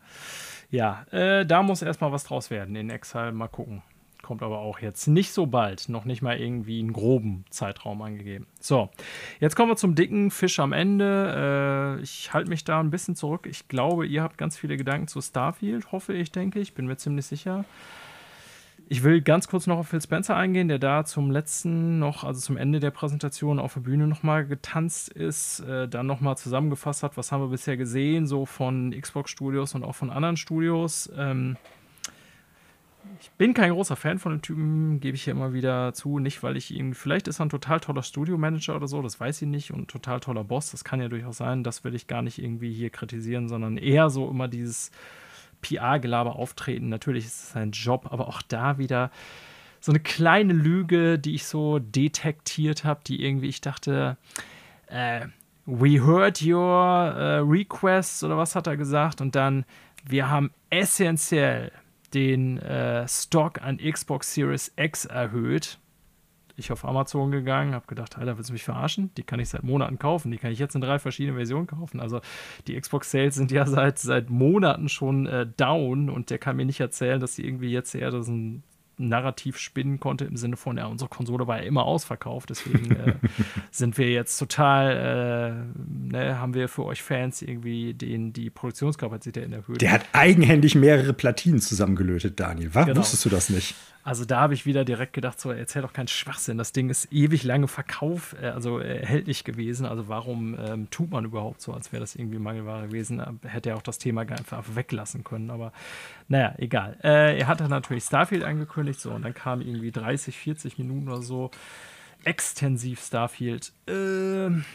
ja, 0.70 1.06
äh, 1.12 1.46
da 1.46 1.64
muss 1.64 1.82
erstmal 1.82 2.12
was 2.12 2.24
draus 2.24 2.50
werden. 2.50 2.76
In 2.76 2.90
Exile 2.90 3.32
mal 3.32 3.48
gucken. 3.48 3.82
Kommt 4.22 4.42
aber 4.42 4.58
auch 4.58 4.80
jetzt 4.80 5.08
nicht 5.08 5.34
so 5.34 5.46
bald, 5.46 5.88
noch 5.88 6.04
nicht 6.04 6.24
mal 6.24 6.40
irgendwie 6.40 6.80
einen 6.80 6.94
groben 6.94 7.46
Zeitraum 7.52 8.02
angegeben. 8.02 8.48
So, 8.60 8.90
jetzt 9.40 9.56
kommen 9.56 9.72
wir 9.72 9.76
zum 9.76 9.94
dicken 9.94 10.32
Fisch 10.32 10.60
am 10.60 10.74
Ende. 10.74 11.98
Äh, 12.00 12.02
ich 12.02 12.34
halte 12.34 12.50
mich 12.50 12.64
da 12.64 12.80
ein 12.80 12.90
bisschen 12.90 13.16
zurück. 13.16 13.46
Ich 13.48 13.68
glaube, 13.68 14.08
ihr 14.08 14.24
habt 14.24 14.40
ganz 14.40 14.58
viele 14.58 14.78
Gedanken 14.78 15.08
zu 15.08 15.22
Starfield, 15.22 15.92
hoffe 15.92 16.14
ich, 16.14 16.32
denke 16.32 16.60
ich. 16.60 16.74
Bin 16.74 16.88
mir 16.88 16.98
ziemlich 16.98 17.28
sicher. 17.28 17.66
Ich 18.88 19.04
will 19.04 19.22
ganz 19.22 19.48
kurz 19.48 19.66
noch 19.66 19.80
auf 19.80 19.88
Phil 19.88 20.02
Spencer 20.02 20.36
eingehen, 20.36 20.68
der 20.68 20.78
da 20.78 21.06
zum 21.06 21.32
letzten 21.32 21.98
noch, 21.98 22.24
also 22.24 22.40
zum 22.40 22.56
Ende 22.56 22.80
der 22.80 22.92
Präsentation 22.92 23.58
auf 23.58 23.74
der 23.74 23.82
Bühne 23.82 24.06
nochmal 24.06 24.46
getanzt 24.46 25.10
ist, 25.10 25.62
äh, 25.62 25.88
dann 25.88 26.06
nochmal 26.06 26.38
zusammengefasst 26.38 27.02
hat, 27.02 27.18
was 27.18 27.32
haben 27.32 27.42
wir 27.42 27.48
bisher 27.48 27.78
gesehen, 27.78 28.28
so 28.28 28.46
von 28.46 28.92
Xbox 28.92 29.32
Studios 29.32 29.74
und 29.74 29.84
auch 29.84 29.96
von 29.96 30.12
anderen 30.12 30.38
Studios. 30.38 31.12
Ähm, 31.18 31.58
ich 33.20 33.32
bin 33.32 33.56
kein 33.56 33.72
großer 33.72 33.96
Fan 33.96 34.20
von 34.20 34.34
dem 34.34 34.42
Typen, 34.44 35.00
gebe 35.00 35.16
ich 35.16 35.24
hier 35.24 35.32
immer 35.32 35.54
wieder 35.54 35.94
zu. 35.94 36.20
Nicht, 36.20 36.44
weil 36.44 36.56
ich 36.56 36.70
ihn, 36.70 36.94
vielleicht 36.94 37.28
ist 37.28 37.40
er 37.40 37.48
ein 37.48 37.50
total 37.50 37.80
toller 37.80 38.04
Studio-Manager 38.04 38.76
oder 38.76 38.88
so, 38.88 39.02
das 39.02 39.20
weiß 39.20 39.42
ich 39.42 39.48
nicht, 39.48 39.72
und 39.72 39.82
ein 39.82 39.88
total 39.88 40.20
toller 40.20 40.44
Boss, 40.44 40.70
das 40.70 40.84
kann 40.84 41.02
ja 41.02 41.08
durchaus 41.08 41.38
sein. 41.38 41.64
Das 41.64 41.84
will 41.84 41.96
ich 41.96 42.06
gar 42.06 42.22
nicht 42.22 42.38
irgendwie 42.38 42.72
hier 42.72 42.92
kritisieren, 42.92 43.48
sondern 43.48 43.78
eher 43.78 44.12
so 44.12 44.30
immer 44.30 44.48
dieses 44.48 44.92
PR-Gelaber 45.66 46.36
auftreten. 46.36 46.90
Natürlich 46.90 47.26
ist 47.26 47.44
es 47.44 47.52
sein 47.52 47.72
Job, 47.72 48.08
aber 48.12 48.28
auch 48.28 48.42
da 48.42 48.78
wieder 48.78 49.12
so 49.80 49.92
eine 49.92 50.00
kleine 50.00 50.54
Lüge, 50.54 51.20
die 51.20 51.36
ich 51.36 51.46
so 51.46 51.80
detektiert 51.80 52.84
habe, 52.84 53.02
die 53.06 53.24
irgendwie 53.24 53.50
ich 53.50 53.62
dachte, 53.62 54.18
äh, 54.88 55.28
we 55.66 56.06
heard 56.06 56.42
your 56.42 56.62
uh, 56.62 57.44
requests 57.44 58.24
oder 58.24 58.38
was 58.38 58.56
hat 58.56 58.68
er 58.68 58.78
gesagt 58.78 59.22
und 59.22 59.36
dann 59.36 59.66
wir 60.08 60.30
haben 60.30 60.52
essentiell 60.70 61.72
den 62.14 62.60
äh, 62.60 63.08
Stock 63.08 63.62
an 63.62 63.78
Xbox 63.78 64.34
Series 64.34 64.72
X 64.76 65.06
erhöht 65.06 65.80
ich 66.58 66.72
auf 66.72 66.86
Amazon 66.86 67.32
gegangen, 67.32 67.74
habe 67.74 67.88
gedacht, 67.88 68.18
Alter, 68.18 68.38
willst 68.38 68.50
du 68.50 68.54
mich 68.54 68.64
verarschen? 68.64 69.12
Die 69.18 69.24
kann 69.24 69.40
ich 69.40 69.50
seit 69.50 69.64
Monaten 69.64 70.00
kaufen. 70.00 70.32
Die 70.32 70.38
kann 70.38 70.52
ich 70.52 70.60
jetzt 70.60 70.76
in 70.76 70.82
drei 70.82 71.00
verschiedenen 71.00 71.36
Versionen 71.36 71.68
kaufen. 71.68 72.00
Also 72.00 72.22
die 72.68 72.80
Xbox 72.80 73.12
Sales 73.12 73.36
sind 73.36 73.52
ja 73.52 73.66
seit, 73.68 74.00
seit 74.00 74.30
Monaten 74.30 74.90
schon 74.90 75.28
äh, 75.28 75.46
down 75.58 76.10
und 76.10 76.30
der 76.30 76.38
kann 76.38 76.56
mir 76.56 76.66
nicht 76.66 76.80
erzählen, 76.80 77.20
dass 77.20 77.36
sie 77.36 77.46
irgendwie 77.46 77.72
jetzt 77.72 77.94
eher 77.94 78.12
das 78.12 78.28
ein 78.28 78.64
Narrativ 78.98 79.58
spinnen 79.58 80.00
konnte 80.00 80.26
im 80.26 80.38
Sinne 80.38 80.58
von, 80.58 80.78
ja, 80.78 80.86
unsere 80.86 81.10
Konsole 81.10 81.48
war 81.48 81.58
ja 81.58 81.64
immer 81.64 81.86
ausverkauft, 81.86 82.50
deswegen 82.50 82.96
äh, 82.96 83.16
sind 83.72 83.98
wir 83.98 84.10
jetzt 84.10 84.38
total, 84.38 85.68
äh, 85.76 86.14
ne, 86.14 86.40
haben 86.40 86.54
wir 86.54 86.70
für 86.70 86.86
euch 86.86 87.02
Fans 87.02 87.42
irgendwie 87.42 87.94
den, 87.94 88.34
die 88.34 88.50
Produktionskapazität 88.50 89.52
erhöht. 89.52 89.82
Der 89.82 89.92
hat 89.92 90.06
eigenhändig 90.14 90.76
mehrere 90.76 91.14
Platinen 91.14 91.60
zusammengelötet, 91.60 92.40
Daniel. 92.40 92.70
Warum 92.74 92.88
genau. 92.88 93.02
wusstest 93.02 93.26
du 93.26 93.30
das 93.30 93.50
nicht? 93.50 93.76
Also 94.06 94.24
da 94.24 94.40
habe 94.40 94.54
ich 94.54 94.68
wieder 94.68 94.86
direkt 94.86 95.14
gedacht, 95.14 95.42
so 95.42 95.50
erzähl 95.50 95.82
doch 95.82 95.92
keinen 95.92 96.08
Schwachsinn. 96.08 96.60
Das 96.60 96.72
Ding 96.72 96.92
ist 96.92 97.12
ewig 97.12 97.44
lange 97.44 97.68
Verkauf, 97.68 98.36
äh, 98.40 98.50
also 98.50 98.78
erhältlich 98.78 99.44
gewesen. 99.44 99.88
Also 99.88 100.08
warum 100.08 100.56
ähm, 100.60 100.88
tut 100.92 101.10
man 101.10 101.26
überhaupt 101.26 101.60
so, 101.60 101.74
als 101.74 101.92
wäre 101.92 102.02
das 102.02 102.16
irgendwie 102.16 102.38
Mangelware 102.38 102.86
gewesen? 102.86 103.40
Hätte 103.42 103.70
er 103.70 103.78
auch 103.78 103.82
das 103.82 103.98
Thema 103.98 104.22
einfach 104.22 104.64
weglassen 104.76 105.24
können. 105.24 105.50
Aber 105.50 105.74
naja, 106.28 106.56
egal. 106.58 106.98
Äh, 107.04 107.40
er 107.40 107.48
hatte 107.48 107.68
natürlich 107.68 108.04
Starfield 108.04 108.44
angekündigt, 108.44 109.00
so 109.00 109.12
und 109.12 109.24
dann 109.24 109.34
kam 109.34 109.62
irgendwie 109.62 109.92
30, 109.92 110.38
40 110.38 110.78
Minuten 110.78 111.08
oder 111.08 111.22
so 111.22 111.52
extensiv 112.24 113.02
Starfield. 113.02 113.72
Ähm 113.88 114.66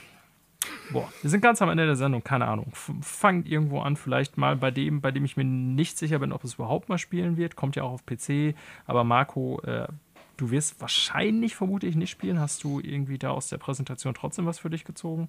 Boah, 0.93 1.09
wir 1.23 1.31
sind 1.31 1.41
ganz 1.41 1.63
am 1.63 1.71
Ende 1.71 1.87
der 1.87 1.97
Sendung, 1.97 2.23
keine 2.23 2.47
Ahnung. 2.47 2.73
Fangt 2.75 3.49
irgendwo 3.49 3.81
an, 3.81 3.97
vielleicht 3.97 4.37
mal 4.37 4.57
bei 4.57 4.71
dem, 4.71 5.01
bei 5.01 5.11
dem 5.11 5.25
ich 5.25 5.37
mir 5.37 5.45
nicht 5.45 5.97
sicher 5.97 6.19
bin, 6.19 6.33
ob 6.33 6.45
es 6.45 6.55
überhaupt 6.55 6.89
mal 6.89 6.99
spielen 6.99 7.37
wird. 7.37 7.57
Kommt 7.57 7.77
ja 7.77 7.83
auch 7.83 7.93
auf 7.93 8.05
PC. 8.05 8.55
Aber 8.87 9.05
Marco, 9.05 9.61
äh, 9.63 9.89
du 10.37 10.51
wirst 10.51 10.81
wahrscheinlich, 10.81 11.55
vermute 11.55 11.87
ich, 11.87 11.97
nicht 11.97 12.11
spielen. 12.11 12.41
Hast 12.41 12.63
du 12.65 12.81
irgendwie 12.81 13.19
da 13.19 13.31
aus 13.31 13.49
der 13.49 13.59
Präsentation 13.59 14.15
trotzdem 14.15 14.47
was 14.47 14.59
für 14.59 14.71
dich 14.71 14.85
gezogen? 14.85 15.29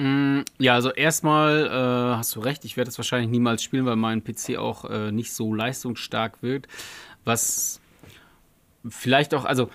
Mm, 0.00 0.44
ja, 0.58 0.74
also 0.74 0.90
erstmal 0.90 1.66
äh, 1.66 2.16
hast 2.16 2.34
du 2.34 2.40
recht, 2.40 2.64
ich 2.64 2.78
werde 2.78 2.88
es 2.88 2.96
wahrscheinlich 2.96 3.30
niemals 3.30 3.62
spielen, 3.62 3.84
weil 3.84 3.96
mein 3.96 4.24
PC 4.24 4.56
auch 4.56 4.86
äh, 4.86 5.12
nicht 5.12 5.34
so 5.34 5.52
leistungsstark 5.52 6.42
wird. 6.42 6.68
Was 7.26 7.82
vielleicht 8.88 9.34
auch, 9.34 9.44
also 9.44 9.68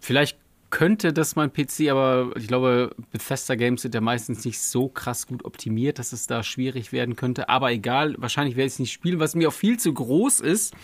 vielleicht 0.00 0.36
könnte 0.70 1.12
das 1.12 1.36
mein 1.36 1.52
PC, 1.52 1.90
aber 1.90 2.32
ich 2.34 2.48
glaube, 2.48 2.90
Bethesda 3.12 3.54
Games 3.54 3.82
sind 3.82 3.94
ja 3.94 4.00
meistens 4.00 4.44
nicht 4.44 4.60
so 4.60 4.88
krass 4.88 5.28
gut 5.28 5.44
optimiert, 5.44 6.00
dass 6.00 6.12
es 6.12 6.26
da 6.26 6.42
schwierig 6.42 6.90
werden 6.90 7.14
könnte. 7.14 7.48
Aber 7.48 7.70
egal, 7.70 8.16
wahrscheinlich 8.18 8.56
werde 8.56 8.66
ich 8.66 8.72
es 8.74 8.78
nicht 8.80 8.92
spielen, 8.92 9.20
was 9.20 9.36
mir 9.36 9.46
auch 9.46 9.52
viel 9.52 9.78
zu 9.78 9.94
groß 9.94 10.40
ist. 10.40 10.74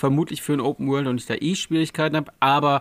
Vermutlich 0.00 0.40
für 0.40 0.54
ein 0.54 0.62
Open 0.62 0.88
World 0.88 1.06
und 1.08 1.20
ich 1.20 1.26
da 1.26 1.34
eh 1.34 1.54
Schwierigkeiten 1.54 2.16
habe. 2.16 2.32
Aber, 2.40 2.80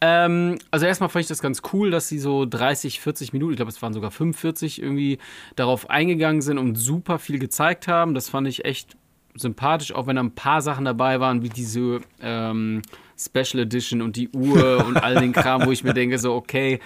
ähm, 0.00 0.58
also 0.70 0.86
erstmal 0.86 1.08
fand 1.08 1.22
ich 1.24 1.28
das 1.28 1.42
ganz 1.42 1.60
cool, 1.72 1.90
dass 1.90 2.06
sie 2.06 2.20
so 2.20 2.46
30, 2.46 3.00
40 3.00 3.32
Minuten, 3.32 3.54
ich 3.54 3.56
glaube, 3.56 3.72
es 3.72 3.82
waren 3.82 3.92
sogar 3.92 4.12
45 4.12 4.80
irgendwie 4.80 5.18
darauf 5.56 5.90
eingegangen 5.90 6.40
sind 6.40 6.58
und 6.58 6.76
super 6.76 7.18
viel 7.18 7.40
gezeigt 7.40 7.88
haben. 7.88 8.14
Das 8.14 8.28
fand 8.28 8.46
ich 8.46 8.64
echt 8.64 8.96
sympathisch, 9.34 9.92
auch 9.92 10.06
wenn 10.06 10.14
da 10.14 10.22
ein 10.22 10.36
paar 10.36 10.62
Sachen 10.62 10.84
dabei 10.84 11.18
waren, 11.18 11.42
wie 11.42 11.48
diese 11.48 12.00
ähm, 12.20 12.82
Special 13.18 13.64
Edition 13.64 14.00
und 14.00 14.14
die 14.14 14.28
Uhr 14.28 14.84
und 14.86 14.98
all 14.98 15.16
den 15.16 15.32
Kram, 15.32 15.66
wo 15.66 15.72
ich 15.72 15.82
mir 15.82 15.94
denke, 15.94 16.20
so, 16.20 16.32
okay, 16.32 16.78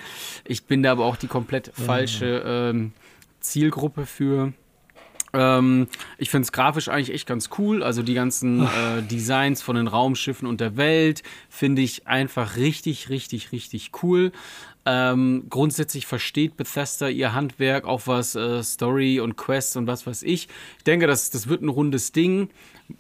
ich 0.47 0.65
bin 0.65 0.83
da 0.83 0.93
aber 0.93 1.05
auch 1.05 1.17
die 1.17 1.27
komplett 1.27 1.71
falsche 1.75 2.43
ähm, 2.47 2.93
Zielgruppe 3.41 4.07
für. 4.07 4.55
Ähm, 5.37 5.89
ich 6.19 6.31
finde 6.31 6.45
es 6.45 6.53
grafisch 6.53 6.89
eigentlich 6.89 7.13
echt 7.13 7.27
ganz 7.27 7.51
cool. 7.59 7.83
Also 7.83 8.03
die 8.03 8.15
ganzen 8.15 8.63
äh, 8.63 9.03
Designs 9.03 9.63
von 9.63 9.77
den 9.77 9.87
Raumschiffen 9.87 10.49
und 10.49 10.61
der 10.61 10.77
Welt 10.77 11.23
finde 11.49 11.83
ich 11.83 12.07
einfach 12.07 12.57
richtig, 12.57 13.11
richtig, 13.11 13.53
richtig 13.53 13.91
cool. 14.03 14.33
Ähm, 14.89 15.47
grundsätzlich 15.51 16.07
versteht 16.07 16.57
Bethesda 16.57 17.09
ihr 17.09 17.35
Handwerk, 17.35 17.85
auch 17.87 18.03
was 18.07 18.37
äh, 18.37 18.63
Story 18.63 19.19
und 19.19 19.37
Quests 19.37 19.77
und 19.77 19.89
was 19.89 20.07
weiß 20.07 20.23
ich. 20.23 20.49
Ich 20.79 20.85
denke, 20.85 21.09
das, 21.09 21.31
das 21.31 21.49
wird 21.49 21.63
ein 21.63 21.69
rundes 21.69 22.13
Ding. 22.13 22.51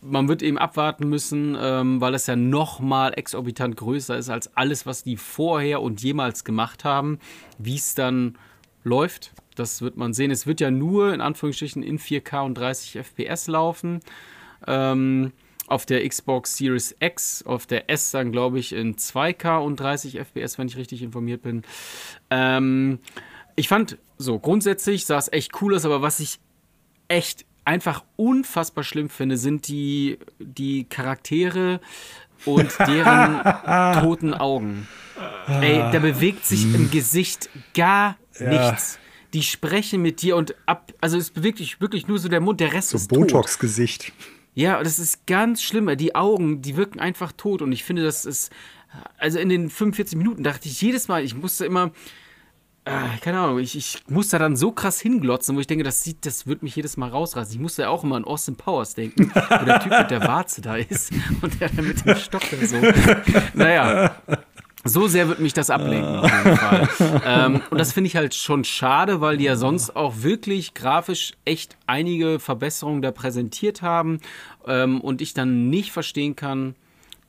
Man 0.00 0.28
wird 0.28 0.42
eben 0.42 0.58
abwarten 0.58 1.08
müssen, 1.08 1.56
ähm, 1.58 2.00
weil 2.00 2.14
es 2.14 2.26
ja 2.26 2.34
noch 2.34 2.80
mal 2.80 3.12
exorbitant 3.16 3.76
größer 3.76 4.18
ist 4.18 4.30
als 4.30 4.56
alles, 4.56 4.84
was 4.84 5.04
die 5.04 5.16
vorher 5.16 5.80
und 5.80 6.02
jemals 6.02 6.42
gemacht 6.42 6.84
haben. 6.84 7.20
Wie 7.56 7.76
es 7.76 7.94
dann 7.94 8.36
läuft, 8.82 9.32
das 9.58 9.82
wird 9.82 9.96
man 9.96 10.12
sehen. 10.14 10.30
Es 10.30 10.46
wird 10.46 10.60
ja 10.60 10.70
nur 10.70 11.12
in 11.12 11.20
Anführungsstrichen 11.20 11.82
in 11.82 11.98
4K 11.98 12.44
und 12.44 12.54
30 12.54 12.98
FPS 13.04 13.48
laufen. 13.48 14.00
Ähm, 14.66 15.32
auf 15.68 15.84
der 15.84 16.08
Xbox 16.08 16.56
Series 16.56 16.94
X, 17.00 17.42
auf 17.44 17.66
der 17.66 17.90
S 17.90 18.12
dann, 18.12 18.30
glaube 18.30 18.58
ich, 18.60 18.72
in 18.72 18.94
2K 18.96 19.58
und 19.58 19.80
30 19.80 20.16
FPS, 20.18 20.58
wenn 20.58 20.68
ich 20.68 20.76
richtig 20.76 21.02
informiert 21.02 21.42
bin. 21.42 21.62
Ähm, 22.30 23.00
ich 23.56 23.66
fand 23.68 23.98
so, 24.16 24.38
grundsätzlich 24.38 25.06
sah 25.06 25.18
es 25.18 25.30
echt 25.32 25.60
cool 25.60 25.74
aus, 25.74 25.84
aber 25.84 26.02
was 26.02 26.20
ich 26.20 26.38
echt 27.08 27.44
einfach 27.64 28.04
unfassbar 28.14 28.84
schlimm 28.84 29.08
finde, 29.08 29.36
sind 29.36 29.66
die, 29.66 30.18
die 30.38 30.84
Charaktere 30.84 31.80
und 32.44 32.70
deren 32.86 33.42
toten 34.00 34.34
Augen. 34.34 34.86
Ey, 35.48 35.78
da 35.92 35.98
bewegt 35.98 36.46
sich 36.46 36.62
im 36.74 36.90
Gesicht 36.90 37.48
gar 37.74 38.16
Ja. 38.38 38.48
nichts. 38.70 38.98
Die 39.36 39.42
sprechen 39.42 40.00
mit 40.00 40.22
dir 40.22 40.34
und 40.34 40.54
ab, 40.64 40.94
also 41.02 41.18
es 41.18 41.30
bewegt 41.30 41.58
sich 41.58 41.78
wirklich 41.78 42.08
nur 42.08 42.18
so 42.18 42.30
der 42.30 42.40
Mund, 42.40 42.58
der 42.58 42.72
Rest 42.72 42.88
So 42.88 42.96
ist 42.96 43.10
tot. 43.10 43.18
Botox-Gesicht. 43.18 44.14
Ja, 44.54 44.82
das 44.82 44.98
ist 44.98 45.26
ganz 45.26 45.60
schlimm. 45.60 45.94
Die 45.98 46.14
Augen, 46.14 46.62
die 46.62 46.78
wirken 46.78 47.00
einfach 47.00 47.32
tot. 47.32 47.60
Und 47.60 47.70
ich 47.70 47.84
finde, 47.84 48.02
das 48.02 48.24
ist. 48.24 48.50
Also 49.18 49.38
in 49.38 49.50
den 49.50 49.68
45 49.68 50.16
Minuten 50.16 50.42
dachte 50.42 50.70
ich 50.70 50.80
jedes 50.80 51.08
Mal, 51.08 51.22
ich 51.22 51.34
musste 51.34 51.66
immer. 51.66 51.90
Äh, 52.86 53.18
keine 53.20 53.40
Ahnung, 53.40 53.58
ich, 53.58 53.76
ich 53.76 53.98
musste 54.08 54.38
dann 54.38 54.56
so 54.56 54.72
krass 54.72 55.00
hinglotzen, 55.00 55.54
wo 55.54 55.60
ich 55.60 55.66
denke, 55.66 55.84
das 55.84 56.02
sieht, 56.02 56.24
das 56.24 56.46
wird 56.46 56.62
mich 56.62 56.74
jedes 56.74 56.96
Mal 56.96 57.10
rausreißen. 57.10 57.52
Ich 57.52 57.60
musste 57.60 57.82
ja 57.82 57.90
auch 57.90 58.04
immer 58.04 58.16
an 58.16 58.24
Austin 58.24 58.56
Powers 58.56 58.94
denken, 58.94 59.30
wo 59.34 59.64
der 59.66 59.80
Typ 59.80 59.92
mit 59.92 60.10
der 60.10 60.22
Warze 60.22 60.62
da 60.62 60.76
ist 60.76 61.12
und 61.42 61.60
der 61.60 61.68
dann 61.68 61.88
mit 61.88 62.06
dem 62.06 62.16
Stock 62.16 62.44
so. 62.62 62.76
Naja. 63.52 64.16
So 64.86 65.06
sehr 65.08 65.28
wird 65.28 65.40
mich 65.40 65.52
das 65.52 65.70
ablenken, 65.70 66.16
auf 66.18 66.30
jeden 66.44 66.56
Fall. 66.56 66.88
ähm, 67.26 67.60
und 67.70 67.78
das 67.78 67.92
finde 67.92 68.08
ich 68.08 68.16
halt 68.16 68.34
schon 68.34 68.64
schade, 68.64 69.20
weil 69.20 69.36
die 69.36 69.44
ja 69.44 69.56
sonst 69.56 69.94
auch 69.96 70.22
wirklich 70.22 70.74
grafisch 70.74 71.32
echt 71.44 71.76
einige 71.86 72.38
Verbesserungen 72.38 73.02
da 73.02 73.10
präsentiert 73.10 73.82
haben 73.82 74.20
ähm, 74.66 75.00
und 75.00 75.20
ich 75.20 75.34
dann 75.34 75.68
nicht 75.70 75.92
verstehen 75.92 76.36
kann, 76.36 76.74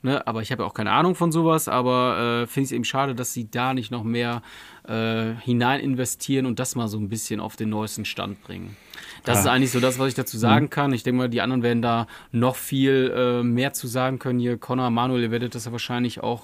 ne, 0.01 0.25
aber 0.27 0.41
ich 0.41 0.51
habe 0.51 0.63
ja 0.63 0.67
auch 0.69 0.73
keine 0.73 0.91
Ahnung 0.91 1.15
von 1.15 1.31
sowas, 1.31 1.67
aber 1.67 2.43
äh, 2.43 2.47
finde 2.47 2.65
ich 2.65 2.69
es 2.69 2.71
eben 2.73 2.83
schade, 2.85 3.15
dass 3.15 3.33
sie 3.33 3.49
da 3.49 3.73
nicht 3.73 3.91
noch 3.91 4.03
mehr 4.03 4.41
äh, 4.87 5.33
hinein 5.43 5.79
investieren 5.79 6.45
und 6.45 6.59
das 6.59 6.75
mal 6.75 6.87
so 6.87 6.97
ein 6.97 7.09
bisschen 7.09 7.39
auf 7.39 7.55
den 7.55 7.69
neuesten 7.69 8.05
Stand 8.05 8.41
bringen. 8.43 8.77
Das 9.23 9.37
Ah. 9.37 9.41
ist 9.41 9.47
eigentlich 9.47 9.71
so 9.71 9.79
das, 9.79 9.99
was 9.99 10.07
ich 10.09 10.13
dazu 10.15 10.37
sagen 10.37 10.69
kann. 10.69 10.93
Ich 10.93 11.03
denke 11.03 11.17
mal, 11.17 11.29
die 11.29 11.41
anderen 11.41 11.61
werden 11.63 11.81
da 11.81 12.07
noch 12.31 12.55
viel 12.55 13.13
äh, 13.13 13.43
mehr 13.43 13.73
zu 13.73 13.87
sagen 13.87 14.19
können. 14.19 14.39
Hier, 14.39 14.57
Connor, 14.57 14.89
Manuel, 14.89 15.23
ihr 15.23 15.31
werdet 15.31 15.53
das 15.55 15.65
ja 15.65 15.71
wahrscheinlich 15.73 16.21
auch 16.21 16.43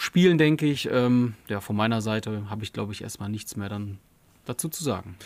spielen, 0.00 0.38
denke 0.38 0.66
ich. 0.66 0.88
Ähm, 0.90 1.34
ja, 1.48 1.60
von 1.60 1.76
meiner 1.76 2.00
Seite 2.00 2.48
habe 2.50 2.64
ich, 2.64 2.72
glaube 2.72 2.92
ich, 2.92 3.02
erstmal 3.02 3.28
nichts 3.28 3.56
mehr 3.56 3.68
dann 3.68 3.98
dazu 4.46 4.68
zu 4.68 4.82
sagen. 4.82 5.16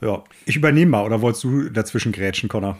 Ja, 0.00 0.24
ich 0.44 0.56
übernehme 0.56 0.90
mal. 0.90 1.04
Oder 1.04 1.20
wolltest 1.20 1.44
du 1.44 1.70
dazwischen 1.70 2.12
grätschen, 2.12 2.48
Connor? 2.48 2.78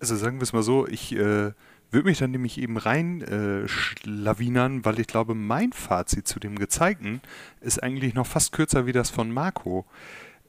Also 0.00 0.16
sagen 0.16 0.38
wir 0.38 0.42
es 0.42 0.52
mal 0.52 0.62
so, 0.62 0.86
ich 0.86 1.14
äh, 1.14 1.52
würde 1.90 2.08
mich 2.08 2.18
dann 2.18 2.32
nämlich 2.32 2.58
eben 2.58 2.76
rein 2.76 3.22
äh, 3.22 3.68
schlawinern, 3.68 4.84
weil 4.84 4.98
ich 4.98 5.06
glaube, 5.06 5.34
mein 5.34 5.72
Fazit 5.72 6.26
zu 6.26 6.40
dem 6.40 6.58
Gezeigten 6.58 7.20
ist 7.60 7.82
eigentlich 7.82 8.14
noch 8.14 8.26
fast 8.26 8.52
kürzer 8.52 8.86
wie 8.86 8.92
das 8.92 9.10
von 9.10 9.30
Marco. 9.30 9.86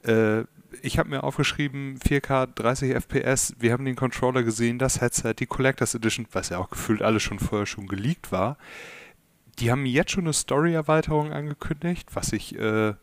Äh, 0.02 0.42
ich 0.82 0.98
habe 0.98 1.08
mir 1.08 1.22
aufgeschrieben, 1.22 1.98
4K, 1.98 2.48
30 2.54 2.94
FPS, 2.94 3.54
wir 3.60 3.72
haben 3.72 3.84
den 3.84 3.96
Controller 3.96 4.42
gesehen, 4.42 4.78
das 4.78 5.00
Headset, 5.00 5.34
die 5.38 5.46
Collectors 5.46 5.94
Edition, 5.94 6.26
was 6.32 6.48
ja 6.48 6.58
auch 6.58 6.70
gefühlt 6.70 7.00
alles 7.00 7.22
schon 7.22 7.38
vorher 7.38 7.66
schon 7.66 7.86
geleakt 7.86 8.32
war. 8.32 8.58
Die 9.58 9.70
haben 9.70 9.86
jetzt 9.86 10.10
schon 10.10 10.24
eine 10.24 10.32
Story-Erweiterung 10.32 11.32
angekündigt, 11.32 12.10
was 12.14 12.32
ich 12.32 12.58
äh, 12.58 12.94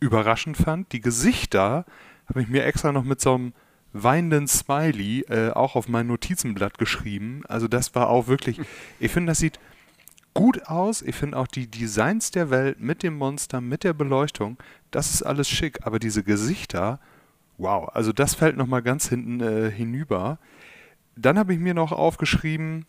überraschend 0.00 0.56
fand. 0.56 0.92
Die 0.92 1.00
Gesichter 1.00 1.84
habe 2.26 2.42
ich 2.42 2.48
mir 2.48 2.64
extra 2.64 2.92
noch 2.92 3.04
mit 3.04 3.20
so 3.20 3.34
einem 3.34 3.52
weinenden 3.92 4.48
Smiley 4.48 5.20
äh, 5.28 5.50
auch 5.50 5.76
auf 5.76 5.88
mein 5.88 6.08
Notizenblatt 6.08 6.78
geschrieben. 6.78 7.42
Also 7.48 7.68
das 7.68 7.94
war 7.94 8.08
auch 8.08 8.26
wirklich, 8.26 8.60
ich 9.00 9.12
finde, 9.12 9.30
das 9.30 9.38
sieht 9.38 9.60
gut 10.34 10.66
aus. 10.66 11.00
Ich 11.00 11.14
finde 11.14 11.38
auch 11.38 11.46
die 11.46 11.70
Designs 11.70 12.32
der 12.32 12.50
Welt 12.50 12.80
mit 12.80 13.02
dem 13.02 13.16
Monster, 13.16 13.60
mit 13.60 13.84
der 13.84 13.92
Beleuchtung, 13.92 14.58
das 14.90 15.14
ist 15.14 15.22
alles 15.22 15.48
schick. 15.48 15.86
Aber 15.86 15.98
diese 15.98 16.24
Gesichter, 16.24 17.00
wow, 17.56 17.88
also 17.94 18.12
das 18.12 18.34
fällt 18.34 18.56
nochmal 18.56 18.82
ganz 18.82 19.08
hinten 19.08 19.40
äh, 19.40 19.70
hinüber. 19.70 20.38
Dann 21.16 21.38
habe 21.38 21.54
ich 21.54 21.60
mir 21.60 21.74
noch 21.74 21.92
aufgeschrieben, 21.92 22.84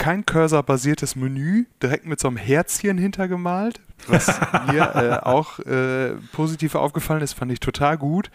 kein 0.00 0.24
Cursor-basiertes 0.24 1.14
Menü, 1.14 1.66
direkt 1.82 2.06
mit 2.06 2.18
so 2.18 2.28
einem 2.28 2.38
Herzchen 2.38 2.96
hintergemalt, 2.96 3.80
was 4.06 4.26
mir 4.72 4.94
äh, 4.94 5.26
auch 5.26 5.58
äh, 5.58 6.14
positiv 6.32 6.74
aufgefallen 6.74 7.20
ist, 7.20 7.34
fand 7.34 7.52
ich 7.52 7.60
total 7.60 7.98
gut. 7.98 8.30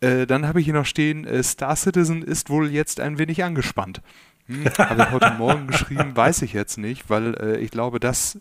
Äh, 0.00 0.26
dann 0.26 0.46
habe 0.46 0.58
ich 0.58 0.64
hier 0.64 0.74
noch 0.74 0.86
stehen, 0.86 1.24
äh, 1.24 1.40
Star 1.44 1.76
Citizen 1.76 2.22
ist 2.22 2.50
wohl 2.50 2.68
jetzt 2.68 2.98
ein 2.98 3.16
wenig 3.16 3.44
angespannt. 3.44 4.02
Hm, 4.46 4.64
habe 4.76 5.02
ich 5.02 5.10
heute 5.12 5.34
Morgen 5.38 5.68
geschrieben, 5.68 6.16
weiß 6.16 6.42
ich 6.42 6.52
jetzt 6.52 6.78
nicht, 6.78 7.08
weil 7.08 7.34
äh, 7.36 7.58
ich 7.58 7.70
glaube, 7.70 8.00
dass 8.00 8.40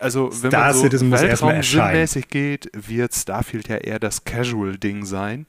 also 0.00 0.30
wenn 0.42 0.50
Star 0.50 0.64
man 0.66 0.74
so 0.74 0.80
Citizen 0.80 1.08
mal 1.10 1.20
Weltraum-sinnmäßig 1.20 2.26
geht, 2.28 2.70
wird 2.72 3.14
Starfield 3.14 3.68
ja 3.68 3.76
eher 3.76 4.00
das 4.00 4.24
Casual-Ding 4.24 5.04
sein. 5.04 5.46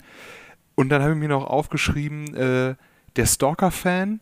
Und 0.75 0.89
dann 0.89 1.01
habe 1.01 1.13
ich 1.13 1.17
mir 1.17 1.29
noch 1.29 1.45
aufgeschrieben, 1.45 2.35
äh, 2.35 2.75
der 3.15 3.25
Stalker-Fan 3.25 4.19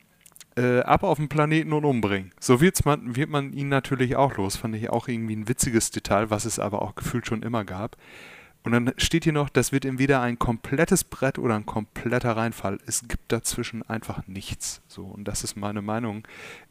äh, 0.55 0.81
ab 0.81 1.03
auf 1.03 1.17
den 1.17 1.29
Planeten 1.29 1.73
und 1.73 1.85
umbringen. 1.85 2.31
So 2.39 2.61
wird's 2.61 2.85
man, 2.85 3.15
wird 3.15 3.29
man 3.29 3.53
ihn 3.53 3.69
natürlich 3.69 4.15
auch 4.15 4.37
los. 4.37 4.55
Fand 4.55 4.75
ich 4.75 4.89
auch 4.89 5.07
irgendwie 5.07 5.35
ein 5.35 5.47
witziges 5.47 5.91
Detail, 5.91 6.29
was 6.29 6.45
es 6.45 6.59
aber 6.59 6.81
auch 6.81 6.95
gefühlt 6.95 7.27
schon 7.27 7.43
immer 7.43 7.65
gab. 7.65 7.97
Und 8.63 8.71
dann 8.71 8.93
steht 8.97 9.25
hier 9.25 9.33
noch, 9.33 9.49
das 9.49 9.71
wird 9.71 9.83
entweder 9.83 10.21
ein 10.21 10.39
komplettes 10.39 11.03
Brett 11.03 11.37
oder 11.37 11.55
ein 11.55 11.65
kompletter 11.65 12.37
Reinfall. 12.37 12.79
Es 12.85 13.07
gibt 13.07 13.31
dazwischen 13.31 13.83
einfach 13.83 14.25
nichts. 14.27 14.81
So, 14.87 15.03
und 15.03 15.25
das 15.25 15.43
ist 15.43 15.57
meine 15.57 15.81
Meinung. 15.81 16.25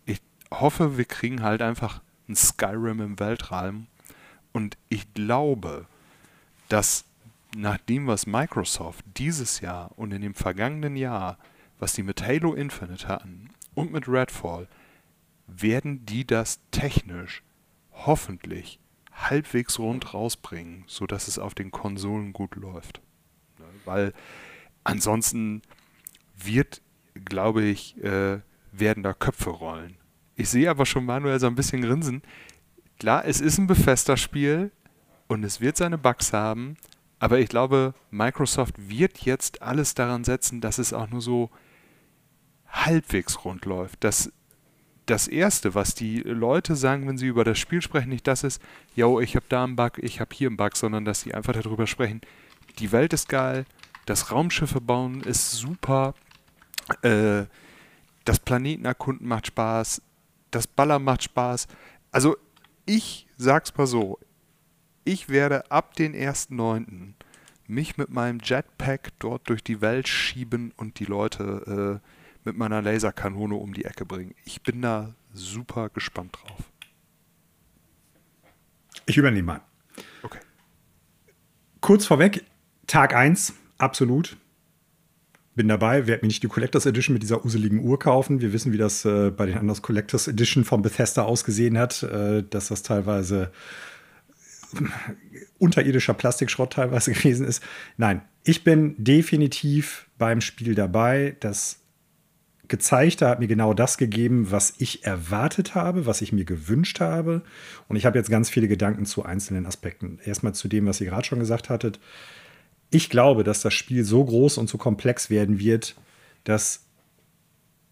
Ich 0.06 0.20
hoffe, 0.50 0.96
wir 0.96 1.04
kriegen 1.04 1.42
halt 1.42 1.60
einfach 1.60 2.00
ein 2.28 2.36
Skyrim 2.36 3.00
im 3.00 3.18
Weltraum. 3.18 3.88
Und 4.52 4.78
ich 4.88 5.12
glaube, 5.12 5.86
dass 6.68 7.04
nach 7.54 7.76
dem, 7.76 8.06
was 8.06 8.26
Microsoft 8.26 9.04
dieses 9.18 9.60
Jahr 9.60 9.90
und 9.96 10.12
in 10.12 10.22
dem 10.22 10.34
vergangenen 10.34 10.96
Jahr, 10.96 11.36
was 11.78 11.92
die 11.92 12.02
mit 12.02 12.26
Halo 12.26 12.54
Infinite 12.54 13.08
hatten 13.08 13.50
und 13.74 13.92
mit 13.92 14.08
Redfall, 14.08 14.68
werden 15.46 16.04
die 16.06 16.26
das 16.26 16.60
technisch 16.70 17.42
hoffentlich 17.92 18.78
halbwegs 19.12 19.78
rund 19.78 20.14
rausbringen, 20.14 20.84
sodass 20.86 21.28
es 21.28 21.38
auf 21.38 21.54
den 21.54 21.70
Konsolen 21.70 22.32
gut 22.32 22.56
läuft. 22.56 23.00
Ne, 23.58 23.66
Weil 23.84 24.12
ansonsten 24.84 25.62
wird, 26.36 26.80
glaube 27.24 27.62
ich, 27.62 28.02
äh, 28.02 28.40
werden 28.72 29.02
da 29.02 29.12
Köpfe 29.12 29.50
rollen. 29.50 29.96
Ich 30.34 30.48
sehe 30.48 30.70
aber 30.70 30.86
schon 30.86 31.04
Manuel 31.04 31.38
so 31.38 31.46
ein 31.46 31.54
bisschen 31.54 31.82
grinsen. 31.82 32.22
Klar, 32.98 33.24
es 33.26 33.40
ist 33.40 33.58
ein 33.58 33.66
Bethesda-Spiel 33.66 34.70
und 35.28 35.44
es 35.44 35.60
wird 35.60 35.76
seine 35.76 35.98
Bugs 35.98 36.32
haben, 36.32 36.76
aber 37.18 37.38
ich 37.38 37.48
glaube, 37.48 37.94
Microsoft 38.10 38.74
wird 38.88 39.18
jetzt 39.18 39.62
alles 39.62 39.94
daran 39.94 40.24
setzen, 40.24 40.60
dass 40.60 40.78
es 40.78 40.92
auch 40.92 41.08
nur 41.10 41.20
so 41.20 41.50
halbwegs 42.72 43.44
rund 43.44 43.64
läuft. 43.64 44.02
Dass 44.02 44.32
das 45.06 45.28
Erste, 45.28 45.74
was 45.74 45.94
die 45.94 46.20
Leute 46.20 46.76
sagen, 46.76 47.06
wenn 47.06 47.18
sie 47.18 47.26
über 47.26 47.44
das 47.44 47.58
Spiel 47.58 47.82
sprechen, 47.82 48.08
nicht 48.08 48.26
das 48.26 48.44
ist, 48.44 48.62
yo, 48.94 49.20
ich 49.20 49.36
habe 49.36 49.46
da 49.48 49.64
einen 49.64 49.76
Bug, 49.76 49.98
ich 49.98 50.20
habe 50.20 50.34
hier 50.34 50.48
einen 50.48 50.56
Bug, 50.56 50.76
sondern 50.76 51.04
dass 51.04 51.20
sie 51.20 51.34
einfach 51.34 51.52
darüber 51.52 51.86
sprechen, 51.86 52.20
die 52.78 52.92
Welt 52.92 53.12
ist 53.12 53.28
geil, 53.28 53.66
das 54.06 54.30
Raumschiffe 54.30 54.80
bauen 54.80 55.20
ist 55.22 55.52
super, 55.52 56.14
äh, 57.02 57.44
das 58.24 58.40
Planetenerkunden 58.40 59.26
macht 59.26 59.48
Spaß, 59.48 60.02
das 60.50 60.66
Ballern 60.66 61.02
macht 61.02 61.24
Spaß. 61.24 61.66
Also 62.12 62.36
ich 62.86 63.26
sag's 63.36 63.76
mal 63.76 63.86
so, 63.86 64.18
ich 65.04 65.28
werde 65.28 65.70
ab 65.70 65.94
den 65.94 66.14
1.9. 66.14 67.14
mich 67.66 67.96
mit 67.96 68.10
meinem 68.10 68.38
Jetpack 68.42 69.10
dort 69.18 69.48
durch 69.48 69.64
die 69.64 69.80
Welt 69.80 70.06
schieben 70.06 70.72
und 70.76 71.00
die 71.00 71.04
Leute 71.04 72.00
äh, 72.00 72.21
mit 72.44 72.56
meiner 72.56 72.82
Laserkanone 72.82 73.54
um 73.54 73.72
die 73.72 73.84
Ecke 73.84 74.04
bringen. 74.04 74.34
Ich 74.44 74.62
bin 74.62 74.82
da 74.82 75.14
super 75.32 75.88
gespannt 75.88 76.36
drauf. 76.36 76.58
Ich 79.06 79.16
übernehme 79.16 79.46
mal. 79.46 79.60
Okay. 80.22 80.38
Kurz 81.80 82.06
vorweg, 82.06 82.44
Tag 82.86 83.14
1, 83.14 83.54
absolut. 83.78 84.36
Bin 85.54 85.68
dabei, 85.68 86.06
werde 86.06 86.22
mir 86.22 86.28
nicht 86.28 86.42
die 86.42 86.48
Collectors 86.48 86.86
Edition 86.86 87.12
mit 87.12 87.22
dieser 87.22 87.44
useligen 87.44 87.80
Uhr 87.80 87.98
kaufen. 87.98 88.40
Wir 88.40 88.52
wissen, 88.52 88.72
wie 88.72 88.78
das 88.78 89.04
äh, 89.04 89.30
bei 89.30 89.46
den 89.46 89.58
anderen 89.58 89.82
Collectors 89.82 90.28
Edition 90.28 90.64
von 90.64 90.80
Bethesda 90.80 91.24
ausgesehen 91.24 91.76
hat, 91.76 92.02
äh, 92.04 92.42
dass 92.42 92.68
das 92.68 92.82
teilweise 92.82 93.52
unterirdischer 95.58 96.14
Plastikschrott 96.14 96.72
teilweise 96.72 97.12
gewesen 97.12 97.46
ist. 97.46 97.62
Nein, 97.98 98.22
ich 98.44 98.64
bin 98.64 98.94
definitiv 98.96 100.08
beim 100.16 100.40
Spiel 100.40 100.74
dabei. 100.74 101.36
Das 101.40 101.81
Gezeigte 102.72 103.28
hat 103.28 103.38
mir 103.38 103.48
genau 103.48 103.74
das 103.74 103.98
gegeben, 103.98 104.50
was 104.50 104.72
ich 104.78 105.04
erwartet 105.04 105.74
habe, 105.74 106.06
was 106.06 106.22
ich 106.22 106.32
mir 106.32 106.46
gewünscht 106.46 107.00
habe. 107.00 107.42
Und 107.86 107.96
ich 107.96 108.06
habe 108.06 108.16
jetzt 108.16 108.30
ganz 108.30 108.48
viele 108.48 108.66
Gedanken 108.66 109.04
zu 109.04 109.26
einzelnen 109.26 109.66
Aspekten. 109.66 110.18
Erstmal 110.24 110.54
zu 110.54 110.68
dem, 110.68 110.86
was 110.86 110.98
ihr 110.98 111.08
gerade 111.08 111.26
schon 111.26 111.38
gesagt 111.38 111.68
hattet. 111.68 112.00
Ich 112.88 113.10
glaube, 113.10 113.44
dass 113.44 113.60
das 113.60 113.74
Spiel 113.74 114.04
so 114.04 114.24
groß 114.24 114.56
und 114.56 114.70
so 114.70 114.78
komplex 114.78 115.28
werden 115.28 115.58
wird, 115.58 115.96
dass 116.44 116.86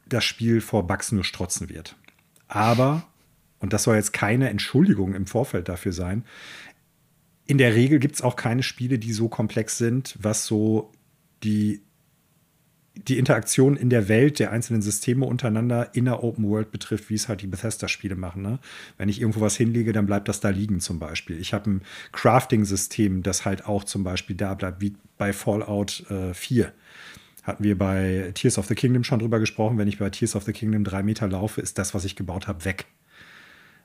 das 0.06 0.24
Spiel 0.24 0.62
vor 0.62 0.86
Bugs 0.86 1.12
nur 1.12 1.24
strotzen 1.24 1.68
wird. 1.68 1.94
Aber, 2.48 3.04
und 3.58 3.74
das 3.74 3.82
soll 3.82 3.96
jetzt 3.96 4.14
keine 4.14 4.48
Entschuldigung 4.48 5.12
im 5.12 5.26
Vorfeld 5.26 5.68
dafür 5.68 5.92
sein, 5.92 6.24
in 7.46 7.58
der 7.58 7.74
Regel 7.74 7.98
gibt 7.98 8.14
es 8.14 8.22
auch 8.22 8.36
keine 8.36 8.62
Spiele, 8.62 8.98
die 8.98 9.12
so 9.12 9.28
komplex 9.28 9.76
sind, 9.76 10.16
was 10.18 10.46
so 10.46 10.90
die 11.42 11.82
die 12.94 13.18
Interaktion 13.18 13.76
in 13.76 13.88
der 13.88 14.08
Welt 14.08 14.38
der 14.38 14.50
einzelnen 14.50 14.82
Systeme 14.82 15.24
untereinander 15.24 15.94
in 15.94 16.06
der 16.06 16.22
Open 16.24 16.48
World 16.48 16.72
betrifft, 16.72 17.08
wie 17.08 17.14
es 17.14 17.28
halt 17.28 17.40
die 17.40 17.46
Bethesda-Spiele 17.46 18.16
machen. 18.16 18.42
Ne? 18.42 18.58
Wenn 18.98 19.08
ich 19.08 19.20
irgendwo 19.20 19.40
was 19.40 19.56
hinlege, 19.56 19.92
dann 19.92 20.06
bleibt 20.06 20.28
das 20.28 20.40
da 20.40 20.48
liegen 20.48 20.80
zum 20.80 20.98
Beispiel. 20.98 21.38
Ich 21.38 21.54
habe 21.54 21.70
ein 21.70 21.82
Crafting-System, 22.12 23.22
das 23.22 23.44
halt 23.44 23.66
auch 23.66 23.84
zum 23.84 24.02
Beispiel 24.02 24.36
da 24.36 24.54
bleibt, 24.54 24.80
wie 24.80 24.94
bei 25.18 25.32
Fallout 25.32 26.04
äh, 26.10 26.34
4. 26.34 26.72
Hatten 27.44 27.64
wir 27.64 27.78
bei 27.78 28.32
Tears 28.34 28.58
of 28.58 28.66
the 28.66 28.74
Kingdom 28.74 29.04
schon 29.04 29.20
drüber 29.20 29.38
gesprochen. 29.38 29.78
Wenn 29.78 29.88
ich 29.88 29.98
bei 29.98 30.10
Tears 30.10 30.34
of 30.36 30.44
the 30.44 30.52
Kingdom 30.52 30.84
drei 30.84 31.02
Meter 31.02 31.28
laufe, 31.28 31.60
ist 31.60 31.78
das, 31.78 31.94
was 31.94 32.04
ich 32.04 32.16
gebaut 32.16 32.48
habe, 32.48 32.64
weg. 32.64 32.86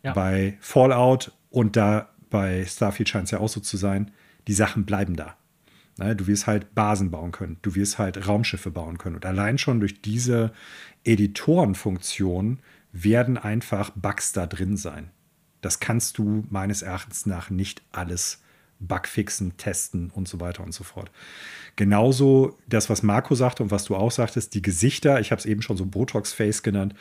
Ja. 0.03 0.13
Bei 0.13 0.57
Fallout 0.59 1.31
und 1.51 1.75
da 1.75 2.09
bei 2.29 2.65
Starfield 2.65 3.07
scheint 3.07 3.25
es 3.25 3.31
ja 3.31 3.39
auch 3.39 3.49
so 3.49 3.59
zu 3.59 3.77
sein, 3.77 4.11
die 4.47 4.53
Sachen 4.53 4.85
bleiben 4.85 5.15
da. 5.15 5.37
Ne, 5.97 6.15
du 6.15 6.27
wirst 6.27 6.45
halt 6.45 6.75
Basen 6.75 7.09
bauen 7.09 7.31
können, 7.31 7.57
du 7.61 7.73
wirst 7.75 7.99
halt 7.99 8.27
Raumschiffe 8.27 8.69
bauen 8.69 8.97
können. 8.97 9.15
Und 9.15 9.25
allein 9.25 9.57
schon 9.57 9.79
durch 9.79 10.01
diese 10.01 10.51
Editorenfunktion 11.05 12.59
werden 12.91 13.37
einfach 13.37 13.91
Bugs 13.91 14.33
da 14.33 14.45
drin 14.45 14.75
sein. 14.75 15.11
Das 15.61 15.79
kannst 15.79 16.17
du 16.17 16.45
meines 16.49 16.81
Erachtens 16.81 17.25
nach 17.25 17.49
nicht 17.49 17.81
alles 17.91 18.41
Bugfixen, 18.79 19.55
testen 19.57 20.09
und 20.09 20.27
so 20.27 20.39
weiter 20.41 20.63
und 20.63 20.73
so 20.73 20.83
fort. 20.83 21.11
Genauso 21.75 22.57
das, 22.67 22.89
was 22.89 23.03
Marco 23.03 23.33
sagte 23.35 23.63
und 23.63 23.71
was 23.71 23.85
du 23.85 23.95
auch 23.95 24.11
sagtest, 24.11 24.53
die 24.53 24.61
Gesichter, 24.61 25.19
ich 25.21 25.31
habe 25.31 25.39
es 25.39 25.45
eben 25.45 25.61
schon 25.61 25.77
so 25.77 25.85
Botox-Face 25.85 26.61
genannt, 26.61 26.93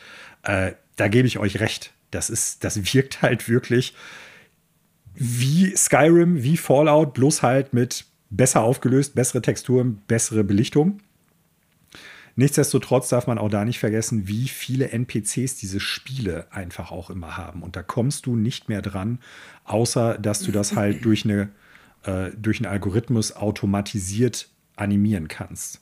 äh, 0.43 0.73
da 0.97 1.09
gebe 1.09 1.27
ich 1.27 1.39
euch 1.39 1.61
recht. 1.61 1.93
Das, 2.11 2.31
ist, 2.31 2.62
das 2.62 2.95
wirkt 2.95 3.23
halt 3.23 3.49
wirklich 3.49 3.95
wie 5.15 5.77
Skyrim, 5.77 6.43
wie 6.43 6.57
Fallout, 6.57 7.15
bloß 7.15 7.43
halt 7.43 7.73
mit 7.73 8.07
besser 8.36 8.62
aufgelöst, 8.62 9.15
bessere 9.15 9.43
Texturen, 9.43 10.02
bessere 10.06 10.44
Belichtung. 10.44 11.01
Nichtsdestotrotz 12.36 13.09
darf 13.11 13.28
man 13.28 13.39
auch 13.39 13.48
da 13.48 13.65
nicht 13.65 13.78
vergessen, 13.78 14.27
wie 14.27 14.48
viele 14.48 14.90
NPCs 14.90 15.56
diese 15.56 15.78
Spiele 15.78 16.48
einfach 16.51 16.90
auch 16.90 17.11
immer 17.11 17.36
haben. 17.36 17.62
Und 17.62 17.77
da 17.77 17.82
kommst 17.82 18.27
du 18.27 18.35
nicht 18.35 18.69
mehr 18.69 18.82
dran, 18.82 19.20
außer 19.65 20.19
dass 20.19 20.40
du 20.40 20.51
das 20.51 20.74
halt 20.74 21.05
durch, 21.05 21.24
eine, 21.24 21.51
äh, 22.02 22.32
durch 22.36 22.59
einen 22.59 22.73
Algorithmus 22.73 23.36
automatisiert 23.36 24.48
animieren 24.74 25.28
kannst. 25.28 25.81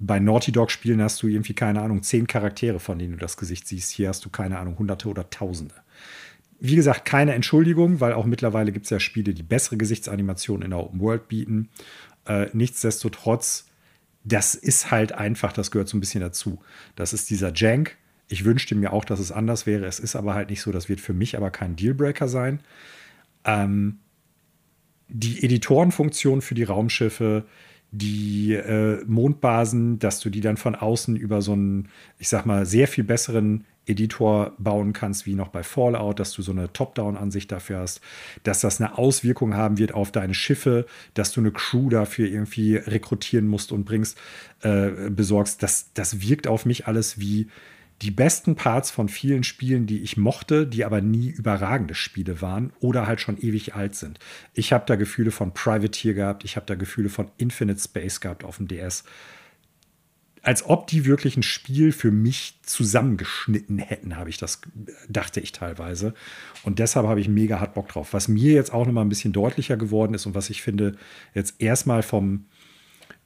Bei 0.00 0.18
Naughty 0.18 0.50
Dog 0.50 0.72
Spielen 0.72 1.00
hast 1.00 1.22
du 1.22 1.28
irgendwie, 1.28 1.54
keine 1.54 1.80
Ahnung, 1.80 2.02
zehn 2.02 2.26
Charaktere, 2.26 2.80
von 2.80 2.98
denen 2.98 3.12
du 3.12 3.18
das 3.18 3.36
Gesicht 3.36 3.68
siehst. 3.68 3.92
Hier 3.92 4.08
hast 4.08 4.24
du, 4.24 4.30
keine 4.30 4.58
Ahnung, 4.58 4.76
Hunderte 4.80 5.08
oder 5.08 5.30
Tausende 5.30 5.83
wie 6.66 6.76
gesagt, 6.76 7.04
keine 7.04 7.34
Entschuldigung, 7.34 8.00
weil 8.00 8.14
auch 8.14 8.24
mittlerweile 8.24 8.72
gibt 8.72 8.86
es 8.86 8.90
ja 8.90 8.98
Spiele, 8.98 9.34
die 9.34 9.42
bessere 9.42 9.76
Gesichtsanimationen 9.76 10.62
in 10.62 10.70
der 10.70 10.80
Open 10.80 10.98
World 10.98 11.28
bieten. 11.28 11.68
Äh, 12.26 12.46
nichtsdestotrotz, 12.54 13.66
das 14.24 14.54
ist 14.54 14.90
halt 14.90 15.12
einfach, 15.12 15.52
das 15.52 15.70
gehört 15.70 15.88
so 15.88 15.98
ein 15.98 16.00
bisschen 16.00 16.22
dazu. 16.22 16.62
Das 16.96 17.12
ist 17.12 17.28
dieser 17.28 17.52
Jank. 17.54 17.98
Ich 18.28 18.46
wünschte 18.46 18.74
mir 18.76 18.94
auch, 18.94 19.04
dass 19.04 19.20
es 19.20 19.30
anders 19.30 19.66
wäre. 19.66 19.84
Es 19.84 20.00
ist 20.00 20.16
aber 20.16 20.32
halt 20.32 20.48
nicht 20.48 20.62
so. 20.62 20.72
Das 20.72 20.88
wird 20.88 21.02
für 21.02 21.12
mich 21.12 21.36
aber 21.36 21.50
kein 21.50 21.76
Dealbreaker 21.76 22.28
sein. 22.28 22.60
Ähm, 23.44 23.98
die 25.08 25.44
Editorenfunktion 25.44 26.40
für 26.40 26.54
die 26.54 26.64
Raumschiffe, 26.64 27.44
die 27.96 28.54
äh, 28.54 29.04
Mondbasen, 29.06 30.00
dass 30.00 30.18
du 30.18 30.28
die 30.28 30.40
dann 30.40 30.56
von 30.56 30.74
außen 30.74 31.14
über 31.16 31.42
so 31.42 31.52
einen, 31.52 31.88
ich 32.18 32.28
sag 32.28 32.44
mal, 32.44 32.66
sehr 32.66 32.88
viel 32.88 33.04
besseren 33.04 33.64
Editor 33.86 34.52
bauen 34.58 34.92
kannst, 34.92 35.26
wie 35.26 35.34
noch 35.34 35.48
bei 35.48 35.62
Fallout, 35.62 36.18
dass 36.18 36.32
du 36.32 36.42
so 36.42 36.50
eine 36.50 36.72
Top-Down-Ansicht 36.72 37.52
dafür 37.52 37.80
hast, 37.80 38.00
dass 38.42 38.60
das 38.60 38.80
eine 38.80 38.98
Auswirkung 38.98 39.54
haben 39.54 39.78
wird 39.78 39.92
auf 39.92 40.10
deine 40.10 40.34
Schiffe, 40.34 40.86
dass 41.12 41.32
du 41.32 41.40
eine 41.40 41.52
Crew 41.52 41.88
dafür 41.88 42.26
irgendwie 42.26 42.76
rekrutieren 42.76 43.46
musst 43.46 43.70
und 43.70 43.84
bringst, 43.84 44.18
äh, 44.62 45.10
besorgst. 45.10 45.62
Das, 45.62 45.90
das 45.94 46.20
wirkt 46.20 46.48
auf 46.48 46.66
mich 46.66 46.86
alles 46.86 47.20
wie 47.20 47.48
die 48.02 48.10
besten 48.10 48.56
Parts 48.56 48.90
von 48.90 49.08
vielen 49.08 49.44
Spielen, 49.44 49.86
die 49.86 50.02
ich 50.02 50.16
mochte, 50.16 50.66
die 50.66 50.84
aber 50.84 51.00
nie 51.00 51.28
überragende 51.28 51.94
Spiele 51.94 52.42
waren 52.42 52.72
oder 52.80 53.06
halt 53.06 53.20
schon 53.20 53.38
ewig 53.38 53.74
alt 53.74 53.94
sind. 53.94 54.18
Ich 54.52 54.72
habe 54.72 54.84
da 54.86 54.96
Gefühle 54.96 55.30
von 55.30 55.54
Privateer 55.54 56.14
gehabt, 56.14 56.44
ich 56.44 56.56
habe 56.56 56.66
da 56.66 56.74
Gefühle 56.74 57.08
von 57.08 57.30
Infinite 57.38 57.80
Space 57.80 58.20
gehabt 58.20 58.44
auf 58.44 58.58
dem 58.58 58.68
DS 58.68 59.04
als 60.44 60.66
ob 60.66 60.86
die 60.86 61.06
wirklich 61.06 61.38
ein 61.38 61.42
Spiel 61.42 61.90
für 61.90 62.10
mich 62.10 62.60
zusammengeschnitten 62.62 63.78
hätten, 63.78 64.16
habe 64.16 64.28
ich 64.28 64.36
das, 64.36 64.60
dachte 65.08 65.40
ich 65.40 65.52
teilweise. 65.52 66.12
Und 66.62 66.78
deshalb 66.78 67.06
habe 67.06 67.20
ich 67.20 67.28
mega 67.28 67.60
hart 67.60 67.74
Bock 67.74 67.88
drauf. 67.88 68.12
Was 68.12 68.28
mir 68.28 68.52
jetzt 68.52 68.72
auch 68.72 68.84
noch 68.84 68.92
mal 68.92 69.00
ein 69.00 69.08
bisschen 69.08 69.32
deutlicher 69.32 69.78
geworden 69.78 70.12
ist 70.12 70.26
und 70.26 70.34
was 70.34 70.50
ich 70.50 70.60
finde, 70.60 70.96
jetzt 71.32 71.60
erstmal 71.62 72.02
vom 72.02 72.44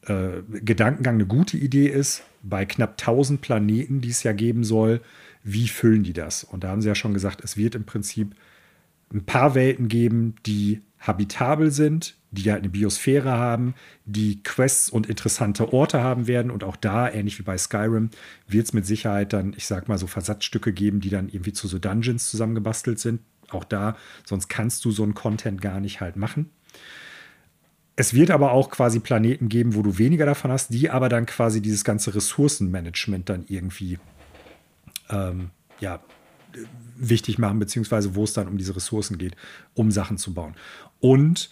äh, 0.08 0.42
Gedankengang 0.60 1.14
eine 1.14 1.26
gute 1.26 1.56
Idee 1.56 1.86
ist, 1.86 2.22
bei 2.42 2.64
knapp 2.64 2.92
1000 2.92 3.40
Planeten, 3.40 4.00
die 4.00 4.10
es 4.10 4.22
ja 4.22 4.32
geben 4.32 4.64
soll, 4.64 5.00
wie 5.44 5.68
füllen 5.68 6.02
die 6.02 6.12
das? 6.12 6.44
Und 6.44 6.64
da 6.64 6.68
haben 6.68 6.82
sie 6.82 6.88
ja 6.88 6.94
schon 6.94 7.14
gesagt, 7.14 7.42
es 7.42 7.56
wird 7.56 7.74
im 7.74 7.84
Prinzip 7.84 8.34
ein 9.12 9.24
paar 9.24 9.54
Welten 9.54 9.88
geben, 9.88 10.34
die 10.46 10.82
habitabel 10.98 11.70
sind, 11.70 12.16
die 12.30 12.50
halt 12.50 12.62
eine 12.62 12.68
Biosphäre 12.68 13.30
haben, 13.30 13.74
die 14.04 14.42
Quests 14.42 14.90
und 14.90 15.06
interessante 15.06 15.72
Orte 15.72 16.02
haben 16.02 16.26
werden. 16.26 16.50
Und 16.50 16.64
auch 16.64 16.76
da, 16.76 17.08
ähnlich 17.08 17.38
wie 17.38 17.44
bei 17.44 17.56
Skyrim, 17.56 18.10
wird 18.46 18.66
es 18.66 18.72
mit 18.72 18.86
Sicherheit 18.86 19.32
dann, 19.32 19.54
ich 19.56 19.66
sag 19.66 19.88
mal, 19.88 19.98
so 19.98 20.06
Versatzstücke 20.06 20.72
geben, 20.72 21.00
die 21.00 21.10
dann 21.10 21.28
irgendwie 21.28 21.52
zu 21.52 21.68
so 21.68 21.78
Dungeons 21.78 22.28
zusammengebastelt 22.30 22.98
sind. 22.98 23.20
Auch 23.50 23.64
da, 23.64 23.96
sonst 24.26 24.48
kannst 24.48 24.84
du 24.84 24.90
so 24.90 25.02
einen 25.02 25.14
Content 25.14 25.62
gar 25.62 25.80
nicht 25.80 26.00
halt 26.00 26.16
machen. 26.16 26.50
Es 28.00 28.14
wird 28.14 28.30
aber 28.30 28.52
auch 28.52 28.70
quasi 28.70 29.00
Planeten 29.00 29.48
geben, 29.48 29.74
wo 29.74 29.82
du 29.82 29.98
weniger 29.98 30.24
davon 30.24 30.52
hast, 30.52 30.72
die 30.72 30.88
aber 30.88 31.08
dann 31.08 31.26
quasi 31.26 31.60
dieses 31.60 31.82
ganze 31.82 32.14
Ressourcenmanagement 32.14 33.28
dann 33.28 33.44
irgendwie 33.48 33.98
ähm, 35.10 35.50
ja, 35.80 35.98
wichtig 36.96 37.40
machen, 37.40 37.58
beziehungsweise 37.58 38.14
wo 38.14 38.22
es 38.22 38.32
dann 38.32 38.46
um 38.46 38.56
diese 38.56 38.76
Ressourcen 38.76 39.18
geht, 39.18 39.34
um 39.74 39.90
Sachen 39.90 40.16
zu 40.16 40.32
bauen. 40.32 40.54
Und 41.00 41.50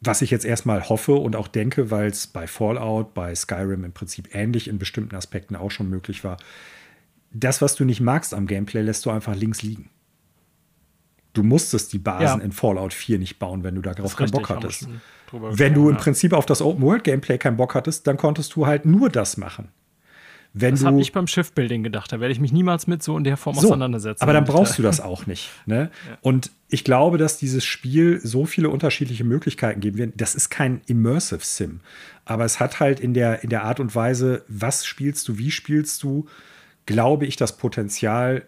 was 0.00 0.20
ich 0.20 0.32
jetzt 0.32 0.44
erstmal 0.44 0.88
hoffe 0.88 1.12
und 1.12 1.36
auch 1.36 1.46
denke, 1.46 1.92
weil 1.92 2.08
es 2.08 2.26
bei 2.26 2.48
Fallout, 2.48 3.14
bei 3.14 3.32
Skyrim 3.32 3.84
im 3.84 3.92
Prinzip 3.92 4.34
ähnlich 4.34 4.66
in 4.66 4.78
bestimmten 4.80 5.14
Aspekten 5.14 5.54
auch 5.54 5.70
schon 5.70 5.88
möglich 5.88 6.24
war, 6.24 6.38
das, 7.32 7.62
was 7.62 7.76
du 7.76 7.84
nicht 7.84 8.00
magst 8.00 8.34
am 8.34 8.48
Gameplay, 8.48 8.82
lässt 8.82 9.06
du 9.06 9.10
einfach 9.10 9.36
links 9.36 9.62
liegen. 9.62 9.90
Du 11.34 11.44
musstest 11.44 11.92
die 11.92 11.98
Basen 12.00 12.40
ja. 12.40 12.44
in 12.44 12.50
Fallout 12.50 12.92
4 12.92 13.20
nicht 13.20 13.38
bauen, 13.38 13.62
wenn 13.62 13.76
du 13.76 13.82
darauf 13.82 14.16
keinen 14.16 14.32
Bock 14.32 14.48
hattest. 14.48 14.88
Wenn 15.32 15.74
du 15.74 15.88
im 15.88 15.96
Prinzip 15.96 16.32
auf 16.32 16.46
das 16.46 16.62
Open-World-Gameplay 16.62 17.38
keinen 17.38 17.56
Bock 17.56 17.74
hattest, 17.74 18.06
dann 18.06 18.16
konntest 18.16 18.54
du 18.56 18.66
halt 18.66 18.84
nur 18.84 19.08
das 19.08 19.36
machen. 19.36 19.68
Wenn 20.52 20.74
das 20.74 20.84
habe 20.84 21.00
ich 21.00 21.12
beim 21.12 21.28
Schiffbuilding 21.28 21.84
gedacht. 21.84 22.12
Da 22.12 22.18
werde 22.18 22.32
ich 22.32 22.40
mich 22.40 22.52
niemals 22.52 22.88
mit 22.88 23.02
so 23.02 23.16
in 23.16 23.22
der 23.22 23.36
Form 23.36 23.54
so, 23.54 23.68
auseinandersetzen. 23.68 24.22
Aber 24.22 24.32
dann 24.32 24.44
brauchst 24.44 24.78
du 24.78 24.82
das 24.82 25.00
auch 25.00 25.26
nicht. 25.26 25.48
Ne? 25.64 25.90
Ja. 26.08 26.18
Und 26.22 26.50
ich 26.68 26.82
glaube, 26.82 27.18
dass 27.18 27.38
dieses 27.38 27.64
Spiel 27.64 28.20
so 28.22 28.46
viele 28.46 28.68
unterschiedliche 28.68 29.22
Möglichkeiten 29.22 29.80
geben 29.80 29.98
wird. 29.98 30.12
Das 30.16 30.34
ist 30.34 30.50
kein 30.50 30.80
Immersive 30.86 31.44
Sim. 31.44 31.80
Aber 32.24 32.44
es 32.44 32.58
hat 32.58 32.80
halt 32.80 32.98
in 32.98 33.14
der, 33.14 33.44
in 33.44 33.50
der 33.50 33.62
Art 33.62 33.78
und 33.78 33.94
Weise, 33.94 34.44
was 34.48 34.84
spielst 34.84 35.28
du, 35.28 35.38
wie 35.38 35.52
spielst 35.52 36.02
du, 36.02 36.26
glaube 36.86 37.26
ich, 37.26 37.36
das 37.36 37.56
Potenzial, 37.56 38.44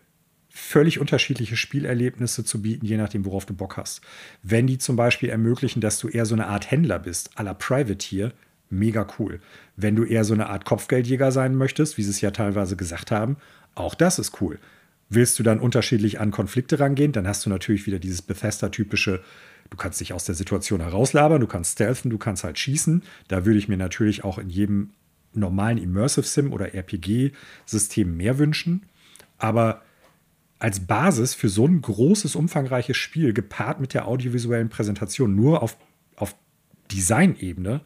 völlig 0.54 0.98
unterschiedliche 0.98 1.56
Spielerlebnisse 1.56 2.44
zu 2.44 2.60
bieten, 2.60 2.84
je 2.84 2.98
nachdem, 2.98 3.24
worauf 3.24 3.46
du 3.46 3.54
Bock 3.54 3.78
hast. 3.78 4.02
Wenn 4.42 4.66
die 4.66 4.76
zum 4.76 4.96
Beispiel 4.96 5.30
ermöglichen, 5.30 5.80
dass 5.80 5.98
du 5.98 6.08
eher 6.08 6.26
so 6.26 6.34
eine 6.34 6.46
Art 6.46 6.70
Händler 6.70 6.98
bist, 6.98 7.30
à 7.38 7.42
la 7.42 7.54
Privateer, 7.54 8.32
mega 8.68 9.06
cool. 9.18 9.40
Wenn 9.76 9.96
du 9.96 10.04
eher 10.04 10.24
so 10.24 10.34
eine 10.34 10.50
Art 10.50 10.66
Kopfgeldjäger 10.66 11.32
sein 11.32 11.54
möchtest, 11.54 11.96
wie 11.96 12.02
sie 12.02 12.10
es 12.10 12.20
ja 12.20 12.32
teilweise 12.32 12.76
gesagt 12.76 13.10
haben, 13.10 13.38
auch 13.74 13.94
das 13.94 14.18
ist 14.18 14.42
cool. 14.42 14.58
Willst 15.08 15.38
du 15.38 15.42
dann 15.42 15.58
unterschiedlich 15.58 16.20
an 16.20 16.30
Konflikte 16.30 16.78
rangehen, 16.78 17.12
dann 17.12 17.26
hast 17.26 17.46
du 17.46 17.50
natürlich 17.50 17.86
wieder 17.86 17.98
dieses 17.98 18.20
Bethesda-typische, 18.20 19.22
du 19.70 19.76
kannst 19.78 20.00
dich 20.00 20.12
aus 20.12 20.24
der 20.24 20.34
Situation 20.34 20.80
herauslabern, 20.80 21.40
du 21.40 21.46
kannst 21.46 21.72
stealthen, 21.72 22.10
du 22.10 22.18
kannst 22.18 22.44
halt 22.44 22.58
schießen. 22.58 23.02
Da 23.28 23.46
würde 23.46 23.58
ich 23.58 23.68
mir 23.68 23.78
natürlich 23.78 24.22
auch 24.22 24.38
in 24.38 24.50
jedem 24.50 24.90
normalen 25.32 25.78
Immersive 25.78 26.26
Sim 26.26 26.52
oder 26.52 26.74
RPG-System 26.74 28.16
mehr 28.16 28.38
wünschen. 28.38 28.82
Aber 29.38 29.82
als 30.62 30.86
Basis 30.86 31.34
für 31.34 31.48
so 31.48 31.66
ein 31.66 31.82
großes, 31.82 32.36
umfangreiches 32.36 32.96
Spiel, 32.96 33.32
gepaart 33.32 33.80
mit 33.80 33.94
der 33.94 34.06
audiovisuellen 34.06 34.68
Präsentation, 34.68 35.34
nur 35.34 35.60
auf, 35.60 35.76
auf 36.14 36.36
Design-Ebene, 36.92 37.80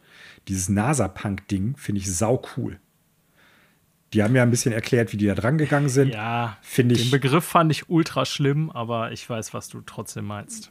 dieses 0.47 0.69
NASA-Punk-Ding 0.69 1.79
finde 1.79 2.03
ich 2.03 2.15
sau 2.15 2.43
cool. 2.57 2.79
Die 4.13 4.23
haben 4.23 4.37
ja 4.37 4.43
ein 4.43 4.51
bisschen 4.51 4.75
erklärt, 4.75 5.11
wie 5.15 5.17
die 5.17 5.25
da 5.25 5.35
dran 5.35 5.57
gegangen 5.57 5.89
sind. 5.89 6.13
Ja, 6.13 6.59
finde 6.61 6.97
ich. 6.97 7.05
Den 7.05 7.13
Begriff 7.13 7.47
fand 7.47 7.73
ich 7.73 7.89
ultra 7.89 8.27
schlimm, 8.27 8.71
aber 8.71 9.11
ich 9.11 9.29
weiß, 9.29 9.55
was 9.55 9.69
du 9.69 9.81
trotzdem 9.81 10.27
meinst. 10.27 10.71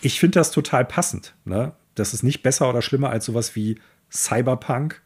Ich 0.00 0.18
finde 0.18 0.38
das 0.38 0.50
total 0.50 0.86
passend. 0.86 1.34
Ne? 1.44 1.72
Das 1.94 2.14
ist 2.14 2.22
nicht 2.22 2.42
besser 2.42 2.70
oder 2.70 2.80
schlimmer 2.80 3.10
als 3.10 3.26
sowas 3.26 3.54
wie 3.54 3.78
Cyberpunk 4.10 5.02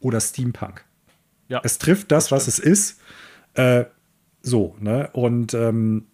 oder 0.00 0.22
Steampunk. 0.22 0.86
Ja, 1.48 1.60
es 1.62 1.76
trifft 1.76 2.10
das, 2.12 2.28
das 2.28 2.32
was 2.32 2.48
es 2.48 2.58
ist. 2.58 2.98
Äh, 3.52 3.84
so, 4.46 4.76
ne? 4.78 5.10
Und 5.12 5.54
ähm, 5.54 6.06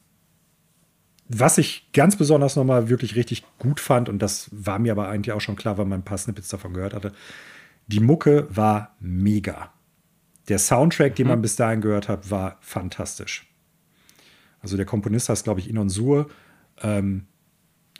was 1.29 1.59
ich 1.59 1.91
ganz 1.93 2.17
besonders 2.17 2.57
nochmal 2.57 2.89
wirklich 2.89 3.15
richtig 3.15 3.45
gut 3.59 3.79
fand, 3.79 4.09
und 4.09 4.21
das 4.21 4.49
war 4.53 4.79
mir 4.79 4.93
aber 4.93 5.09
eigentlich 5.09 5.33
auch 5.33 5.41
schon 5.41 5.57
klar, 5.57 5.79
weil 5.79 5.85
man 5.85 6.01
ein 6.01 6.05
paar 6.05 6.19
Snippets 6.19 6.49
davon 6.49 6.73
gehört 6.73 6.95
hatte, 6.95 7.13
Die 7.89 8.01
Mucke 8.01 8.47
war 8.51 8.97
mega. 9.01 9.73
Der 10.49 10.59
Soundtrack, 10.59 11.15
den 11.17 11.29
man 11.29 11.43
bis 11.43 11.57
dahin 11.57 11.81
gehört 11.81 12.09
hat, 12.09 12.31
war 12.31 12.57
fantastisch. 12.61 13.47
Also 14.61 14.77
der 14.77 14.87
Komponist 14.87 15.29
heißt, 15.29 15.45
glaube 15.45 15.61
ich, 15.61 15.69
Inon 15.69 15.91
Sur. 15.91 16.31
Ähm, 16.81 17.27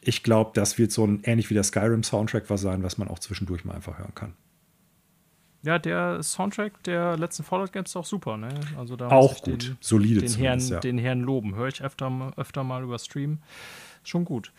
ich 0.01 0.23
glaube, 0.23 0.53
das 0.55 0.79
wird 0.79 0.93
so 0.93 1.07
ein 1.07 1.23
ähnlich 1.25 1.51
wie 1.51 1.55
der 1.55 1.65
Skyrim-Soundtrack 1.65 2.49
was 2.49 2.61
sein, 2.61 2.83
was 2.83 2.97
man 2.97 3.09
auch 3.09 3.19
zwischendurch 3.19 3.65
mal 3.65 3.75
einfach 3.75 3.99
hören 3.99 4.15
kann. 4.15 4.35
Ja, 5.65 5.79
der 5.79 6.23
Soundtrack 6.23 6.83
der 6.83 7.17
letzten 7.17 7.45
Fallout 7.45 7.73
Games 7.73 7.91
ist 7.91 7.97
auch 7.97 8.05
super, 8.05 8.37
ne? 8.37 8.49
Also 8.77 8.97
da 8.97 9.09
auch 9.09 9.41
gut, 9.43 9.69
den, 9.69 9.77
solide 9.81 10.21
den 10.21 10.35
Herrn, 10.35 10.59
ja. 10.59 10.81
den 10.81 10.99
Herrn 10.99 11.21
loben. 11.21 11.55
Höre 11.55 11.69
ich 11.69 11.83
öfter, 11.83 12.33
öfter 12.37 12.65
mal 12.65 12.83
über 12.83 12.99
Stream. 12.99 13.39
Schon 14.03 14.25
gut. 14.25 14.53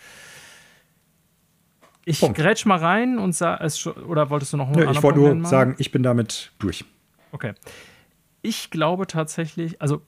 Ich 2.06 2.22
Punkt. 2.22 2.38
grätsch 2.38 2.66
mal 2.66 2.78
rein 2.78 3.18
und 3.18 3.34
sage, 3.34 3.66
oder 4.08 4.30
wolltest 4.30 4.54
du 4.54 4.58
noch 4.58 4.68
einen 4.68 4.92
Ich 4.92 5.04
wollte 5.04 5.20
nur 5.20 5.46
sagen, 5.46 5.76
ich 5.78 5.92
bin 5.92 6.04
damit 6.04 6.52
durch. 6.60 6.86
Okay. 7.32 7.54
Ich 8.42 8.72
glaube 8.72 9.08
tatsächlich, 9.08 9.82
also 9.82 10.02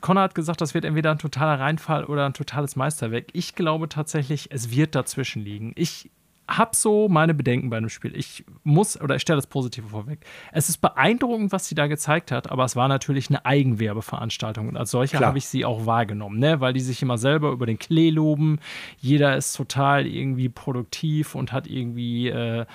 Connor 0.00 0.24
hat 0.24 0.34
gesagt, 0.34 0.60
das 0.60 0.74
wird 0.74 0.84
entweder 0.84 1.10
ein 1.10 1.18
totaler 1.18 1.60
Reinfall 1.60 2.04
oder 2.04 2.26
ein 2.26 2.34
totales 2.34 2.76
Meisterwerk. 2.76 3.26
Ich 3.32 3.54
glaube 3.54 3.88
tatsächlich, 3.88 4.50
es 4.50 4.70
wird 4.70 4.94
dazwischen 4.94 5.42
liegen. 5.42 5.72
Ich 5.76 6.10
habe 6.46 6.76
so 6.76 7.08
meine 7.08 7.32
Bedenken 7.32 7.70
bei 7.70 7.80
dem 7.80 7.88
Spiel. 7.88 8.14
Ich 8.16 8.44
muss, 8.64 9.00
oder 9.00 9.16
ich 9.16 9.22
stelle 9.22 9.38
das 9.38 9.46
Positive 9.46 9.88
vorweg. 9.88 10.20
Es 10.52 10.68
ist 10.68 10.78
beeindruckend, 10.78 11.52
was 11.52 11.66
sie 11.66 11.74
da 11.74 11.86
gezeigt 11.86 12.30
hat, 12.30 12.50
aber 12.50 12.64
es 12.64 12.76
war 12.76 12.88
natürlich 12.88 13.30
eine 13.30 13.46
Eigenwerbeveranstaltung 13.46 14.68
und 14.68 14.76
als 14.76 14.90
solche 14.90 15.18
habe 15.20 15.38
ich 15.38 15.46
sie 15.46 15.64
auch 15.64 15.86
wahrgenommen, 15.86 16.38
ne? 16.38 16.60
weil 16.60 16.74
die 16.74 16.80
sich 16.80 17.00
immer 17.00 17.16
selber 17.16 17.50
über 17.50 17.64
den 17.64 17.78
Klee 17.78 18.10
loben. 18.10 18.58
Jeder 18.98 19.36
ist 19.36 19.54
total 19.54 20.06
irgendwie 20.06 20.50
produktiv 20.50 21.34
und 21.34 21.52
hat 21.52 21.66
irgendwie 21.66 22.28
äh, 22.28 22.66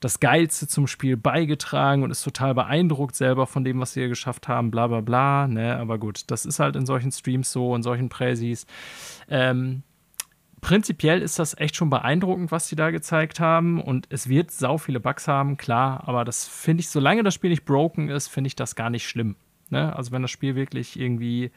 das 0.00 0.18
Geilste 0.18 0.66
zum 0.66 0.88
Spiel 0.88 1.16
beigetragen 1.16 2.02
und 2.02 2.10
ist 2.10 2.24
total 2.24 2.54
beeindruckt 2.54 3.14
selber 3.14 3.46
von 3.46 3.62
dem, 3.62 3.78
was 3.78 3.92
sie 3.92 4.08
geschafft 4.08 4.48
haben, 4.48 4.70
bla 4.72 4.88
bla 4.88 5.00
bla. 5.00 5.46
Ne? 5.46 5.76
Aber 5.76 5.98
gut, 5.98 6.24
das 6.26 6.44
ist 6.44 6.58
halt 6.58 6.74
in 6.74 6.86
solchen 6.86 7.12
Streams 7.12 7.52
so, 7.52 7.76
in 7.76 7.82
solchen 7.82 8.08
Präsis. 8.08 8.66
Ähm, 9.28 9.82
prinzipiell 10.62 11.20
ist 11.20 11.38
das 11.38 11.58
echt 11.58 11.76
schon 11.76 11.90
beeindruckend, 11.90 12.50
was 12.50 12.68
sie 12.68 12.76
da 12.76 12.90
gezeigt 12.90 13.40
haben. 13.40 13.82
Und 13.82 14.06
es 14.08 14.28
wird 14.28 14.50
sau 14.50 14.78
viele 14.78 15.00
Bugs 15.00 15.28
haben, 15.28 15.58
klar. 15.58 16.04
Aber 16.06 16.24
das 16.24 16.48
finde 16.48 16.80
ich, 16.80 16.88
solange 16.88 17.22
das 17.22 17.34
Spiel 17.34 17.50
nicht 17.50 17.66
broken 17.66 18.08
ist, 18.08 18.28
finde 18.28 18.48
ich 18.48 18.56
das 18.56 18.74
gar 18.74 18.88
nicht 18.88 19.06
schlimm. 19.06 19.36
Ne? 19.68 19.94
Also 19.94 20.12
wenn 20.12 20.22
das 20.22 20.30
Spiel 20.30 20.54
wirklich 20.54 20.98
irgendwie 20.98 21.50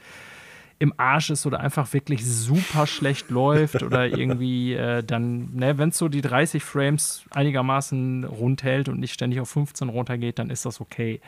im 0.79 0.93
Arsch 0.97 1.29
ist 1.29 1.45
oder 1.45 1.61
einfach 1.61 1.93
wirklich 1.93 2.25
super 2.25 2.85
schlecht 2.85 3.29
läuft 3.29 3.81
oder 3.83 4.07
irgendwie 4.17 4.73
äh, 4.73 5.03
dann, 5.03 5.55
ne, 5.55 5.77
wenn 5.77 5.89
es 5.89 5.97
so 5.97 6.09
die 6.09 6.21
30 6.21 6.63
Frames 6.63 7.23
einigermaßen 7.31 8.25
rund 8.25 8.63
hält 8.63 8.89
und 8.89 8.99
nicht 8.99 9.13
ständig 9.13 9.39
auf 9.39 9.49
15 9.49 9.87
runtergeht, 9.87 10.39
dann 10.39 10.49
ist 10.49 10.65
das 10.65 10.81
okay. 10.81 11.21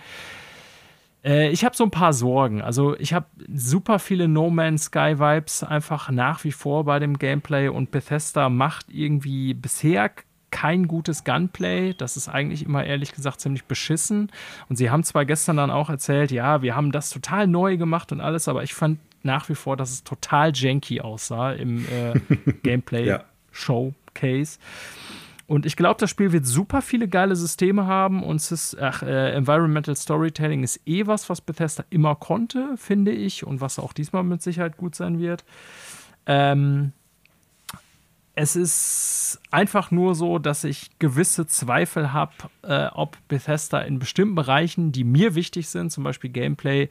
Äh, 1.27 1.49
ich 1.49 1.65
habe 1.65 1.75
so 1.75 1.83
ein 1.83 1.91
paar 1.91 2.13
Sorgen. 2.13 2.61
Also 2.61 2.97
ich 2.97 3.13
habe 3.13 3.25
super 3.53 3.99
viele 3.99 4.27
No 4.27 4.49
Man's 4.49 4.85
Sky 4.85 5.19
Vibes 5.19 5.63
einfach 5.63 6.09
nach 6.09 6.43
wie 6.43 6.51
vor 6.51 6.85
bei 6.85 6.99
dem 6.99 7.19
Gameplay 7.19 7.67
und 7.67 7.91
Bethesda 7.91 8.49
macht 8.49 8.87
irgendwie 8.89 9.53
bisher 9.53 10.09
kein 10.49 10.87
gutes 10.87 11.25
Gunplay. 11.25 11.93
Das 11.93 12.15
ist 12.15 12.29
eigentlich 12.29 12.63
immer 12.65 12.85
ehrlich 12.85 13.13
gesagt 13.13 13.41
ziemlich 13.41 13.65
beschissen. 13.65 14.31
Und 14.69 14.77
sie 14.77 14.89
haben 14.89 15.03
zwar 15.03 15.25
gestern 15.25 15.57
dann 15.57 15.69
auch 15.71 15.89
erzählt, 15.89 16.31
ja, 16.31 16.61
wir 16.61 16.75
haben 16.75 16.93
das 16.93 17.09
total 17.09 17.47
neu 17.47 17.75
gemacht 17.75 18.13
und 18.13 18.21
alles, 18.21 18.47
aber 18.47 18.63
ich 18.63 18.73
fand 18.73 18.99
nach 19.23 19.49
wie 19.49 19.55
vor, 19.55 19.75
dass 19.75 19.91
es 19.91 20.05
total 20.05 20.53
janky 20.55 21.01
aussah 21.01 21.51
im 21.51 21.85
äh, 21.85 22.13
Gameplay-Showcase. 22.63 24.59
Und 25.47 25.65
ich 25.65 25.77
glaube, 25.77 25.99
das 25.99 26.09
Spiel 26.09 26.33
wird 26.33 26.45
super 26.45 26.81
viele 26.81 27.07
geile 27.07 27.35
Systeme 27.37 27.85
haben 27.85 28.21
und 28.21 28.35
es 28.35 28.51
ist, 28.51 28.77
ach, 28.79 29.01
äh, 29.01 29.31
Environmental 29.31 29.95
Storytelling 29.95 30.61
ist 30.63 30.81
eh 30.85 31.07
was, 31.07 31.29
was 31.29 31.39
Bethesda 31.39 31.85
immer 31.89 32.15
konnte, 32.15 32.75
finde 32.75 33.11
ich, 33.11 33.45
und 33.45 33.61
was 33.61 33.79
auch 33.79 33.93
diesmal 33.93 34.23
mit 34.23 34.41
Sicherheit 34.41 34.75
gut 34.75 34.93
sein 34.93 35.19
wird. 35.19 35.45
Ähm, 36.25 36.91
es 38.35 38.57
ist 38.57 39.39
einfach 39.49 39.89
nur 39.89 40.13
so, 40.13 40.37
dass 40.37 40.65
ich 40.65 40.99
gewisse 40.99 41.47
Zweifel 41.47 42.11
habe, 42.11 42.33
äh, 42.63 42.87
ob 42.87 43.17
Bethesda 43.29 43.79
in 43.79 43.99
bestimmten 43.99 44.35
Bereichen, 44.35 44.91
die 44.91 45.05
mir 45.05 45.33
wichtig 45.33 45.69
sind, 45.69 45.91
zum 45.91 46.03
Beispiel 46.03 46.29
Gameplay, 46.29 46.89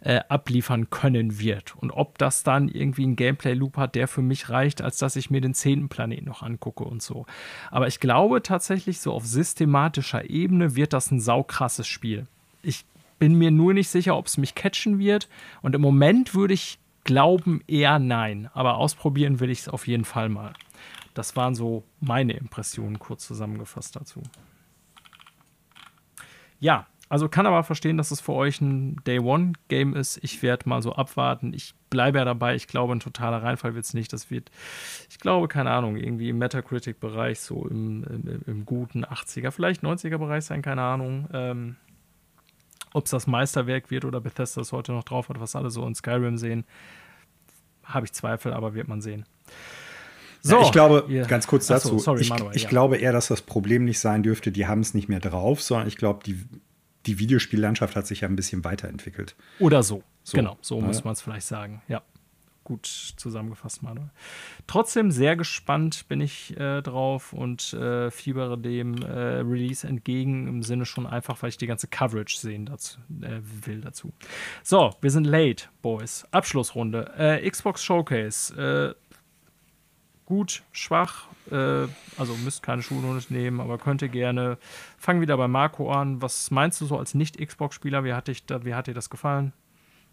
äh, 0.00 0.20
abliefern 0.28 0.90
können 0.90 1.38
wird. 1.38 1.76
Und 1.76 1.90
ob 1.90 2.18
das 2.18 2.42
dann 2.42 2.68
irgendwie 2.68 3.06
ein 3.06 3.16
Gameplay-Loop 3.16 3.76
hat, 3.76 3.94
der 3.94 4.08
für 4.08 4.22
mich 4.22 4.48
reicht, 4.48 4.82
als 4.82 4.98
dass 4.98 5.16
ich 5.16 5.30
mir 5.30 5.40
den 5.40 5.54
zehnten 5.54 5.88
Planeten 5.88 6.26
noch 6.26 6.42
angucke 6.42 6.84
und 6.84 7.02
so. 7.02 7.26
Aber 7.70 7.88
ich 7.88 8.00
glaube 8.00 8.42
tatsächlich, 8.42 9.00
so 9.00 9.12
auf 9.12 9.26
systematischer 9.26 10.28
Ebene 10.30 10.76
wird 10.76 10.92
das 10.92 11.10
ein 11.10 11.20
saukrasses 11.20 11.86
Spiel. 11.86 12.26
Ich 12.62 12.84
bin 13.18 13.34
mir 13.34 13.50
nur 13.50 13.74
nicht 13.74 13.88
sicher, 13.88 14.16
ob 14.16 14.26
es 14.26 14.38
mich 14.38 14.54
catchen 14.54 14.98
wird. 14.98 15.28
Und 15.62 15.74
im 15.74 15.80
Moment 15.80 16.34
würde 16.34 16.54
ich 16.54 16.78
glauben 17.04 17.62
eher 17.66 17.98
nein. 17.98 18.50
Aber 18.54 18.76
ausprobieren 18.76 19.40
will 19.40 19.50
ich 19.50 19.60
es 19.60 19.68
auf 19.68 19.86
jeden 19.86 20.04
Fall 20.04 20.28
mal. 20.28 20.52
Das 21.14 21.34
waren 21.34 21.54
so 21.54 21.82
meine 22.00 22.34
Impressionen 22.34 22.98
kurz 22.98 23.26
zusammengefasst 23.26 23.96
dazu. 23.96 24.22
Ja, 26.60 26.86
also 27.08 27.28
kann 27.28 27.46
aber 27.46 27.62
verstehen, 27.62 27.96
dass 27.96 28.10
es 28.10 28.20
für 28.20 28.32
euch 28.32 28.60
ein 28.60 28.96
Day-One-Game 29.06 29.94
ist. 29.94 30.22
Ich 30.22 30.42
werde 30.42 30.68
mal 30.68 30.82
so 30.82 30.92
abwarten. 30.92 31.54
Ich 31.54 31.74
bleibe 31.88 32.18
ja 32.18 32.24
dabei. 32.24 32.54
Ich 32.54 32.66
glaube, 32.66 32.94
ein 32.94 33.00
totaler 33.00 33.42
Reinfall 33.42 33.74
wird 33.74 33.86
es 33.86 33.94
nicht. 33.94 34.12
Das 34.12 34.30
wird, 34.30 34.50
ich 35.08 35.18
glaube, 35.18 35.48
keine 35.48 35.70
Ahnung, 35.70 35.96
irgendwie 35.96 36.28
im 36.28 36.38
Metacritic-Bereich, 36.38 37.40
so 37.40 37.66
im, 37.66 38.04
im, 38.04 38.42
im, 38.46 38.66
guten 38.66 39.04
80er, 39.04 39.50
vielleicht 39.50 39.82
90er-Bereich 39.82 40.44
sein, 40.44 40.60
keine 40.60 40.82
Ahnung. 40.82 41.28
Ähm, 41.32 41.76
Ob 42.92 43.06
es 43.06 43.10
das 43.10 43.26
Meisterwerk 43.26 43.90
wird 43.90 44.04
oder 44.04 44.20
Bethesda 44.20 44.60
es 44.60 44.72
heute 44.72 44.92
noch 44.92 45.04
drauf 45.04 45.30
hat, 45.30 45.40
was 45.40 45.56
alle 45.56 45.70
so 45.70 45.86
in 45.86 45.94
Skyrim 45.94 46.36
sehen, 46.36 46.64
habe 47.84 48.04
ich 48.04 48.12
Zweifel, 48.12 48.52
aber 48.52 48.74
wird 48.74 48.88
man 48.88 49.00
sehen. 49.00 49.24
So, 50.42 50.56
ja, 50.56 50.62
ich 50.62 50.72
glaube, 50.72 51.04
yeah. 51.08 51.26
ganz 51.26 51.46
kurz 51.46 51.66
dazu, 51.66 51.88
so, 51.88 51.98
sorry, 51.98 52.20
ich, 52.20 52.30
Manuel, 52.30 52.54
ich 52.54 52.64
ja. 52.64 52.68
glaube 52.68 52.96
eher, 52.96 53.12
dass 53.12 53.28
das 53.28 53.42
Problem 53.42 53.84
nicht 53.84 53.98
sein 53.98 54.22
dürfte, 54.22 54.52
die 54.52 54.66
haben 54.66 54.80
es 54.80 54.94
nicht 54.94 55.08
mehr 55.08 55.18
drauf, 55.18 55.60
sondern 55.60 55.88
ich 55.88 55.96
glaube, 55.96 56.20
die 56.24 56.46
die 57.08 57.18
Videospiellandschaft 57.18 57.96
hat 57.96 58.06
sich 58.06 58.20
ja 58.20 58.28
ein 58.28 58.36
bisschen 58.36 58.64
weiterentwickelt. 58.64 59.34
Oder 59.58 59.82
so. 59.82 60.02
so 60.22 60.36
genau, 60.36 60.58
so 60.60 60.78
ja. 60.78 60.86
muss 60.86 61.04
man 61.04 61.14
es 61.14 61.22
vielleicht 61.22 61.46
sagen. 61.46 61.82
Ja. 61.88 62.02
Gut 62.64 62.84
zusammengefasst, 62.84 63.82
Manuel. 63.82 64.10
Trotzdem 64.66 65.10
sehr 65.10 65.36
gespannt 65.36 66.06
bin 66.08 66.20
ich 66.20 66.54
äh, 66.58 66.82
drauf 66.82 67.32
und 67.32 67.72
äh, 67.72 68.10
fiebere 68.10 68.58
dem 68.58 69.00
äh, 69.00 69.38
Release 69.38 69.86
entgegen 69.86 70.46
im 70.46 70.62
Sinne 70.62 70.84
schon 70.84 71.06
einfach, 71.06 71.42
weil 71.42 71.48
ich 71.48 71.56
die 71.56 71.66
ganze 71.66 71.86
Coverage 71.86 72.36
sehen 72.36 72.66
dazu, 72.66 72.98
äh, 73.22 73.40
will 73.40 73.80
dazu. 73.80 74.12
So, 74.62 74.90
wir 75.00 75.10
sind 75.10 75.24
late, 75.24 75.64
Boys. 75.80 76.26
Abschlussrunde. 76.30 77.10
Äh, 77.16 77.48
Xbox 77.48 77.82
Showcase 77.82 78.94
äh, 78.98 79.07
gut, 80.28 80.62
schwach, 80.72 81.26
äh, 81.50 81.86
also 82.18 82.34
müsst 82.44 82.62
keine 82.62 82.82
Schulnote 82.82 83.32
nehmen, 83.32 83.60
aber 83.60 83.78
könnte 83.78 84.10
gerne. 84.10 84.58
Fang 84.98 85.22
wieder 85.22 85.38
bei 85.38 85.48
Marco 85.48 85.90
an. 85.90 86.20
Was 86.20 86.50
meinst 86.50 86.82
du 86.82 86.84
so 86.84 86.98
als 86.98 87.14
Nicht-Xbox-Spieler? 87.14 88.04
Wie, 88.04 88.12
hat 88.12 88.28
wie 88.28 88.74
hat 88.74 88.88
dir 88.88 88.94
das 88.94 89.08
gefallen? 89.08 89.54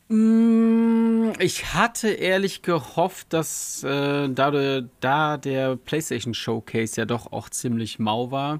Mm, 0.07 1.33
ich 1.39 1.73
hatte 1.73 2.07
ehrlich 2.07 2.61
gehofft, 2.61 3.33
dass 3.33 3.83
äh, 3.83 4.29
da, 4.29 4.81
da 5.01 5.35
der 5.35 5.75
PlayStation 5.75 6.33
Showcase 6.33 6.95
ja 6.95 7.05
doch 7.05 7.33
auch 7.33 7.49
ziemlich 7.49 7.99
mau 7.99 8.31
war, 8.31 8.59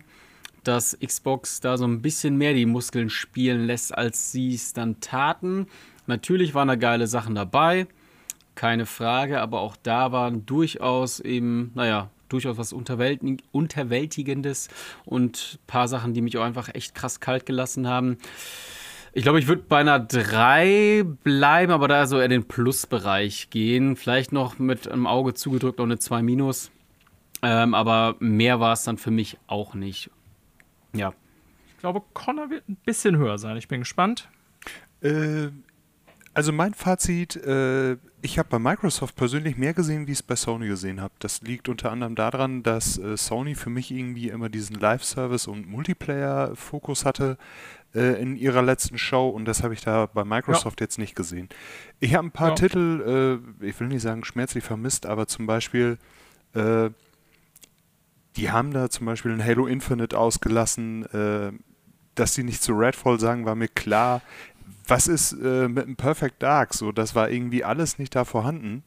dass 0.66 0.98
Xbox 1.00 1.62
da 1.62 1.78
so 1.78 1.86
ein 1.86 2.02
bisschen 2.02 2.38
mehr 2.38 2.54
die 2.54 2.66
Muskeln 2.66 3.10
spielen 3.10 3.66
lässt, 3.66 3.98
als 3.98 4.34
sie 4.34 4.56
es 4.56 4.74
dann 4.74 5.00
taten. 5.00 5.68
Natürlich 6.06 6.54
waren 6.54 6.68
da 6.68 6.76
geile 6.76 7.08
Sachen 7.08 7.34
dabei 7.34 7.88
keine 8.56 8.86
Frage, 8.86 9.42
aber 9.42 9.60
auch 9.62 9.76
da 9.82 10.12
waren 10.12 10.46
durchaus 10.46 11.20
eben, 11.20 11.72
naja, 11.76 12.10
durchaus 12.30 12.58
was 12.58 12.74
Unterwältigendes 12.74 14.70
und 15.06 15.60
ein 15.60 15.68
paar 15.68 15.88
Sachen, 15.88 16.14
die 16.14 16.22
mich 16.22 16.38
auch 16.38 16.44
einfach 16.44 16.70
echt 16.74 16.96
krass 16.96 17.20
kalt 17.20 17.46
gelassen 17.46 17.88
haben. 17.88 18.18
Ich 19.14 19.24
glaube, 19.24 19.40
ich 19.40 19.48
würde 19.48 19.64
bei 19.70 19.80
einer 19.80 20.00
3 20.00 21.06
bleiben, 21.24 21.72
aber 21.72 21.88
da 21.88 22.06
so 22.06 22.20
eher 22.20 22.28
den 22.28 22.44
Plusbereich 22.44 23.50
gehen. 23.50 23.96
Vielleicht 23.96 24.34
noch 24.34 24.60
mit 24.60 24.90
einem 24.90 25.08
Auge 25.08 25.34
zugedrückt 25.34 25.80
noch 25.80 25.86
eine 25.86 25.98
2 25.98 26.22
Minus. 26.22 26.70
Ähm, 27.42 27.74
aber 27.74 28.16
mehr 28.20 28.60
war 28.60 28.74
es 28.74 28.84
dann 28.84 28.98
für 28.98 29.12
mich 29.12 29.38
auch 29.48 29.74
nicht. 29.74 30.10
Ja. 30.94 31.14
Ich 31.70 31.78
glaube, 31.78 32.02
Connor 32.14 32.50
wird 32.50 32.68
ein 32.68 32.76
bisschen 32.86 33.16
höher 33.18 33.38
sein. 33.38 33.56
Ich 33.56 33.70
bin 33.70 33.82
gespannt. 33.82 34.28
Äh, 35.02 35.48
also 36.36 36.52
mein 36.52 36.74
Fazit, 36.74 37.36
äh, 37.38 37.98
ich 38.22 38.38
habe 38.38 38.50
bei 38.50 38.60
Microsoft 38.60 39.16
persönlich 39.16 39.58
mehr 39.58 39.74
gesehen, 39.74 40.06
wie 40.06 40.12
ich 40.12 40.20
es 40.20 40.24
bei 40.24 40.36
Sony 40.36 40.68
gesehen 40.68 41.02
habe. 41.02 41.14
Das 41.20 41.42
liegt 41.42 41.70
unter 41.70 41.92
anderem 41.92 42.16
daran, 42.16 42.62
dass 42.62 42.98
äh, 42.98 43.18
Sony 43.18 43.56
für 43.56 43.70
mich 43.70 43.90
irgendwie 43.90 44.30
immer 44.30 44.50
diesen 44.50 44.76
Live-Service 44.76 45.48
und 45.48 45.68
Multiplayer-Fokus 45.68 47.06
hatte 47.06 47.38
äh, 47.96 48.22
in 48.22 48.36
ihrer 48.36 48.62
letzten 48.62 48.98
Show 48.98 49.30
und 49.30 49.46
das 49.46 49.64
habe 49.64 49.74
ich 49.74 49.82
da 49.82 50.06
bei 50.06 50.24
Microsoft 50.24 50.82
ja. 50.82 50.86
jetzt 50.86 51.00
nicht 51.00 51.16
gesehen. 51.16 51.50
Ich 52.00 52.14
habe 52.14 52.28
ein 52.28 52.32
paar 52.32 52.50
ja. 52.50 52.56
Titel, 52.56 53.42
äh, 53.62 53.66
ich 53.66 53.80
will 53.80 53.88
nicht 53.88 54.02
sagen 54.02 54.24
schmerzlich 54.24 54.64
vermisst, 54.64 55.06
aber 55.06 55.28
zum 55.28 55.48
Beispiel 55.48 55.98
äh, 56.54 56.90
die 58.36 58.52
haben 58.52 58.72
da 58.72 58.90
zum 58.90 59.06
Beispiel 59.06 59.32
ein 59.32 59.44
Halo 59.44 59.68
Infinite 59.68 60.18
ausgelassen, 60.18 61.06
äh, 61.14 61.52
dass 62.16 62.34
sie 62.34 62.44
nicht 62.44 62.62
zu 62.62 62.74
Redfall 62.74 63.20
sagen, 63.20 63.46
war 63.46 63.56
mir 63.56 63.68
klar. 63.68 64.22
Was 64.88 65.08
ist 65.08 65.34
äh, 65.34 65.68
mit 65.68 65.86
dem 65.86 65.96
Perfect 65.96 66.42
Dark? 66.44 66.74
So, 66.74 66.92
das 66.92 67.16
war 67.16 67.30
irgendwie 67.30 67.64
alles 67.64 67.98
nicht 67.98 68.16
da 68.16 68.26
vorhanden. 68.26 68.84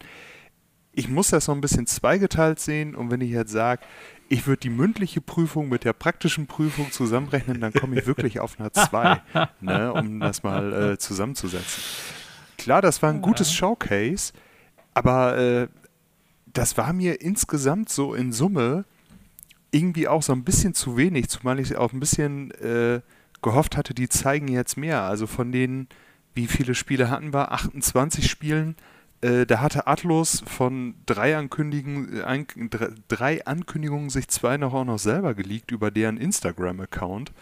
Ich 0.93 1.09
muss 1.09 1.29
das 1.29 1.47
so 1.47 1.53
ein 1.53 1.61
bisschen 1.61 1.87
zweigeteilt 1.87 2.61
sehen 2.61 2.95
und 2.95 3.11
wenn 3.11 3.21
ich 3.21 3.31
jetzt 3.31 3.53
sage, 3.53 3.83
ich 4.29 4.47
würde 4.47 4.61
die 4.61 4.71
mündliche 4.71 5.21
Prüfung 5.21 5.69
mit 5.69 5.85
der 5.85 5.93
praktischen 5.93 6.47
Prüfung 6.47 6.91
zusammenrechnen, 6.93 7.61
dann 7.61 7.73
komme 7.73 7.99
ich 7.99 8.07
wirklich 8.07 8.41
auf 8.41 8.59
einer 8.61 8.73
2, 8.73 9.23
ne, 9.61 9.93
um 9.93 10.21
das 10.21 10.43
mal 10.43 10.73
äh, 10.73 10.99
zusammenzusetzen. 10.99 11.83
Klar, 12.59 12.83
das 12.83 13.03
war 13.03 13.11
ein 13.11 13.23
gutes 13.23 13.53
Showcase, 13.53 14.33
aber 14.93 15.39
äh, 15.39 15.69
das 16.47 16.77
war 16.77 16.93
mir 16.93 17.21
insgesamt 17.21 17.89
so 17.89 18.15
in 18.15 18.33
Summe 18.33 18.85
irgendwie 19.71 20.09
auch 20.09 20.23
so 20.23 20.33
ein 20.33 20.45
bisschen 20.45 20.75
zu 20.75 20.97
wenig, 20.97 21.29
zumal 21.29 21.59
ich 21.61 21.77
auch 21.77 21.93
ein 21.93 22.01
bisschen 22.01 22.51
äh, 22.53 23.01
gehofft 23.43 23.77
hatte, 23.77 23.95
die 23.95 24.09
zeigen 24.09 24.49
jetzt 24.49 24.77
mehr. 24.77 25.03
Also 25.03 25.27
von 25.27 25.53
denen, 25.53 25.89
wie 26.35 26.47
viele 26.47 26.75
Spiele 26.75 27.11
hatten 27.11 27.33
wir? 27.33 27.53
28 27.53 28.31
Spielen. 28.31 28.77
Äh, 29.21 29.47
da 29.47 29.61
hatte 29.61 29.87
Atlas 29.87 30.43
von 30.47 30.95
drei, 31.07 31.37
Ankündigungen, 31.37 32.23
ein, 32.23 32.47
drei 33.09 33.45
Ankündigungen 33.45 34.11
sich 34.11 34.29
zwei 34.29 34.57
noch 34.57 34.75
auch 34.75 34.85
noch 34.85 34.99
selber 34.99 35.35
geleakt 35.35 35.73
über 35.73 35.91
deren 35.91 36.19
Instagram-Account, 36.19 37.33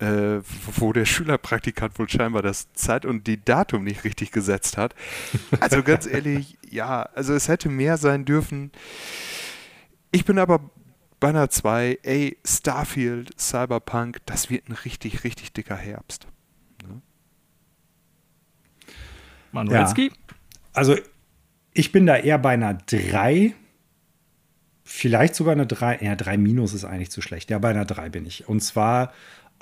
äh, 0.00 0.40
wo 0.76 0.92
der 0.92 1.06
Schülerpraktikant 1.06 1.98
wohl 1.98 2.10
scheinbar 2.10 2.42
das 2.42 2.72
Zeit 2.74 3.06
und 3.06 3.26
die 3.26 3.42
Datum 3.42 3.84
nicht 3.84 4.04
richtig 4.04 4.32
gesetzt 4.32 4.76
hat. 4.76 4.94
Also 5.60 5.82
ganz 5.84 6.06
ehrlich, 6.06 6.58
ja, 6.68 7.04
also 7.14 7.32
es 7.32 7.48
hätte 7.48 7.70
mehr 7.70 7.96
sein 7.96 8.26
dürfen. 8.26 8.70
Ich 10.10 10.26
bin 10.26 10.38
aber 10.38 10.60
Banner 11.24 11.48
2, 11.48 12.00
ey, 12.02 12.36
Starfield, 12.44 13.30
Cyberpunk, 13.40 14.18
das 14.26 14.50
wird 14.50 14.68
ein 14.68 14.74
richtig, 14.74 15.24
richtig 15.24 15.54
dicker 15.54 15.74
Herbst. 15.74 16.26
Ne? 16.86 17.00
Manuelski? 19.50 20.08
Ja. 20.08 20.34
Also 20.74 20.96
ich 21.72 21.92
bin 21.92 22.04
da 22.04 22.16
eher 22.16 22.36
bei 22.36 22.50
einer 22.50 22.74
3. 22.74 23.54
Vielleicht 24.82 25.34
sogar 25.34 25.54
eine 25.54 25.66
3. 25.66 26.00
Ja, 26.02 26.14
3 26.14 26.36
minus 26.36 26.74
ist 26.74 26.84
eigentlich 26.84 27.10
zu 27.10 27.22
schlecht. 27.22 27.48
Ja, 27.48 27.58
bei 27.58 27.70
einer 27.70 27.86
3 27.86 28.10
bin 28.10 28.26
ich. 28.26 28.46
Und 28.46 28.60
zwar, 28.60 29.10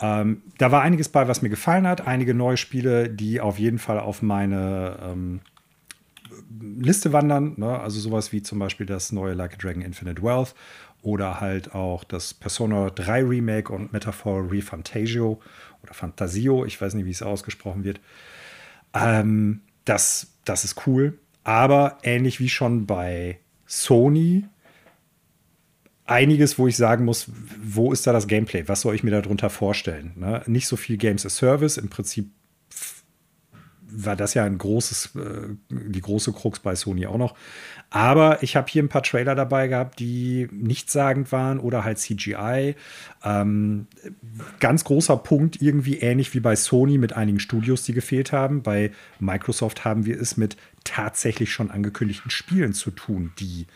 ähm, 0.00 0.42
da 0.58 0.72
war 0.72 0.82
einiges 0.82 1.10
bei, 1.10 1.28
was 1.28 1.42
mir 1.42 1.48
gefallen 1.48 1.86
hat. 1.86 2.08
Einige 2.08 2.34
neue 2.34 2.56
Spiele, 2.56 3.08
die 3.08 3.40
auf 3.40 3.60
jeden 3.60 3.78
Fall 3.78 4.00
auf 4.00 4.20
meine 4.20 4.98
ähm, 5.00 5.42
Liste 6.60 7.12
wandern. 7.12 7.54
Ne? 7.56 7.78
Also 7.78 8.00
sowas 8.00 8.32
wie 8.32 8.42
zum 8.42 8.58
Beispiel 8.58 8.86
das 8.86 9.12
neue 9.12 9.34
Like 9.34 9.54
a 9.54 9.56
Dragon 9.58 9.82
Infinite 9.82 10.24
Wealth 10.24 10.56
oder 11.02 11.40
halt 11.40 11.74
auch 11.74 12.04
das 12.04 12.32
Persona 12.32 12.90
3 12.90 13.24
Remake 13.24 13.72
und 13.72 13.92
Metaphor 13.92 14.50
Refantasio 14.50 15.40
oder 15.82 15.94
Fantasio, 15.94 16.64
ich 16.64 16.80
weiß 16.80 16.94
nicht, 16.94 17.04
wie 17.06 17.10
es 17.10 17.22
ausgesprochen 17.22 17.84
wird. 17.84 18.00
Ähm, 18.94 19.60
das, 19.84 20.28
das 20.44 20.64
ist 20.64 20.86
cool. 20.86 21.18
Aber 21.44 21.98
ähnlich 22.04 22.38
wie 22.38 22.48
schon 22.48 22.86
bei 22.86 23.38
Sony, 23.66 24.44
einiges, 26.06 26.58
wo 26.58 26.68
ich 26.68 26.76
sagen 26.76 27.04
muss, 27.04 27.26
wo 27.62 27.92
ist 27.92 28.06
da 28.06 28.12
das 28.12 28.28
Gameplay? 28.28 28.68
Was 28.68 28.82
soll 28.82 28.94
ich 28.94 29.02
mir 29.02 29.10
darunter 29.10 29.50
vorstellen? 29.50 30.12
Ne? 30.16 30.42
Nicht 30.46 30.68
so 30.68 30.76
viel 30.76 30.96
Games 30.98 31.26
as 31.26 31.36
Service, 31.36 31.78
im 31.78 31.88
Prinzip 31.88 32.30
war 33.94 34.16
das 34.16 34.34
ja 34.34 34.44
ein 34.44 34.58
großes, 34.58 35.16
äh, 35.16 35.54
die 35.70 36.00
große 36.00 36.32
Krux 36.32 36.60
bei 36.60 36.74
Sony 36.74 37.06
auch 37.06 37.18
noch. 37.18 37.34
Aber 37.90 38.42
ich 38.42 38.56
habe 38.56 38.68
hier 38.70 38.82
ein 38.82 38.88
paar 38.88 39.02
Trailer 39.02 39.34
dabei 39.34 39.68
gehabt, 39.68 39.98
die 39.98 40.48
nichtssagend 40.50 41.30
waren 41.30 41.58
oder 41.58 41.84
halt 41.84 41.98
CGI. 41.98 42.74
Ähm, 43.22 43.86
ganz 44.60 44.84
großer 44.84 45.16
Punkt, 45.18 45.60
irgendwie 45.60 45.98
ähnlich 45.98 46.34
wie 46.34 46.40
bei 46.40 46.56
Sony 46.56 46.98
mit 46.98 47.12
einigen 47.12 47.40
Studios, 47.40 47.84
die 47.84 47.92
gefehlt 47.92 48.32
haben. 48.32 48.62
Bei 48.62 48.92
Microsoft 49.20 49.84
haben 49.84 50.06
wir 50.06 50.20
es 50.20 50.36
mit 50.36 50.56
tatsächlich 50.84 51.52
schon 51.52 51.70
angekündigten 51.70 52.30
Spielen 52.30 52.72
zu 52.72 52.90
tun, 52.90 53.32
die 53.38 53.66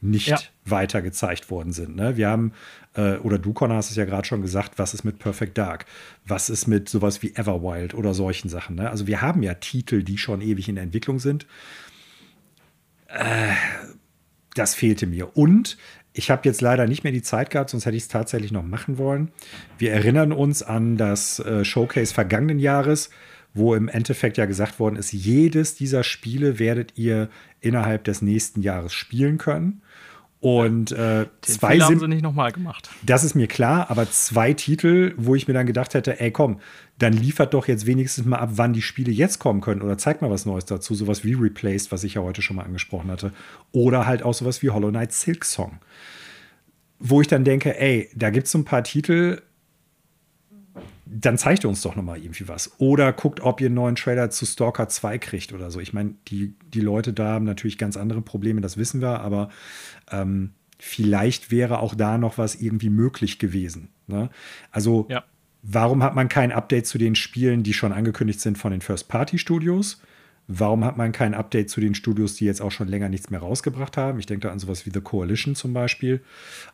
nicht 0.00 0.28
ja. 0.28 0.38
weiter 0.64 1.02
gezeigt 1.02 1.50
worden 1.50 1.72
sind. 1.72 1.96
Ne? 1.96 2.16
Wir 2.16 2.28
haben, 2.28 2.52
äh, 2.94 3.16
oder 3.16 3.38
du, 3.38 3.52
Connor, 3.52 3.76
hast 3.76 3.90
es 3.90 3.96
ja 3.96 4.04
gerade 4.04 4.26
schon 4.26 4.42
gesagt, 4.42 4.78
was 4.78 4.94
ist 4.94 5.04
mit 5.04 5.18
Perfect 5.18 5.58
Dark? 5.58 5.86
Was 6.26 6.50
ist 6.50 6.66
mit 6.66 6.88
sowas 6.88 7.22
wie 7.22 7.34
Everwild 7.34 7.94
oder 7.94 8.14
solchen 8.14 8.48
Sachen? 8.48 8.76
Ne? 8.76 8.90
Also 8.90 9.06
wir 9.06 9.20
haben 9.20 9.42
ja 9.42 9.54
Titel, 9.54 10.02
die 10.02 10.18
schon 10.18 10.40
ewig 10.40 10.68
in 10.68 10.76
der 10.76 10.84
Entwicklung 10.84 11.18
sind. 11.18 11.46
Äh, 13.08 13.52
das 14.54 14.74
fehlte 14.74 15.06
mir. 15.06 15.36
Und 15.36 15.78
ich 16.12 16.30
habe 16.30 16.42
jetzt 16.44 16.60
leider 16.60 16.86
nicht 16.86 17.04
mehr 17.04 17.12
die 17.12 17.22
Zeit 17.22 17.50
gehabt, 17.50 17.70
sonst 17.70 17.86
hätte 17.86 17.96
ich 17.96 18.04
es 18.04 18.08
tatsächlich 18.08 18.52
noch 18.52 18.64
machen 18.64 18.98
wollen. 18.98 19.30
Wir 19.78 19.92
erinnern 19.92 20.32
uns 20.32 20.62
an 20.62 20.96
das 20.96 21.38
äh, 21.40 21.64
Showcase 21.64 22.12
vergangenen 22.12 22.58
Jahres, 22.58 23.10
wo 23.54 23.74
im 23.74 23.88
Endeffekt 23.88 24.36
ja 24.36 24.46
gesagt 24.46 24.78
worden 24.78 24.96
ist, 24.96 25.12
jedes 25.12 25.74
dieser 25.74 26.04
Spiele 26.04 26.58
werdet 26.58 26.96
ihr 26.96 27.28
innerhalb 27.60 28.04
des 28.04 28.22
nächsten 28.22 28.62
Jahres 28.62 28.92
spielen 28.92 29.38
können. 29.38 29.82
Und 30.40 30.92
äh, 30.92 31.26
zwei 31.42 31.80
haben 31.80 31.98
sie 31.98 32.06
nicht 32.06 32.22
nochmal 32.22 32.52
gemacht. 32.52 32.90
Das 33.02 33.24
ist 33.24 33.34
mir 33.34 33.48
klar, 33.48 33.90
aber 33.90 34.08
zwei 34.08 34.52
Titel, 34.52 35.14
wo 35.16 35.34
ich 35.34 35.48
mir 35.48 35.54
dann 35.54 35.66
gedacht 35.66 35.94
hätte, 35.94 36.20
ey 36.20 36.30
komm, 36.30 36.60
dann 36.98 37.12
liefert 37.12 37.54
doch 37.54 37.66
jetzt 37.66 37.86
wenigstens 37.86 38.24
mal 38.24 38.38
ab, 38.38 38.50
wann 38.52 38.72
die 38.72 38.82
Spiele 38.82 39.10
jetzt 39.10 39.40
kommen 39.40 39.60
können 39.60 39.82
oder 39.82 39.98
zeigt 39.98 40.22
mal 40.22 40.30
was 40.30 40.46
Neues 40.46 40.64
dazu, 40.64 40.94
sowas 40.94 41.24
wie 41.24 41.34
Replaced, 41.34 41.90
was 41.90 42.04
ich 42.04 42.14
ja 42.14 42.22
heute 42.22 42.42
schon 42.42 42.56
mal 42.56 42.64
angesprochen 42.64 43.10
hatte, 43.10 43.32
oder 43.72 44.06
halt 44.06 44.22
auch 44.22 44.34
sowas 44.34 44.62
wie 44.62 44.70
Hollow 44.70 44.90
Knight 44.90 45.12
Silk 45.12 45.44
Song. 45.44 45.78
Wo 47.00 47.20
ich 47.20 47.26
dann 47.26 47.44
denke, 47.44 47.78
ey, 47.78 48.08
da 48.14 48.30
gibt 48.30 48.46
es 48.46 48.52
so 48.52 48.58
ein 48.58 48.64
paar 48.64 48.84
Titel, 48.84 49.40
dann 51.10 51.38
zeigt 51.38 51.64
ihr 51.64 51.68
uns 51.68 51.82
doch 51.82 51.96
noch 51.96 52.02
mal 52.02 52.18
irgendwie 52.18 52.48
was. 52.48 52.72
Oder 52.78 53.12
guckt, 53.12 53.40
ob 53.40 53.60
ihr 53.60 53.66
einen 53.66 53.74
neuen 53.74 53.94
Trailer 53.94 54.30
zu 54.30 54.44
Stalker 54.44 54.88
2 54.88 55.18
kriegt 55.18 55.52
oder 55.52 55.70
so. 55.70 55.80
Ich 55.80 55.92
meine, 55.92 56.14
die, 56.28 56.54
die 56.74 56.80
Leute 56.80 57.12
da 57.12 57.32
haben 57.32 57.44
natürlich 57.44 57.78
ganz 57.78 57.96
andere 57.96 58.20
Probleme, 58.20 58.60
das 58.60 58.76
wissen 58.76 59.00
wir, 59.00 59.20
aber 59.20 59.48
ähm, 60.10 60.52
vielleicht 60.78 61.50
wäre 61.50 61.80
auch 61.80 61.94
da 61.94 62.18
noch 62.18 62.38
was 62.38 62.56
irgendwie 62.56 62.90
möglich 62.90 63.38
gewesen. 63.38 63.88
Ne? 64.06 64.28
Also, 64.70 65.06
ja. 65.08 65.24
warum 65.62 66.02
hat 66.02 66.14
man 66.14 66.28
kein 66.28 66.52
Update 66.52 66.86
zu 66.86 66.98
den 66.98 67.14
Spielen, 67.14 67.62
die 67.62 67.72
schon 67.72 67.92
angekündigt 67.92 68.40
sind 68.40 68.58
von 68.58 68.72
den 68.72 68.80
First-Party-Studios? 68.80 70.02
Warum 70.46 70.84
hat 70.84 70.96
man 70.96 71.12
kein 71.12 71.34
Update 71.34 71.68
zu 71.68 71.80
den 71.80 71.94
Studios, 71.94 72.34
die 72.36 72.46
jetzt 72.46 72.62
auch 72.62 72.70
schon 72.70 72.88
länger 72.88 73.08
nichts 73.08 73.28
mehr 73.28 73.40
rausgebracht 73.40 73.96
haben? 73.96 74.18
Ich 74.18 74.26
denke 74.26 74.46
da 74.46 74.52
an 74.52 74.58
sowas 74.58 74.86
wie 74.86 74.90
The 74.92 75.00
Coalition 75.02 75.54
zum 75.54 75.74
Beispiel. 75.74 76.22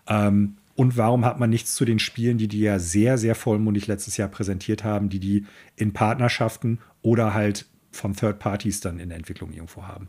Ähm, 0.07 0.57
und 0.77 0.97
warum 0.97 1.25
hat 1.25 1.39
man 1.39 1.51
nichts 1.51 1.75
zu 1.75 1.85
den 1.85 1.99
Spielen, 1.99 2.39
die 2.39 2.49
die 2.49 2.61
ja 2.61 2.79
sehr, 2.79 3.17
sehr 3.19 3.35
vollmundig 3.35 3.87
letztes 3.87 4.17
Jahr 4.17 4.29
präsentiert 4.29 4.83
haben, 4.83 5.09
die 5.09 5.21
die 5.21 5.47
in 5.77 5.93
Partnerschaften 5.93 6.81
oder 7.03 7.35
halt 7.35 7.67
von 7.93 8.15
Third 8.15 8.41
Parties 8.41 8.81
dann 8.81 8.99
in 8.99 9.11
der 9.11 9.19
Entwicklung 9.19 9.53
irgendwo 9.53 9.85
haben? 9.85 10.09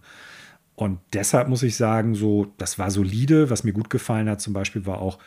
Und 0.76 1.00
deshalb 1.14 1.48
muss 1.48 1.64
ich 1.64 1.76
sagen, 1.76 2.16
so, 2.16 2.54
das 2.58 2.78
war 2.78 2.92
solide. 2.92 3.50
Was 3.50 3.64
mir 3.64 3.74
gut 3.74 3.90
gefallen 3.90 4.30
hat, 4.30 4.42
zum 4.42 4.54
Beispiel, 4.54 4.86
war 4.86 5.00
auch 5.00 5.20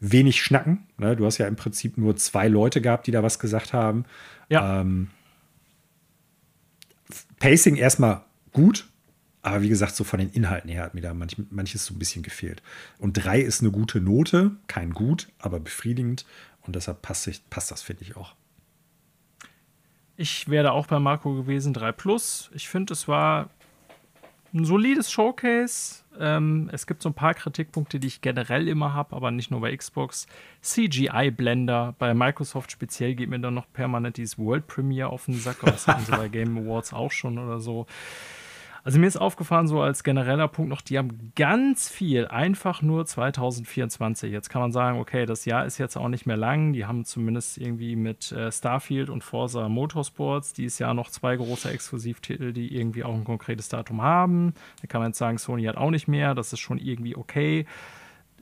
wenig 0.00 0.42
Schnacken. 0.42 0.86
Ne? 0.98 1.16
Du 1.16 1.24
hast 1.24 1.38
ja 1.38 1.46
im 1.46 1.56
Prinzip 1.56 1.96
nur 1.96 2.16
zwei 2.16 2.48
Leute 2.48 2.80
gehabt, 2.80 3.06
die 3.06 3.12
da 3.12 3.22
was 3.22 3.38
gesagt 3.38 3.72
haben. 3.72 4.04
Ja. 4.50 4.80
Ähm, 4.80 5.08
Pacing 7.38 7.76
erstmal 7.76 8.22
gut, 8.52 8.88
aber 9.46 9.62
wie 9.62 9.68
gesagt, 9.68 9.94
so 9.94 10.02
von 10.02 10.18
den 10.18 10.30
Inhalten 10.30 10.68
her 10.68 10.82
hat 10.82 10.94
mir 10.94 11.02
da 11.02 11.14
manch, 11.14 11.36
manches 11.50 11.86
so 11.86 11.94
ein 11.94 12.00
bisschen 12.00 12.24
gefehlt. 12.24 12.64
Und 12.98 13.12
drei 13.12 13.40
ist 13.40 13.60
eine 13.60 13.70
gute 13.70 14.00
Note, 14.00 14.56
kein 14.66 14.90
gut, 14.90 15.28
aber 15.38 15.60
befriedigend. 15.60 16.26
Und 16.62 16.74
deshalb 16.74 17.00
passt, 17.00 17.28
ich, 17.28 17.48
passt 17.48 17.70
das, 17.70 17.80
finde 17.80 18.02
ich 18.02 18.16
auch. 18.16 18.34
Ich 20.16 20.48
wäre 20.48 20.72
auch 20.72 20.88
bei 20.88 20.98
Marco 20.98 21.32
gewesen, 21.36 21.72
3 21.72 21.92
Plus. 21.92 22.50
Ich 22.54 22.68
finde, 22.68 22.92
es 22.92 23.06
war 23.06 23.50
ein 24.52 24.64
solides 24.64 25.12
Showcase. 25.12 26.02
Ähm, 26.18 26.68
es 26.72 26.88
gibt 26.88 27.02
so 27.02 27.10
ein 27.10 27.14
paar 27.14 27.34
Kritikpunkte, 27.34 28.00
die 28.00 28.08
ich 28.08 28.22
generell 28.22 28.66
immer 28.66 28.94
habe, 28.94 29.14
aber 29.14 29.30
nicht 29.30 29.52
nur 29.52 29.60
bei 29.60 29.76
Xbox. 29.76 30.26
CGI-Blender. 30.62 31.94
Bei 32.00 32.14
Microsoft 32.14 32.72
speziell 32.72 33.14
geht 33.14 33.30
mir 33.30 33.38
dann 33.38 33.54
noch 33.54 33.72
permanent 33.72 34.16
dieses 34.16 34.38
World 34.38 34.66
Premiere 34.66 35.10
auf 35.10 35.26
den 35.26 35.38
Sack. 35.38 35.58
Das 35.60 35.86
hatten 35.86 36.04
sie 36.04 36.10
bei 36.10 36.26
Game 36.30 36.58
Awards 36.58 36.92
auch 36.92 37.12
schon 37.12 37.38
oder 37.38 37.60
so. 37.60 37.86
Also 38.86 39.00
mir 39.00 39.08
ist 39.08 39.16
aufgefallen, 39.16 39.66
so 39.66 39.80
als 39.80 40.04
genereller 40.04 40.46
Punkt 40.46 40.70
noch, 40.70 40.80
die 40.80 40.96
haben 40.96 41.32
ganz 41.34 41.88
viel 41.88 42.28
einfach 42.28 42.82
nur 42.82 43.04
2024. 43.04 44.30
Jetzt 44.30 44.48
kann 44.48 44.62
man 44.62 44.70
sagen, 44.70 45.00
okay, 45.00 45.26
das 45.26 45.44
Jahr 45.44 45.66
ist 45.66 45.78
jetzt 45.78 45.96
auch 45.96 46.06
nicht 46.06 46.24
mehr 46.24 46.36
lang. 46.36 46.72
Die 46.72 46.86
haben 46.86 47.04
zumindest 47.04 47.58
irgendwie 47.58 47.96
mit 47.96 48.30
äh, 48.30 48.52
Starfield 48.52 49.10
und 49.10 49.24
Forza 49.24 49.68
Motorsports 49.68 50.52
dieses 50.52 50.78
Jahr 50.78 50.94
noch 50.94 51.10
zwei 51.10 51.34
große 51.34 51.68
Exklusivtitel, 51.68 52.52
die 52.52 52.76
irgendwie 52.76 53.02
auch 53.02 53.14
ein 53.14 53.24
konkretes 53.24 53.68
Datum 53.68 54.02
haben. 54.02 54.54
Da 54.82 54.86
kann 54.86 55.00
man 55.00 55.10
jetzt 55.10 55.18
sagen, 55.18 55.38
Sony 55.38 55.64
hat 55.64 55.76
auch 55.76 55.90
nicht 55.90 56.06
mehr. 56.06 56.36
Das 56.36 56.52
ist 56.52 56.60
schon 56.60 56.78
irgendwie 56.78 57.16
okay. 57.16 57.66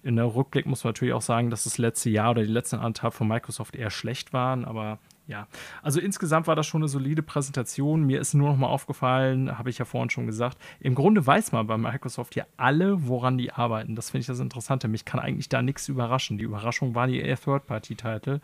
In 0.02 0.16
der 0.16 0.34
Rückblick 0.34 0.66
muss 0.66 0.84
man 0.84 0.90
natürlich 0.90 1.14
auch 1.14 1.22
sagen, 1.22 1.48
dass 1.48 1.64
das 1.64 1.78
letzte 1.78 2.10
Jahr 2.10 2.32
oder 2.32 2.42
die 2.42 2.52
letzten 2.52 2.76
anderthalb 2.76 3.14
von 3.14 3.26
Microsoft 3.26 3.76
eher 3.76 3.88
schlecht 3.88 4.34
waren, 4.34 4.66
aber 4.66 4.98
ja, 5.26 5.48
also 5.82 6.00
insgesamt 6.00 6.46
war 6.46 6.54
das 6.54 6.66
schon 6.66 6.82
eine 6.82 6.88
solide 6.88 7.22
Präsentation. 7.22 8.04
Mir 8.04 8.20
ist 8.20 8.34
nur 8.34 8.50
noch 8.50 8.58
mal 8.58 8.66
aufgefallen, 8.66 9.58
habe 9.58 9.70
ich 9.70 9.78
ja 9.78 9.86
vorhin 9.86 10.10
schon 10.10 10.26
gesagt, 10.26 10.58
im 10.80 10.94
Grunde 10.94 11.26
weiß 11.26 11.52
man 11.52 11.66
bei 11.66 11.78
Microsoft 11.78 12.34
ja 12.34 12.44
alle, 12.58 13.08
woran 13.08 13.38
die 13.38 13.50
arbeiten. 13.50 13.96
Das 13.96 14.10
finde 14.10 14.20
ich 14.20 14.26
das 14.26 14.40
Interessante. 14.40 14.86
Mich 14.86 15.06
kann 15.06 15.20
eigentlich 15.20 15.48
da 15.48 15.62
nichts 15.62 15.88
überraschen. 15.88 16.36
Die 16.36 16.44
Überraschung 16.44 16.94
war 16.94 17.06
die 17.06 17.20
eher 17.20 17.40
Third-Party-Title. 17.40 18.42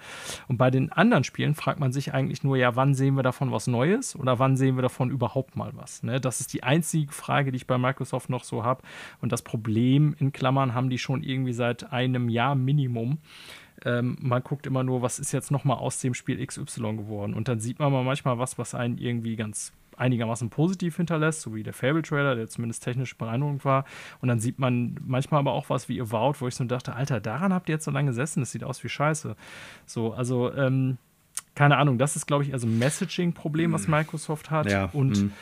Und 0.48 0.56
bei 0.56 0.70
den 0.70 0.90
anderen 0.90 1.24
Spielen 1.24 1.54
fragt 1.54 1.80
man 1.80 1.92
sich 1.92 2.14
eigentlich 2.14 2.44
nur, 2.44 2.56
ja, 2.56 2.76
wann 2.76 2.94
sehen 2.94 3.14
wir 3.14 3.22
davon 3.22 3.52
was 3.52 3.66
Neues 3.66 4.16
oder 4.16 4.38
wann 4.38 4.56
sehen 4.56 4.76
wir 4.76 4.82
davon 4.82 5.10
überhaupt 5.10 5.56
mal 5.56 5.72
was? 5.74 6.02
Ne? 6.02 6.18
Das 6.18 6.40
ist 6.40 6.54
die 6.54 6.62
einzige 6.62 7.12
Frage, 7.12 7.52
die 7.52 7.56
ich 7.56 7.66
bei 7.66 7.76
Microsoft 7.76 8.30
noch 8.30 8.44
so 8.44 8.64
habe. 8.64 8.82
Und 9.20 9.32
das 9.32 9.42
Problem 9.42 10.14
in 10.18 10.32
Klammern 10.32 10.72
haben 10.72 10.88
die 10.88 10.98
schon 10.98 11.22
irgendwie 11.22 11.52
seit 11.52 11.92
einem 11.92 12.30
Jahr 12.30 12.54
Minimum. 12.54 13.18
Ähm, 13.84 14.16
man 14.20 14.42
guckt 14.42 14.66
immer 14.66 14.82
nur, 14.82 15.02
was 15.02 15.18
ist 15.18 15.32
jetzt 15.32 15.50
nochmal 15.50 15.78
aus 15.78 16.00
dem 16.00 16.14
Spiel 16.14 16.44
XY 16.44 16.96
geworden. 16.96 17.34
Und 17.34 17.48
dann 17.48 17.60
sieht 17.60 17.78
man 17.78 17.92
mal 17.92 18.04
manchmal 18.04 18.38
was, 18.38 18.58
was 18.58 18.74
einen 18.74 18.98
irgendwie 18.98 19.36
ganz 19.36 19.72
einigermaßen 19.96 20.48
positiv 20.50 20.96
hinterlässt, 20.96 21.42
so 21.42 21.54
wie 21.54 21.62
der 21.62 21.74
Fable-Trailer, 21.74 22.34
der 22.34 22.48
zumindest 22.48 22.82
technisch 22.82 23.16
beeindruckend 23.16 23.64
war. 23.64 23.84
Und 24.20 24.28
dann 24.28 24.40
sieht 24.40 24.58
man 24.58 24.96
manchmal 25.06 25.40
aber 25.40 25.52
auch 25.52 25.68
was 25.68 25.88
wie 25.88 26.00
Avowed, 26.00 26.40
wo 26.40 26.48
ich 26.48 26.54
so 26.54 26.64
dachte, 26.64 26.94
Alter, 26.94 27.20
daran 27.20 27.52
habt 27.52 27.68
ihr 27.68 27.74
jetzt 27.74 27.84
so 27.84 27.90
lange 27.90 28.08
gesessen, 28.08 28.40
das 28.40 28.50
sieht 28.50 28.64
aus 28.64 28.82
wie 28.82 28.88
Scheiße. 28.88 29.36
So, 29.86 30.14
also, 30.14 30.52
ähm, 30.54 30.96
keine 31.54 31.76
Ahnung, 31.76 31.98
das 31.98 32.16
ist, 32.16 32.26
glaube 32.26 32.44
ich, 32.44 32.52
also 32.54 32.66
ein 32.66 32.78
Messaging-Problem, 32.78 33.72
was 33.72 33.84
hm. 33.84 33.90
Microsoft 33.90 34.50
hat. 34.50 34.70
Ja. 34.70 34.88
Und 34.92 35.22
mhm. 35.22 35.32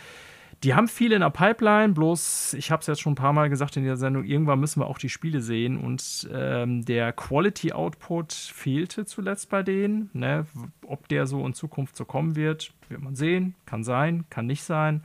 Die 0.65 0.75
haben 0.75 0.89
viel 0.89 1.13
in 1.13 1.21
der 1.21 1.31
Pipeline, 1.31 1.93
bloß, 1.93 2.55
ich 2.55 2.73
habe 2.73 2.81
es 2.81 2.89
jetzt 2.89 3.01
schon 3.01 3.13
ein 3.13 3.17
paar 3.17 3.33
Mal 3.33 3.49
gesagt 3.49 3.77
in 3.77 3.85
der 3.85 3.97
Sendung, 3.97 4.25
irgendwann 4.25 4.59
müssen 4.59 4.81
wir 4.81 4.89
auch 4.89 4.99
die 4.99 5.09
Spiele 5.09 5.41
sehen 5.41 5.79
und 5.79 6.29
ähm, 6.33 6.85
der 6.85 7.13
Quality 7.13 7.73
Output 7.73 8.33
fehlte 8.33 9.07
zuletzt 9.07 9.51
bei 9.51 9.63
denen. 9.63 10.11
Ne? 10.13 10.47
Ob 10.85 11.07
der 11.07 11.27
so 11.27 11.47
in 11.47 11.55
Zukunft 11.55 11.97
so 11.97 12.05
kommen 12.05 12.35
wird, 12.35 12.73
wird 12.89 13.01
man 13.01 13.15
sehen. 13.15 13.55
Kann 13.67 13.85
sein, 13.85 14.25
kann 14.31 14.47
nicht 14.47 14.65
sein. 14.65 15.05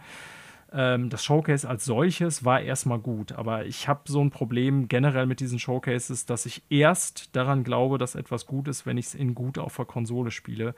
Ähm, 0.75 1.11
das 1.11 1.23
Showcase 1.23 1.69
als 1.69 1.85
solches 1.85 2.43
war 2.43 2.59
erstmal 2.59 2.97
gut, 2.97 3.33
aber 3.33 3.65
ich 3.65 3.87
habe 3.87 4.01
so 4.05 4.19
ein 4.21 4.31
Problem 4.31 4.87
generell 4.87 5.27
mit 5.27 5.39
diesen 5.39 5.59
Showcases, 5.59 6.25
dass 6.25 6.47
ich 6.47 6.63
erst 6.69 7.35
daran 7.35 7.63
glaube, 7.63 7.99
dass 7.99 8.15
etwas 8.15 8.47
gut 8.47 8.67
ist, 8.67 8.87
wenn 8.87 8.97
ich 8.97 9.05
es 9.05 9.15
in 9.15 9.35
gut 9.35 9.59
auf 9.59 9.75
der 9.75 9.85
Konsole 9.85 10.31
spiele. 10.31 10.73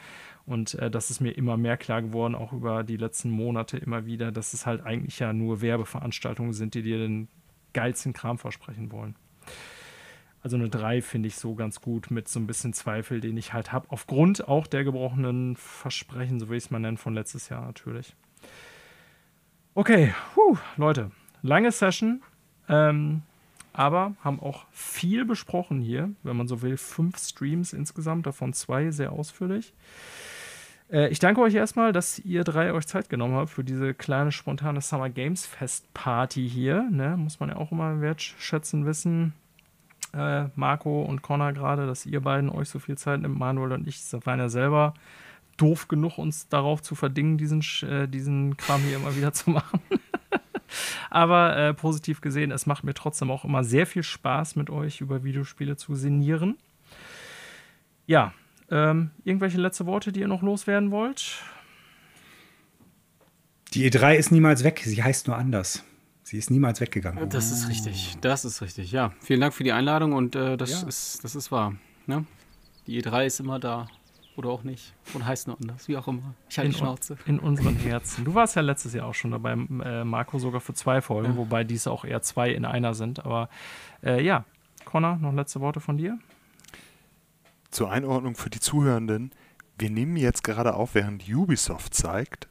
Und 0.45 0.73
äh, 0.75 0.91
das 0.91 1.11
ist 1.11 1.21
mir 1.21 1.31
immer 1.31 1.55
mehr 1.55 1.77
klar 1.77 2.01
geworden, 2.01 2.35
auch 2.35 2.51
über 2.51 2.83
die 2.83 2.97
letzten 2.97 3.29
Monate 3.29 3.77
immer 3.77 4.05
wieder, 4.05 4.33
dass 4.33 4.53
es 4.53 4.65
halt 4.65 4.85
eigentlich 4.85 5.19
ja 5.19 5.31
nur 5.31 5.61
Werbeveranstaltungen 5.61 6.51
sind, 6.51 6.73
die 6.73 6.83
dir 6.83 6.97
den 6.97 7.29
geilsten 7.71 8.11
Kram 8.11 8.37
versprechen 8.37 8.91
wollen. 8.91 9.15
Also 10.41 10.57
eine 10.57 10.69
3 10.69 11.01
finde 11.01 11.27
ich 11.27 11.37
so 11.37 11.55
ganz 11.55 11.79
gut 11.79 12.11
mit 12.11 12.27
so 12.27 12.39
ein 12.39 12.47
bisschen 12.47 12.73
Zweifel, 12.73 13.21
den 13.21 13.37
ich 13.37 13.53
halt 13.53 13.71
habe, 13.71 13.87
aufgrund 13.89 14.47
auch 14.47 14.67
der 14.67 14.83
gebrochenen 14.83 15.55
Versprechen, 15.55 16.39
so 16.39 16.49
will 16.49 16.57
ich 16.57 16.65
es 16.65 16.71
mal 16.71 16.79
nennen, 16.79 16.97
von 16.97 17.15
letztes 17.15 17.49
Jahr 17.49 17.65
natürlich. 17.65 18.13
Okay, 19.77 20.13
puh, 20.33 20.55
Leute, 20.77 21.11
lange 21.41 21.69
Session, 21.69 22.21
ähm, 22.69 23.23
aber 23.73 24.15
haben 24.23 24.39
auch 24.39 24.65
viel 24.71 25.25
besprochen 25.25 25.81
hier, 25.81 26.11
wenn 26.23 26.37
man 26.37 26.47
so 26.47 26.61
will. 26.61 26.77
Fünf 26.77 27.17
Streams 27.17 27.73
insgesamt, 27.73 28.25
davon 28.25 28.53
zwei 28.53 28.89
sehr 28.91 29.11
ausführlich. 29.11 29.73
Äh, 30.89 31.09
ich 31.09 31.19
danke 31.19 31.41
euch 31.41 31.55
erstmal, 31.55 31.91
dass 31.91 32.19
ihr 32.19 32.45
drei 32.45 32.71
euch 32.71 32.87
Zeit 32.87 33.09
genommen 33.09 33.35
habt 33.35 33.49
für 33.49 33.65
diese 33.65 33.93
kleine 33.93 34.31
spontane 34.31 34.79
Summer 34.79 35.09
Games 35.09 35.45
Fest 35.45 35.93
Party 35.93 36.49
hier. 36.49 36.87
Ne? 36.89 37.17
Muss 37.17 37.41
man 37.41 37.49
ja 37.49 37.57
auch 37.57 37.73
immer 37.73 37.99
wertschätzen 37.99 38.85
wissen. 38.85 39.33
Äh, 40.13 40.45
Marco 40.55 41.01
und 41.03 41.21
Connor 41.21 41.51
gerade, 41.51 41.85
dass 41.85 42.05
ihr 42.05 42.21
beiden 42.21 42.49
euch 42.49 42.69
so 42.69 42.79
viel 42.79 42.97
Zeit 42.97 43.19
nimmt. 43.19 43.37
Manuel 43.37 43.73
und 43.73 43.89
ich 43.89 44.01
waren 44.23 44.39
ja 44.39 44.47
selber 44.47 44.93
doof 45.57 45.87
genug, 45.87 46.17
uns 46.17 46.47
darauf 46.49 46.81
zu 46.81 46.95
verdingen, 46.95 47.37
diesen, 47.37 47.61
äh, 47.87 48.07
diesen 48.07 48.57
Kram 48.57 48.81
hier 48.81 48.97
immer 48.97 49.15
wieder 49.15 49.33
zu 49.33 49.49
machen. 49.49 49.79
Aber 51.09 51.55
äh, 51.55 51.73
positiv 51.73 52.21
gesehen, 52.21 52.51
es 52.51 52.65
macht 52.65 52.83
mir 52.83 52.93
trotzdem 52.93 53.31
auch 53.31 53.45
immer 53.45 53.63
sehr 53.63 53.85
viel 53.85 54.03
Spaß, 54.03 54.55
mit 54.55 54.69
euch 54.69 55.01
über 55.01 55.23
Videospiele 55.23 55.77
zu 55.77 55.95
sinnieren. 55.95 56.57
Ja, 58.07 58.33
ähm, 58.69 59.11
irgendwelche 59.23 59.57
letzte 59.57 59.85
Worte, 59.85 60.11
die 60.11 60.21
ihr 60.21 60.27
noch 60.27 60.41
loswerden 60.41 60.91
wollt? 60.91 61.41
Die 63.73 63.89
E3 63.89 64.15
ist 64.15 64.31
niemals 64.31 64.63
weg, 64.63 64.81
sie 64.83 65.03
heißt 65.03 65.27
nur 65.27 65.37
anders. 65.37 65.83
Sie 66.23 66.37
ist 66.37 66.49
niemals 66.49 66.81
weggegangen. 66.81 67.29
Das 67.29 67.51
ist 67.51 67.69
richtig, 67.69 68.15
das 68.21 68.45
ist 68.45 68.61
richtig. 68.61 68.91
Ja, 68.91 69.13
vielen 69.21 69.41
Dank 69.41 69.53
für 69.53 69.63
die 69.63 69.71
Einladung 69.71 70.13
und 70.13 70.35
äh, 70.35 70.57
das, 70.57 70.81
ja. 70.81 70.87
ist, 70.87 71.23
das 71.23 71.35
ist 71.35 71.51
wahr. 71.51 71.75
Ne? 72.07 72.25
Die 72.87 73.01
E3 73.01 73.25
ist 73.25 73.39
immer 73.39 73.59
da. 73.59 73.87
Oder 74.37 74.49
auch 74.49 74.63
nicht. 74.63 74.93
Oder 75.13 75.25
heißt 75.25 75.47
nur 75.47 75.57
anders, 75.59 75.87
wie 75.87 75.95
auch 75.95 76.07
immer. 76.07 76.33
Ich 76.49 76.57
halte 76.57 76.71
die 76.71 76.77
Schnauze. 76.77 77.17
In 77.25 77.39
unseren 77.39 77.75
Herzen. 77.77 78.25
Du 78.25 78.35
warst 78.35 78.55
ja 78.55 78.61
letztes 78.61 78.93
Jahr 78.93 79.07
auch 79.07 79.13
schon 79.13 79.31
dabei, 79.31 79.53
äh, 79.53 80.03
Marco, 80.03 80.39
sogar 80.39 80.59
für 80.59 80.73
zwei 80.73 81.01
Folgen, 81.01 81.31
ja. 81.31 81.37
wobei 81.37 81.63
dies 81.63 81.87
auch 81.87 82.03
eher 82.03 82.21
zwei 82.21 82.51
in 82.51 82.65
einer 82.65 82.93
sind. 82.93 83.25
Aber 83.25 83.49
äh, 84.03 84.21
ja, 84.21 84.43
Connor, 84.83 85.17
noch 85.17 85.33
letzte 85.33 85.61
Worte 85.61 85.79
von 85.79 85.97
dir? 85.97 86.19
Zur 87.71 87.91
Einordnung 87.91 88.35
für 88.35 88.49
die 88.49 88.59
Zuhörenden. 88.59 89.31
Wir 89.77 89.89
nehmen 89.89 90.17
jetzt 90.17 90.43
gerade 90.43 90.73
auf, 90.73 90.95
während 90.95 91.27
Ubisoft 91.29 91.93
zeigt. 91.93 92.49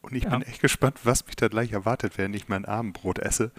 Und 0.00 0.14
ich 0.14 0.24
ja. 0.24 0.30
bin 0.30 0.42
echt 0.42 0.60
gespannt, 0.60 1.00
was 1.04 1.26
mich 1.26 1.36
da 1.36 1.48
gleich 1.48 1.72
erwartet, 1.72 2.16
während 2.16 2.34
ich 2.36 2.48
mein 2.48 2.64
Abendbrot 2.64 3.18
esse. 3.18 3.52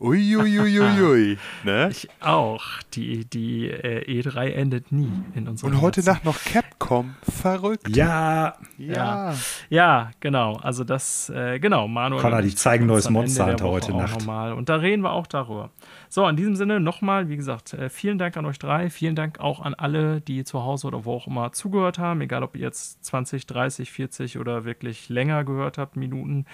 Uiuiuiui. 0.00 1.38
ne? 1.64 1.88
Ich 1.90 2.08
auch. 2.20 2.64
Die, 2.94 3.24
die 3.24 3.68
äh, 3.68 4.22
E3 4.22 4.50
endet 4.52 4.92
nie 4.92 5.10
in 5.34 5.48
unserem 5.48 5.72
Und 5.72 5.80
heute 5.80 6.04
Nacht 6.04 6.24
noch 6.24 6.38
Capcom. 6.44 7.16
Verrückt. 7.22 7.88
Ja. 7.96 8.54
Ja. 8.76 9.34
Ja, 9.70 10.10
genau. 10.20 10.54
Also 10.56 10.84
das, 10.84 11.30
äh, 11.30 11.58
genau, 11.58 11.88
Manuel. 11.88 12.22
Connor, 12.22 12.42
die 12.42 12.54
zeigen 12.54 12.86
neues 12.86 13.10
Monster 13.10 13.46
Hunter 13.46 13.64
heute 13.64 13.92
Nacht. 13.92 14.20
Nochmal. 14.20 14.52
Und 14.52 14.68
da 14.68 14.76
reden 14.76 15.02
wir 15.02 15.12
auch 15.12 15.26
darüber. 15.26 15.70
So, 16.08 16.26
in 16.28 16.36
diesem 16.36 16.54
Sinne 16.54 16.78
nochmal, 16.78 17.28
wie 17.28 17.36
gesagt, 17.36 17.72
äh, 17.74 17.90
vielen 17.90 18.18
Dank 18.18 18.36
an 18.36 18.46
euch 18.46 18.58
drei. 18.58 18.90
Vielen 18.90 19.16
Dank 19.16 19.40
auch 19.40 19.60
an 19.60 19.74
alle, 19.74 20.20
die 20.20 20.44
zu 20.44 20.62
Hause 20.62 20.86
oder 20.86 21.04
wo 21.04 21.14
auch 21.14 21.26
immer 21.26 21.50
zugehört 21.50 21.98
haben. 21.98 22.20
Egal, 22.20 22.44
ob 22.44 22.54
ihr 22.54 22.62
jetzt 22.62 23.04
20, 23.04 23.46
30, 23.46 23.90
40 23.90 24.38
oder 24.38 24.64
wirklich 24.64 25.08
länger 25.08 25.42
gehört 25.42 25.76
habt, 25.76 25.96
Minuten. 25.96 26.46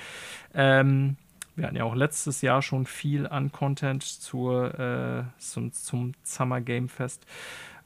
Ähm, 0.55 1.17
wir 1.57 1.67
hatten 1.67 1.77
ja 1.77 1.85
auch 1.85 1.95
letztes 1.95 2.43
Jahr 2.43 2.63
schon 2.63 2.87
viel 2.87 3.27
an 3.27 3.53
Content 3.53 4.03
zur, 4.03 4.79
äh, 4.79 5.25
zum, 5.39 5.73
zum 5.73 6.13
Summer 6.23 6.61
Game 6.61 6.89
Fest. 6.89 7.27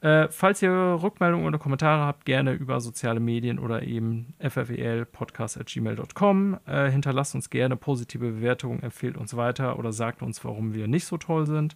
Äh, 0.01 0.27
falls 0.29 0.61
ihr 0.61 0.71
Rückmeldungen 0.71 1.45
oder 1.45 1.59
Kommentare 1.59 2.05
habt, 2.05 2.23
gerne 2.25 2.53
über 2.53 2.79
soziale 2.79 3.19
Medien 3.19 3.59
oder 3.59 3.83
eben 3.83 4.33
ffwlpodcast.gmail.com. 4.39 6.59
Äh, 6.65 6.89
hinterlasst 6.89 7.35
uns 7.35 7.49
gerne 7.49 7.75
positive 7.75 8.31
Bewertungen, 8.31 8.81
empfehlt 8.81 9.17
uns 9.17 9.35
weiter 9.35 9.77
oder 9.77 9.91
sagt 9.91 10.21
uns, 10.21 10.45
warum 10.45 10.73
wir 10.73 10.87
nicht 10.87 11.03
so 11.05 11.17
toll 11.17 11.45
sind. 11.45 11.75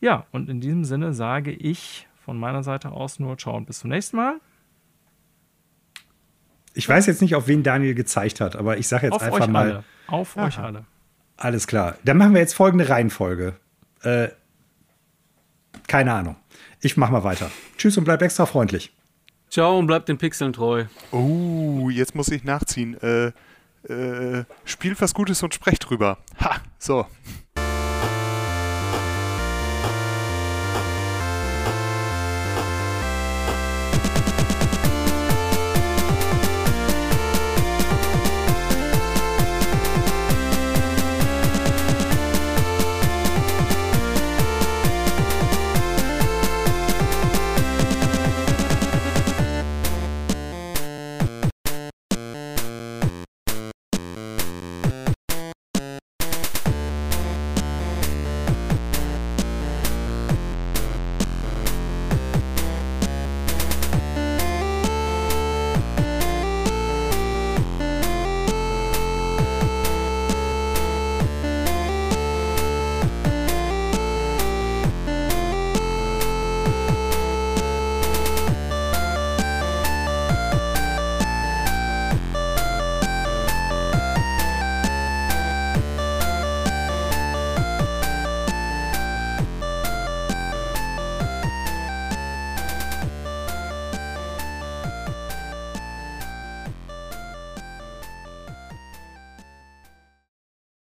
Ja, 0.00 0.26
und 0.30 0.48
in 0.48 0.60
diesem 0.60 0.84
Sinne 0.84 1.12
sage 1.12 1.50
ich 1.50 2.06
von 2.24 2.38
meiner 2.38 2.62
Seite 2.62 2.92
aus 2.92 3.18
nur 3.18 3.36
ciao 3.36 3.56
und 3.56 3.66
bis 3.66 3.80
zum 3.80 3.90
nächsten 3.90 4.16
Mal. 4.16 4.36
Ich 6.72 6.88
weiß 6.88 7.06
jetzt 7.06 7.20
nicht, 7.20 7.34
auf 7.34 7.48
wen 7.48 7.64
Daniel 7.64 7.94
gezeigt 7.94 8.40
hat, 8.40 8.54
aber 8.54 8.78
ich 8.78 8.86
sage 8.86 9.06
jetzt 9.06 9.14
auf 9.14 9.22
einfach 9.22 9.48
mal. 9.48 9.72
Alle. 9.72 9.84
Auf 10.06 10.38
Aha. 10.38 10.46
euch 10.46 10.58
alle. 10.58 10.84
Alles 11.40 11.66
klar. 11.66 11.96
Dann 12.04 12.18
machen 12.18 12.34
wir 12.34 12.40
jetzt 12.40 12.52
folgende 12.52 12.90
Reihenfolge. 12.90 13.54
Äh, 14.02 14.28
keine 15.86 16.12
Ahnung. 16.12 16.36
Ich 16.82 16.98
mach 16.98 17.10
mal 17.10 17.24
weiter. 17.24 17.50
Tschüss 17.78 17.96
und 17.96 18.04
bleib 18.04 18.20
extra 18.20 18.44
freundlich. 18.44 18.92
Ciao 19.48 19.78
und 19.78 19.86
bleib 19.86 20.04
den 20.04 20.18
Pixeln 20.18 20.52
treu. 20.52 20.84
Oh, 21.12 21.88
jetzt 21.90 22.14
muss 22.14 22.28
ich 22.28 22.44
nachziehen. 22.44 22.94
Äh, 23.02 23.32
äh, 23.90 24.44
spielt 24.66 25.00
was 25.00 25.14
Gutes 25.14 25.42
und 25.42 25.54
sprecht 25.54 25.88
drüber. 25.88 26.18
Ha, 26.40 26.56
so. 26.78 27.06